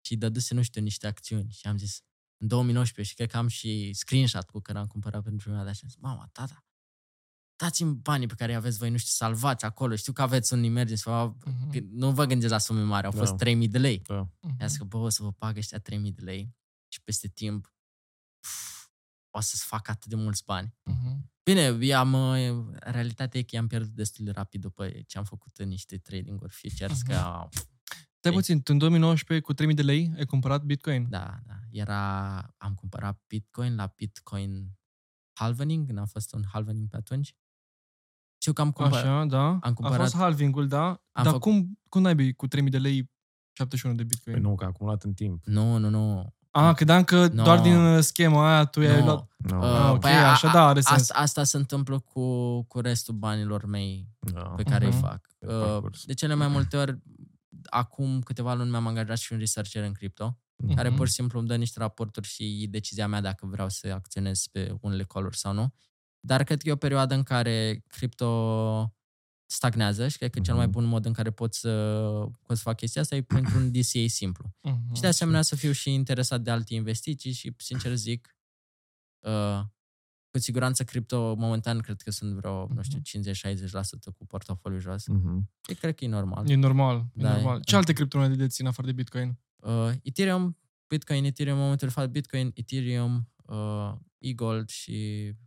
și 0.06 0.16
dăduse, 0.16 0.54
nu 0.54 0.62
știu, 0.62 0.82
niște 0.82 1.08
acțiuni. 1.08 1.50
Și 1.52 1.68
am 1.68 1.78
zis, 1.78 2.02
în 2.38 2.48
2019, 2.48 3.10
și 3.14 3.18
cred 3.18 3.32
că 3.32 3.38
am 3.38 3.48
și 3.48 3.94
screenshot 3.94 4.50
cu 4.50 4.60
care 4.60 4.78
am 4.78 4.86
cumpărat 4.88 5.24
pentru 5.24 5.50
prima 5.50 5.64
dată. 5.64 5.74
Și 5.76 5.80
am 5.84 5.90
zis, 5.90 5.98
mama, 6.02 6.30
tata, 6.32 6.66
dați-mi 7.56 7.94
banii 7.96 8.28
pe 8.28 8.34
care 8.34 8.52
îi 8.52 8.58
aveți 8.58 8.78
voi, 8.78 8.90
nu 8.90 8.98
știu, 8.98 9.12
salvați 9.14 9.66
acolo. 9.66 9.96
Știu 9.96 10.14
că 10.14 10.22
aveți 10.22 10.54
un 10.54 10.64
emergency, 10.64 11.02
sau, 11.04 11.38
Mhm. 11.46 11.70
că 11.72 11.80
nu 11.92 12.12
vă 12.12 12.26
gândiți 12.26 12.52
la 12.52 12.58
sume 12.58 12.82
mari, 12.82 13.06
au 13.06 13.12
fost 13.12 13.30
Da. 13.32 13.38
3000 13.38 13.68
de 13.68 13.78
lei. 13.78 14.00
Da. 14.00 14.28
Mhm. 14.42 14.56
I-a 14.60 14.68
zis 14.68 14.78
că, 14.78 14.84
bă, 14.84 14.98
o 14.98 15.10
să 15.10 15.24
vă 15.24 15.32
pag 15.32 15.58
ăștia 15.58 15.80
3000 15.80 16.12
de 16.12 16.22
lei 16.22 16.42
și 16.44 16.61
peste 17.04 17.28
timp 17.28 17.74
pf, 18.40 18.90
o 19.30 19.40
să-ți 19.40 19.66
fac 19.66 19.88
atât 19.88 20.10
de 20.10 20.16
mulți 20.16 20.44
bani. 20.46 20.76
Mhm. 20.84 21.30
Bine, 21.44 21.86
i-am, 21.86 22.14
uh, 22.14 22.66
realitatea 22.80 23.40
e 23.40 23.44
că 23.44 23.56
i-am 23.56 23.68
pierdut 23.68 23.92
destul 23.94 24.26
de 24.26 24.32
rapid 24.32 24.62
după 24.62 24.90
ce 24.90 25.18
am 25.18 25.24
făcut 25.24 25.58
în 25.58 25.68
niște 25.68 25.98
trading-uri 25.98 26.54
futures, 26.54 27.02
că, 27.02 27.48
Stai 28.18 28.32
puțin, 28.32 28.62
tu 28.62 28.72
în 28.72 28.78
2019 28.78 29.46
cu 29.46 29.54
3000 29.54 29.76
de 29.76 29.82
lei 29.92 30.12
ai 30.18 30.26
cumpărat 30.26 30.64
bitcoin? 30.64 31.10
da, 31.10 31.40
da, 31.46 31.60
era, 31.72 32.38
am 32.58 32.74
cumpărat 32.76 33.22
Bitcoin 33.28 33.76
la 33.76 33.94
Bitcoin 33.96 34.72
halvening, 35.34 35.90
n-a 35.90 36.06
fost 36.06 36.34
un 36.34 36.44
halvening 36.52 36.90
pe 36.90 36.96
atunci. 36.98 37.36
Știu 38.38 38.54
că 38.54 38.62
am 38.62 38.72
cumpărat, 38.72 39.04
Așa, 39.06 39.26
da. 39.26 39.48
am 39.48 39.74
cumpărat- 39.74 40.00
A 40.00 40.02
fost 40.02 40.16
halving-ul, 40.16 40.68
da. 40.68 40.86
Am 40.88 41.24
Dar 41.24 41.26
făcut- 41.26 41.42
cum, 41.42 41.80
cum 41.90 42.02
naibii 42.02 42.34
cu 42.34 42.48
3000 42.48 42.72
de 42.72 42.78
lei 42.80 43.12
71 43.52 43.96
de 43.96 44.04
bitcoin? 44.04 44.36
Păi 44.36 44.46
nu, 44.46 44.56
că 44.56 44.64
a 44.64 44.68
acumulat 44.68 45.04
în 45.04 45.14
timp. 45.14 45.46
nu, 45.46 45.78
nu, 45.78 45.90
nu, 45.90 46.34
Ah, 46.52 46.76
credeam 46.76 47.04
că 47.04 47.28
No. 47.28 47.44
doar 47.44 47.60
din 47.60 47.76
uh, 47.78 48.04
schema 48.04 48.54
aia 48.54 48.66
tu 48.66 48.82
i-ai 48.82 49.00
nu. 49.00 49.06
luat... 49.06 49.28
No. 49.38 49.58
Uh, 49.58 49.64
Ah, 49.64 49.92
ok, 49.92 50.00
păi 50.00 50.12
a- 50.12 50.32
așa 50.32 50.50
a- 50.50 50.54
da, 50.54 50.68
are 50.68 50.82
sens. 50.82 51.00
Asta, 51.02 51.14
asta 51.20 51.44
se 51.44 51.58
întâmplă 51.58 52.00
cu, 52.00 52.62
cu 52.64 52.80
restul 52.80 53.14
banilor 53.14 53.66
mei 53.66 54.08
da. 54.20 54.42
pe 54.42 54.64
care 54.64 54.86
îi 54.86 54.92
Mhm. 54.92 55.00
fac. 55.02 55.22
Pe 55.40 55.46
Uh, 55.54 55.62
parcurs. 55.64 56.06
De 56.06 56.14
cele 56.14 56.34
mai 56.34 56.48
multe 56.48 56.78
ori, 56.78 56.98
acum 57.70 58.22
câteva 58.22 58.54
luni 58.54 58.70
mi-am 58.70 58.88
angajat 58.88 59.18
și 59.18 59.34
un 59.34 59.40
researcher 59.40 59.84
în 59.84 59.92
cripto, 59.92 60.38
Mhm. 60.56 60.76
care 60.76 60.88
Mhm. 60.88 60.98
pur 60.98 61.08
și 61.08 61.14
simplu 61.14 61.40
îmi 61.40 61.48
dă 61.48 61.56
niște 61.56 61.80
raporturi 61.80 62.28
și 62.28 62.60
e 62.64 62.68
decizia 62.68 63.08
mea 63.08 63.22
dacă 63.22 63.46
vreau 63.52 63.70
să 63.70 63.92
acționez 63.94 64.46
pe 64.52 64.76
unele 64.82 65.04
coluri 65.04 65.38
sau 65.38 65.54
nu. 65.54 65.74
Dar 66.20 66.44
cred 66.44 66.62
că 66.62 66.70
e 66.70 66.72
o 66.72 66.76
perioadă 66.76 67.14
în 67.14 67.24
care 67.24 67.84
cripto 67.88 68.28
stagnează 69.52 70.08
și 70.08 70.18
cred 70.18 70.30
că 70.32 70.40
cel 70.40 70.56
mai 70.56 70.64
Mhm. 70.66 70.74
bun 70.74 70.86
mod 70.86 71.06
în 71.06 71.14
care 71.14 71.32
pot 71.32 71.54
să, 71.54 71.72
pot 72.46 72.58
să 72.58 72.64
fac 72.64 72.76
chestia 72.78 73.02
asta 73.02 73.16
e 73.16 73.22
printr-un 73.22 73.72
DCA 73.72 74.08
simplu. 74.08 74.54
Mhm. 74.62 74.94
Și 74.96 75.02
de 75.02 75.08
asemenea 75.08 75.42
să 75.42 75.56
fiu 75.56 75.72
și 75.72 75.94
interesat 75.94 76.42
de 76.42 76.52
alte 76.52 76.74
investiții 76.74 77.32
și, 77.32 77.54
sincer 77.58 77.96
zic, 77.96 78.36
uh, 79.20 79.60
cu 80.32 80.40
siguranță 80.40 80.84
cripto, 80.84 81.36
momentan, 81.36 81.80
cred 81.80 82.02
că 82.02 82.12
sunt 82.12 82.34
vreo, 82.34 82.68
nu 82.74 82.82
știu, 82.82 83.00
50-60% 83.00 84.12
cu 84.18 84.26
portofoliu 84.26 84.80
jos. 84.80 85.08
Mhm. 85.08 85.50
Și 85.70 85.76
cred 85.76 85.96
că 85.96 86.06
e 86.06 86.08
normal. 86.08 86.50
E 86.50 86.56
normal, 86.56 87.06
e 87.14 87.22
Da, 87.22 87.34
normal. 87.34 87.58
e- 87.58 87.62
Ce 87.64 87.76
alte 87.76 87.94
criptomonede 87.94 88.36
dețin 88.36 88.66
afară 88.68 88.88
de 88.88 88.94
bitcoin? 88.94 89.38
Uh, 89.56 89.92
Ethereum, 90.04 90.58
Bitcoin, 90.88 91.24
Ethereum, 91.24 91.56
în 91.56 91.62
momentul 91.64 91.88
de 91.88 91.94
față, 91.94 92.08
Bitcoin, 92.08 92.52
Ethereum, 92.54 93.30
uh, 93.46 93.94
e-gold 94.18 94.70
și 94.70 94.94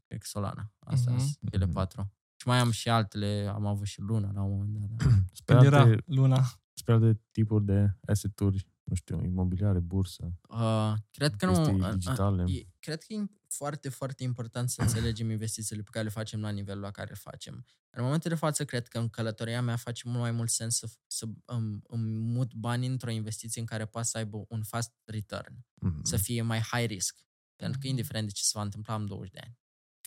cred 0.07 0.19
că 0.21 0.27
Solana. 0.27 0.73
Astea 0.79 1.13
Mhm. 1.13 1.21
sunt 1.23 1.51
cele 1.51 1.65
Mhm. 1.65 1.75
patru. 1.75 2.13
Și 2.45 2.51
mai 2.51 2.59
am 2.59 2.71
și 2.71 2.89
altele, 2.89 3.51
am 3.55 3.67
avut 3.67 3.87
și 3.87 4.01
Luna 4.01 4.31
la 4.33 4.43
un 4.43 4.51
moment 4.51 4.79
dat. 4.79 4.91
Da. 5.09 5.15
Spre 5.33 5.55
Când 5.55 5.67
era 5.67 5.81
alte, 5.81 6.03
luna. 6.07 6.45
spre 6.73 6.93
alte 6.93 7.21
tipuri 7.31 7.65
de 7.65 7.97
asset-uri, 8.07 8.67
nu 8.83 8.95
știu, 8.95 9.23
imobiliare, 9.25 9.79
bursă, 9.79 10.33
Uh, 10.49 10.93
cred 11.11 11.35
că 11.35 11.47
nu... 11.47 11.53
chestii 11.53 11.75
uh, 11.81 11.87
uh, 11.87 11.93
digitale. 11.93 12.45
e, 12.53 12.67
cred 12.79 13.03
că 13.03 13.13
e 13.13 13.25
foarte, 13.49 13.89
foarte 13.89 14.23
important 14.23 14.71
să 14.71 14.83
înțelegem 14.83 15.31
investițiile 15.31 15.83
pe 15.83 15.89
care 15.93 16.05
le 16.05 16.11
facem 16.11 16.41
la 16.41 16.49
nivelul 16.51 16.83
la 16.83 16.91
care 16.91 17.09
le 17.09 17.15
facem. 17.15 17.65
În 17.91 18.03
momentul 18.05 18.31
de 18.31 18.37
față, 18.37 18.65
cred 18.65 18.89
că 18.89 18.99
în 18.99 19.09
călătoria 19.09 19.63
mea 19.63 19.77
face 19.77 20.03
mult 20.09 20.21
mai 20.21 20.31
mult 20.31 20.49
sens 20.51 20.77
să, 20.77 20.89
să 21.07 21.27
îmi, 21.45 21.81
îmi 21.87 22.19
mut 22.19 22.55
bani 22.55 22.87
într-o 22.87 23.11
investiție 23.11 23.61
în 23.61 23.67
care 23.67 23.85
poate 23.87 24.07
să 24.09 24.19
aibă 24.19 24.45
un 24.49 24.63
fast 24.63 24.93
return. 25.05 25.65
Mhm. 25.75 26.05
să 26.05 26.17
fie 26.17 26.43
mai 26.43 26.61
high 26.61 26.87
risk. 26.87 27.23
Pentru 27.57 27.79
că 27.79 27.87
Mhm. 27.87 27.97
indiferent 27.97 28.27
de 28.27 28.33
ce 28.33 28.43
se 28.43 28.51
va 28.55 28.63
întâmpla, 28.63 28.95
am 28.95 29.07
20 29.07 29.31
de 29.33 29.39
ani. 29.43 29.59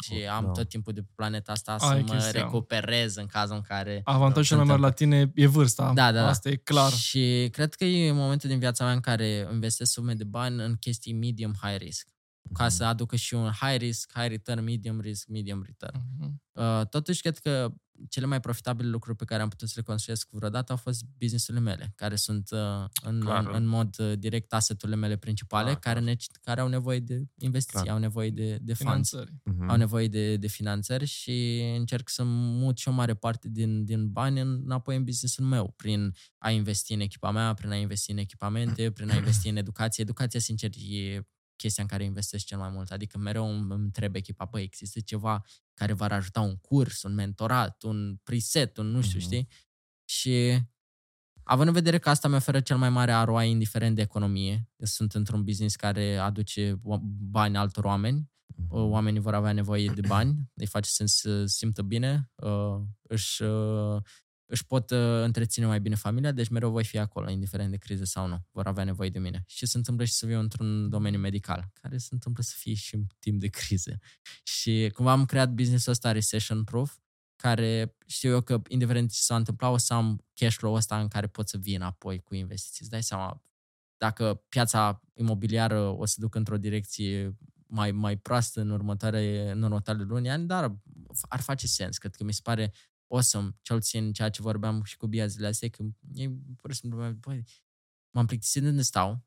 Și 0.03 0.13
Oh, 0.13 0.29
am 0.29 0.45
da. 0.45 0.51
tot 0.51 0.69
timpul 0.69 0.93
de 0.93 1.01
pe 1.01 1.11
planeta 1.15 1.51
asta 1.51 1.71
Ai 1.71 1.77
să 1.79 2.03
mă 2.07 2.13
chestia. 2.19 2.41
recuperez 2.41 3.15
în 3.15 3.25
cazul 3.25 3.55
în 3.55 3.61
care... 3.61 4.01
Avantajul 4.03 4.43
cel 4.43 4.57
mai 4.57 4.65
Sunt- 4.65 4.79
mare 4.79 4.89
la 4.91 4.95
tine 4.97 5.31
e 5.35 5.47
vârsta. 5.47 5.91
Da, 5.93 6.11
da, 6.11 6.21
da. 6.21 6.27
Asta 6.27 6.49
e 6.49 6.55
clar. 6.55 6.91
Și 6.91 7.47
cred 7.51 7.73
că 7.73 7.85
e 7.85 8.11
momentul 8.11 8.49
din 8.49 8.59
viața 8.59 8.83
mea 8.83 8.93
în 8.93 8.99
care 8.99 9.47
investesc 9.51 9.91
sume 9.91 10.13
de 10.13 10.23
bani 10.23 10.63
în 10.63 10.75
chestii 10.75 11.13
medium 11.13 11.53
high 11.61 11.77
risk. 11.77 12.07
Ca 12.53 12.63
Mhm. 12.63 12.73
să 12.73 12.83
aducă 12.83 13.15
și 13.15 13.33
un 13.33 13.51
high 13.61 13.77
risk, 13.79 14.11
high 14.13 14.29
return, 14.29 14.63
medium 14.63 14.99
risk, 14.99 15.27
medium 15.27 15.63
return. 15.65 16.01
Mhm. 16.19 16.41
Uh, 16.51 16.85
totuși, 16.89 17.21
cred 17.21 17.37
că 17.37 17.73
cele 18.09 18.25
mai 18.25 18.39
profitabile 18.39 18.89
lucruri 18.89 19.17
pe 19.17 19.25
care 19.25 19.41
am 19.41 19.49
putut 19.49 19.67
să 19.67 19.73
le 19.77 19.81
construiesc 19.81 20.27
vreodată 20.31 20.71
au 20.71 20.77
fost 20.77 21.05
businessurile 21.17 21.63
mele, 21.63 21.91
care 21.95 22.15
sunt 22.15 22.49
uh, 22.51 22.59
în, 23.01 23.19
Clar. 23.19 23.45
în, 23.45 23.51
în 23.53 23.65
mod 23.65 23.95
uh, 23.99 24.13
direct 24.17 24.53
asseturile 24.53 24.97
mele 24.97 25.15
principale, 25.17 25.69
Da, 25.71 25.75
care, 25.79 25.99
clar. 25.99 26.09
ne, 26.09 26.15
care 26.41 26.61
au 26.61 26.67
nevoie 26.67 26.99
de 26.99 27.23
investiții, 27.37 27.81
Clar. 27.81 27.93
au 27.93 27.99
nevoie 27.99 28.29
de, 28.29 28.57
de 28.61 28.73
funds. 28.73 29.09
Finanțări. 29.09 29.33
Mhm. 29.43 29.69
au 29.69 29.75
nevoie 29.77 30.07
de, 30.07 30.37
de 30.37 30.47
finanțări 30.47 31.05
și 31.05 31.61
încerc 31.77 32.09
să 32.09 32.23
mut 32.25 32.77
și 32.77 32.87
o 32.87 32.91
mare 32.91 33.13
parte 33.13 33.47
din, 33.49 33.85
din 33.85 34.11
bani 34.11 34.39
în- 34.39 34.61
înapoi 34.63 34.95
în 34.95 35.03
businessul 35.03 35.45
meu, 35.45 35.73
prin 35.75 36.13
a 36.37 36.49
investi 36.51 36.93
în 36.93 36.99
echipa 36.99 37.31
mea, 37.31 37.53
prin 37.53 37.69
a 37.71 37.75
investi 37.75 38.11
în 38.11 38.17
echipamente, 38.17 38.91
prin 38.91 39.09
a 39.09 39.15
investi 39.15 39.49
în 39.49 39.55
educație. 39.57 40.03
Educația, 40.03 40.39
sincer, 40.39 40.69
e 40.89 41.21
chestia 41.57 41.83
în 41.83 41.89
care 41.89 42.03
investesc 42.03 42.45
cel 42.45 42.57
mai 42.57 42.69
mult. 42.69 42.91
Adică 42.91 43.17
mereu 43.17 43.49
îmi 43.49 43.59
îmi 43.73 43.83
întreb 43.83 44.15
echipa, 44.15 44.45
băi, 44.45 44.63
există 44.63 44.99
ceva 44.99 45.41
care 45.73 45.93
v-ar 45.93 46.11
ajuta, 46.11 46.41
un 46.41 46.55
curs, 46.57 47.03
un 47.03 47.13
mentorat, 47.13 47.83
un 47.83 48.15
preset, 48.23 48.77
un 48.77 48.85
nu 48.87 49.01
știu, 49.01 49.17
Mhm. 49.17 49.27
știi? 49.27 49.47
Și 50.05 50.59
având 51.43 51.67
în 51.67 51.73
vedere 51.73 51.97
că 51.99 52.09
asta 52.09 52.27
mi 52.27 52.35
oferă 52.35 52.59
cel 52.59 52.77
mai 52.77 52.89
mare 52.89 53.11
ROI 53.23 53.49
indiferent 53.49 53.95
de 53.95 54.01
economie, 54.01 54.53
eu 54.75 54.85
sunt 54.85 55.13
într-un 55.13 55.43
business 55.43 55.75
care 55.75 56.17
aduce 56.17 56.79
o- 56.83 56.99
bani 57.03 57.57
altor 57.57 57.83
oameni, 57.83 58.31
Mhm. 58.55 58.75
uh, 58.75 58.89
oamenii 58.89 59.19
vor 59.19 59.33
avea 59.33 59.51
nevoie 59.51 59.87
de 59.95 60.01
bani, 60.07 60.49
îi 60.53 60.65
face 60.65 60.89
să 60.89 61.05
se 61.05 61.45
simtă 61.45 61.81
bine, 61.81 62.31
uh, 62.35 62.81
își, 63.01 63.41
uh, 63.43 64.01
își 64.49 64.65
pot 64.65 64.89
uh, 64.89 64.97
întreține 64.99 65.65
mai 65.65 65.79
bine 65.79 65.95
familia, 65.95 66.31
deci 66.31 66.47
mereu 66.47 66.71
voi 66.71 66.83
fi 66.83 66.97
acolo, 66.97 67.29
indiferent 67.29 67.71
de 67.71 67.77
criză 67.77 68.03
sau 68.03 68.27
nu, 68.27 68.45
vor 68.51 68.67
avea 68.67 68.83
nevoie 68.83 69.09
de 69.09 69.19
mine. 69.19 69.43
Și 69.47 69.65
se 69.65 69.77
întâmplă 69.77 70.05
și 70.05 70.13
să 70.13 70.25
viu 70.25 70.39
într-un 70.39 70.89
domeniu 70.89 71.19
medical, 71.19 71.69
care 71.73 71.97
se 71.97 72.09
întâmplă 72.11 72.43
să 72.43 72.53
fie 72.57 72.73
și 72.73 72.95
în 72.95 73.03
timp 73.19 73.39
de 73.39 73.47
criză. 73.47 73.99
Și 74.57 74.91
cumva 74.93 75.11
am 75.11 75.25
creat 75.25 75.49
business-ul 75.49 75.91
ăsta 75.91 76.11
recession 76.11 76.63
proof, 76.63 76.97
care 77.35 77.95
știu 78.05 78.29
eu 78.29 78.41
că, 78.41 78.61
indiferent 78.67 79.11
ce 79.11 79.21
s-a 79.21 79.35
întâmplat, 79.35 79.71
o 79.71 79.77
să 79.77 79.93
am 79.93 80.25
cash 80.33 80.55
flow 80.55 80.73
ăsta 80.73 80.99
în 80.99 81.07
care 81.07 81.27
pot 81.27 81.49
să 81.49 81.57
vin 81.57 81.81
apoi 81.81 82.19
cu 82.19 82.35
investiții. 82.35 82.77
Îți 82.81 82.89
dai 82.89 83.03
seama, 83.03 83.41
dacă 83.97 84.43
piața 84.49 85.01
imobiliară 85.13 85.79
o 85.79 86.05
să 86.05 86.15
ducă 86.19 86.37
într-o 86.37 86.57
direcție 86.57 87.37
mai, 87.67 87.91
mai 87.91 88.17
proastă 88.17 88.61
în, 88.61 88.69
următoare, 88.69 89.51
în 89.51 89.63
următoarele 89.63 90.05
luni, 90.05 90.29
ani, 90.29 90.47
dar 90.47 90.77
ar 91.21 91.39
face 91.39 91.67
sens. 91.67 91.97
Cred 91.97 92.15
că 92.15 92.23
mi 92.23 92.33
se 92.33 92.39
pare 92.43 92.73
awesome, 93.09 93.57
cel 93.61 93.77
puțin 93.77 94.13
ceea 94.13 94.29
ce 94.29 94.41
vorbeam 94.41 94.83
și 94.83 94.97
cu 94.97 95.07
Bia 95.07 95.27
zilele 95.27 95.47
astea, 95.47 95.69
că 95.69 95.83
e 96.13 96.29
pur 96.55 96.73
și 96.73 96.79
simplu, 96.79 97.11
băi, 97.11 97.43
m-am 98.15 98.25
plictisit 98.25 98.61
de 98.61 98.67
unde 98.69 98.81
stau 98.81 99.25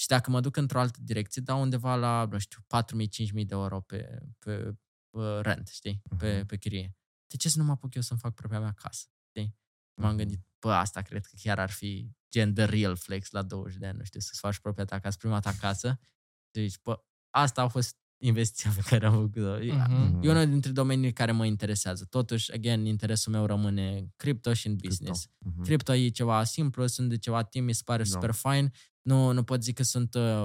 și 0.00 0.06
dacă 0.06 0.30
mă 0.30 0.40
duc 0.40 0.56
într-o 0.56 0.80
altă 0.80 0.98
direcție, 1.02 1.42
dau 1.42 1.60
undeva 1.60 1.94
la, 1.96 2.24
nu 2.30 2.38
știu, 2.38 2.60
4.000-5.000 2.66 3.46
de 3.46 3.54
euro 3.54 3.80
pe, 3.80 4.22
pe 4.38 4.78
uh, 5.10 5.38
rent, 5.40 5.68
știi, 5.68 6.02
pe, 6.18 6.36
Mhm. 6.36 6.46
pe 6.46 6.56
chirie. 6.56 6.96
De 7.26 7.36
ce 7.36 7.48
să 7.48 7.58
nu 7.58 7.64
mă 7.64 7.72
apuc 7.72 7.94
eu 7.94 8.02
să-mi 8.02 8.20
fac 8.20 8.34
propria 8.34 8.60
mea 8.60 8.72
casă, 8.72 9.06
știi? 9.28 9.56
M-am 10.00 10.08
Mhm. 10.08 10.16
gândit, 10.18 10.40
bă, 10.58 10.72
asta 10.72 11.02
cred 11.02 11.26
că 11.26 11.32
chiar 11.42 11.58
ar 11.58 11.70
fi 11.70 12.10
gen 12.30 12.54
the 12.54 12.64
real 12.64 12.96
flex 12.96 13.30
la 13.30 13.42
20 13.42 13.76
de 13.78 13.86
ani, 13.86 13.98
nu 13.98 14.04
știu, 14.04 14.20
să-ți 14.20 14.38
faci 14.40 14.58
propria 14.58 14.84
ta 14.84 14.98
casă, 15.00 15.16
prima 15.18 15.40
ta 15.40 15.52
casă. 15.52 15.98
Deci, 16.50 16.80
bă, 16.82 17.04
asta 17.30 17.62
a 17.62 17.68
fost 17.68 17.96
investiția 18.26 18.70
pe 18.76 18.82
care 18.88 19.06
am 19.06 19.12
făcut-o. 19.12 19.56
Mhm. 19.60 20.20
E 20.22 20.30
unul 20.30 20.46
dintre 20.48 20.70
domenii 20.70 21.12
care 21.12 21.32
mă 21.32 21.46
interesează. 21.46 22.06
Totuși, 22.10 22.52
again, 22.52 22.84
interesul 22.86 23.32
meu 23.32 23.46
rămâne 23.46 24.12
crypto 24.16 24.52
și 24.52 24.66
în 24.66 24.76
business. 24.76 25.26
Mhm. 25.38 25.62
Crypto 25.62 25.94
e 25.94 26.08
ceva 26.08 26.44
simplu, 26.44 26.86
sunt 26.86 27.08
de 27.08 27.18
ceva 27.18 27.42
timp, 27.42 27.66
mi 27.66 27.74
se 27.74 27.82
pare 27.84 28.02
Da. 28.02 28.08
super 28.08 28.32
fine. 28.32 28.70
Nu, 29.02 29.32
nu 29.32 29.42
pot 29.42 29.62
zic 29.62 29.74
că 29.74 29.82
sunt 29.82 30.14
uh, 30.14 30.44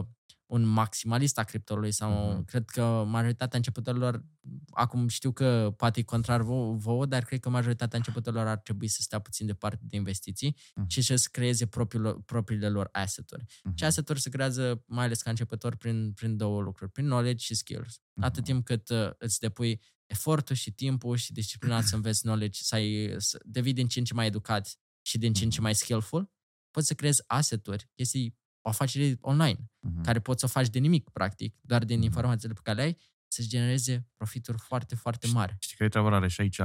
un 0.50 0.64
maximalist 0.64 1.38
a 1.38 1.44
criptoului 1.44 1.92
sau 1.92 2.34
Mhm. 2.34 2.46
cred 2.46 2.66
că 2.70 3.04
majoritatea 3.08 3.58
începătorilor, 3.58 4.24
acum 4.70 5.08
știu 5.08 5.32
că 5.32 5.74
poate 5.78 6.00
e 6.00 6.04
contrar 6.04 6.42
vouă, 6.42 6.76
vouă, 6.76 7.06
dar 7.06 7.24
cred 7.24 7.40
că 7.40 7.50
majoritatea 7.50 7.98
începătorilor 7.98 8.48
ar 8.48 8.58
trebui 8.58 8.88
să 8.88 8.98
stea 9.02 9.20
puțin 9.20 9.46
departe 9.46 9.80
de 9.82 9.96
investiții 9.96 10.56
Mhm. 10.76 10.88
și 10.88 11.02
să-și 11.02 11.30
creeze 11.30 11.66
propriul, 11.68 12.22
propriile 12.22 12.70
lor 12.70 12.90
asset-uri. 12.92 13.44
Mhm. 13.64 13.76
Și 13.78 13.84
asset-uri 13.84 14.22
se 14.22 14.30
creează, 14.30 14.84
mai 14.88 15.06
ales 15.06 15.22
ca 15.22 15.30
începător, 15.30 15.76
prin, 15.76 16.12
prin 16.12 16.38
două 16.38 16.62
lucruri, 16.62 16.92
prin 16.92 17.06
knowledge 17.06 17.44
și 17.46 17.56
skills. 17.56 18.02
Atât 18.26 18.44
timp 18.44 18.66
cât 18.66 18.90
uh, 18.90 19.10
îți 19.18 19.40
depui 19.40 19.82
efortul 20.06 20.56
și 20.56 20.72
timpul 20.72 21.16
și 21.18 21.34
disciplina 21.34 21.82
să 21.90 21.96
înveți 21.96 22.22
knowledge, 22.22 22.60
să, 22.64 22.76
ai, 22.76 23.16
să 23.18 23.40
devii 23.46 23.74
din 23.74 23.88
ce 23.88 24.00
în 24.00 24.06
ce 24.06 24.14
mai 24.14 24.26
educat 24.26 24.78
și 25.02 25.18
din 25.18 25.34
ce 25.34 25.44
în 25.44 25.50
ce 25.50 25.62
mai 25.62 25.76
skillful, 25.76 26.32
poți 26.72 26.88
să 26.88 26.94
creezi 26.94 27.24
asset-uri, 27.28 27.90
chestii, 27.96 28.38
o 28.62 28.70
afacere 28.70 29.18
online, 29.22 29.72
Mhm. 29.80 30.02
care 30.02 30.20
poți 30.20 30.40
să 30.40 30.46
o 30.46 30.50
faci 30.50 30.70
de 30.70 30.80
nimic, 30.80 31.10
practic, 31.10 31.56
doar 31.62 31.86
din 31.86 31.98
Mhm. 31.98 32.06
informațiile 32.06 32.54
pe 32.54 32.60
care 32.64 32.78
le 32.78 32.84
ai, 32.84 32.98
să-ți 33.28 33.48
genereze 33.48 34.08
profituri 34.16 34.58
foarte, 34.58 34.96
foarte 34.96 35.28
mari. 35.28 35.56
Știi 35.60 35.76
care 35.76 35.86
e 35.90 35.92
treaba 35.92 36.10
rare? 36.10 36.28
Și 36.28 36.42
aici 36.42 36.60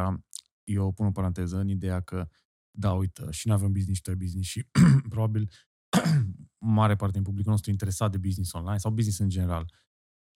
eu 0.64 0.92
pun 0.92 1.06
o 1.06 1.10
paranteză 1.10 1.56
în 1.58 1.68
ideea 1.68 2.00
că, 2.00 2.28
da, 2.70 2.92
uite, 2.92 3.30
și 3.30 3.46
noi 3.46 3.56
avem 3.56 3.72
business 3.72 3.96
și 3.96 4.02
tu 4.02 4.10
ai 4.10 4.16
business 4.16 4.48
și 4.48 4.68
probabil 5.08 5.50
mare 6.78 6.96
parte 6.96 7.14
din 7.14 7.22
publicul 7.22 7.50
nostru 7.50 7.70
e 7.70 7.72
interesat 7.72 8.10
de 8.10 8.18
business 8.18 8.52
online 8.52 8.78
sau 8.78 8.90
business 8.90 9.18
în 9.18 9.28
general. 9.28 9.72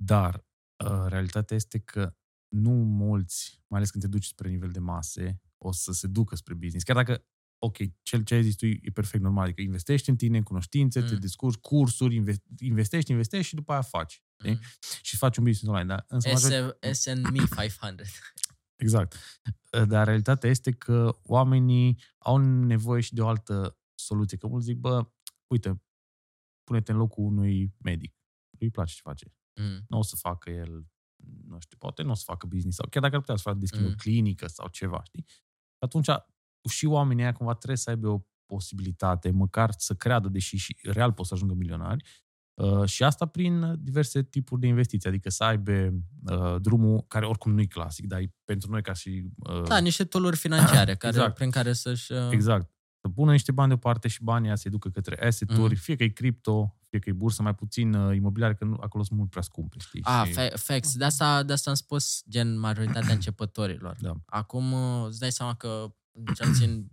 Dar 0.04 0.46
uh, 0.86 1.06
realitatea 1.08 1.56
este 1.56 1.80
că 1.80 2.16
nu 2.48 2.72
mulți, 2.72 3.64
mai 3.68 3.80
ales 3.80 3.90
când 3.92 4.04
te 4.04 4.10
duci 4.10 4.26
spre 4.26 4.50
nivel 4.50 4.70
de 4.70 4.80
mase, 4.80 5.42
o 5.58 5.72
să 5.72 5.92
se 5.92 6.08
ducă 6.08 6.36
spre 6.36 6.54
business. 6.54 6.84
Chiar 6.86 6.96
dacă, 6.96 7.26
ok, 7.60 7.78
cel 8.02 8.24
ce 8.24 8.34
ai 8.34 8.44
zis 8.44 8.56
tu 8.56 8.66
e 8.66 8.80
e 8.82 8.90
perfect 8.92 9.24
normal, 9.24 9.44
adică 9.44 9.62
investești 9.62 10.10
în 10.10 10.16
tine, 10.16 10.38
în 10.38 10.44
cunoștințe, 10.44 11.00
mm. 11.00 11.06
te 11.08 11.14
Mm. 11.14 11.20
descurci, 11.20 11.58
cursuri, 11.60 12.16
inve- 12.16 12.44
investești, 12.60 13.12
investești 13.12 13.48
și 13.48 13.56
după 13.56 13.72
aia 13.72 13.82
faci. 13.82 14.22
știi? 14.40 14.52
Mm. 14.54 14.60
Și 15.02 15.18
faci 15.18 15.38
un 15.38 15.44
business 15.44 15.68
online. 15.76 15.88
Dar, 15.94 16.06
însă, 16.08 16.30
major- 16.30 16.78
SM, 16.92 16.94
SNME 16.94 17.38
500. 17.56 18.04
Exact. 18.76 19.16
Dar 19.88 20.06
realitatea 20.06 20.50
este 20.50 20.72
că 20.72 21.18
oamenii 21.24 22.00
au 22.18 22.38
nevoie 22.66 23.02
și 23.02 23.14
de 23.14 23.22
o 23.22 23.28
altă 23.28 23.78
soluție. 23.96 24.38
Că 24.38 24.48
mulți 24.48 24.66
zic, 24.66 24.78
bă, 24.78 25.12
uite, 25.48 25.82
pune-te 26.64 26.92
în 26.92 26.98
locul 26.98 27.24
unui 27.24 27.74
medic. 27.78 28.16
Lui 28.60 28.70
place 28.70 28.94
ce 28.96 29.02
face. 29.04 29.34
Mm. 29.62 29.86
Nu 29.88 29.98
o 29.98 30.02
să 30.02 30.16
facă 30.16 30.50
el, 30.50 30.88
nu 31.48 31.60
știu, 31.60 31.78
poate 31.78 32.02
nu 32.02 32.12
o 32.12 32.14
să 32.14 32.24
facă 32.26 32.46
business 32.46 32.78
sau 32.78 32.88
chiar 32.90 33.02
dacă 33.02 33.16
ar 33.16 33.20
putea 33.22 33.36
să 33.36 33.42
facă 33.42 33.58
deschide 33.58 33.84
mm. 33.84 33.88
Mm. 33.90 33.96
o 33.98 34.02
clinică 34.02 34.48
sau 34.48 34.68
ceva, 34.68 35.04
știi? 35.04 35.26
Și 35.28 35.80
atunci 35.80 36.08
și 36.68 36.86
oamenii 36.86 37.24
aia 37.24 37.34
cumva 37.34 37.54
trebuie 37.54 37.78
să 37.78 37.90
aibă 37.90 38.08
o 38.08 38.20
posibilitate, 38.46 39.32
măcar 39.32 39.74
să 39.78 39.94
creadă, 39.94 40.28
deși 40.28 40.56
și 40.58 40.78
real 40.84 41.12
pot 41.14 41.26
să 41.26 41.34
ajungă 41.34 41.54
milionari, 41.54 42.04
Uh, 42.62 42.86
și 42.86 43.04
asta 43.04 43.26
prin 43.26 43.76
diverse 43.80 44.24
tipuri 44.24 44.62
de 44.62 44.68
investiții, 44.68 45.10
adică 45.10 45.30
să 45.30 45.44
aibă 45.44 45.72
uh, 45.72 46.56
drumul 46.62 47.06
care 47.08 47.26
oricum 47.26 47.52
nu 47.54 47.62
e 47.62 47.66
clasic, 47.66 48.06
dar 48.06 48.20
e 48.20 48.34
pentru 48.44 48.72
noi 48.72 48.82
ca 48.82 48.94
și... 48.94 49.24
Uh, 49.38 49.64
Da, 49.68 49.78
niște 49.78 50.04
tooluri 50.04 50.38
financiare 50.38 50.96
care, 50.96 51.16
Exact. 51.16 51.36
prin 51.36 51.50
care 51.50 51.74
să-și... 51.74 52.12
uh, 52.12 52.30
Exact. 52.32 52.72
Să 53.02 53.10
pună 53.10 53.32
niște 53.32 53.52
bani 53.52 53.68
deoparte 53.68 54.08
și 54.08 54.24
banii 54.24 54.48
aia 54.48 54.56
se 54.56 54.70
ducă 54.70 54.90
către 54.90 55.26
asset-uri, 55.28 55.74
Mm. 55.74 55.80
fie 55.80 55.96
că 55.96 56.04
e 56.04 56.08
cripto, 56.08 56.76
fie 56.90 57.00
că 57.00 57.10
e 57.10 57.14
bursă, 57.14 57.42
mai 57.42 57.56
puțin 57.56 57.94
uh, 57.94 58.16
imobiliare, 58.16 58.54
că 58.56 58.66
nu, 58.66 58.78
acolo 58.80 59.04
sunt 59.04 59.18
mult 59.18 59.30
prea 59.30 59.42
scumpe, 59.42 59.76
știi? 59.80 60.02
A, 60.04 60.24
și, 60.26 60.32
fa- 60.32 60.54
facts. 60.56 60.96
De 60.96 61.04
asta, 61.06 61.44
de 61.44 61.54
asta 61.54 61.70
am 61.70 61.76
spus 61.76 62.24
gen 62.30 62.60
majoritatea 62.60 63.14
începătorilor. 63.20 63.96
Da. 64.00 64.14
Acum 64.26 64.72
uh, 64.72 65.06
îți 65.08 65.20
dai 65.20 65.32
seama 65.32 65.54
că, 65.54 65.96
cel 66.36 66.48
puțin, 66.48 66.88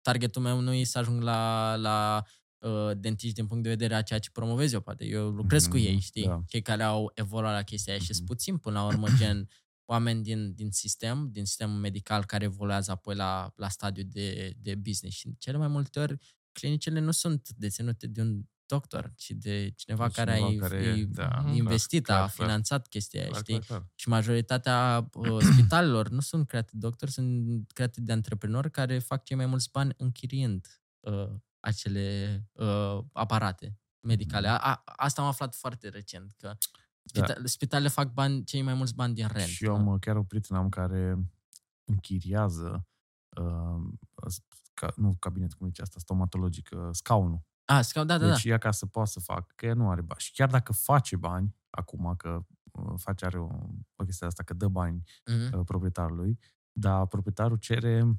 targetul 0.00 0.42
meu 0.42 0.60
nu 0.60 0.72
e 0.72 0.84
să 0.84 0.98
ajung 0.98 1.22
la, 1.22 1.74
la 1.76 2.22
uh, 2.58 2.90
dentiști 2.96 3.34
din 3.34 3.46
punct 3.46 3.62
de 3.62 3.68
vedere 3.68 3.94
a 3.94 4.02
ceea 4.02 4.18
ce 4.18 4.30
promovez 4.30 4.72
eu, 4.72 4.80
poate. 4.80 5.04
Eu 5.04 5.28
lucrez 5.28 5.66
cu 5.66 5.76
Mhm, 5.76 5.86
ei, 5.86 5.98
știi? 5.98 6.24
da. 6.24 6.42
Cei 6.46 6.62
care 6.62 6.82
au 6.82 7.10
evoluat 7.14 7.52
la 7.54 7.62
chestia 7.62 7.92
aia 7.92 8.00
și 8.02 8.06
sunt 8.12 8.18
Mhm. 8.18 8.26
puțin 8.26 8.56
până 8.58 8.78
la 8.80 8.86
urmă, 8.86 9.06
gen 9.18 9.48
oameni 9.84 10.22
din, 10.22 10.54
din 10.54 10.70
sistem, 10.70 11.28
din 11.32 11.44
sistemul 11.44 11.78
medical 11.78 12.24
care 12.24 12.44
evoluează 12.44 12.90
apoi 12.90 13.14
la, 13.14 13.52
la 13.56 13.68
stadiu 13.68 14.02
de, 14.04 14.52
de 14.60 14.74
business. 14.74 15.16
Și 15.16 15.34
cele 15.38 15.56
mai 15.56 15.68
multe 15.68 15.98
ori 15.98 16.16
clinicile 16.52 17.00
nu 17.00 17.10
sunt 17.10 17.48
deținute 17.48 18.06
de 18.06 18.20
un 18.20 18.42
doctor, 18.66 19.12
ci 19.16 19.30
de 19.30 19.72
cineva 19.76 20.06
De 20.06 20.12
care 20.12 20.30
a 20.32 20.34
cineva 20.34 20.66
care- 20.66 20.84
e- 20.84 21.04
da, 21.04 21.44
e 21.48 21.54
investit, 21.56 22.04
clar, 22.04 22.16
a 22.16 22.20
clar, 22.20 22.32
clar. 22.34 22.46
finanțat 22.46 22.86
chestia 22.88 23.20
aia, 23.20 23.28
Clar, 23.28 23.40
știi? 23.42 23.54
clar, 23.54 23.66
clar. 23.66 23.90
Și 23.94 24.08
majoritatea 24.08 25.08
uh, 25.14 25.38
spitalelor 25.52 26.08
nu 26.08 26.20
sunt 26.20 26.46
create 26.46 26.68
de 26.72 26.78
doctori, 26.78 27.10
sunt 27.10 27.72
create 27.72 28.00
de 28.00 28.12
antreprenori 28.12 28.70
care 28.70 28.98
fac 28.98 29.24
cei 29.24 29.36
mai 29.36 29.46
mulți 29.46 29.70
bani 29.70 29.94
închiriind 29.96 30.66
uh, 31.00 31.28
acele 31.60 32.40
uh, 32.52 32.98
aparate 33.12 33.78
medicale. 34.00 34.48
A, 34.48 34.56
a, 34.56 34.82
asta 34.96 35.22
am 35.22 35.28
aflat 35.28 35.54
foarte 35.54 35.88
recent, 35.88 36.34
că 36.38 36.56
spita- 37.04 37.26
da. 37.26 37.34
spitalele 37.44 37.88
fac 37.88 38.12
bani, 38.12 38.44
cei 38.44 38.62
mai 38.62 38.74
mulți 38.74 38.94
bani 38.94 39.14
din 39.14 39.26
rent. 39.32 39.48
Și 39.48 39.64
eu 39.64 39.74
am 39.74 39.86
uh, 39.86 40.00
chiar 40.00 40.16
o 40.16 40.22
prietenă 40.22 40.58
am 40.58 40.68
care 40.68 41.18
închiriază 41.84 42.86
uh, 43.42 43.82
ca, 44.74 44.92
nu 44.96 45.16
cabinet, 45.18 45.54
cum 45.54 45.66
zice 45.66 45.82
asta, 45.82 45.98
stomatologic, 45.98 46.68
uh, 46.72 46.88
scaunul. 46.90 47.40
A, 47.66 47.82
scau, 47.82 48.04
da, 48.04 48.18
da, 48.18 48.26
da. 48.26 48.32
Deci 48.32 48.44
ea 48.44 48.58
ca 48.58 48.70
să 48.70 48.86
poată 48.86 49.10
să 49.10 49.20
facă, 49.20 49.52
că 49.56 49.66
ea 49.66 49.74
nu 49.74 49.90
are 49.90 50.00
bani. 50.00 50.20
Și 50.20 50.32
chiar 50.32 50.48
dacă 50.48 50.72
face 50.72 51.16
bani, 51.16 51.54
acum 51.70 52.14
că 52.16 52.38
uh, 52.72 52.92
face, 52.96 53.24
are 53.24 53.38
o, 53.38 53.48
o 53.96 54.04
chestie 54.04 54.26
asta, 54.26 54.42
că 54.42 54.54
dă 54.54 54.68
bani 54.68 55.02
Mhm. 55.26 55.58
uh, 55.58 55.64
proprietarului, 55.64 56.38
dar 56.72 57.06
proprietarul 57.06 57.56
cere 57.56 58.16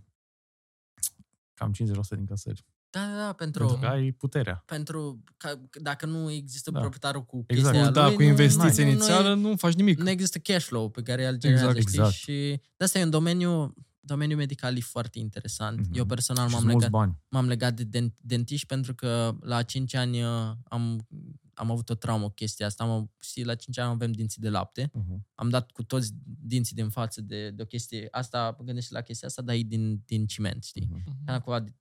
cam 1.53 1.71
50% 1.73 2.15
din 2.15 2.25
casări. 2.25 2.65
Da, 2.89 2.99
da, 3.07 3.17
da, 3.25 3.33
pentru, 3.33 3.65
Pentru 3.65 3.81
că 3.87 3.87
ai 3.93 4.11
puterea. 4.11 4.63
pentru 4.65 5.23
că 5.37 5.59
dacă 5.81 6.05
nu 6.05 6.31
există 6.31 6.71
Da. 6.71 6.79
proprietarul 6.79 7.25
cu 7.25 7.43
Exact. 7.47 7.73
chestia 7.75 7.91
Da, 7.91 8.05
lui, 8.05 8.15
cu 8.15 8.21
nu- 8.21 8.27
investiție 8.27 8.83
nu- 8.83 8.89
nu- 8.89 8.95
inițială 8.95 9.33
nu 9.33 9.55
faci 9.55 9.73
nimic. 9.73 9.99
nu 9.99 10.09
există 10.09 10.37
cash 10.39 10.65
flow 10.65 10.89
pe 10.89 11.01
care 11.01 11.21
el 11.21 11.37
generează, 11.37 11.77
Exact, 11.77 11.87
știi? 11.87 11.99
exact. 11.99 12.15
Și 12.15 12.61
de 12.77 12.83
asta 12.83 12.99
e 12.99 13.03
un 13.03 13.09
domeniu, 13.09 13.73
domeniul 14.07 14.37
medical 14.37 14.77
e 14.77 14.79
foarte 14.79 15.19
interesant. 15.19 15.79
Mhm. 15.79 15.93
Eu 15.97 16.05
personal 16.05 16.47
Și 16.47 16.51
m-am 16.53 16.61
sunt 16.61 16.71
mulți 16.71 16.87
legat, 16.87 16.99
bani. 17.01 17.19
m-am 17.29 17.47
legat 17.47 17.73
de 17.75 17.83
dent- 17.85 18.19
dentiști 18.21 18.65
pentru 18.65 18.95
că 18.95 19.37
la 19.41 19.63
5 19.63 19.93
ani 19.93 20.23
uh, 20.23 20.51
am, 20.63 21.07
am 21.53 21.71
avut 21.71 21.89
o 21.89 21.95
traumă 21.95 22.27
cu 22.27 22.33
chestia 22.33 22.65
asta. 22.65 22.83
Am, 22.83 23.11
și 23.19 23.43
la 23.43 23.55
5 23.55 23.77
ani 23.77 23.89
avem 23.89 24.11
dinții 24.11 24.41
de 24.41 24.49
lapte. 24.49 24.87
Uh-huh. 24.87 25.17
Am 25.35 25.49
dat 25.49 25.71
cu 25.71 25.83
toți 25.83 26.11
dinții 26.23 26.75
din 26.75 26.89
față 26.89 27.21
de, 27.21 27.49
de 27.49 27.61
o 27.61 27.65
chestie. 27.65 28.07
Asta, 28.11 28.55
mă 28.57 28.63
gândesc 28.65 28.91
la 28.91 29.01
chestia 29.01 29.27
asta, 29.27 29.41
dar 29.41 29.55
e 29.55 29.61
din, 29.61 30.01
din 30.05 30.25
ciment, 30.27 30.63
știi? 30.63 30.85
Uh-huh. 30.85 31.03
Mhm. 31.05 31.29
Am 31.29 31.39
cumva 31.39 31.59
de- 31.59 31.75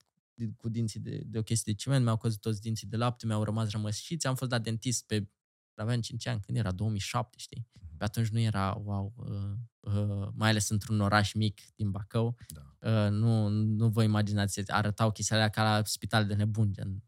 cu 0.56 0.68
dinții 0.68 1.00
de, 1.00 1.22
de 1.26 1.38
o 1.38 1.42
chestie 1.42 1.72
de 1.72 1.78
ciment, 1.78 2.04
mi-au 2.04 2.16
căzut 2.16 2.40
toți 2.40 2.60
dinții 2.60 2.86
de 2.86 2.96
lapte, 2.96 3.26
mi-au 3.26 3.42
rămas 3.44 3.70
rămășiți, 3.70 4.26
am 4.26 4.34
fost 4.34 4.50
la 4.50 4.58
dentist 4.58 5.06
pe, 5.06 5.28
aveam 5.74 6.00
5 6.00 6.26
ani, 6.26 6.40
când 6.40 6.58
era 6.58 6.72
2007, 6.72 7.36
știi? 7.38 7.66
Pe 7.98 8.04
atunci 8.04 8.28
nu 8.28 8.38
era, 8.38 8.80
wow, 8.84 9.12
uh, 9.16 9.92
uh, 9.92 10.28
mai 10.34 10.48
ales 10.48 10.68
într-un 10.68 11.00
oraș 11.00 11.32
mic 11.32 11.60
din 11.76 11.90
Bacău, 11.90 12.36
Da. 12.48 12.90
uh, 12.90 13.10
nu, 13.10 13.48
nu 13.48 13.88
vă 13.88 14.02
imaginați, 14.02 14.72
arătau 14.72 15.10
chestiile 15.12 15.40
alea 15.40 15.52
ca 15.52 15.62
la 15.62 15.84
spital 15.84 16.26
de 16.26 16.34
nebun, 16.34 16.72
gen 16.72 17.02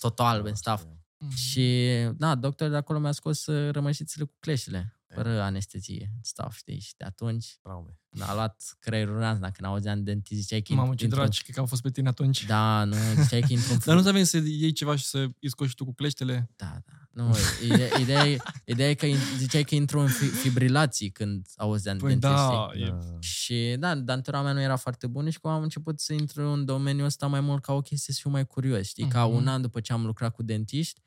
tot 0.00 0.20
alb 0.20 0.44
în 0.46 0.54
staff. 0.54 0.84
Mhm. 1.18 1.34
Și, 1.36 1.88
da, 2.16 2.34
doctorul 2.34 2.72
de 2.72 2.78
acolo 2.78 2.98
mi-a 2.98 3.12
scos 3.12 3.46
uh, 3.46 3.72
rămășițele 3.72 4.24
cu 4.24 4.34
cleșile, 4.38 5.00
fără 5.14 5.40
anestezie, 5.42 6.10
staff, 6.22 6.56
știi? 6.56 6.78
Și 6.80 6.94
de 6.96 7.04
atunci 7.04 7.58
Traume. 7.62 7.98
a 8.18 8.34
luat 8.34 8.76
creierul 8.80 9.18
rans, 9.18 9.38
dacă 9.38 9.54
n-auzeam 9.60 10.02
dentist, 10.02 10.40
ziceai 10.40 10.60
că 10.62 10.74
Mamă, 10.74 10.94
ce 10.94 11.04
intru- 11.04 11.18
dragi, 11.20 11.42
cred 11.42 11.54
că 11.54 11.60
am 11.60 11.66
fost 11.66 11.82
pe 11.82 11.90
tine 11.90 12.08
atunci. 12.08 12.46
Da, 12.46 12.84
nu, 12.84 12.96
ziceai 13.22 13.40
că 13.40 13.52
intru 13.52 13.72
în 13.72 13.78
Dar 13.84 13.96
nu 13.96 14.02
te 14.12 14.24
să 14.24 14.36
iei 14.36 14.72
ceva 14.72 14.96
și 14.96 15.04
să 15.04 15.18
îi 15.18 15.50
scoți 15.50 15.70
și 15.70 15.76
tu 15.76 15.84
cu 15.84 15.94
cleștele? 15.94 16.50
Da, 16.56 16.78
da. 16.86 16.92
Nu, 17.10 17.34
ideea, 17.64 17.98
ideea, 18.00 18.26
e, 18.26 18.36
ideea 18.64 18.88
e 18.90 18.94
că 18.94 19.06
in- 19.06 19.36
ziceai 19.36 19.62
că 19.64 19.74
intru 19.74 20.00
în 20.00 20.06
fi, 20.08 20.24
fibrilații 20.26 21.10
când 21.10 21.46
auzeam 21.56 21.98
Păi 21.98 22.08
dentist, 22.08 22.32
da, 22.32 22.68
știi? 22.72 22.84
e, 22.84 22.88
Da. 22.88 23.18
Și 23.20 23.76
da, 23.78 23.94
dantura 23.94 24.42
mea 24.42 24.52
nu 24.52 24.60
era 24.60 24.76
foarte 24.76 25.06
bună 25.06 25.30
și 25.30 25.40
cum 25.40 25.50
am 25.50 25.62
început 25.62 26.00
să 26.00 26.12
intru 26.12 26.48
în 26.48 26.64
domeniul 26.64 27.06
ăsta 27.06 27.26
mai 27.26 27.40
mult 27.40 27.62
ca 27.62 27.72
o 27.72 27.80
chestie 27.80 28.14
să 28.14 28.20
fiu 28.22 28.30
mai 28.30 28.46
curios, 28.46 28.86
știi? 28.86 29.08
Ca 29.08 29.26
Mhm. 29.26 29.34
un 29.36 29.46
an 29.46 29.60
după 29.62 29.80
ce 29.80 29.92
am 29.92 30.06
lucrat 30.06 30.34
cu 30.34 30.42
dentiști, 30.42 31.00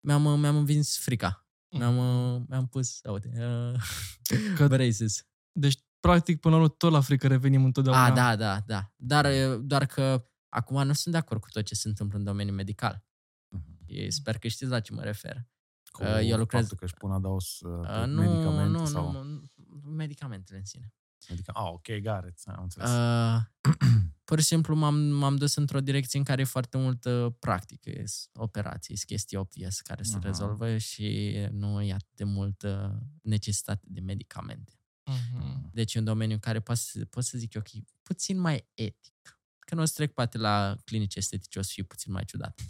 mi-am, 0.00 0.40
mi-am 0.40 0.56
învins 0.56 0.98
frica. 0.98 1.46
Mi-am, 1.70 1.96
uh, 2.34 2.42
mi-am 2.48 2.66
pus, 2.66 3.00
uite, 3.12 3.30
uh, 3.36 3.80
Că- 4.56 4.66
braces. 4.68 5.26
deci, 5.52 5.78
practic, 6.00 6.40
până 6.40 6.54
la 6.54 6.60
urmă, 6.62 6.74
tot 6.74 6.92
la 6.92 7.00
frică 7.00 7.26
revenim 7.26 7.64
întotdeauna. 7.64 8.04
A, 8.04 8.10
da, 8.14 8.36
da, 8.36 8.60
da. 8.66 8.92
Dar 8.96 9.24
uh, 9.24 9.60
doar 9.62 9.86
că 9.86 10.24
acum 10.48 10.86
nu 10.86 10.92
sunt 10.92 11.12
de 11.14 11.20
acord 11.20 11.40
cu 11.40 11.48
tot 11.50 11.64
ce 11.64 11.74
se 11.74 11.88
întâmplă 11.88 12.18
în 12.18 12.24
domeniul 12.24 12.56
medical. 12.56 13.04
Mhm. 13.48 13.76
E, 13.86 14.10
sper 14.10 14.38
că 14.38 14.48
știți 14.48 14.70
la 14.70 14.80
ce 14.80 14.92
mă 14.92 15.02
refer. 15.02 15.46
Cu 15.90 16.02
Uh, 16.02 16.18
eu 16.22 16.36
lucrez- 16.38 16.60
faptul 16.60 16.76
că 16.76 16.84
își 16.84 16.94
pun 16.94 17.10
adaos 17.12 17.60
uh, 17.60 17.86
pe 17.86 18.00
Uh, 18.00 18.06
nu, 18.06 18.20
medicamente 18.20 18.78
nu, 18.78 18.86
sau... 18.86 19.12
nu, 19.12 19.22
nu, 19.22 19.42
medicamentele 19.90 20.58
în 20.58 20.64
sine. 20.64 20.92
Medica... 21.28 21.52
Ah, 21.52 21.68
ok, 21.70 21.86
got 22.02 22.24
it. 22.28 22.40
Am 22.44 22.62
înțeles. 22.62 22.90
Uh, 22.90 23.40
pur 24.28 24.40
și 24.40 24.46
simplu 24.46 24.74
m-am, 24.74 24.94
m-am 24.94 25.36
dus 25.36 25.54
într-o 25.54 25.80
direcție 25.80 26.18
în 26.18 26.24
care 26.24 26.40
e 26.40 26.44
foarte 26.44 26.76
multă 26.76 27.36
practică, 27.38 27.90
e 27.90 28.04
operații, 28.32 28.94
e 28.94 29.04
chestii 29.06 29.36
obvious 29.36 29.80
care 29.80 30.02
se 30.02 30.16
Aha. 30.16 30.26
rezolvă 30.26 30.78
și 30.78 31.36
nu 31.50 31.82
e 31.82 31.92
atât 31.92 32.14
de 32.14 32.24
multă 32.24 33.02
necesitate 33.22 33.86
de 33.88 34.00
medicamente. 34.00 34.80
Mhm. 35.04 35.70
Deci 35.72 35.94
e 35.94 35.98
un 35.98 36.04
domeniu 36.04 36.34
în 36.34 36.40
care 36.40 36.60
pot 36.60 36.76
să, 36.76 37.04
pot 37.04 37.24
să 37.24 37.38
zic 37.38 37.54
eu 37.54 37.62
că 37.62 37.70
e 37.72 37.82
puțin 38.02 38.38
mai 38.38 38.68
etic. 38.74 39.40
Când 39.58 39.80
o 39.80 39.84
să 39.84 39.92
trec 39.94 40.12
poate 40.12 40.38
la 40.38 40.76
clinici 40.84 41.16
estetice 41.16 41.58
o 41.58 41.62
să 41.62 41.70
fie 41.72 41.82
puțin 41.82 42.12
mai 42.12 42.24
ciudat. 42.24 42.60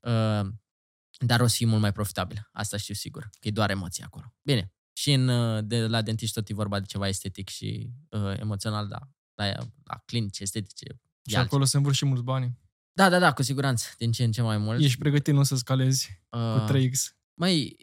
Uh, 0.00 0.52
dar 1.30 1.40
o 1.40 1.46
să 1.46 1.54
fie 1.56 1.66
mult 1.66 1.80
mai 1.80 1.92
profitabil. 1.92 2.48
Asta 2.52 2.76
știu 2.76 2.94
sigur, 2.94 3.30
că 3.40 3.48
e 3.48 3.50
doar 3.50 3.70
emoție 3.70 4.04
acolo. 4.04 4.34
Bine, 4.42 4.72
și 4.92 5.12
în, 5.12 5.28
uh, 5.28 5.64
de, 5.64 5.86
la 5.86 6.02
dentiști 6.02 6.34
tot 6.34 6.48
e 6.48 6.54
vorba 6.54 6.80
de 6.80 6.86
ceva 6.86 7.08
estetic 7.08 7.48
și 7.48 7.90
uh, 8.08 8.38
emoțional, 8.38 8.88
da. 8.88 9.08
La, 9.34 9.46
la 9.84 10.02
clinici 10.04 10.38
estetice. 10.40 10.84
e 10.88 10.92
Și 10.92 10.98
altceva. 11.22 11.40
acolo 11.42 11.64
se 11.64 11.76
învârși 11.76 11.98
și 11.98 12.04
mulți 12.04 12.22
bani. 12.22 12.58
Da, 12.92 13.08
da, 13.08 13.18
da, 13.18 13.32
cu 13.32 13.42
siguranță. 13.42 13.86
Din 13.98 14.12
ce 14.12 14.24
în 14.24 14.32
ce 14.32 14.42
mai 14.42 14.58
mult. 14.58 14.80
Ești 14.80 14.98
pregătit, 14.98 15.34
nu 15.34 15.42
să 15.42 15.56
scalezi 15.56 16.22
uh, 16.30 16.64
cu 16.66 16.72
3X. 16.72 17.16
Măi, 17.34 17.76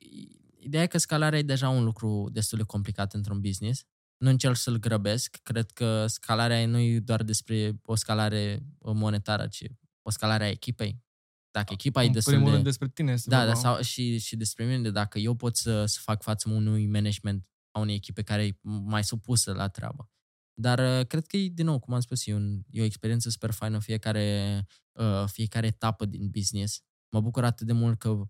ideea 0.60 0.84
e 0.84 0.88
că 0.88 0.98
scalarea 0.98 1.40
e 1.40 1.44
deja 1.44 1.70
un 1.70 1.84
lucru 1.84 2.30
destul 2.32 2.58
de 2.58 2.64
complicat 2.64 3.14
într-un 3.14 3.40
business. 3.42 3.86
Nu 4.18 4.30
încerc 4.30 4.56
să-l 4.56 4.78
grăbesc. 4.78 5.36
Cred 5.44 5.72
că 5.72 6.08
scalarea 6.08 6.66
nu 6.66 6.80
e 6.80 7.00
doar 7.00 7.24
despre 7.24 7.80
o 7.86 7.96
scalare 7.96 8.64
monetară, 8.80 9.48
ci 9.48 9.64
o 10.02 10.10
scalare 10.10 10.44
a 10.44 10.50
echipei. 10.50 11.04
Dacă 11.52 11.74
echipa 11.74 12.04
e 12.04 12.06
În 12.06 12.12
destul 12.12 12.32
primul 12.34 12.50
de... 12.50 12.54
rând 12.56 12.68
despre 12.68 12.88
tine 12.90 13.12
este 13.12 13.30
Da, 13.30 13.38
vorba. 13.38 13.54
da 13.54 13.60
sau, 13.60 13.82
și, 13.82 14.18
și 14.20 14.36
despre 14.36 14.66
mine, 14.66 14.80
de 14.80 14.92
dacă 14.92 15.20
eu 15.20 15.34
pot 15.36 15.56
să, 15.58 15.86
să 15.86 16.00
fac 16.02 16.22
față 16.24 16.50
unui 16.50 16.86
management 16.88 17.46
a 17.72 17.80
unei 17.80 17.96
echipe 17.96 18.22
care 18.22 18.46
e 18.46 18.58
mai 18.64 19.04
supusă 19.04 19.54
la 19.54 19.68
treabă. 19.68 20.10
Dar 20.54 21.00
uh, 21.00 21.08
cred 21.08 21.26
că 21.28 21.38
e, 21.38 21.48
din 21.50 21.66
nou, 21.66 21.80
cum 21.80 21.94
am 21.94 22.00
spus, 22.00 22.28
e, 22.28 22.34
un, 22.34 22.62
e 22.70 22.82
o 22.82 22.86
experiență 22.86 23.30
super 23.30 23.52
faină 23.52 23.80
fiecare, 23.80 24.66
uh, 24.92 25.24
fiecare 25.28 25.68
etapă 25.68 26.06
din 26.06 26.30
business. 26.30 26.82
Mă 27.10 27.22
bucur 27.22 27.44
atât 27.44 27.68
de 27.68 27.74
mult 27.74 28.00
că 28.00 28.22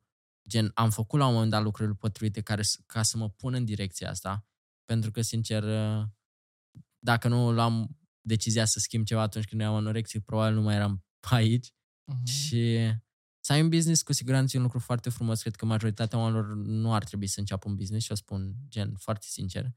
gen, 0.50 0.72
am 0.74 0.90
făcut 0.90 1.20
la 1.20 1.26
un 1.28 1.34
moment 1.34 1.52
dat 1.52 1.64
lucrurile 1.64 1.96
potrivite 1.96 2.42
care, 2.42 2.62
s- 2.62 2.80
ca 2.86 3.02
să 3.04 3.18
mă 3.18 3.30
pun 3.30 3.54
în 3.54 3.66
direcția 3.66 4.10
asta. 4.10 4.46
Pentru 4.86 5.12
că, 5.12 5.22
sincer, 5.22 5.64
uh, 5.64 6.04
dacă 7.00 7.28
nu 7.28 7.52
luam 7.52 7.98
decizia 8.22 8.66
să 8.66 8.80
schimb 8.80 9.06
ceva 9.06 9.22
atunci 9.22 9.46
când 9.46 9.62
eram 9.62 9.74
anorexie, 9.74 10.20
probabil 10.20 10.56
nu 10.56 10.62
mai 10.62 10.76
eram 10.76 11.06
aici. 11.30 11.74
Mhm. 12.06 12.26
Și 12.26 12.78
să 13.40 13.54
ai 13.54 13.62
un 13.62 13.70
business 13.70 14.02
cu 14.02 14.14
siguranță 14.14 14.56
e 14.56 14.60
un 14.60 14.66
lucru 14.66 14.80
foarte 14.80 15.10
frumos. 15.10 15.42
Cred 15.42 15.56
că 15.56 15.66
majoritatea 15.66 16.20
oamenilor 16.20 16.56
nu 16.56 16.94
ar 16.94 17.04
trebui 17.04 17.28
să 17.28 17.40
înceapă 17.40 17.70
un 17.70 17.76
business 17.76 18.06
și 18.06 18.12
o 18.12 18.16
spun 18.16 18.56
gen 18.68 18.96
foarte 18.96 19.26
sincer. 19.30 19.72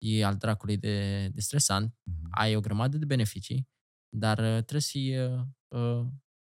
E 0.00 0.24
al 0.24 0.36
dracului 0.36 0.76
de, 0.76 1.28
de 1.28 1.40
stresant. 1.40 1.94
Mhm. 2.02 2.28
Ai 2.30 2.56
o 2.56 2.60
grămadă 2.60 2.98
de 2.98 3.04
beneficii, 3.04 3.68
dar 4.08 4.38
uh, 4.38 4.44
trebuie 4.44 4.80
să 4.80 4.88
fii, 4.90 5.18
uh, 5.18 5.40
uh, 5.68 6.06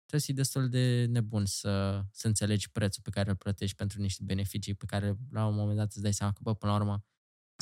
trebuie 0.05 0.19
să 0.19 0.25
fii 0.25 0.33
destul 0.33 0.69
de 0.69 1.05
nebun 1.09 1.45
să, 1.45 2.03
să 2.11 2.27
înțelegi 2.27 2.71
prețul 2.71 3.01
pe 3.01 3.09
care 3.09 3.29
îl 3.29 3.35
plătești 3.35 3.75
pentru 3.75 4.01
niște 4.01 4.23
beneficii 4.23 4.73
pe 4.73 4.85
care 4.85 5.17
la 5.29 5.45
un 5.45 5.55
moment 5.55 5.77
dat 5.77 5.87
îți 5.87 6.01
dai 6.01 6.13
seama 6.13 6.33
că, 6.33 6.39
bă, 6.43 6.55
până 6.55 6.71
la 6.71 6.77
urmă, 6.77 7.05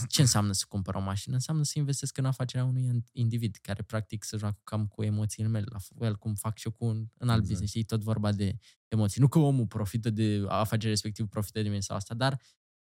ce 0.09 0.21
înseamnă 0.21 0.51
să 0.51 0.65
cumpăr 0.67 0.95
o 0.95 0.99
mașină? 0.99 1.35
Înseamnă 1.35 1.63
să 1.63 1.79
investesc 1.79 2.17
în 2.17 2.25
afacerea 2.25 2.65
unui 2.65 3.03
individ 3.11 3.57
care 3.61 3.83
practic 3.83 4.23
se 4.23 4.37
joacă 4.37 4.59
cam 4.63 4.87
cu 4.87 5.03
emoțiile 5.03 5.49
mele, 5.49 5.65
la 5.69 5.77
fel 5.97 6.15
cum 6.15 6.35
fac 6.35 6.57
și 6.57 6.67
eu 6.67 6.73
cu 6.73 6.85
un, 6.85 7.07
în 7.17 7.29
alt 7.29 7.41
Exact. 7.41 7.47
business. 7.47 7.75
E 7.75 7.83
tot 7.83 8.03
vorba 8.03 8.31
de 8.31 8.57
emoții. 8.87 9.21
Nu 9.21 9.27
că 9.27 9.39
omul 9.39 9.67
profită 9.67 10.09
de 10.09 10.43
afacerea 10.47 10.89
respectiv, 10.89 11.27
profită 11.27 11.61
de 11.61 11.67
mine 11.67 11.79
sau 11.79 11.95
asta, 11.95 12.13
dar 12.13 12.41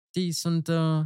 știi, 0.09 0.33
sunt, 0.33 0.67
uh, 0.67 1.05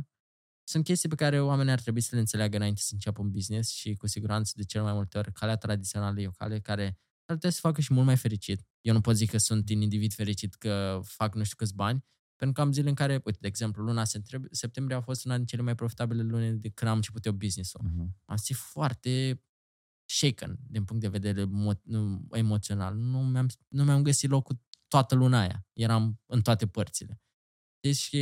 sunt 0.69 0.85
chestii 0.85 1.09
pe 1.09 1.15
care 1.15 1.41
oamenii 1.41 1.73
ar 1.73 1.81
trebui 1.81 2.01
să 2.01 2.15
le 2.15 2.21
înțeleagă 2.21 2.57
înainte 2.57 2.81
să 2.81 2.91
înceapă 2.93 3.21
un 3.21 3.31
business 3.31 3.71
și 3.71 3.95
cu 3.95 4.07
siguranță 4.07 4.53
de 4.57 4.65
cel 4.65 4.83
mai 4.83 4.93
multe 4.93 5.19
ori 5.19 5.33
calea 5.33 5.57
tradițională 5.57 6.21
e 6.21 6.27
o 6.27 6.31
cale 6.31 6.61
care 6.61 6.99
ar 7.25 7.35
putea 7.35 7.51
să 7.51 7.59
facă 7.61 7.81
și 7.81 7.93
mult 7.93 8.07
mai 8.07 8.17
fericit. 8.17 8.67
Eu 8.81 8.95
nu 8.95 9.01
pot 9.01 9.17
zic 9.17 9.31
că 9.31 9.39
sunt 9.39 9.71
un 9.71 9.81
individ 9.81 10.13
fericit 10.13 10.55
că 10.55 11.01
fac 11.05 11.35
nu 11.35 11.43
știu 11.45 11.57
câți 11.57 11.75
bani, 11.75 12.05
pentru 12.37 12.55
că 12.55 12.61
am 12.61 12.73
zile 12.73 12.89
în 12.89 12.95
care, 12.95 13.13
uite, 13.25 13.39
de 13.41 13.47
exemplu, 13.47 13.83
luna 13.83 14.05
septembrie, 14.05 14.55
septembrie 14.55 14.97
a 14.97 15.01
fost 15.01 15.25
una 15.25 15.37
din 15.37 15.47
cele 15.47 15.63
mai 15.63 15.75
profitabile 15.75 16.23
luni 16.23 16.59
de 16.59 16.69
când 16.69 16.91
am 16.91 16.97
început 16.97 17.25
eu 17.25 17.33
business-ul. 17.33 17.81
Mhm. 17.85 18.17
Am 18.25 18.37
simțit 18.37 18.57
foarte 18.57 19.43
shaken 20.05 20.59
din 20.69 20.85
punct 20.85 21.03
de 21.03 21.09
vedere 21.09 21.43
emo- 21.47 21.83
nu- 21.83 22.27
emoțional. 22.31 22.95
Nu 22.95 23.19
mi-am, 23.25 23.47
nu 23.69 23.85
mi-am 23.85 24.03
găsit 24.03 24.31
locul 24.31 24.61
toată 24.89 25.15
luna 25.15 25.41
aia. 25.41 25.67
Eram 25.73 26.21
în 26.27 26.43
toate 26.43 26.67
părțile. 26.67 27.21
Deci 27.81 28.17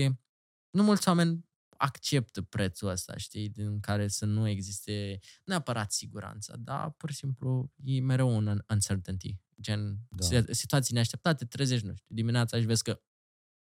nu 0.71 0.83
mulți 0.83 1.09
oameni 1.09 1.45
acceptă 1.77 2.43
prețul 2.43 2.89
ăsta, 2.89 3.17
știi, 3.17 3.49
din 3.49 3.81
care 3.81 4.09
să 4.09 4.25
nu 4.25 4.49
existe 4.49 5.19
neapărat 5.45 5.93
siguranță, 5.93 6.57
dar 6.59 6.91
pur 6.91 7.11
și 7.11 7.17
simplu 7.17 7.73
e 7.85 8.01
mereu 8.01 8.37
un 8.37 8.47
un 8.47 8.63
uncertainty. 8.71 9.37
Gen, 9.61 9.99
Da. 10.09 10.41
da. 10.41 10.53
situații 10.53 10.95
neașteptate, 10.95 11.45
te 11.45 11.57
trezești, 11.57 11.87
nu 11.87 11.93
știu, 11.95 12.15
dimineața 12.15 12.59
și 12.59 12.67
vezi 12.67 12.83
că 12.83 13.01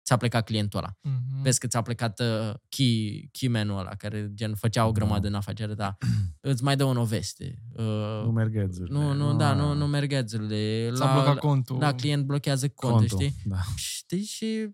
ți-a 0.05 0.17
plecat 0.17 0.45
clientul 0.45 0.79
ăla. 0.79 0.99
Mhm. 1.03 1.43
Vezi 1.43 1.59
că 1.59 1.67
ți-a 1.67 1.83
plecat 1.83 2.21
uh, 2.21 2.55
key, 2.69 3.29
key 3.33 3.49
man-ul 3.49 3.79
ăla, 3.79 3.95
care 3.95 4.31
gen 4.35 4.55
făcea 4.55 4.87
o 4.87 4.93
grămadă 4.93 5.21
Da. 5.23 5.29
în 5.29 5.35
afacere, 5.35 5.75
dar 5.75 5.97
îți 6.41 6.63
mai 6.63 6.77
dă 6.77 6.85
o 6.85 7.05
veste. 7.05 7.59
Uh, 7.73 7.85
Nu 8.25 8.31
merg 8.33 8.57
ads-urile. 8.57 8.99
nu, 8.99 9.13
nu, 9.13 9.37
da, 9.37 9.55
nu, 9.55 9.71
Ah, 9.71 9.77
nu 9.77 9.87
merg 9.87 10.13
ads-urile. 10.13 10.91
S-a 10.95 11.13
blocat 11.13 11.39
contul. 11.39 11.79
La 11.79 11.95
client 11.95 12.25
blochează 12.27 12.69
contul, 12.69 12.99
contul, 13.09 13.19
știi? 13.19 13.41
Da. 13.45 13.61
Știi? 13.77 14.23
Și 14.25 14.69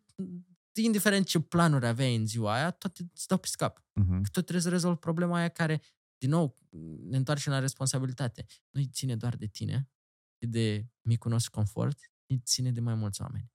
indiferent 0.85 1.27
ce 1.27 1.41
planuri 1.41 1.87
aveai 1.87 2.15
în 2.17 2.27
ziua 2.27 2.55
aia, 2.55 2.71
toate 2.71 3.11
îți 3.15 3.27
dau 3.27 3.39
pe 3.39 3.47
scap. 3.47 3.85
Mhm. 3.93 4.23
Că 4.23 4.29
tu 4.29 4.41
trebuie 4.41 4.61
să 4.63 4.69
rezolvi 4.69 4.99
problema 4.99 5.37
aia 5.37 5.49
care, 5.49 5.81
din 6.19 6.31
nou, 6.31 6.59
ne 7.01 7.17
întoarcem 7.17 7.53
la 7.53 7.59
responsabilitate. 7.59 8.47
Nu 8.71 8.83
ține 8.85 9.17
doar 9.17 9.37
de 9.37 9.47
tine, 9.47 9.91
și 10.43 10.47
de 10.49 10.87
micul 11.09 11.31
nostru 11.31 11.51
confort, 11.51 11.99
îi 12.27 12.39
ține 12.39 12.73
de 12.73 12.81
mai 12.81 12.95
mulți 12.95 13.21
oameni. 13.23 13.53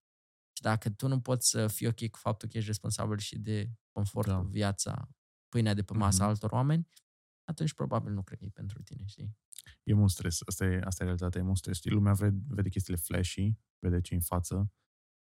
Și 0.56 0.62
dacă 0.62 0.90
tu 0.90 1.08
nu 1.08 1.20
poți 1.20 1.48
să 1.48 1.66
fii 1.66 1.86
ok 1.86 2.08
cu 2.10 2.18
faptul 2.18 2.48
că 2.48 2.56
ești 2.56 2.68
responsabil 2.68 3.18
și 3.18 3.38
de 3.38 3.70
confortul, 3.92 4.32
Da. 4.32 4.38
da. 4.38 4.48
viața, 4.48 5.08
pâinea 5.48 5.74
de 5.74 5.82
pe 5.82 5.92
masa 5.92 6.22
Mhm. 6.22 6.32
altor 6.32 6.50
oameni, 6.50 6.88
atunci 7.44 7.72
probabil 7.72 8.12
nu 8.12 8.22
cred 8.22 8.38
că 8.38 8.44
e 8.44 8.48
pentru 8.48 8.82
tine, 8.82 9.04
știi? 9.06 9.36
E 9.82 9.92
mult 9.94 10.10
stres. 10.10 10.38
Asta 10.46 10.64
e, 10.64 10.80
asta 10.84 11.02
e 11.02 11.06
realitatea, 11.06 11.40
e 11.40 11.44
mult 11.44 11.56
stres. 11.56 11.76
Știi, 11.76 11.90
lumea 11.90 12.12
vede, 12.12 12.36
vede 12.48 12.68
chestiile 12.68 12.98
flashy, 12.98 13.54
vede 13.78 14.00
ce 14.00 14.14
în 14.14 14.20
față, 14.20 14.72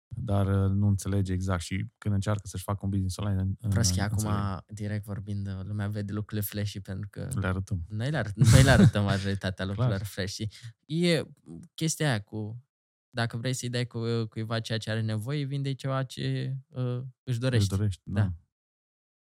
dar 0.08 0.46
uh, 0.46 0.70
nu 0.70 0.86
înțelege 0.86 1.32
exact 1.32 1.62
și 1.62 1.86
când 1.98 2.14
încearcă 2.14 2.46
să-și 2.46 2.62
facă 2.62 2.78
un 2.82 2.88
business 2.90 3.16
online, 3.16 3.40
în- 3.40 3.56
Vreau 3.68 3.84
să 3.84 3.92
în- 3.96 4.00
acum, 4.00 4.16
înțeleg. 4.26 4.64
direct 4.66 5.04
vorbind, 5.04 5.48
lumea 5.62 5.88
vede 5.88 6.12
lucrurile 6.12 6.46
flashy 6.46 6.80
pentru 6.80 7.08
că 7.10 7.28
Le 7.40 7.46
arătăm. 7.46 7.84
noi 7.88 8.10
le, 8.10 8.16
arăt, 8.16 8.34
noi 8.34 8.62
le 8.62 8.70
arătăm 8.70 9.04
majoritatea 9.04 9.64
lucrurilor 9.70 9.96
Clar. 9.98 10.08
fresh. 10.10 10.32
știi? 10.32 10.50
E 10.86 11.22
chestia 11.74 12.08
aia 12.08 12.20
cu 12.20 12.62
dacă 13.10 13.36
vrei 13.36 13.52
să-i 13.52 13.68
dai 13.68 13.86
cu, 13.86 14.00
cuiva 14.28 14.60
ceea 14.60 14.78
ce 14.78 14.90
are 14.90 15.00
nevoie, 15.00 15.44
vinde 15.44 15.72
ceva 15.72 16.02
ce 16.02 16.56
uh, 16.68 17.02
își 17.22 17.38
dorești. 17.38 17.68
Își 17.70 17.78
dorești, 17.78 18.00
da. 18.04 18.20
Da. 18.20 18.32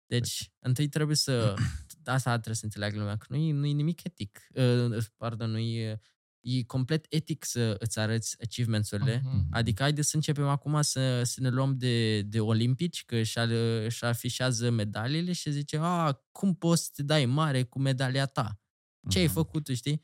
Deci, 0.07 0.53
întâi 0.59 0.89
trebuie 0.89 1.17
să... 1.17 1.55
Asta 2.05 2.31
trebuie 2.33 2.55
să 2.55 2.65
înțeleagă 2.65 2.99
lumea, 2.99 3.17
că 3.17 3.27
nu 3.29 3.37
e, 3.37 3.53
nu 3.53 3.67
e 3.67 3.73
nimic 3.73 4.05
etic. 4.05 4.47
Uh, 4.55 5.05
pardon, 5.17 5.51
nu 5.51 5.59
e... 5.59 6.01
E 6.49 6.63
complet 6.63 7.07
etic 7.09 7.45
să 7.45 7.77
îți 7.79 7.99
arăți 7.99 8.37
achievements-urile. 8.43 9.23
Mhm. 9.25 9.47
Adică 9.51 9.83
haide 9.83 10.03
să 10.03 10.17
începem 10.17 10.47
acum 10.49 10.83
să, 10.83 11.23
să 11.23 11.41
ne 11.41 11.49
luăm 11.49 11.77
de, 11.79 12.23
de 12.23 12.41
olimpici, 12.41 13.05
că 13.05 13.17
își, 13.17 13.39
al- 13.39 13.83
își 13.85 14.05
afișează 14.05 14.71
medaliile 14.71 15.33
și 15.33 15.51
zice, 15.51 15.79
a, 15.81 16.13
cum 16.33 16.55
poți 16.55 16.85
să 16.85 16.91
te 16.95 17.03
dai 17.03 17.25
mare 17.27 17.63
cu 17.63 17.79
medalia 17.81 18.27
ta? 18.27 18.61
Ce 19.09 19.19
ai 19.19 19.25
Mhm. 19.25 19.33
făcut 19.33 19.65
tu, 19.65 19.75
știi? 19.75 20.01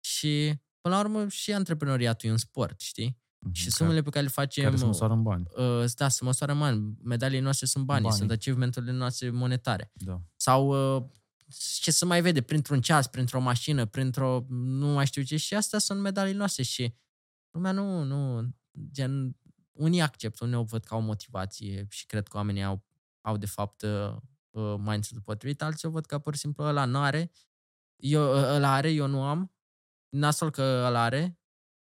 Și, 0.00 0.54
până 0.80 0.94
la 0.94 1.00
urmă, 1.00 1.28
și 1.28 1.52
antreprenoriatul 1.52 2.28
e 2.28 2.32
un 2.32 2.38
sport, 2.38 2.80
știi? 2.80 3.20
Mhm, 3.38 3.52
Și 3.54 3.60
care- 3.62 3.74
sumele 3.74 4.02
pe 4.02 4.10
care 4.10 4.24
le 4.24 4.30
facem... 4.30 4.64
Care 4.64 4.76
se 4.76 4.84
măsoară 4.84 5.12
în 5.12 5.22
bani. 5.22 5.46
uh, 5.56 5.84
da, 5.96 6.08
se 6.08 6.24
măsoară 6.24 6.52
în 6.52 6.58
bani. 6.58 6.94
Medaliile 7.02 7.42
noastre 7.42 7.66
sunt 7.66 7.84
banii, 7.84 8.02
Banii. 8.02 8.18
sunt 8.18 8.30
achievement-urile 8.30 8.92
noastre 8.92 9.30
monetare. 9.30 9.90
Da. 9.94 10.22
Sau 10.36 10.96
uh, 10.96 11.04
ce 11.80 11.90
se 11.90 12.04
mai 12.04 12.22
vede, 12.22 12.42
printr-un 12.42 12.80
ceas, 12.80 13.06
printr-o 13.06 13.40
mașină, 13.40 13.86
printr-o 13.86 14.44
nu 14.48 14.86
mai 14.86 15.06
știu 15.06 15.22
ce, 15.22 15.36
și 15.36 15.54
astea 15.54 15.78
sunt 15.78 16.00
medaliile 16.00 16.38
noastre 16.38 16.62
și 16.62 16.94
lumea 17.50 17.72
nu, 17.72 18.02
nu, 18.02 18.48
gen, 18.90 19.36
unii 19.72 20.00
acceptă, 20.00 20.44
unii 20.44 20.56
o 20.56 20.62
văd 20.62 20.84
ca 20.84 20.96
o 20.96 21.00
motivație 21.00 21.86
și 21.90 22.06
cred 22.06 22.28
că 22.28 22.36
oamenii 22.36 22.62
au, 22.62 22.84
au 23.20 23.36
de 23.36 23.46
fapt 23.46 23.82
uh, 23.82 24.16
uh, 24.50 24.74
mindset-ul 24.78 25.22
potrivit, 25.24 25.62
alții 25.62 25.88
o 25.88 25.90
văd 25.90 26.06
ca 26.06 26.18
pur 26.18 26.34
și 26.34 26.40
simplu 26.40 26.64
ăla 26.64 26.84
n-are, 26.84 27.30
eu, 27.96 28.22
ăla 28.32 28.72
are, 28.72 28.90
eu 28.90 29.06
nu 29.06 29.22
am, 29.22 29.54
nasol 30.08 30.50
că 30.50 30.62
ăla 30.86 31.02
are, 31.02 31.38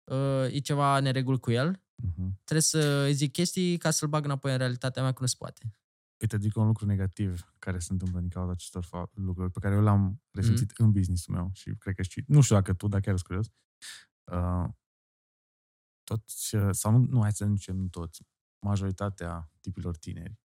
uh, 0.04 0.46
e 0.52 0.60
ceva 0.60 1.00
neregul 1.00 1.40
cu 1.40 1.52
el, 1.52 1.84
Mhm. 1.96 2.40
trebuie 2.44 2.62
să 2.62 3.04
îi 3.06 3.14
zic 3.14 3.32
chestii 3.32 3.78
ca 3.78 3.92
să-l 3.92 4.08
bag 4.08 4.26
înapoi 4.26 4.52
în 4.52 4.58
realitatea 4.58 5.02
mea 5.02 5.12
că 5.12 5.22
nu 5.22 5.28
se 5.28 5.36
poate. 5.38 5.76
Uite, 6.24 6.38
zic 6.38 6.56
un 6.56 6.66
lucru 6.66 6.86
negativ 6.86 7.54
care 7.60 7.80
se 7.80 7.92
întâmplă 7.92 8.20
din 8.20 8.30
cauza 8.30 8.52
acestor 8.52 8.86
fa- 8.86 9.12
lucruri 9.14 9.52
pe 9.52 9.60
care 9.60 9.76
eu 9.76 9.82
le-am 9.82 10.22
resimțit 10.32 10.72
Mhm. 10.72 10.84
în 10.84 10.92
business-ul 10.92 11.34
meu 11.34 11.50
și 11.54 11.76
cred 11.76 11.96
că 11.96 12.02
și, 12.02 12.24
nu 12.28 12.42
știu 12.42 12.56
dacă 12.56 12.74
tu, 12.74 12.88
dar 12.88 13.00
chiar 13.00 13.18
sunt 13.18 13.28
curios, 13.28 13.48
uh, 14.32 14.70
toți, 16.04 16.56
uh, 16.56 16.70
sau 16.72 16.92
nu, 16.92 16.98
nu, 16.98 17.22
hai 17.22 17.32
să 17.34 17.46
zicem 17.56 17.76
nu 17.76 17.88
toți, 17.88 18.22
majoritatea 18.66 19.52
tipilor 19.60 19.98
tineri, 19.98 20.40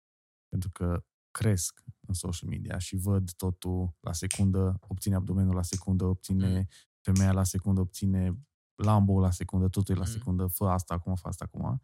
pentru 0.49 0.71
că 0.71 1.05
cresc 1.31 1.83
în 2.07 2.15
social 2.15 2.49
media 2.49 2.79
și 2.79 2.97
văd 2.97 3.33
totul 3.33 3.97
la 4.01 4.13
secundă, 4.13 4.77
obține 4.81 5.15
abdomenul 5.15 5.55
la 5.55 5.63
secundă, 5.63 6.05
obține 6.05 6.59
Mm. 6.59 6.67
femeia 7.01 7.33
la 7.33 7.43
secundă, 7.45 7.81
obține 7.81 8.39
Lambo 8.75 9.21
la 9.21 9.31
secundă, 9.31 9.69
totul 9.69 9.95
e 9.95 9.99
la 9.99 10.05
Mm. 10.05 10.11
secundă, 10.13 10.47
fă 10.47 10.65
asta 10.69 10.95
acum, 10.95 11.15
fă 11.15 11.29
asta 11.29 11.45
acum. 11.45 11.83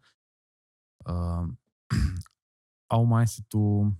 Uh, 1.05 1.53
au 2.91 3.05
mindset-ul... 3.05 3.93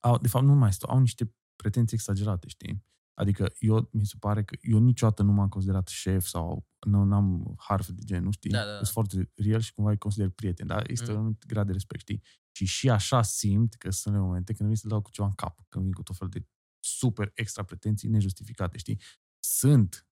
Au, 0.00 0.18
de 0.18 0.28
fapt, 0.28 0.44
nu 0.44 0.54
mindset 0.54 0.82
au 0.82 0.98
niște 0.98 1.34
pretenții 1.56 1.96
exagerate, 1.96 2.48
știi? 2.48 2.84
Adică 3.14 3.52
eu, 3.58 3.88
mi 3.92 4.06
se 4.06 4.16
pare 4.18 4.44
că 4.44 4.56
eu 4.60 4.78
niciodată 4.78 5.22
nu 5.22 5.32
m-am 5.32 5.48
considerat 5.48 5.88
șef 5.88 6.24
sau 6.26 6.66
nu 6.86 7.14
am 7.14 7.54
harfe 7.58 7.92
de 7.92 8.02
gen, 8.04 8.24
nu 8.24 8.30
știi? 8.30 8.50
Da, 8.50 8.58
da, 8.64 8.70
da. 8.70 8.74
Sunt 8.76 8.88
foarte 8.88 9.30
real 9.34 9.60
și 9.60 9.74
cumva 9.74 9.90
îi 9.90 9.98
consider 9.98 10.28
prieten, 10.28 10.66
dar 10.66 10.90
este 10.90 11.04
Mm. 11.04 11.12
un 11.12 11.16
anumit 11.18 11.46
grad 11.46 11.66
de 11.66 11.72
respect, 11.72 12.00
știi? 12.00 12.22
Și 12.56 12.64
și 12.64 12.90
așa 12.90 13.22
simt 13.22 13.74
că 13.74 13.90
sunt 13.90 14.14
unele 14.14 14.28
momente 14.28 14.52
când 14.52 14.68
vin 14.68 14.78
să 14.78 14.88
dau 14.88 15.02
cu 15.02 15.10
ceva 15.10 15.26
în 15.28 15.34
cap, 15.34 15.64
când 15.68 15.84
vin 15.84 15.92
cu 15.92 16.02
tot 16.02 16.16
felul 16.16 16.32
de 16.32 16.46
super 16.84 17.30
extra 17.34 17.62
pretenții 17.62 18.08
nejustificate, 18.08 18.78
știi? 18.78 19.00
Sunt 19.38 20.08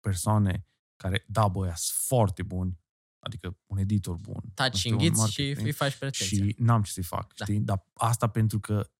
persoane 0.00 0.66
care, 0.96 1.24
da, 1.28 1.48
băia, 1.48 1.74
sunt 1.74 1.98
foarte 1.98 2.42
buni, 2.42 2.80
adică 3.24 3.56
un 3.66 3.78
editor 3.78 4.16
bun. 4.16 4.40
nu 4.44 4.50
Taci 4.54 4.76
știu, 4.76 4.90
un 4.90 4.96
înghiți 5.02 5.30
și 5.32 5.40
marketing, 5.40 5.66
îi 5.66 5.72
faci 5.72 5.94
pretenția. 5.96 6.26
și 6.46 6.54
n-am 6.58 6.82
ce 6.82 6.90
să-i 6.92 7.02
fac, 7.02 7.34
Da. 7.34 7.44
știi? 7.44 7.60
Dar 7.60 7.86
asta 7.92 8.26
pentru 8.28 8.60
că 8.60 8.90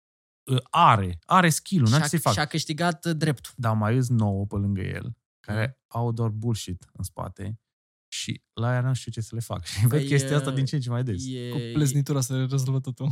uh, 0.51 0.59
are, 0.71 1.19
are 1.25 1.49
skill-ul, 1.49 1.89
n-am 1.91 2.01
ce 2.01 2.09
să-i 2.09 2.19
fac. 2.19 2.33
și-a 2.33 2.47
câștigat 2.47 3.05
uh, 3.05 3.17
dreptul. 3.17 3.53
Dar 3.57 3.75
mai 3.77 3.97
îs 3.97 4.09
nouă 4.09 4.47
pe 4.47 4.55
lângă 4.57 4.81
el, 4.81 5.17
care 5.41 5.67
Mm. 5.67 6.01
au 6.01 6.13
doar 6.13 6.29
bullshit 6.29 6.85
în 6.93 7.05
spate 7.05 7.61
și 8.09 8.43
la 8.53 8.69
aia 8.69 8.81
n-am 8.81 8.93
știu 8.93 9.11
ce 9.13 9.21
să 9.21 9.35
le 9.35 9.41
fac. 9.41 9.65
Și 9.67 9.81
văd 9.81 9.91
Păi, 9.91 10.07
chestia 10.07 10.37
asta 10.37 10.51
e- 10.51 10.55
din 10.55 10.65
ce 10.65 10.75
în 10.75 10.81
ce 10.81 10.91
mai 10.91 11.03
des. 11.05 11.23
E, 11.27 11.49
Cu 11.51 11.59
pleznitura 11.73 12.21
să 12.21 12.45
rezolvă 12.47 12.81
totul. 12.81 13.09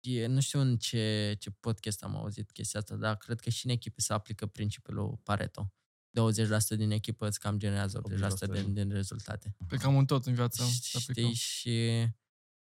e, 0.00 0.26
nu 0.26 0.40
știu 0.40 0.60
în 0.60 0.76
ce, 0.76 1.36
ce 1.38 1.50
podcast 1.50 2.02
am 2.02 2.16
auzit 2.16 2.50
chestia 2.50 2.80
asta, 2.80 2.94
dar 2.96 3.16
cred 3.16 3.40
că 3.40 3.50
și 3.50 3.66
în 3.66 3.72
echipe 3.72 4.00
se 4.00 4.12
aplică 4.12 4.46
principiul 4.46 5.20
Pareto. 5.22 5.72
20% 6.10 6.76
din 6.76 6.90
echipă 6.90 7.26
îți 7.26 7.40
cam 7.40 7.58
generează 7.58 8.00
80% 8.00 8.52
din, 8.52 8.72
din 8.74 8.90
rezultate. 8.90 9.54
Pe 9.68 9.76
cam 9.76 9.94
un 9.94 10.06
tot 10.06 10.26
în 10.26 10.34
viață. 10.34 10.62
se 10.64 10.96
aplică. 10.98 11.20
Știi? 11.20 11.34
Și 11.34 12.06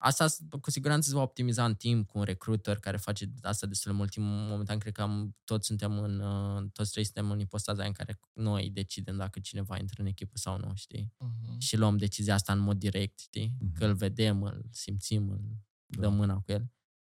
asta 0.03 0.27
s- 0.27 0.41
cu 0.61 0.71
siguranță 0.71 1.09
se 1.09 1.15
va 1.15 1.23
optimiza 1.23 1.65
în 1.65 1.75
timp 1.75 2.09
cu 2.09 2.19
un 2.19 2.25
recruiter 2.25 2.79
care 2.79 2.97
face 2.97 3.33
asta 3.43 3.67
destul 3.67 3.91
de 3.91 3.97
mult 3.97 4.11
timp. 4.11 4.25
Momentan 4.27 4.79
cred 4.79 4.93
că 4.93 5.03
am, 5.03 5.37
toți 5.45 5.67
suntem 5.67 5.99
în, 5.99 6.21
uh, 6.21 6.71
toți 6.73 6.91
trei 6.91 7.05
suntem 7.05 7.31
în 7.31 7.41
ipostaza 7.41 7.85
în 7.85 7.93
care 7.93 8.21
noi 8.33 8.71
decidem 8.71 9.17
dacă 9.17 9.41
cineva 9.41 9.79
intră 9.79 10.01
în 10.03 10.07
echipă 10.09 10.37
sau 10.39 10.59
nu, 10.59 10.73
știi? 10.75 11.13
Mhm. 11.19 11.59
Și 11.59 11.77
luăm 11.77 11.97
decizia 11.97 12.35
asta 12.35 12.53
în 12.53 12.59
mod 12.59 12.79
direct, 12.79 13.19
știi? 13.19 13.55
Mhm. 13.59 13.75
Că 13.75 13.85
îl 13.87 13.95
vedem, 13.95 14.43
îl 14.43 14.65
simțim, 14.71 15.31
îl 15.31 15.41
Da. 15.87 16.01
dăm 16.01 16.15
mâna 16.15 16.35
cu 16.35 16.53
el. 16.53 16.71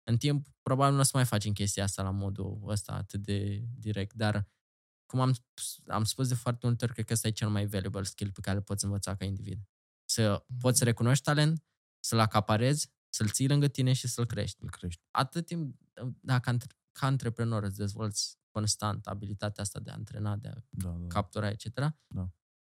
În 0.05 0.17
timp, 0.17 0.47
probabil 0.63 0.95
nu 0.95 1.01
o 1.01 1.05
să 1.05 1.11
mai 1.15 1.25
facem 1.25 1.53
chestia 1.53 1.83
asta 1.85 2.03
la 2.03 2.11
modul 2.11 2.63
ăsta 2.67 2.93
atât 2.93 3.21
de 3.23 3.63
direct, 3.75 4.15
dar 4.15 4.49
cum 5.13 5.21
am, 5.21 5.33
spus- 5.33 5.81
am 5.87 6.05
spus 6.05 6.29
de 6.29 6.35
foarte 6.35 6.67
multe 6.67 6.85
ori, 6.85 6.93
cred 6.93 7.05
că 7.07 7.13
ăsta 7.13 7.29
e 7.29 7.31
cel 7.31 7.49
mai 7.49 7.67
valuable 7.67 8.03
skill 8.03 8.31
pe 8.33 8.41
care 8.41 8.57
îl 8.57 8.63
poți 8.63 8.85
învăța 8.85 9.15
ca 9.15 9.25
individ. 9.25 9.61
Să 10.05 10.45
poți 10.61 10.79
să 10.79 10.85
recunoști 10.85 11.25
talent, 11.25 11.65
să-l 12.01 12.19
acaparezi, 12.19 12.91
să-l 13.09 13.29
ții 13.29 13.49
lângă 13.49 13.69
tine 13.69 13.93
și 13.93 14.09
să-l 14.09 14.27
crești. 14.27 14.63
Îl 14.63 14.71
crești. 14.71 15.01
Atât 15.11 15.47
timp, 15.47 15.77
dacă 16.21 16.51
antre- 16.51 16.77
ca 16.93 17.07
antreprenor 17.07 17.63
îți 17.63 17.77
dezvolți 17.77 18.39
constant 18.51 19.07
abilitatea 19.07 19.63
asta 19.63 19.81
de 19.81 19.91
a 19.91 19.95
antrena, 19.95 20.37
de 20.37 20.49
a 20.49 20.55
Da, 20.69 20.89
da. 20.89 21.07
captura, 21.07 21.49
etc., 21.51 21.75
Da. 22.07 22.31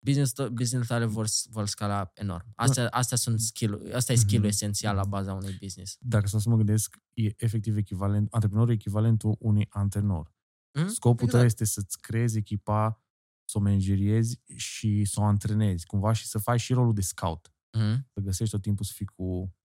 business 0.05 0.33
business 0.51 0.87
tale 0.87 1.05
vor, 1.05 1.27
vor 1.49 1.67
scala 1.67 2.11
enorm. 2.13 2.45
Astea, 2.55 2.87
astea 2.89 3.17
sunt 3.17 3.39
skill 3.39 3.91
Asta 3.95 4.13
e 4.13 4.15
skill 4.15 4.39
Mhm. 4.39 4.47
esențial 4.47 4.95
la 4.95 5.03
baza 5.03 5.33
unui 5.33 5.57
business. 5.61 5.97
Dacă 5.99 6.27
stau 6.27 6.39
să 6.39 6.49
mă 6.49 6.55
gândesc, 6.55 6.97
e 7.13 7.33
efectiv 7.37 7.77
echivalent, 7.77 8.33
antreprenorul 8.33 8.71
e 8.71 8.75
echivalentul 8.75 9.35
unui 9.39 9.67
antrenor. 9.69 10.35
Mhm, 10.81 10.87
Scopul 10.87 11.27
tău 11.27 11.39
exact. 11.43 11.45
este 11.61 11.65
să-ți 11.65 12.01
creezi 12.01 12.37
echipa, 12.37 13.01
să 13.45 13.57
o 13.57 13.61
manageriezi 13.61 14.41
și 14.55 15.05
să 15.05 15.19
o 15.19 15.23
antrenezi, 15.23 15.85
cumva, 15.85 16.13
și 16.13 16.25
să 16.27 16.37
faci 16.37 16.59
și 16.59 16.73
rolul 16.73 16.93
de 16.93 17.01
scout. 17.01 17.53
Mhm. 17.77 18.07
Să 18.13 18.19
găsești 18.19 18.53
tot 18.53 18.61
timpul 18.61 18.85
să 18.85 18.91
fii 18.95 19.05
cu 19.05 19.55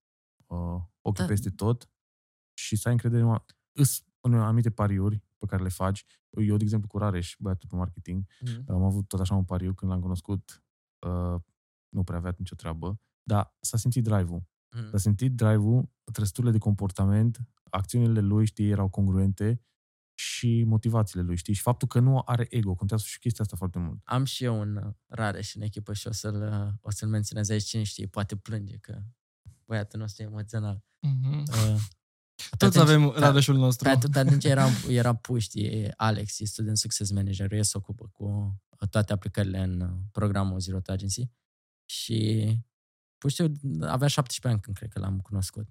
uh, 0.46 0.80
ochii 1.00 1.22
Da. 1.24 1.28
peste 1.28 1.50
tot 1.50 1.90
și 2.52 2.76
să 2.76 2.88
ai 2.88 2.94
încredere 2.94 3.22
în 3.22 3.36
îs 3.72 4.04
în 4.20 4.34
anumite 4.34 4.70
pariuri 4.70 5.22
pe 5.38 5.46
care 5.46 5.62
le 5.62 5.68
faci. 5.68 6.04
Eu, 6.30 6.56
de 6.56 6.62
exemplu, 6.62 6.88
cu 6.88 6.98
Rareș, 6.98 7.36
băiatul 7.38 7.68
pe 7.68 7.76
marketing, 7.76 8.26
Mhm. 8.40 8.70
am 8.72 8.82
avut 8.82 9.08
tot 9.08 9.20
așa 9.20 9.34
un 9.34 9.44
pariu 9.44 9.74
când 9.74 9.90
l-am 9.90 10.00
cunoscut, 10.00 10.64
uh, 11.06 11.40
nu 11.88 12.04
prea 12.04 12.18
avea 12.18 12.34
nicio 12.38 12.54
treabă, 12.54 13.00
dar 13.22 13.56
s-a 13.60 13.76
simțit 13.76 14.02
drive-ul. 14.02 14.42
Mhm. 14.76 14.90
S-a 14.90 14.96
simțit 14.98 15.34
drive-ul, 15.34 15.88
trăsăturile 16.12 16.52
de 16.52 16.58
comportament, 16.58 17.38
acțiunile 17.70 18.20
lui, 18.20 18.46
știi, 18.46 18.68
erau 18.70 18.88
congruente 18.88 19.60
și 20.22 20.64
motivațiile 20.66 21.22
lui, 21.22 21.36
știi? 21.36 21.54
Și 21.54 21.60
faptul 21.62 21.88
că 21.88 21.98
nu 22.00 22.22
are 22.24 22.46
ego, 22.50 22.74
contează 22.74 23.04
și 23.06 23.18
chestia 23.18 23.44
asta 23.44 23.56
foarte 23.56 23.78
mult. 23.78 24.00
Am 24.04 24.24
și 24.24 24.44
eu 24.44 24.60
un 24.60 24.76
uh, 24.76 24.92
Rareș 25.06 25.54
în 25.54 25.62
echipă 25.62 25.92
și 25.92 26.06
o 26.06 26.12
să-l, 26.12 26.42
uh, 26.42 26.72
o 26.80 26.90
să-l 26.90 27.08
menționez 27.08 27.48
aici. 27.48 27.64
Cine 27.64 27.82
știe, 27.82 28.06
poate 28.06 28.36
plânge 28.36 28.76
că 28.76 29.02
băiatul 29.64 29.98
nostru 30.00 30.22
e 30.22 30.26
emoțional. 30.26 30.84
Mhm. 31.00 31.38
Uh, 31.38 31.80
Toți 32.56 32.78
atunci- 32.78 32.90
avem 32.90 33.12
da, 33.12 33.18
Rareșul 33.18 33.56
nostru. 33.56 33.84
Pe 33.84 33.90
atunci, 33.90 34.16
atunci 34.16 34.44
era, 34.44 34.66
era 34.88 35.14
puști, 35.14 35.60
e 35.60 35.92
Alex, 35.96 36.40
e 36.40 36.44
student 36.44 36.76
success 36.78 37.10
manager, 37.10 37.52
el 37.52 37.62
se 37.62 37.76
ocupă 37.76 38.08
cu 38.12 38.56
toate 38.90 39.12
aplicările 39.12 39.58
în 39.58 39.80
uh, 39.80 39.90
programul 40.12 40.60
Zero 40.60 40.80
to 40.80 40.92
Agency 40.92 41.30
și 41.84 42.46
puștiu 43.18 43.52
avea 43.80 44.08
17 44.08 44.48
ani 44.48 44.60
când 44.60 44.76
cred 44.76 44.88
că 44.90 44.98
l-am 44.98 45.20
cunoscut. 45.20 45.68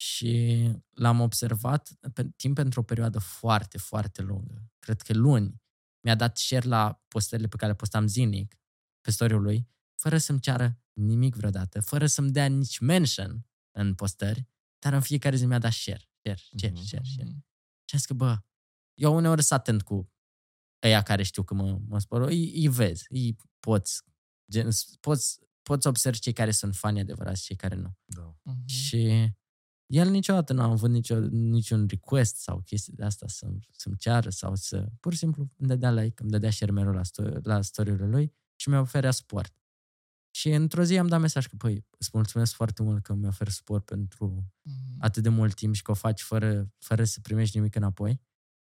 Și 0.00 0.62
l-am 0.90 1.20
observat 1.20 1.98
pe, 2.12 2.28
timp 2.36 2.54
pentru 2.54 2.80
o 2.80 2.82
perioadă 2.82 3.18
foarte, 3.18 3.78
foarte 3.78 4.22
lungă. 4.22 4.70
Cred 4.78 5.02
că 5.02 5.12
luni. 5.12 5.62
Mi-a 6.04 6.14
dat 6.14 6.36
share 6.36 6.66
la 6.68 7.02
postările 7.08 7.48
pe 7.48 7.56
care 7.56 7.70
le 7.70 7.76
postam 7.76 8.06
zilnic 8.06 8.54
pe 9.00 9.10
story 9.10 9.32
lui, 9.32 9.68
fără 9.94 10.18
să-mi 10.18 10.40
ceară 10.40 10.80
nimic 10.92 11.34
vreodată, 11.34 11.80
fără 11.80 12.06
să-mi 12.06 12.30
dea 12.30 12.46
nici 12.46 12.78
mention 12.78 13.46
în 13.70 13.94
postări, 13.94 14.46
dar 14.78 14.92
în 14.92 15.00
fiecare 15.00 15.36
zi 15.36 15.46
mi-a 15.46 15.58
dat 15.58 15.72
share, 15.72 16.10
share, 16.20 16.40
share, 16.56 16.72
Mhm. 16.74 16.84
share, 16.84 17.04
share. 17.04 17.28
Mhm. 17.28 17.44
Și 17.84 17.94
am 17.94 17.98
zis 17.98 18.06
că, 18.06 18.14
bă, 18.14 18.38
eu 18.94 19.14
uneori 19.14 19.42
sunt 19.42 19.58
atent 19.58 19.82
cu 19.82 20.12
ăia 20.82 21.02
care 21.02 21.22
știu 21.22 21.42
că 21.42 21.54
mă, 21.54 21.80
mă 21.86 21.98
spăr, 21.98 22.20
îi, 22.20 22.54
îi 22.54 22.68
vezi, 22.68 23.06
îi 23.08 23.36
poți, 23.60 24.02
gen, 24.50 24.68
poți, 25.00 25.38
poți 25.62 25.86
observi 25.86 26.18
cei 26.18 26.32
care 26.32 26.50
sunt 26.50 26.76
fani 26.76 27.00
adevărați 27.00 27.40
și 27.40 27.46
cei 27.46 27.56
care 27.56 27.74
nu. 27.74 27.96
Da. 28.04 28.36
Mhm. 28.42 28.66
Și 28.66 29.32
el 29.88 30.08
niciodată 30.10 30.52
nu 30.52 30.62
a 30.62 30.64
avut 30.64 30.90
nicio, 30.90 31.18
niciun 31.30 31.86
request 31.88 32.36
sau 32.36 32.60
chestii 32.60 32.92
de 32.92 33.04
asta 33.04 33.26
să, 33.28 33.48
să-mi 33.70 33.96
ceară 33.96 34.30
sau 34.30 34.54
să... 34.54 34.88
Pur 35.00 35.12
și 35.12 35.18
simplu 35.18 35.48
îmi 35.56 35.68
dădea 35.68 35.90
like, 35.92 36.22
îmi 36.22 36.30
dădea 36.30 36.50
share 36.50 36.72
mereu 36.72 36.92
la, 36.92 37.00
sto- 37.00 37.42
la 37.42 37.60
story-urile 37.62 38.06
lui 38.08 38.32
și 38.56 38.68
mi-a 38.68 38.80
oferea 38.80 39.10
suport. 39.10 39.52
Și 40.30 40.50
într-o 40.50 40.82
zi 40.84 40.98
am 40.98 41.06
dat 41.06 41.20
mesaj 41.20 41.46
că, 41.46 41.56
păi, 41.56 41.86
îți 41.98 42.10
mulțumesc 42.12 42.52
foarte 42.54 42.82
mult 42.82 43.02
că 43.02 43.14
mi 43.14 43.26
oferi 43.26 43.50
suport 43.50 43.84
pentru 43.84 44.52
Mhm. 44.62 44.96
atât 44.98 45.22
de 45.22 45.28
mult 45.28 45.54
timp 45.54 45.74
și 45.74 45.82
că 45.82 45.90
o 45.90 45.94
faci 45.94 46.22
fără, 46.22 46.70
fără 46.78 47.04
să 47.04 47.20
primești 47.20 47.56
nimic 47.56 47.74
înapoi. 47.74 48.20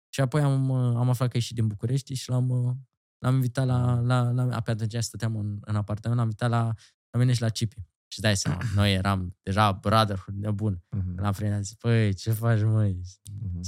Și 0.10 0.22
apoi 0.22 0.42
am, 0.42 0.70
uh, 0.70 0.96
am 0.96 1.10
aflat 1.10 1.30
că 1.30 1.38
e 1.38 1.40
și 1.40 1.54
din 1.54 1.68
București 1.68 2.14
și 2.14 2.30
l-am, 2.30 2.50
uh, 2.50 2.76
l-am 3.18 3.34
invitat 3.36 3.66
la, 3.66 4.00
la, 4.00 4.32
la 4.32 4.62
pe 4.62 4.72
atunci 4.72 4.96
stăteam 5.04 5.36
în, 5.36 5.58
în 5.62 5.76
apartament, 5.76 6.20
l-am 6.20 6.30
invitat 6.30 6.50
la, 6.50 6.74
la 7.10 7.20
mine 7.20 7.34
și 7.34 7.42
la 7.42 7.50
Cipi. 7.50 7.86
Și 8.16 8.22
dai 8.22 8.38
seama, 8.38 8.62
noi 8.76 8.94
eram 8.94 9.38
deja 9.44 9.72
brotherhood 9.72 10.36
nebun. 10.36 10.84
Mhm. 10.90 11.20
L-am 11.20 11.34
prins, 11.34 11.54
am 11.54 11.62
zis, 11.62 11.76
păi, 11.76 12.14
ce 12.14 12.32
faci, 12.32 12.62
măi? 12.62 13.02
Mhm. 13.42 13.62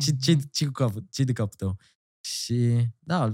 Ce, 0.00 0.16
ce, 0.16 0.36
ce, 0.50 0.64
cu 0.64 0.70
capul, 0.72 1.06
ce 1.10 1.24
de 1.24 1.32
capul 1.32 1.54
tău? 1.56 1.78
Și, 2.24 2.88
da, 2.98 3.32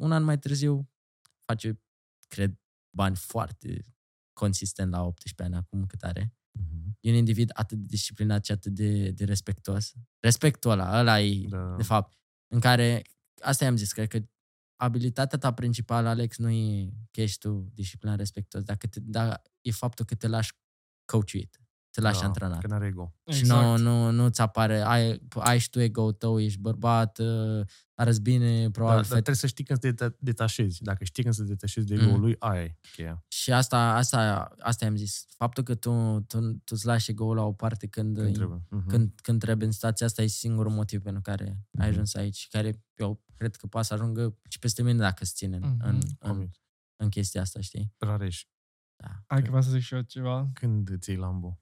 un 0.00 0.12
an 0.12 0.22
mai 0.22 0.38
târziu 0.38 0.90
face, 1.46 1.80
cred, 2.28 2.58
bani 2.96 3.16
foarte 3.16 3.84
consistent 4.32 4.90
la 4.90 5.02
18 5.02 5.42
ani 5.42 5.54
acum 5.54 5.86
cât 5.86 6.02
are. 6.02 6.34
Mhm. 6.58 6.96
E 7.00 7.10
un 7.10 7.16
individ 7.16 7.50
atât 7.52 7.78
de 7.78 7.84
disciplinat 7.86 8.44
și 8.44 8.52
atât 8.52 8.72
de, 8.72 9.10
de 9.10 9.24
respectuos. 9.24 9.92
Respectul 10.20 10.70
ăla, 10.70 10.98
ăla 10.98 11.20
e, 11.20 11.46
Da. 11.48 11.74
de 11.76 11.82
fapt, 11.82 12.18
în 12.52 12.60
care, 12.60 13.02
asta 13.42 13.64
i-am 13.64 13.76
zis, 13.76 13.92
cred 13.92 14.08
că 14.08 14.18
abilitatea 14.76 15.38
ta 15.38 15.52
principală, 15.52 16.08
Alex, 16.08 16.36
nu 16.38 16.50
e 16.50 16.92
că 17.10 17.20
ești 17.20 17.38
tu 17.38 17.70
disciplinat 17.74 18.16
respectuos, 18.18 18.62
dacă 18.62 18.86
te, 18.86 19.00
da, 19.00 19.42
e 19.60 19.70
faptul 19.70 20.04
că 20.04 20.14
te 20.14 20.26
lași 20.28 20.52
coachuit, 21.04 21.58
te 21.90 22.00
lași 22.00 22.20
Da, 22.20 22.26
antrenat. 22.26 22.60
Că 22.60 22.66
n-are 22.66 22.86
ego. 22.86 23.14
Și 23.30 23.38
Exact. 23.38 23.62
nu, 23.62 23.76
nu, 23.76 24.10
nu-ți 24.10 24.40
apare, 24.40 24.80
ai, 24.80 25.22
ai 25.34 25.58
și 25.58 25.70
tu 25.70 25.80
ego 25.80 26.12
tău, 26.12 26.40
ești 26.40 26.58
bărbat, 26.60 27.18
uh, 27.18 27.66
arăți 27.94 28.20
bine, 28.20 28.62
Da, 28.62 28.70
probabil 28.70 28.96
dar 28.96 29.04
fet. 29.04 29.12
trebuie 29.12 29.34
să 29.36 29.46
știi 29.46 29.64
când 29.64 29.80
să 29.82 29.92
te 29.92 30.04
deta- 30.08 30.16
detașezi. 30.18 30.82
Dacă 30.82 31.04
știi 31.04 31.22
când 31.22 31.34
să 31.34 31.42
te 31.42 31.48
detașezi 31.48 31.86
de 31.86 31.94
Mm. 31.94 32.00
ego-ul 32.02 32.20
lui, 32.20 32.36
aia 32.38 32.62
e 32.62 32.76
cheia. 32.92 33.24
Și 33.28 33.52
asta, 33.52 33.94
asta, 33.94 34.48
asta 34.60 34.84
i-am 34.84 34.96
zis. 34.96 35.24
Faptul 35.36 35.62
că 35.64 35.74
tu, 35.74 36.20
tu, 36.26 36.40
tu 36.40 36.58
îți 36.74 36.86
lași 36.86 37.10
ego-ul 37.10 37.34
la 37.36 37.42
o 37.42 37.52
parte 37.52 37.86
când, 37.86 38.16
Când 38.16 38.34
trebuie. 38.34 38.62
Mhm. 38.70 38.88
când, 38.88 39.12
când 39.22 39.40
trebuie 39.40 39.66
în 39.66 39.72
situația 39.72 40.06
asta, 40.06 40.22
e 40.22 40.26
singurul 40.26 40.72
motiv 40.72 41.02
pentru 41.02 41.22
care 41.22 41.44
Mhm. 41.70 41.82
ai 41.82 41.88
ajuns 41.88 42.14
aici 42.14 42.36
și 42.36 42.48
care 42.48 42.82
eu 42.94 43.22
cred 43.36 43.56
că 43.56 43.66
poate 43.66 43.86
să 43.86 43.94
ajungă 43.94 44.38
și 44.48 44.58
peste 44.58 44.82
mine 44.82 44.98
dacă 44.98 45.22
îți 45.22 45.34
ține 45.34 45.56
în, 45.56 45.62
Mhm. 45.62 45.76
în, 45.84 45.94
în, 46.18 46.28
Convins. 46.28 46.60
în 46.96 47.08
chestia 47.08 47.40
asta, 47.40 47.60
știi? 47.60 47.94
Rareș, 47.98 48.44
Da. 49.02 49.22
Hai 49.26 49.40
că 49.42 49.46
vreau 49.46 49.62
să 49.62 49.70
zic 49.70 49.82
și 49.82 49.94
eu 49.94 50.00
ceva. 50.02 50.50
când 50.54 50.88
îți 50.90 51.10
iei 51.10 51.18
Lambo? 51.18 51.58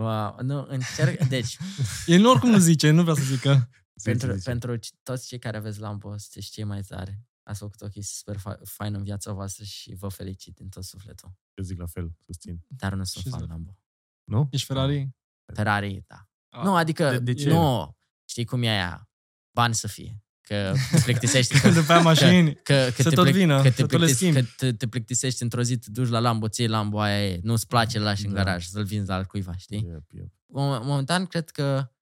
Wow, 0.00 0.36
nu, 0.42 0.64
încerc, 0.68 1.22
deci, 1.28 1.56
El 2.06 2.20
nu 2.20 2.30
oricum 2.30 2.50
nu 2.50 2.58
zice, 2.58 2.90
nu 2.90 3.02
vrea 3.02 3.14
să 3.14 3.22
zică. 3.22 3.70
pentru, 4.02 4.32
zice. 4.32 4.48
pentru 4.50 4.76
ci- 4.76 4.92
toți 5.02 5.26
cei 5.26 5.38
care 5.38 5.56
aveți 5.56 5.80
Lambo, 5.80 6.16
sunteți 6.16 6.50
cei 6.52 6.64
mai 6.64 6.80
tare. 6.82 7.24
Ați 7.42 7.58
făcut 7.58 7.80
o 7.80 7.88
chestie 7.88 8.02
super 8.34 8.36
fa- 8.36 8.60
faină 8.64 8.96
în 8.96 9.02
viața 9.02 9.32
voastră 9.32 9.64
și 9.64 9.94
vă 9.94 10.08
felicit 10.08 10.54
din 10.54 10.68
tot 10.68 10.84
sufletul. 10.84 11.32
Eu 11.54 11.64
zic 11.64 11.78
la 11.78 11.86
fel, 11.86 12.12
susțin. 12.26 12.60
Dar 12.66 12.94
nu 12.94 13.04
sunt 13.04 13.24
Ce 13.24 13.30
fan 13.30 13.40
zic? 13.40 13.48
Lambo. 13.48 13.76
Nu? 14.24 14.48
Ești 14.50 14.66
Ferrari? 14.66 15.10
Ferrari, 15.54 16.04
da. 16.06 16.28
Ah, 16.48 16.62
Nu, 16.64 16.74
adică, 16.74 17.10
de- 17.10 17.18
de 17.18 17.34
ce? 17.34 17.48
nu, 17.48 17.96
știi 18.30 18.44
cum 18.44 18.62
e 18.62 18.68
aia? 18.70 19.10
Bani 19.54 19.74
să 19.74 19.86
fie. 19.88 20.24
Că 20.40 20.72
te 20.90 21.00
plictisești. 21.04 21.60
Când 21.60 21.74
după 21.74 21.92
aia 21.92 22.00
mașini. 22.00 22.54
Că, 22.54 22.88
că, 22.96 23.02
Să 23.02 23.08
te 23.08 23.14
tot 23.14 23.24
plic- 23.26 23.34
vină, 23.34 23.56
că 23.62 23.68
să 23.68 23.74
te, 23.74 23.80
tot 23.82 23.90
le 23.90 23.96
plictis, 23.96 24.16
schimbi. 24.16 24.40
că 24.40 24.46
te, 24.56 24.72
te 24.72 24.88
plictisești 24.88 25.42
într-o 25.42 25.62
zi, 25.62 25.78
te 25.78 25.90
duci 25.90 26.08
la 26.08 26.18
Lambo, 26.18 26.48
ții 26.48 26.66
Lambo, 26.68 27.00
aia 27.00 27.28
e, 27.28 27.40
nu-ți 27.42 27.66
place, 27.66 27.98
îl 27.98 28.04
lași 28.04 28.26
în 28.26 28.32
Da. 28.32 28.42
garaj, 28.42 28.64
să-l 28.66 28.84
vinzi 28.84 29.08
la 29.08 29.14
altcuiva, 29.14 29.56
știi? 29.56 29.84
Yep, 29.86 30.10
yep. 30.10 30.26
Mom- 30.26 30.82
Momentan, 30.84 31.26
cred 31.26 31.50
că 31.50 31.92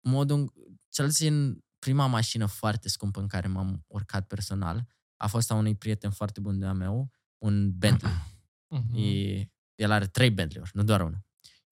modul, 0.00 0.36
în- 0.38 0.52
cel 0.90 1.06
puțin 1.06 1.64
prima 1.78 2.06
mașină 2.06 2.46
foarte 2.46 2.88
scumpă 2.88 3.20
în 3.20 3.26
care 3.26 3.46
m-am 3.48 3.84
urcat 3.86 4.26
personal 4.26 4.86
a 5.16 5.26
fost 5.26 5.50
a 5.50 5.54
unui 5.54 5.74
prieten 5.74 6.10
foarte 6.10 6.40
bun 6.40 6.58
de-a 6.58 6.72
meu, 6.72 7.10
un 7.38 7.70
Bentley. 7.78 8.12
Mhm. 8.74 8.96
E, 8.96 9.50
el 9.74 9.90
are 9.90 10.06
trei 10.06 10.30
Bentley-uri, 10.30 10.70
nu 10.74 10.82
doar 10.82 11.00
unul. 11.00 11.20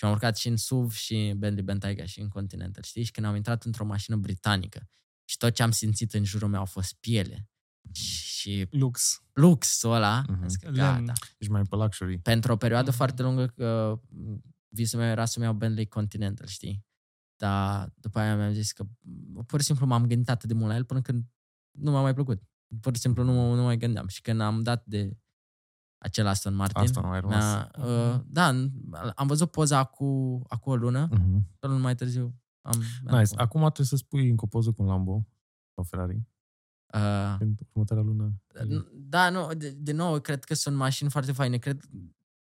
Și 0.00 0.06
am 0.06 0.12
urcat 0.12 0.36
și 0.36 0.48
în 0.48 0.56
SUV 0.56 0.92
și 0.92 1.14
în 1.28 1.38
Bentley 1.38 1.64
Bentayga 1.64 2.04
și 2.04 2.20
în 2.20 2.28
Continental, 2.28 2.82
știi? 2.82 3.02
Și 3.02 3.10
când 3.10 3.26
am 3.26 3.36
intrat 3.36 3.64
într-o 3.64 3.84
mașină 3.84 4.16
britanică 4.16 4.88
și 5.24 5.36
tot 5.36 5.54
ce 5.54 5.62
am 5.62 5.70
simțit 5.70 6.12
în 6.14 6.24
jurul 6.24 6.48
meu 6.48 6.60
a 6.60 6.64
fost 6.64 6.94
piele 6.94 7.48
și 7.92 8.66
Lux. 8.70 9.22
luxul 9.32 9.92
ăla, 9.92 10.20
Mhm. 10.20 10.42
am 10.42 10.48
zis 10.48 10.56
că 10.56 10.70
Lemn. 10.70 11.04
gata. 11.04 11.12
Ești 11.38 11.52
mai 11.52 11.62
pe 11.62 11.76
luxury. 11.76 12.18
Pentru 12.18 12.52
o 12.52 12.56
perioadă 12.56 12.88
Mhm. 12.88 12.96
foarte 12.96 13.22
lungă, 13.22 13.46
că 13.46 14.00
visul 14.68 14.98
meu 14.98 15.08
era 15.08 15.24
să-mi 15.24 15.44
iau 15.44 15.54
Bentley 15.54 15.86
Continental, 15.86 16.46
știi? 16.46 16.84
Dar 17.36 17.92
după 17.96 18.18
aia 18.18 18.36
mi-am 18.36 18.52
zis 18.52 18.72
că 18.72 18.86
pur 19.46 19.60
și 19.60 19.66
simplu 19.66 19.86
m-am 19.86 20.06
gândit 20.06 20.28
atât 20.28 20.48
de 20.48 20.54
mult 20.54 20.68
la 20.70 20.76
el 20.76 20.84
până 20.84 21.00
când 21.02 21.24
nu 21.78 21.90
m-a 21.90 22.00
mai 22.00 22.14
plăcut. 22.14 22.42
Pur 22.80 22.94
și 22.94 23.00
simplu 23.00 23.22
nu, 23.22 23.32
mă- 23.32 23.54
nu 23.54 23.62
mai 23.62 23.76
gândeam. 23.76 24.06
Și 24.08 24.20
când 24.20 24.40
am 24.40 24.62
dat 24.62 24.84
de 24.86 25.16
acel 26.02 26.26
Aston 26.26 26.54
Martin, 26.54 26.82
Asta 26.82 27.00
nu 27.00 27.08
ai 27.10 27.20
rămas. 27.20 27.44
mi-a, 27.44 27.70
uh, 27.84 28.20
da, 28.26 28.46
am 29.14 29.26
văzut 29.26 29.50
poza 29.50 29.84
cu, 29.84 30.40
acum 30.48 30.72
o 30.72 30.76
lună, 30.76 31.08
Mhm. 31.10 31.46
o 31.60 31.66
lună 31.68 31.78
mai 31.80 31.94
târziu 31.94 32.34
am... 32.60 32.78
mi-am 33.04 33.16
Nice. 33.18 33.24
făcut. 33.30 33.38
Acum 33.44 33.60
trebuie 33.60 33.86
să 33.86 33.96
spui 33.96 34.28
încă 34.30 34.44
o 34.44 34.48
poză 34.48 34.72
cu 34.72 34.82
un 34.82 34.88
Lambo 34.88 35.26
sau 35.74 35.84
Ferrari 35.84 36.22
Uh, 36.94 37.34
pentru 37.38 37.66
următoarea 37.72 38.04
lună. 38.04 38.32
Da, 38.92 39.30
nu, 39.30 39.54
de, 39.54 39.70
de 39.70 39.92
nou, 39.92 40.20
cred 40.20 40.44
că 40.44 40.54
sunt 40.54 40.76
mașini 40.76 41.10
foarte 41.10 41.32
faine. 41.32 41.56
Cred, 41.56 41.82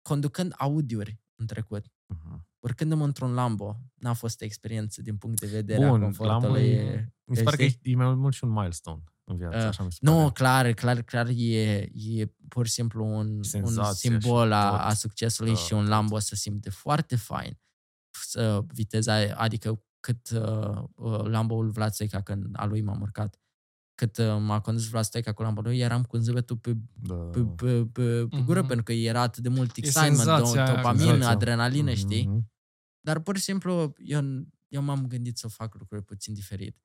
conducând 0.03 0.55
Audi-uri 0.59 1.21
în 1.35 1.47
trecut, 1.47 1.85
Mhm. 2.07 2.47
urcându-mă 2.59 3.05
într-un 3.05 3.33
Lambo, 3.33 3.81
n-a 3.95 4.13
fost 4.13 4.41
o 4.41 4.45
experiență 4.45 5.03
din 5.03 5.17
punct 5.17 5.41
de 5.41 5.47
vedere 5.47 5.85
a 5.85 5.89
Bun, 5.89 6.01
confortului. 6.01 6.41
Lambo 6.43 6.59
e- 6.59 7.15
Mi 7.25 7.37
se 7.37 7.43
pare 7.43 7.57
că 7.57 7.67
știi? 7.67 7.91
e, 7.91 7.95
e 7.95 7.97
mai 7.97 8.15
mult 8.15 8.35
și 8.35 8.45
un 8.45 8.51
milestone 8.51 9.03
în 9.31 9.37
viață, 9.37 9.57
Uh, 9.59 9.65
așa 9.65 9.83
mi 9.85 9.93
se 9.93 9.99
pare. 10.03 10.17
Nu, 10.17 10.31
clar, 10.31 10.73
clar, 10.73 11.03
clar, 11.03 11.27
e, 11.29 11.91
e 11.95 12.27
pur 12.49 12.67
și 12.67 12.73
simplu 12.73 13.05
un, 13.05 13.27
un 13.37 13.43
Senzația 13.43 13.93
simbol 14.11 14.47
și 14.49 14.53
a, 14.53 14.71
tot. 14.71 14.79
a 14.81 14.93
succesului 14.95 15.53
Da, 15.53 15.59
și 15.59 15.73
un 15.73 15.81
tot. 15.81 15.89
Lambo 15.89 16.19
să 16.19 16.35
simte 16.35 16.71
foarte 16.71 17.17
fain. 17.17 17.59
Să, 18.11 18.65
viteza, 18.67 19.15
adică 19.35 19.83
cât 20.01 20.31
uh, 20.31 20.83
uh, 20.95 21.23
Lambo-ul 21.25 21.71
Vlad 21.71 21.93
Stoica, 21.93 22.21
când 22.23 22.47
a 22.53 22.65
lui 22.65 22.81
m-am 22.81 23.01
urcat, 23.01 23.41
cât 23.95 24.17
uh, 24.17 24.37
m-a 24.41 24.61
condus 24.61 24.89
Vlad 24.89 25.05
Stoica 25.05 25.33
cu 25.33 25.43
Lambo 25.43 25.61
lui, 25.61 25.79
eram 25.79 26.03
cu 26.05 26.17
zâmbetul 26.17 26.57
pe 26.57 26.77
Da. 26.93 27.15
pe, 27.15 27.41
pe, 27.43 27.85
pe, 27.93 28.27
pe 28.27 28.41
gură, 28.45 28.59
Mhm. 28.59 28.67
pentru 28.69 28.85
că 28.85 28.93
era 28.93 29.21
atât 29.21 29.43
de 29.43 29.49
mult 29.49 29.77
E 29.77 29.81
excitement, 29.81 30.17
senzația 30.17 30.65
aia, 30.65 30.75
dopamină, 30.75 31.05
senzația. 31.05 31.29
adrenalină, 31.31 31.95
știi? 31.95 32.27
Mhm. 32.27 32.53
Dar 33.01 33.19
pur 33.21 33.37
și 33.37 33.43
simplu 33.43 33.93
eu, 33.99 34.21
eu 34.69 34.83
m-am 34.83 35.07
gândit 35.07 35.39
să 35.39 35.49
fac 35.49 35.75
lucruri 35.79 36.03
puțin 36.05 36.35
diferit. 36.35 36.77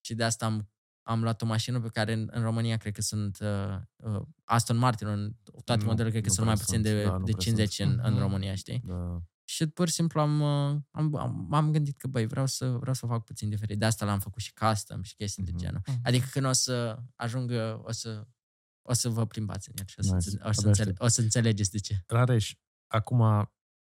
Și 0.00 0.14
de 0.14 0.24
asta 0.24 0.46
am, 0.46 0.68
am 1.06 1.22
luat 1.22 1.42
o 1.42 1.46
mașină 1.46 1.80
pe 1.80 1.88
care 1.88 2.12
în, 2.12 2.28
în 2.32 2.42
România 2.42 2.76
cred 2.76 2.92
că 2.94 3.00
sunt 3.00 3.38
uh, 3.40 3.76
uh, 3.96 4.22
Aston 4.44 4.76
Martin, 4.76 5.06
în 5.06 5.32
toate 5.64 5.80
Nu, 5.82 5.86
modelele 5.88 6.10
cred 6.10 6.22
că 6.22 6.28
nu 6.28 6.34
sunt 6.34 6.46
mai 6.46 6.54
prea 6.54 6.64
puțin 6.66 6.82
sunt, 6.84 6.94
de, 6.96 7.04
da, 7.04 7.16
nu 7.16 7.24
de 7.24 7.30
prea 7.32 7.44
50 7.44 7.78
în, 7.78 8.00
în 8.02 8.12
Mhm. 8.12 8.20
România, 8.20 8.54
știi? 8.54 8.82
Da. 8.86 9.22
Și 9.44 9.66
pur 9.66 9.88
și 9.88 9.94
simplu 9.94 10.20
am, 10.20 10.40
uh, 10.40 10.80
am, 10.90 11.16
am, 11.16 11.46
m-am 11.48 11.70
gândit 11.70 11.96
că, 11.96 12.08
băi, 12.08 12.26
vreau 12.26 12.46
să, 12.46 12.68
vreau 12.70 12.94
să 12.94 13.06
fac 13.06 13.24
puțin 13.24 13.48
diferit. 13.48 13.78
De 13.78 13.84
asta 13.84 14.04
l-am 14.04 14.18
făcut 14.18 14.42
și 14.42 14.52
custom 14.52 15.02
și 15.02 15.14
chestii 15.14 15.42
Mhm. 15.42 15.52
de 15.52 15.58
genul. 15.64 15.80
Mhm. 15.86 16.00
Adică 16.02 16.26
când 16.30 16.46
o 16.46 16.52
să 16.52 16.98
ajungă, 17.16 17.80
o 17.84 17.92
să, 17.92 18.26
o 18.88 18.92
să 18.92 19.08
vă 19.08 19.26
plimbați 19.26 19.68
în 19.68 19.74
el 19.78 19.84
și 19.86 19.98
o 19.98 20.02
să, 20.02 20.14
Nice. 20.14 20.28
înțe- 20.30 20.48
o 20.48 20.52
să, 20.52 20.58
Abia 20.60 20.68
înțele- 20.68 20.88
aștept. 20.90 21.00
o 21.00 21.08
să 21.08 21.20
înțelegeți 21.20 21.70
de 21.70 21.78
ce. 21.78 22.02
Rareș, 22.06 22.54
acum 22.86 23.18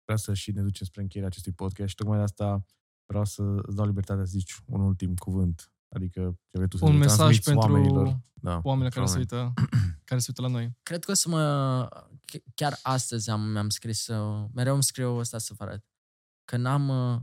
vreau 0.03 0.17
să 0.17 0.33
și 0.33 0.51
ne 0.51 0.61
ducem 0.61 0.85
spre 0.85 1.01
încheierea 1.01 1.29
acestui 1.31 1.51
podcast 1.53 1.89
și 1.89 1.95
tocmai 1.95 2.17
de 2.17 2.23
asta 2.23 2.65
vreau 3.05 3.25
să 3.25 3.43
îți 3.61 3.75
dau 3.75 3.85
libertatea 3.85 4.23
să 4.23 4.29
zici 4.29 4.55
un 4.65 4.81
ultim 4.81 5.15
cuvânt. 5.15 5.72
Adică 5.93 6.19
ce 6.49 6.57
vrei 6.57 6.67
tu 6.67 6.77
să 6.77 6.85
Un 6.85 6.91
le 6.91 6.97
mesaj 6.97 7.15
transmiți 7.17 7.43
pentru 7.43 7.71
oamenilor. 7.71 8.19
Da, 8.33 8.59
Oamenii 8.63 8.91
care 8.91 9.05
se, 9.05 9.11
oameni. 9.11 9.29
uită, 9.31 9.53
care 10.09 10.19
se 10.19 10.25
uită 10.29 10.41
la 10.41 10.47
noi. 10.47 10.77
Cred 10.83 11.03
că 11.03 11.11
o 11.11 11.13
să 11.13 11.29
mă... 11.29 11.87
ch- 12.31 12.53
Chiar 12.55 12.79
astăzi 12.81 13.29
am, 13.29 13.41
mi-am 13.41 13.69
scris, 13.69 14.07
uh, 14.07 14.49
mereu 14.53 14.73
îmi 14.73 14.83
scriu 14.83 15.15
ăsta 15.15 15.37
să 15.37 15.53
vă 15.57 15.63
arăt. 15.63 15.85
Când 16.45 16.65
am 16.65 16.89
uh, 17.13 17.21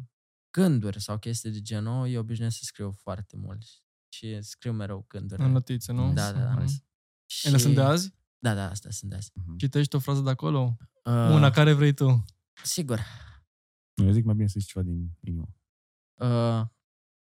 gânduri 0.50 1.00
sau 1.00 1.18
chestii 1.18 1.50
de 1.50 1.60
genul, 1.60 2.08
eu 2.08 2.20
obișnuiesc 2.20 2.56
să 2.56 2.64
scriu 2.64 2.90
foarte 3.02 3.36
mult. 3.36 3.62
Și 4.08 4.42
scriu 4.42 4.72
mereu 4.72 5.04
gânduri. 5.08 5.42
În 5.42 5.50
notițe, 5.52 5.92
nu? 5.92 6.12
Da, 6.12 6.32
da, 6.32 6.38
da. 6.42 6.50
Mhm. 6.54 6.84
Și... 7.26 7.46
Ele 7.48 7.56
sunt 7.56 7.74
de 7.74 7.80
azi? 7.80 8.14
Da, 8.38 8.54
da, 8.54 8.70
astea 8.70 8.90
sunt 8.90 9.10
de 9.10 9.16
azi. 9.16 9.30
Mhm. 9.34 9.56
Citești 9.56 9.94
o 9.94 9.98
frază 9.98 10.20
de 10.20 10.30
acolo? 10.30 10.76
Uh, 11.04 11.12
Una 11.12 11.50
care 11.50 11.72
vrei 11.72 11.92
tu. 11.92 12.24
Sigur. 12.62 13.00
Eu 13.94 14.10
zic 14.10 14.24
mai 14.24 14.34
bine 14.34 14.48
să 14.48 14.54
zici 14.58 14.68
ceva 14.68 14.84
din 14.84 15.10
inimă. 15.20 15.48
Uh, 16.14 16.66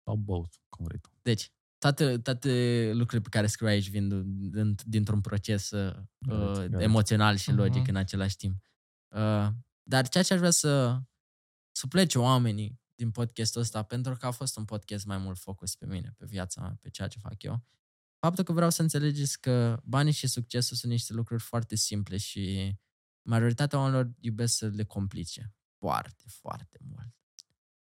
Sau 0.03 0.15
both, 0.15 0.55
cum 0.69 0.85
vrei 0.85 0.99
tu. 0.99 1.09
Deci, 1.21 1.51
toate, 1.77 2.17
toate 2.17 2.49
lucrurile 2.93 3.21
pe 3.21 3.29
care 3.29 3.47
scriu 3.47 3.67
aici 3.67 3.89
vin 3.89 4.07
din- 4.49 4.75
dintr-un 4.85 5.21
proces 5.21 5.69
uh, 5.71 5.93
Corect, 6.27 6.53
corect. 6.55 6.81
emoțional 6.81 7.35
și 7.35 7.51
logic 7.51 7.81
Mhm. 7.81 7.89
în 7.89 7.95
același 7.95 8.35
timp. 8.35 8.63
Uh, 9.15 9.47
dar 9.83 10.07
ceea 10.07 10.23
ce 10.23 10.33
aș 10.33 10.39
vrea 10.39 10.51
să, 10.51 11.01
să 11.71 11.87
plece 11.87 12.19
oamenii 12.19 12.81
din 12.95 13.11
podcastul 13.11 13.61
ăsta, 13.61 13.83
pentru 13.83 14.15
că 14.17 14.25
a 14.25 14.31
fost 14.31 14.57
un 14.57 14.65
podcast 14.65 15.05
mai 15.05 15.17
mult 15.17 15.37
focus 15.39 15.75
pe 15.75 15.85
mine, 15.85 16.13
pe 16.17 16.25
viața 16.25 16.61
mea, 16.61 16.77
pe 16.81 16.89
ceea 16.89 17.07
ce 17.07 17.19
fac 17.19 17.43
eu, 17.43 17.63
faptul 18.19 18.43
că 18.43 18.51
vreau 18.51 18.69
să 18.69 18.81
înțelegeți 18.81 19.39
că 19.41 19.81
banii 19.83 20.11
și 20.13 20.27
succesul 20.27 20.77
sunt 20.77 20.91
niște 20.91 21.13
lucruri 21.13 21.41
foarte 21.41 21.75
simple 21.75 22.17
și 22.17 22.75
majoritatea 23.21 23.79
oamenilor 23.79 24.11
iubesc 24.19 24.55
să 24.57 24.67
le 24.67 24.83
complice 24.83 25.53
foarte, 25.77 26.23
foarte 26.27 26.77
mult. 26.89 27.15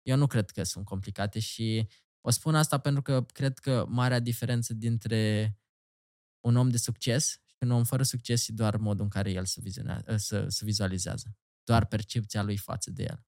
Eu 0.02 0.16
nu 0.16 0.26
cred 0.26 0.50
că 0.50 0.62
sunt 0.62 0.84
complicate 0.84 1.38
și 1.38 1.88
o 2.26 2.30
spun 2.30 2.54
asta 2.54 2.78
pentru 2.78 3.02
că 3.02 3.22
cred 3.22 3.58
că 3.58 3.84
marea 3.88 4.18
diferență 4.18 4.74
dintre 4.74 5.56
un 6.40 6.56
om 6.56 6.68
de 6.68 6.76
succes 6.76 7.30
și 7.30 7.56
un 7.60 7.70
om 7.70 7.84
fără 7.84 8.02
succes 8.02 8.48
e 8.48 8.52
doar 8.52 8.76
modul 8.76 9.04
în 9.04 9.10
care 9.10 9.30
el 9.30 9.44
se, 9.44 9.60
vizionează, 9.60 10.16
să, 10.16 10.48
se 10.48 10.64
vizualizează. 10.64 11.36
Doar 11.64 11.86
percepția 11.86 12.42
lui 12.42 12.56
față 12.56 12.90
de 12.90 13.02
el. 13.02 13.24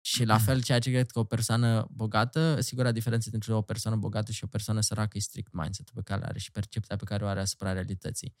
Și 0.00 0.24
la 0.24 0.38
fel, 0.38 0.62
ceea 0.62 0.78
ce 0.78 0.90
cred 0.90 1.10
că 1.10 1.18
o 1.18 1.24
persoană 1.24 1.86
bogată, 1.90 2.60
sigura 2.60 2.92
diferență 2.92 3.30
dintre 3.30 3.52
o 3.52 3.62
persoană 3.62 3.96
bogată 3.96 4.32
și 4.32 4.44
o 4.44 4.46
persoană 4.46 4.80
săracă 4.80 5.16
e 5.16 5.20
strict 5.20 5.52
mindset-ul 5.52 5.94
pe 5.94 6.02
care 6.02 6.20
îl 6.20 6.26
are 6.26 6.38
și 6.38 6.50
percepția 6.50 6.96
pe 6.96 7.04
care 7.04 7.24
o 7.24 7.26
are 7.26 7.40
asupra 7.40 7.72
realității. 7.72 8.36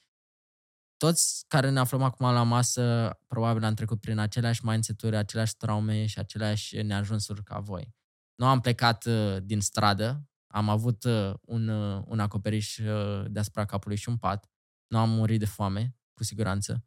Toți 0.96 1.44
care 1.48 1.70
ne 1.70 1.78
aflăm 1.78 2.02
acum 2.02 2.32
la 2.32 2.42
masă, 2.42 3.16
probabil 3.26 3.64
am 3.64 3.74
trecut 3.74 4.00
prin 4.00 4.18
aceleași 4.18 4.64
mindset-uri, 4.64 5.16
aceleași 5.16 5.56
traume 5.56 6.06
și 6.06 6.18
aceleași 6.18 6.82
neajunsuri 6.82 7.42
ca 7.44 7.58
voi. 7.58 7.98
Nu 8.40 8.46
am 8.46 8.60
plecat 8.60 9.04
uh, 9.04 9.36
din 9.42 9.60
stradă, 9.60 10.28
am 10.46 10.68
avut 10.68 11.04
uh, 11.04 11.34
un, 11.40 11.68
uh, 11.68 12.02
un 12.06 12.20
acoperiș 12.20 12.78
uh, 12.78 13.24
deasupra 13.30 13.64
capului 13.64 13.96
și 13.96 14.08
un 14.08 14.16
pat. 14.16 14.50
Nu 14.86 14.98
am 14.98 15.10
murit 15.10 15.38
de 15.38 15.44
foame, 15.44 15.96
cu 16.14 16.24
siguranță. 16.24 16.84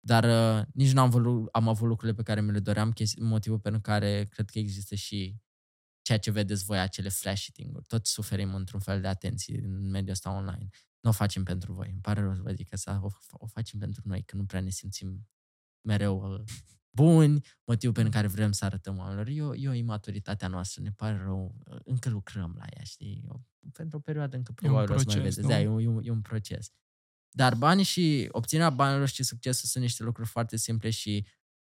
Dar 0.00 0.24
uh, 0.24 0.66
nici 0.72 0.92
nu 0.92 1.00
am, 1.00 1.10
văzut, 1.10 1.48
am 1.52 1.68
avut 1.68 1.88
lucrurile 1.88 2.16
pe 2.16 2.22
care 2.22 2.40
mi 2.40 2.52
le 2.52 2.58
doream, 2.58 2.92
chesti- 2.92 3.20
motivul 3.20 3.58
pentru 3.58 3.80
care 3.80 4.24
cred 4.24 4.50
că 4.50 4.58
există 4.58 4.94
și 4.94 5.36
ceea 6.02 6.18
ce 6.18 6.30
vedeți 6.30 6.64
voi, 6.64 6.78
acele 6.78 7.08
flash 7.08 7.46
uri 7.72 7.84
Toți 7.86 8.10
suferim 8.10 8.54
într-un 8.54 8.80
fel 8.80 9.00
de 9.00 9.06
atenție 9.06 9.60
în 9.64 9.90
mediul 9.90 10.12
ăsta 10.12 10.30
online. 10.30 10.68
Nu 11.00 11.10
o 11.10 11.12
facem 11.12 11.44
pentru 11.44 11.72
voi. 11.72 11.88
Îmi 11.90 12.00
pare 12.00 12.20
rău 12.20 12.34
să 12.34 12.42
vă 12.42 12.52
zic 12.52 12.72
asta. 12.72 13.00
O, 13.02 13.08
o 13.30 13.46
facem 13.46 13.78
pentru 13.78 14.02
noi, 14.04 14.22
că 14.22 14.36
nu 14.36 14.44
prea 14.44 14.60
ne 14.60 14.70
simțim 14.70 15.28
mereu 15.86 16.32
uh, 16.32 16.44
buni, 16.94 17.44
motivul 17.64 17.94
pentru 17.94 18.12
care 18.12 18.26
vrem 18.26 18.52
să 18.52 18.64
arătăm 18.64 18.98
oamenilor. 18.98 19.26
E 19.28 19.42
o, 19.42 19.54
e 19.54 19.68
o 19.68 19.72
imaturitatea 19.72 20.48
noastră, 20.48 20.82
ne 20.82 20.92
pare 20.92 21.22
rău, 21.22 21.54
uh, 21.66 21.78
încă 21.84 22.08
lucrăm 22.08 22.54
la 22.58 22.64
ea, 22.76 22.82
știi? 22.82 23.24
O, 23.28 23.40
pentru 23.72 23.98
o 23.98 24.00
perioadă 24.00 24.36
încă 24.36 24.54
E 24.62 24.68
un 24.68 24.72
probabil 24.72 24.94
o 24.94 24.98
să 24.98 25.04
mai 25.06 25.14
proces, 25.14 25.34
vedeți. 25.34 25.54
Da, 25.54 25.62
nu? 25.62 25.80
e 25.80 25.86
un, 25.86 25.94
e, 25.94 25.96
un, 25.96 26.04
e 26.04 26.10
un 26.10 26.20
proces. 26.20 26.72
Dar 27.30 27.54
banii 27.54 27.84
și 27.84 28.28
obținerea 28.30 28.70
banilor 28.70 29.08
și 29.08 29.22
succesul 29.22 29.68
sunt 29.68 29.82
niște 29.82 30.02
lucruri 30.02 30.28
foarte 30.28 30.56
simple 30.56 30.90
și 30.90 31.26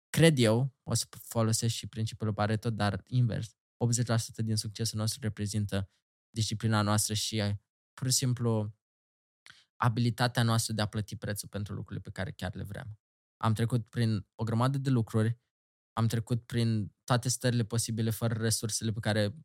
cred 0.10 0.38
eu, 0.38 0.74
o 0.84 0.94
să 0.94 1.06
folosesc 1.10 1.74
și 1.74 1.88
principiul 1.88 2.34
Pareto, 2.34 2.70
dar 2.70 3.04
invers. 3.08 3.56
80% 3.56 3.56
din 4.44 4.56
succesul 4.56 5.00
nostru 5.00 5.20
reprezintă 5.22 5.90
disciplina 6.30 6.82
noastră 6.82 7.14
și 7.14 7.36
uh, 7.36 7.52
pur 7.94 8.08
și 8.08 8.14
simplu 8.14 8.74
abilitatea 9.76 10.44
noastră 10.44 10.74
de 10.74 10.82
a 10.82 10.86
plăti 10.86 11.16
prețul 11.16 11.48
pentru 11.48 11.74
lucrurile 11.74 12.02
pe 12.02 12.10
care 12.10 12.32
chiar 12.32 12.56
le 12.56 12.64
vrem. 12.64 12.98
Am 13.38 13.54
trecut 13.54 13.86
prin 13.86 14.28
o 14.36 14.44
grămadă 14.44 14.78
de 14.78 14.90
lucruri, 14.90 15.40
am 15.94 16.08
trecut 16.08 16.46
prin 16.46 16.92
toate 17.04 17.30
stările 17.30 17.64
posibile 17.64 18.10
fără 18.10 18.34
resursele 18.34 18.92
pe 18.92 19.00
care 19.00 19.36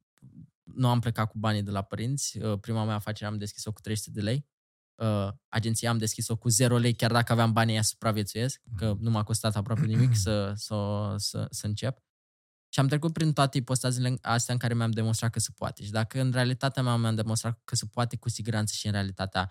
nu 0.62 0.88
am 0.88 1.00
plecat 1.00 1.30
cu 1.30 1.38
banii 1.38 1.62
de 1.62 1.70
la 1.70 1.82
părinți. 1.82 2.38
Uh, 2.38 2.58
prima 2.60 2.84
mea 2.84 2.94
afacere 2.94 3.30
am 3.30 3.38
deschis-o 3.38 3.72
cu 3.72 3.80
300 3.80 4.10
de 4.10 4.20
lei. 4.20 4.48
Uh, 4.94 5.28
agenția 5.48 5.90
am 5.90 5.98
deschis-o 5.98 6.36
cu 6.36 6.48
0 6.48 6.76
lei, 6.76 6.94
chiar 6.94 7.12
dacă 7.12 7.32
aveam 7.32 7.52
banii 7.52 7.74
ea 7.74 7.82
supraviețuiesc, 7.82 8.60
că 8.76 8.96
nu 8.98 9.10
m-a 9.10 9.22
costat 9.22 9.56
aproape 9.56 9.86
nimic 9.86 10.16
să, 10.16 10.52
să, 10.66 11.14
să, 11.16 11.46
să 11.50 11.66
încep. 11.66 11.98
Și 12.72 12.80
am 12.80 12.86
trecut 12.86 13.12
prin 13.12 13.32
toate 13.32 13.58
ipostazile 13.58 14.18
astea 14.20 14.54
în 14.54 14.60
care 14.60 14.74
mi-am 14.74 14.90
demonstrat 14.90 15.30
că 15.30 15.38
se 15.38 15.50
poate. 15.54 15.84
Și 15.84 15.90
dacă 15.90 16.20
în 16.20 16.32
realitatea 16.32 16.82
mea 16.82 16.96
mi-am 16.96 17.14
demonstrat 17.14 17.60
că 17.64 17.74
se 17.74 17.86
poate, 17.86 18.16
cu 18.16 18.28
siguranță 18.28 18.72
și 18.76 18.86
în 18.86 18.92
realitatea 18.92 19.50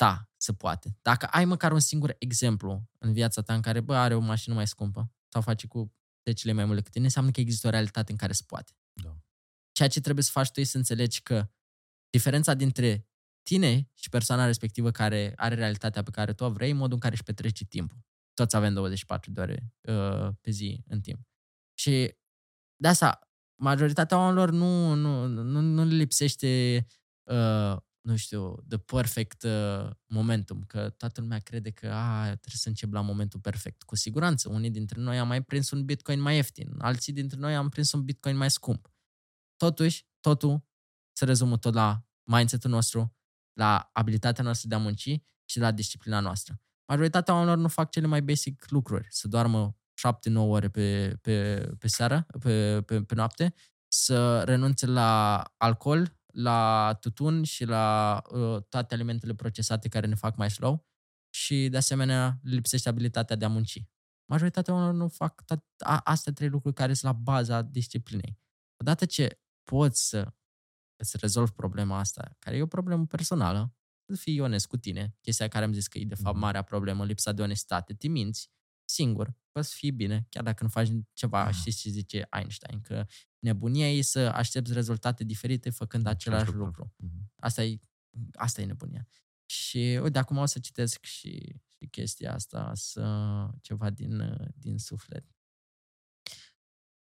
ta 0.00 0.30
se 0.36 0.54
poate. 0.54 0.98
Dacă 1.02 1.26
ai 1.26 1.44
măcar 1.44 1.72
un 1.72 1.78
singur 1.78 2.16
exemplu 2.18 2.88
în 2.98 3.12
viața 3.12 3.42
ta 3.42 3.54
în 3.54 3.60
care, 3.60 3.80
bă, 3.80 3.94
are 3.94 4.14
o 4.14 4.20
mașină 4.20 4.54
mai 4.54 4.66
scumpă 4.66 5.12
sau 5.28 5.42
face 5.42 5.66
cu 5.66 5.94
decile 6.22 6.52
mai 6.52 6.64
mult 6.64 6.76
decât 6.76 6.92
tine, 6.92 7.04
înseamnă 7.04 7.30
că 7.30 7.40
există 7.40 7.66
o 7.66 7.70
realitate 7.70 8.12
în 8.12 8.18
care 8.18 8.32
se 8.32 8.42
poate. 8.46 8.72
Da. 8.92 9.16
Ceea 9.72 9.88
ce 9.88 10.00
trebuie 10.00 10.24
să 10.24 10.30
faci 10.30 10.50
tu 10.50 10.60
e 10.60 10.64
să 10.64 10.76
înțelegi 10.76 11.22
că 11.22 11.50
diferența 12.10 12.54
dintre 12.54 13.08
tine 13.42 13.90
și 13.94 14.08
persoana 14.08 14.46
respectivă 14.46 14.90
care 14.90 15.32
are 15.36 15.54
realitatea 15.54 16.02
pe 16.02 16.10
care 16.10 16.32
tu 16.32 16.44
o 16.44 16.50
vrei, 16.50 16.72
modul 16.72 16.94
în 16.94 17.00
care 17.00 17.14
își 17.14 17.22
petrece 17.22 17.64
timpul. 17.64 17.98
Toți 18.34 18.56
avem 18.56 18.74
24 18.74 19.30
de 19.30 19.40
ore 19.40 19.74
uh, 19.80 20.28
pe 20.40 20.50
zi 20.50 20.82
în 20.86 21.00
timp. 21.00 21.20
Și 21.78 22.14
de 22.76 22.88
asta, 22.88 23.30
majoritatea 23.60 24.16
oamenilor 24.16 24.50
nu, 24.50 24.94
nu, 24.94 25.26
nu, 25.26 25.60
nu 25.60 25.84
le 25.84 25.94
lipsește, 25.94 26.86
uh, 27.22 27.76
nu 28.00 28.16
știu, 28.16 28.64
the 28.68 28.78
perfect 28.78 29.42
uh, 29.42 29.90
momentum, 30.06 30.62
că 30.66 30.90
toată 30.90 31.20
lumea 31.20 31.38
crede 31.38 31.70
că 31.70 31.90
a, 31.92 32.22
trebuie 32.24 32.54
să 32.54 32.68
încep 32.68 32.92
la 32.92 33.00
momentul 33.00 33.40
perfect. 33.40 33.82
Cu 33.82 33.96
siguranță, 33.96 34.48
unii 34.48 34.70
dintre 34.70 35.00
noi 35.00 35.18
am 35.18 35.28
mai 35.28 35.42
prins 35.42 35.70
un 35.70 35.84
bitcoin 35.84 36.20
mai 36.20 36.34
ieftin, 36.34 36.74
alții 36.78 37.12
dintre 37.12 37.38
noi 37.38 37.54
am 37.54 37.68
prins 37.68 37.92
un 37.92 38.04
bitcoin 38.04 38.36
mai 38.36 38.50
scump. 38.50 38.92
Totuși, 39.56 40.06
totul 40.20 40.64
se 41.12 41.24
rezumă 41.24 41.58
tot 41.58 41.74
la 41.74 42.04
mindset-ul 42.22 42.70
nostru, 42.70 43.16
la 43.52 43.90
abilitatea 43.92 44.44
noastră 44.44 44.68
de 44.68 44.74
a 44.74 44.78
munci 44.78 45.22
și 45.44 45.58
la 45.58 45.70
disciplina 45.70 46.20
noastră. 46.20 46.60
Majoritatea 46.86 47.34
oamenilor 47.34 47.60
nu 47.60 47.68
fac 47.68 47.90
cele 47.90 48.06
mai 48.06 48.22
basic 48.22 48.70
lucruri, 48.70 49.06
să 49.10 49.28
doarmă 49.28 49.76
7-9 50.30 50.34
ore 50.34 50.68
pe, 50.68 51.16
pe, 51.20 51.68
pe 51.78 51.88
seară, 51.88 52.26
pe, 52.40 52.82
pe, 52.82 53.02
pe 53.02 53.14
noapte, 53.14 53.54
să 53.88 54.42
renunțe 54.42 54.86
la 54.86 55.42
alcool, 55.56 56.19
la 56.32 56.96
tutun 57.00 57.42
și 57.42 57.64
la 57.64 58.22
uh, 58.30 58.62
toate 58.68 58.94
alimentele 58.94 59.34
procesate 59.34 59.88
care 59.88 60.06
ne 60.06 60.14
fac 60.14 60.36
mai 60.36 60.50
slow 60.50 60.86
și, 61.34 61.68
de 61.68 61.76
asemenea, 61.76 62.38
lipsește 62.42 62.88
abilitatea 62.88 63.36
de 63.36 63.44
a 63.44 63.48
munci. 63.48 63.82
Majoritatea 64.30 64.74
oamenilor 64.74 65.02
nu 65.02 65.08
fac 65.08 65.44
toate, 65.44 65.64
astea 66.04 66.32
trei 66.32 66.48
lucruri 66.48 66.74
care 66.74 66.92
sunt 66.94 67.12
la 67.12 67.18
baza 67.18 67.62
disciplinei. 67.62 68.38
Odată 68.76 69.04
ce 69.04 69.40
poți 69.64 70.08
să 70.08 70.34
să 71.04 71.16
rezolvi 71.20 71.52
problema 71.52 71.98
asta, 71.98 72.36
care 72.38 72.56
e 72.56 72.62
o 72.62 72.66
problemă 72.66 73.06
personală, 73.06 73.74
să 74.06 74.16
fii 74.16 74.40
onest 74.40 74.66
cu 74.66 74.76
tine, 74.76 75.16
chestia 75.20 75.48
care 75.48 75.64
am 75.64 75.72
zis 75.72 75.86
că 75.86 75.98
e 75.98 76.04
de 76.04 76.14
fapt 76.14 76.34
mhm. 76.34 76.44
marea 76.44 76.62
problemă, 76.62 77.04
lipsa 77.04 77.32
de 77.32 77.42
onestate, 77.42 77.94
te 77.94 78.08
minți, 78.08 78.50
singur, 78.92 79.36
poți 79.50 79.68
să 79.68 79.74
fii 79.76 79.90
bine, 79.90 80.26
chiar 80.28 80.42
dacă 80.42 80.62
nu 80.62 80.68
faci 80.68 80.88
ceva, 81.12 81.44
ah. 81.44 81.54
știți 81.54 81.78
ce 81.78 81.90
zice 81.90 82.26
Einstein, 82.30 82.80
că 82.80 83.06
nebunia 83.38 83.90
e 83.90 84.02
să 84.02 84.18
aștepți 84.18 84.72
rezultate 84.72 85.24
diferite 85.24 85.70
făcând 85.70 86.06
același 86.06 86.46
lucru. 86.46 86.64
lucru. 86.64 86.94
Mhm. 86.96 87.32
Asta 87.36 87.64
e, 87.64 87.78
asta 88.32 88.60
e 88.60 88.64
nebunia. 88.64 89.08
Și 89.46 89.98
uite, 90.02 90.18
acum 90.18 90.36
o 90.36 90.46
să 90.46 90.58
citesc 90.58 91.04
și, 91.04 91.60
și 91.68 91.86
chestia 91.90 92.34
asta, 92.34 92.74
să, 92.74 93.48
ceva 93.60 93.90
din, 93.90 94.36
din 94.54 94.78
suflet. 94.78 95.34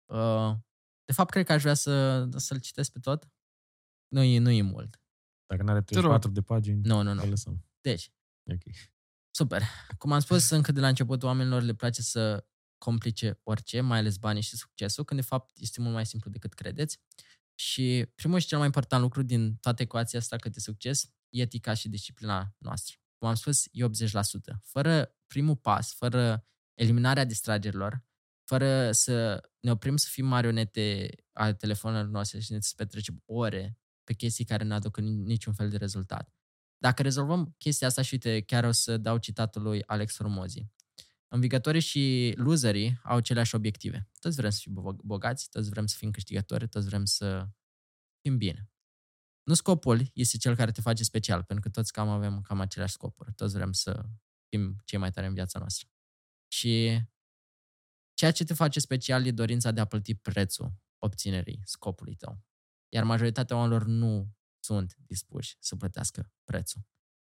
Uh, 0.05 0.57
de 1.05 1.13
fapt, 1.13 1.31
cred 1.31 1.45
că 1.45 1.53
aș 1.53 1.61
vrea 1.61 1.75
să, 1.75 2.25
să-l 2.37 2.61
citesc 2.61 2.93
pe 2.93 2.99
tot. 2.99 3.29
Nu 4.09 4.23
e, 4.23 4.39
nu 4.39 4.51
e 4.51 4.63
mult. 4.63 5.03
Dacă 5.47 5.63
nu 5.63 5.71
are 5.71 5.83
34 5.83 6.31
de 6.31 6.43
pagini, 6.43 6.81
nu, 6.83 7.03
nu, 7.03 7.15
nu. 7.15 7.29
lăsăm. 7.29 7.65
Deci, 7.81 8.13
okay. 8.45 8.75
Super. 9.31 9.63
Cum 9.99 10.13
am 10.13 10.21
spus, 10.21 10.51
încă 10.51 10.73
de 10.73 10.81
la 10.81 10.89
început 10.89 11.23
oamenilor 11.23 11.63
le 11.63 11.75
place 11.75 12.03
să 12.03 12.47
complice 12.79 13.41
orice, 13.43 13.81
mai 13.81 13.99
ales 13.99 14.17
banii 14.17 14.43
și 14.43 14.57
succesul, 14.57 15.05
când 15.05 15.21
de 15.21 15.27
fapt 15.27 15.59
este 15.59 15.81
mult 15.81 15.95
mai 15.95 16.07
simplu 16.07 16.31
decât 16.31 16.55
credeți. 16.55 17.01
Și 17.55 18.07
primul 18.15 18.39
și 18.39 18.47
cel 18.47 18.59
mai 18.59 18.67
important 18.67 19.03
lucru 19.03 19.23
din 19.23 19.57
toată 19.57 19.83
ecuația 19.83 20.19
asta 20.19 20.37
către 20.37 20.61
succes 20.61 21.11
e 21.29 21.41
etica 21.41 21.75
și 21.75 21.89
disciplina 21.89 22.55
noastră. 22.59 22.97
Cum 23.19 23.29
am 23.29 23.35
spus, 23.35 23.65
e 23.71 23.85
80%. 23.85 23.89
Fără 24.63 25.17
primul 25.27 25.57
pas, 25.57 25.95
fără 25.95 26.47
eliminarea 26.75 27.25
distragerilor, 27.25 28.05
fără 28.45 28.93
să 28.93 29.49
ne 29.61 29.71
oprim 29.71 29.97
să 29.97 30.07
fim 30.11 30.27
marionete 30.27 31.15
ale 31.33 31.55
telefonelor 31.55 32.07
noastre 32.07 32.41
și 32.41 32.53
ne 32.53 32.61
să 32.61 32.73
petrecem 32.77 33.23
ore 33.25 33.79
pe 34.05 34.13
chestii 34.13 34.45
care 34.45 34.65
nu 34.65 34.75
aduc 34.75 34.99
niciun 35.01 35.53
fel 35.53 35.71
de 35.71 35.77
rezultat. 35.77 36.38
Dacă 36.79 37.03
rezolvăm 37.03 37.55
chestia 37.59 37.87
asta 37.87 38.03
și 38.03 38.15
uite, 38.15 38.41
chiar 38.41 38.65
o 38.65 38.71
să 38.71 38.97
dau 38.97 39.19
citatul 39.19 39.63
lui 39.63 39.83
Alex 39.85 40.15
Formozi. 40.15 40.67
Învigătorii 41.29 41.81
și 41.81 42.35
loserii 42.37 43.01
au 43.03 43.17
aceleași 43.17 43.55
obiective. 43.55 44.09
Toți 44.19 44.37
vrem 44.37 44.51
să 44.51 44.59
fim 44.63 44.99
bogați, 45.05 45.49
toți 45.51 45.69
vrem 45.69 45.87
să 45.87 45.97
fim 45.99 46.11
câștigători, 46.11 46.69
toți 46.69 46.87
vrem 46.87 47.05
să 47.05 47.49
fim 48.21 48.37
bine. 48.37 48.71
Nu 49.43 49.55
scopul 49.55 50.11
este 50.13 50.37
cel 50.37 50.57
care 50.57 50.71
te 50.71 50.81
face 50.81 51.05
special, 51.05 51.43
pentru 51.43 51.65
că 51.69 51.71
toți 51.71 51.93
cam 51.93 52.09
avem 52.09 52.41
cam 52.41 52.61
aceleași 52.61 52.93
scopuri. 52.93 53.33
Toți 53.33 53.55
vrem 53.55 53.73
să 53.73 54.05
fim 54.49 54.81
cei 54.85 54.99
mai 54.99 55.11
tare 55.11 55.27
în 55.27 55.35
viața 55.35 55.59
noastră. 55.59 55.89
Și 56.53 57.01
ceea 58.15 58.31
ce 58.31 58.45
te 58.45 58.55
face 58.55 58.81
special 58.81 59.27
e 59.27 59.31
dorința 59.31 59.71
de 59.71 59.81
a 59.81 59.85
plăti 59.85 60.15
prețul 60.15 60.73
obținerii 60.99 61.61
scopului 61.65 62.15
tău. 62.15 62.41
Iar 62.89 63.05
majoritatea 63.05 63.57
oamenilor 63.57 63.87
nu 63.87 64.37
sunt 64.69 64.97
dispuși 65.07 65.57
să 65.61 65.77
plătească 65.77 66.33
prețul. 66.45 66.81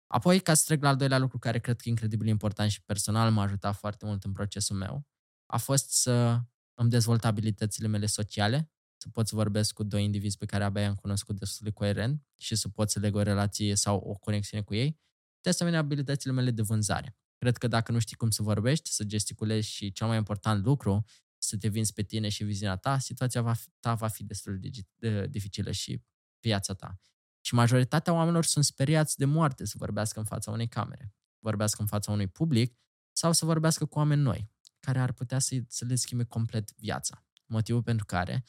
Apoi, 0.07 0.39
ca 0.39 0.53
să 0.53 0.63
trec 0.65 0.81
la 0.81 0.89
al 0.89 0.95
doilea 0.95 1.17
lucru 1.17 1.39
care 1.39 1.59
cred 1.59 1.75
că 1.75 1.83
e 1.85 1.89
incredibil 1.89 2.27
important 2.27 2.71
și 2.71 2.83
personal 2.83 3.31
m-a 3.31 3.43
ajutat 3.43 3.75
foarte 3.75 4.05
mult 4.05 4.23
în 4.23 4.31
procesul 4.31 4.75
meu, 4.75 5.07
a 5.45 5.57
fost 5.57 5.91
să 5.91 6.41
îmi 6.73 6.89
dezvolt 6.89 7.25
abilitățile 7.25 7.87
mele 7.87 8.05
sociale, 8.05 8.71
să 8.97 9.09
pot 9.09 9.27
să 9.27 9.35
vorbesc 9.35 9.73
cu 9.73 9.83
doi 9.83 10.03
indivizi 10.03 10.37
pe 10.37 10.45
care 10.45 10.63
abia 10.63 10.87
am 10.87 10.95
cunoscut 10.95 11.39
destul 11.39 11.65
de 11.65 11.71
coerent 11.71 12.27
și 12.35 12.55
să 12.55 12.69
pot 12.69 12.89
să 12.89 12.99
leg 12.99 13.15
o 13.15 13.21
relație 13.21 13.75
sau 13.75 13.97
o 13.97 14.13
conexiune 14.13 14.63
cu 14.63 14.73
ei. 14.73 14.99
De 15.41 15.49
asemenea, 15.49 15.79
abilitățile 15.79 16.33
mele 16.33 16.51
de 16.51 16.61
vânzare. 16.61 17.17
Cred 17.37 17.57
că 17.57 17.67
dacă 17.67 17.91
nu 17.91 17.99
știi 17.99 18.15
cum 18.15 18.29
să 18.29 18.41
vorbești, 18.41 18.89
să 18.89 19.03
gesticulezi 19.03 19.67
și 19.67 19.91
cel 19.91 20.07
mai 20.07 20.17
important 20.17 20.63
lucru, 20.63 21.03
să 21.37 21.57
te 21.57 21.67
vinzi 21.67 21.93
pe 21.93 22.01
tine 22.01 22.29
și 22.29 22.43
viziunea 22.43 22.75
ta, 22.75 22.99
situația 22.99 23.41
va 23.41 23.53
fi, 23.53 23.67
ta 23.79 23.93
va 23.93 24.07
fi 24.07 24.23
destul 24.23 24.59
de 24.95 25.27
dificilă 25.27 25.71
și 25.71 26.01
viața 26.39 26.73
ta. 26.73 26.99
Și 27.45 27.53
majoritatea 27.53 28.13
oamenilor 28.13 28.45
sunt 28.45 28.65
speriați 28.65 29.17
de 29.17 29.25
moarte 29.25 29.65
să 29.65 29.75
vorbească 29.77 30.19
în 30.19 30.25
fața 30.25 30.51
unei 30.51 30.67
camere, 30.67 31.13
vorbească 31.39 31.81
în 31.81 31.87
fața 31.87 32.11
unui 32.11 32.27
public 32.27 32.77
sau 33.11 33.31
să 33.31 33.45
vorbească 33.45 33.85
cu 33.85 33.97
oameni 33.97 34.21
noi, 34.21 34.51
care 34.79 34.99
ar 34.99 35.11
putea 35.11 35.39
să, 35.39 35.55
să 35.67 35.85
le 35.85 35.95
schimbe 35.95 36.23
complet 36.23 36.75
viața. 36.77 37.25
Motivul 37.45 37.83
pentru 37.83 38.05
care 38.05 38.43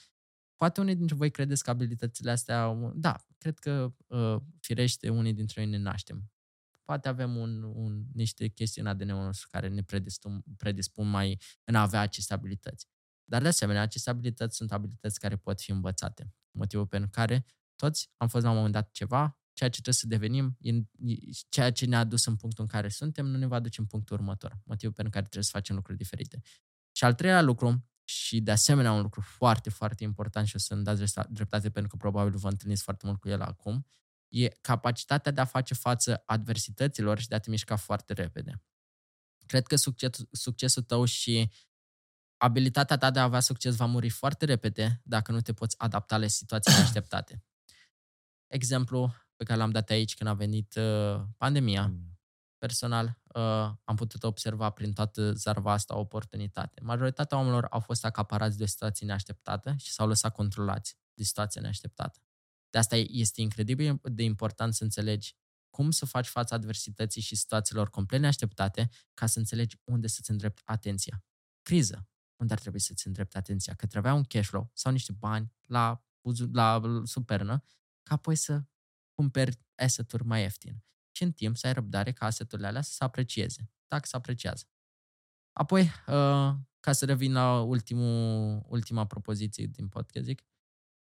poate 0.56 0.80
unii 0.80 0.96
dintre 0.96 1.14
voi 1.14 1.30
credeți 1.30 1.64
că 1.64 1.70
abilitățile 1.70 2.30
astea, 2.30 2.74
da, 2.94 3.16
cred 3.38 3.58
că 3.58 3.94
uh, 4.06 4.36
firește 4.60 5.08
unii 5.08 5.32
dintre 5.32 5.62
noi 5.62 5.70
ne 5.70 5.78
naștem 5.78 6.28
poate 6.84 7.08
avem 7.08 7.36
un, 7.36 7.62
un, 7.62 8.04
niște 8.12 8.48
chestii 8.48 8.80
în 8.80 8.86
ADN-ul 8.86 9.24
nostru 9.24 9.48
care 9.50 9.68
ne 9.68 9.82
predispun, 9.82 10.44
predispun 10.56 11.10
mai 11.10 11.40
în 11.64 11.74
a 11.74 11.80
avea 11.80 12.00
aceste 12.00 12.34
abilități. 12.34 12.88
Dar, 13.24 13.42
de 13.42 13.48
asemenea, 13.48 13.82
aceste 13.82 14.10
abilități 14.10 14.56
sunt 14.56 14.72
abilități 14.72 15.20
care 15.20 15.36
pot 15.36 15.60
fi 15.60 15.70
învățate. 15.70 16.34
Motivul 16.50 16.86
pentru 16.86 17.10
care 17.10 17.44
toți 17.76 18.10
am 18.16 18.28
fost 18.28 18.44
la 18.44 18.50
un 18.50 18.56
moment 18.56 18.74
dat 18.74 18.90
ceva, 18.90 19.38
ceea 19.52 19.68
ce 19.70 19.80
trebuie 19.80 19.94
să 19.94 20.06
devenim, 20.06 20.58
ceea 21.48 21.72
ce 21.72 21.86
ne-a 21.86 22.04
dus 22.04 22.26
în 22.26 22.36
punctul 22.36 22.64
în 22.64 22.70
care 22.70 22.88
suntem, 22.88 23.26
nu 23.26 23.36
ne 23.36 23.46
va 23.46 23.60
duce 23.60 23.80
în 23.80 23.86
punctul 23.86 24.16
următor. 24.16 24.58
Motivul 24.64 24.94
pentru 24.94 25.12
care 25.12 25.24
trebuie 25.24 25.44
să 25.44 25.50
facem 25.52 25.74
lucruri 25.74 25.98
diferite. 25.98 26.40
Și 26.92 27.04
al 27.04 27.14
treilea 27.14 27.42
lucru, 27.42 27.88
și 28.04 28.40
de 28.40 28.50
asemenea 28.50 28.92
un 28.92 29.02
lucru 29.02 29.20
foarte, 29.20 29.70
foarte 29.70 30.04
important 30.04 30.46
și 30.46 30.56
o 30.56 30.58
să-mi 30.58 30.84
dați 30.84 31.14
dreptate 31.28 31.70
pentru 31.70 31.90
că 31.90 31.96
probabil 31.96 32.38
vă 32.38 32.48
întâlniți 32.48 32.82
foarte 32.82 33.06
mult 33.06 33.20
cu 33.20 33.28
el 33.28 33.40
acum, 33.40 33.86
e 34.28 34.48
capacitatea 34.48 35.32
de 35.32 35.40
a 35.40 35.44
face 35.44 35.74
față 35.74 36.22
adversităților 36.26 37.18
și 37.18 37.28
de 37.28 37.34
a 37.34 37.38
te 37.38 37.50
mișca 37.50 37.76
foarte 37.76 38.12
repede. 38.12 38.62
Cred 39.46 39.66
că 39.66 39.76
succes, 39.76 40.10
succesul 40.30 40.82
tău 40.82 41.04
și 41.04 41.50
abilitatea 42.36 42.96
ta 42.96 43.10
de 43.10 43.18
a 43.18 43.22
avea 43.22 43.40
succes 43.40 43.76
va 43.76 43.84
muri 43.84 44.08
foarte 44.08 44.44
repede 44.44 45.00
dacă 45.04 45.32
nu 45.32 45.40
te 45.40 45.52
poți 45.52 45.78
adapta 45.78 46.18
la 46.18 46.26
situații 46.26 46.72
așteptate. 46.82 47.44
Exemplu 48.54 49.14
pe 49.36 49.44
care 49.44 49.58
l-am 49.58 49.70
dat 49.70 49.90
aici 49.90 50.14
când 50.14 50.30
a 50.30 50.34
venit 50.34 50.74
uh, 50.74 51.22
pandemia, 51.36 51.86
mm. 51.86 52.18
personal 52.58 53.20
uh, 53.34 53.42
am 53.84 53.96
putut 53.96 54.22
observa 54.22 54.70
prin 54.70 54.92
toată 54.92 55.32
zarva 55.32 55.72
asta 55.72 55.96
o 55.96 55.98
oportunitate. 55.98 56.80
Majoritatea 56.82 57.36
oamenilor 57.36 57.66
au 57.70 57.80
fost 57.80 58.04
acaparați 58.04 58.56
de 58.56 58.62
o 58.62 58.66
situație 58.66 59.06
neașteptată 59.06 59.74
și 59.78 59.92
s-au 59.92 60.06
lăsat 60.06 60.32
controlați 60.32 60.96
de 61.14 61.22
situația 61.22 61.60
neașteptată. 61.60 62.20
De 62.70 62.78
asta 62.78 62.96
este 62.96 63.40
incredibil 63.40 64.00
de 64.02 64.22
important 64.22 64.74
să 64.74 64.82
înțelegi 64.82 65.36
cum 65.70 65.90
să 65.90 66.06
faci 66.06 66.26
față 66.26 66.54
adversității 66.54 67.20
și 67.20 67.36
situațiilor 67.36 67.90
complet 67.90 68.20
neașteptate 68.20 68.88
ca 69.14 69.26
să 69.26 69.38
înțelegi 69.38 69.76
unde 69.84 70.06
să-ți 70.06 70.30
îndrept 70.30 70.60
atenția. 70.64 71.24
Criză. 71.62 72.08
Unde 72.36 72.52
ar 72.52 72.58
trebui 72.58 72.80
să-ți 72.80 73.06
îndrept 73.06 73.36
atenția? 73.36 73.74
Că 73.74 73.86
trebuia 73.86 74.14
un 74.14 74.24
cash 74.24 74.46
flow 74.48 74.70
sau 74.72 74.92
niște 74.92 75.12
bani 75.12 75.52
la 75.66 76.04
buzu- 76.20 76.50
la 76.52 76.80
supernă, 77.04 77.64
ca 78.04 78.14
apoi 78.14 78.36
să 78.36 78.64
cumperi 79.14 79.58
asset-uri 79.74 80.24
mai 80.24 80.40
ieftine. 80.40 80.84
Și 81.16 81.22
în 81.22 81.32
timp 81.32 81.56
să 81.56 81.66
ai 81.66 81.72
răbdare 81.72 82.12
ca 82.12 82.26
asset-urile 82.26 82.66
alea 82.66 82.82
să 82.82 82.92
se 82.92 83.04
aprecieze, 83.04 83.70
dacă 83.86 84.06
se 84.06 84.16
apreciază. 84.16 84.64
Apoi, 85.52 85.82
uh, 85.82 86.54
ca 86.80 86.92
să 86.92 87.04
revin 87.04 87.32
la 87.32 87.60
ultimul, 87.60 88.62
ultima 88.68 89.06
propoziție 89.06 89.66
din 89.66 89.88
podcast, 89.88 90.24
zic, 90.24 90.42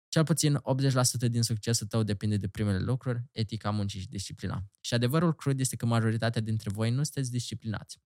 cel 0.07 0.23
puțin 0.23 0.59
80% 0.63 1.27
din 1.27 1.41
succesul 1.41 1.87
tău 1.87 2.03
depinde 2.03 2.37
de 2.37 2.47
primele 2.47 2.79
lucruri, 2.79 3.23
etica 3.31 3.69
muncii 3.69 3.99
și 3.99 4.07
disciplina. 4.07 4.63
Și 4.81 4.93
adevărul 4.93 5.35
crud 5.35 5.59
este 5.59 5.75
că 5.75 5.85
majoritatea 5.85 6.41
dintre 6.41 6.69
voi 6.69 6.89
nu 6.89 7.03
sunteți 7.03 7.31
disciplinați. 7.31 7.99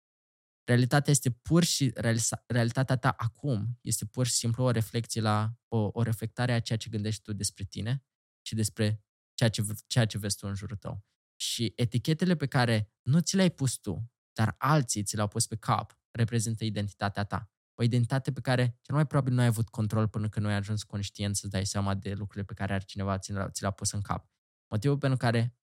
Realitatea 0.64 1.12
este 1.12 1.30
pur 1.30 1.64
și 1.64 1.92
realisa- 1.92 2.44
realitatea 2.46 2.96
ta 2.96 3.08
acum 3.08 3.78
este 3.80 4.04
pur 4.06 4.26
și 4.26 4.32
simplu 4.32 4.64
o 4.64 4.70
reflecție 4.70 5.20
la 5.20 5.54
o, 5.68 5.90
o 5.92 6.02
reflectare 6.02 6.52
a 6.52 6.60
ceea 6.60 6.78
ce 6.78 6.90
gândești 6.90 7.22
tu 7.22 7.32
despre 7.32 7.64
tine 7.64 8.04
și 8.46 8.54
despre 8.54 9.04
ceea 9.34 9.48
ce, 9.48 9.62
ceea 9.86 10.06
ce 10.06 10.18
vezi 10.18 10.36
tu 10.36 10.46
în 10.46 10.54
jurul 10.54 10.76
tău. 10.76 11.04
Și 11.36 11.72
etichetele 11.76 12.36
pe 12.36 12.46
care 12.46 12.92
nu 13.02 13.20
ți 13.20 13.36
le-ai 13.36 13.50
pus 13.50 13.76
tu, 13.76 14.12
dar 14.32 14.54
alții 14.58 15.02
ți 15.02 15.14
le-au 15.14 15.28
pus 15.28 15.46
pe 15.46 15.56
cap, 15.56 15.98
reprezintă 16.10 16.64
identitatea 16.64 17.24
ta. 17.24 17.48
O 17.74 17.82
identitate 17.82 18.32
pe 18.32 18.40
care 18.40 18.78
cel 18.80 18.94
mai 18.94 19.06
probabil 19.06 19.32
nu 19.32 19.40
ai 19.40 19.46
avut 19.46 19.68
control 19.68 20.08
până 20.08 20.28
când 20.28 20.44
nu 20.44 20.50
ai 20.50 20.56
ajuns 20.58 20.82
conștient 20.82 21.36
să 21.36 21.48
dai 21.48 21.66
seama 21.66 21.94
de 21.94 22.12
lucrurile 22.12 22.44
pe 22.44 22.54
care 22.54 22.72
altcineva 22.72 23.18
ți 23.18 23.32
le-a, 23.32 23.50
ți 23.50 23.60
le-a 23.60 23.70
pus 23.70 23.90
în 23.92 24.00
cap. 24.00 24.28
Motivul 24.68 24.98
pentru 24.98 25.18
care 25.18 25.56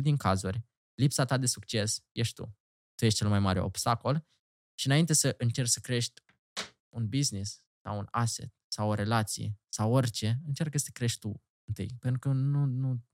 99% 0.00 0.02
din 0.02 0.16
cazuri, 0.16 0.64
lipsa 0.94 1.24
ta 1.24 1.36
de 1.36 1.46
succes 1.46 2.04
ești 2.12 2.34
tu. 2.34 2.58
Tu 2.94 3.04
ești 3.04 3.18
cel 3.18 3.28
mai 3.28 3.38
mare 3.38 3.60
obstacol 3.60 4.26
și 4.74 4.86
înainte 4.86 5.12
să 5.12 5.34
încerci 5.38 5.68
să 5.68 5.80
crești 5.80 6.22
un 6.88 7.08
business 7.08 7.62
sau 7.82 7.98
un 7.98 8.06
asset 8.10 8.54
sau 8.68 8.88
o 8.88 8.94
relație 8.94 9.58
sau 9.68 9.92
orice, 9.92 10.40
încearcă 10.46 10.78
să 10.78 10.84
te 10.84 10.92
crești 10.92 11.18
tu 11.18 11.42
întâi. 11.68 11.96
Pentru 12.00 12.18
că 12.18 12.28
nu, 12.28 12.64
nu, 12.64 13.04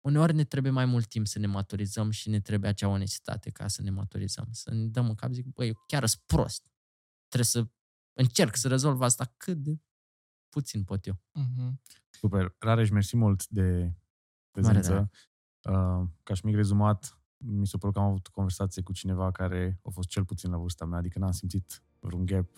uneori 0.00 0.34
ne 0.34 0.44
trebuie 0.44 0.72
mai 0.72 0.84
mult 0.84 1.06
timp 1.06 1.26
să 1.26 1.38
ne 1.38 1.46
maturizăm 1.46 2.10
și 2.10 2.28
ne 2.28 2.40
trebuie 2.40 2.70
acea 2.70 2.88
onestitate 2.88 3.50
ca 3.50 3.68
să 3.68 3.82
ne 3.82 3.90
maturizăm. 3.90 4.48
Să 4.50 4.74
ne 4.74 4.86
dăm 4.86 5.08
în 5.08 5.14
cap, 5.14 5.32
zic, 5.32 5.46
băi, 5.46 5.66
eu 5.66 5.82
chiar 5.86 6.06
sunt 6.06 6.22
prost. 6.26 6.70
Trebuie 7.28 7.46
să 7.46 7.68
încerc 8.12 8.56
să 8.56 8.68
rezolv 8.68 9.00
asta 9.00 9.34
cât 9.36 9.56
de 9.56 9.80
puțin 10.48 10.84
pot 10.84 11.06
eu. 11.06 11.20
Mhm. 11.32 11.80
Super. 12.10 12.54
Rareș, 12.58 12.90
mersi 12.90 13.16
mult 13.16 13.48
de 13.48 13.94
prezență. 14.50 15.10
Uh, 15.62 16.08
ca 16.22 16.34
și 16.34 16.44
mic 16.46 16.54
rezumat, 16.54 17.20
mi 17.36 17.66
s-a 17.66 17.78
părut 17.78 17.94
că 17.94 18.00
am 18.00 18.06
avut 18.06 18.26
o 18.26 18.30
conversație 18.30 18.82
cu 18.82 18.92
cineva 18.92 19.30
care 19.30 19.80
a 19.82 19.90
fost 19.90 20.08
cel 20.08 20.24
puțin 20.24 20.50
la 20.50 20.56
vârsta 20.56 20.84
mea, 20.84 20.98
adică 20.98 21.18
n-am 21.18 21.30
simțit 21.30 21.82
vreun 21.98 22.24
gap 22.24 22.48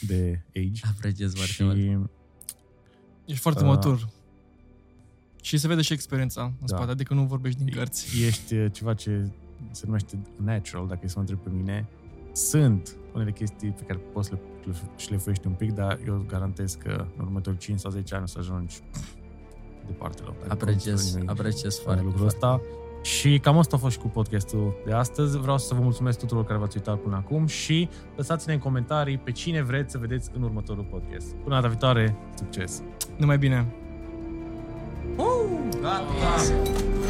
de 0.00 0.44
age. 0.56 0.86
Apreciez 0.86 1.34
foarte 1.34 1.52
și 1.52 1.62
mult. 1.94 2.10
Ești 3.24 3.40
foarte 3.42 3.62
Uh, 3.62 3.66
matur. 3.68 4.08
Și 5.44 5.56
se 5.58 5.66
vede 5.68 5.82
și 5.82 5.92
experiența 5.92 6.42
în 6.42 6.52
Da. 6.66 6.76
spate, 6.76 6.90
adică 6.90 7.14
nu 7.14 7.22
vorbești 7.22 7.64
din 7.64 7.74
cărți. 7.74 8.24
ești 8.26 8.54
uh, 8.54 8.66
ceva 8.72 8.94
ce 8.94 9.28
se 9.70 9.82
numește 9.86 10.18
natural, 10.36 10.86
dacă 10.86 11.00
e 11.04 11.06
să 11.08 11.12
mă 11.16 11.20
întreb 11.20 11.38
pe 11.38 11.50
mine. 11.56 11.86
Sunt 12.32 12.96
unele 13.14 13.32
chestii 13.32 13.68
pe 13.70 13.82
care 13.82 13.98
poți 14.12 14.28
să 14.28 14.34
le 14.64 14.72
șlefuiești 14.96 15.46
un 15.46 15.52
pic, 15.52 15.72
dar 15.72 15.98
eu 16.06 16.24
garantez 16.28 16.74
că 16.74 17.06
în 17.16 17.24
următorii 17.24 17.58
5 17.58 17.78
sau 17.78 17.90
10 17.90 18.14
ani 18.14 18.22
o 18.22 18.26
să 18.26 18.36
ajungi 18.38 18.80
departe 19.86 20.22
la 20.22 20.28
o 20.28 20.34
Apreciez, 20.48 21.18
apreciez 21.26 21.78
foarte, 21.78 22.02
lucrul 22.02 22.20
foarte. 22.28 22.36
ăsta. 22.46 22.60
Și 23.02 23.38
cam 23.38 23.58
asta 23.58 23.76
a 23.76 23.78
fost 23.78 23.92
și 23.92 23.98
cu 24.00 24.08
podcastul 24.08 24.74
de 24.86 24.92
astăzi. 24.92 25.38
Vreau 25.38 25.58
să 25.58 25.74
vă 25.74 25.80
mulțumesc 25.80 26.18
tuturor 26.18 26.44
care 26.44 26.58
v-ați 26.58 26.76
uitat 26.76 26.98
până 26.98 27.16
acum 27.16 27.46
și 27.46 27.88
lăsați-ne 28.16 28.52
în 28.52 28.58
comentarii 28.58 29.18
pe 29.18 29.30
cine 29.32 29.62
vreți 29.62 29.90
să 29.92 29.98
vedeți 29.98 30.30
în 30.34 30.42
următorul 30.42 30.84
podcast. 30.84 31.34
Până 31.34 31.54
data 31.54 31.68
viitoare, 31.68 32.16
succes! 32.36 32.82
Numai 33.18 33.38
bine! 33.38 33.74
Uh! 35.18 35.46
Gata! 35.82 37.01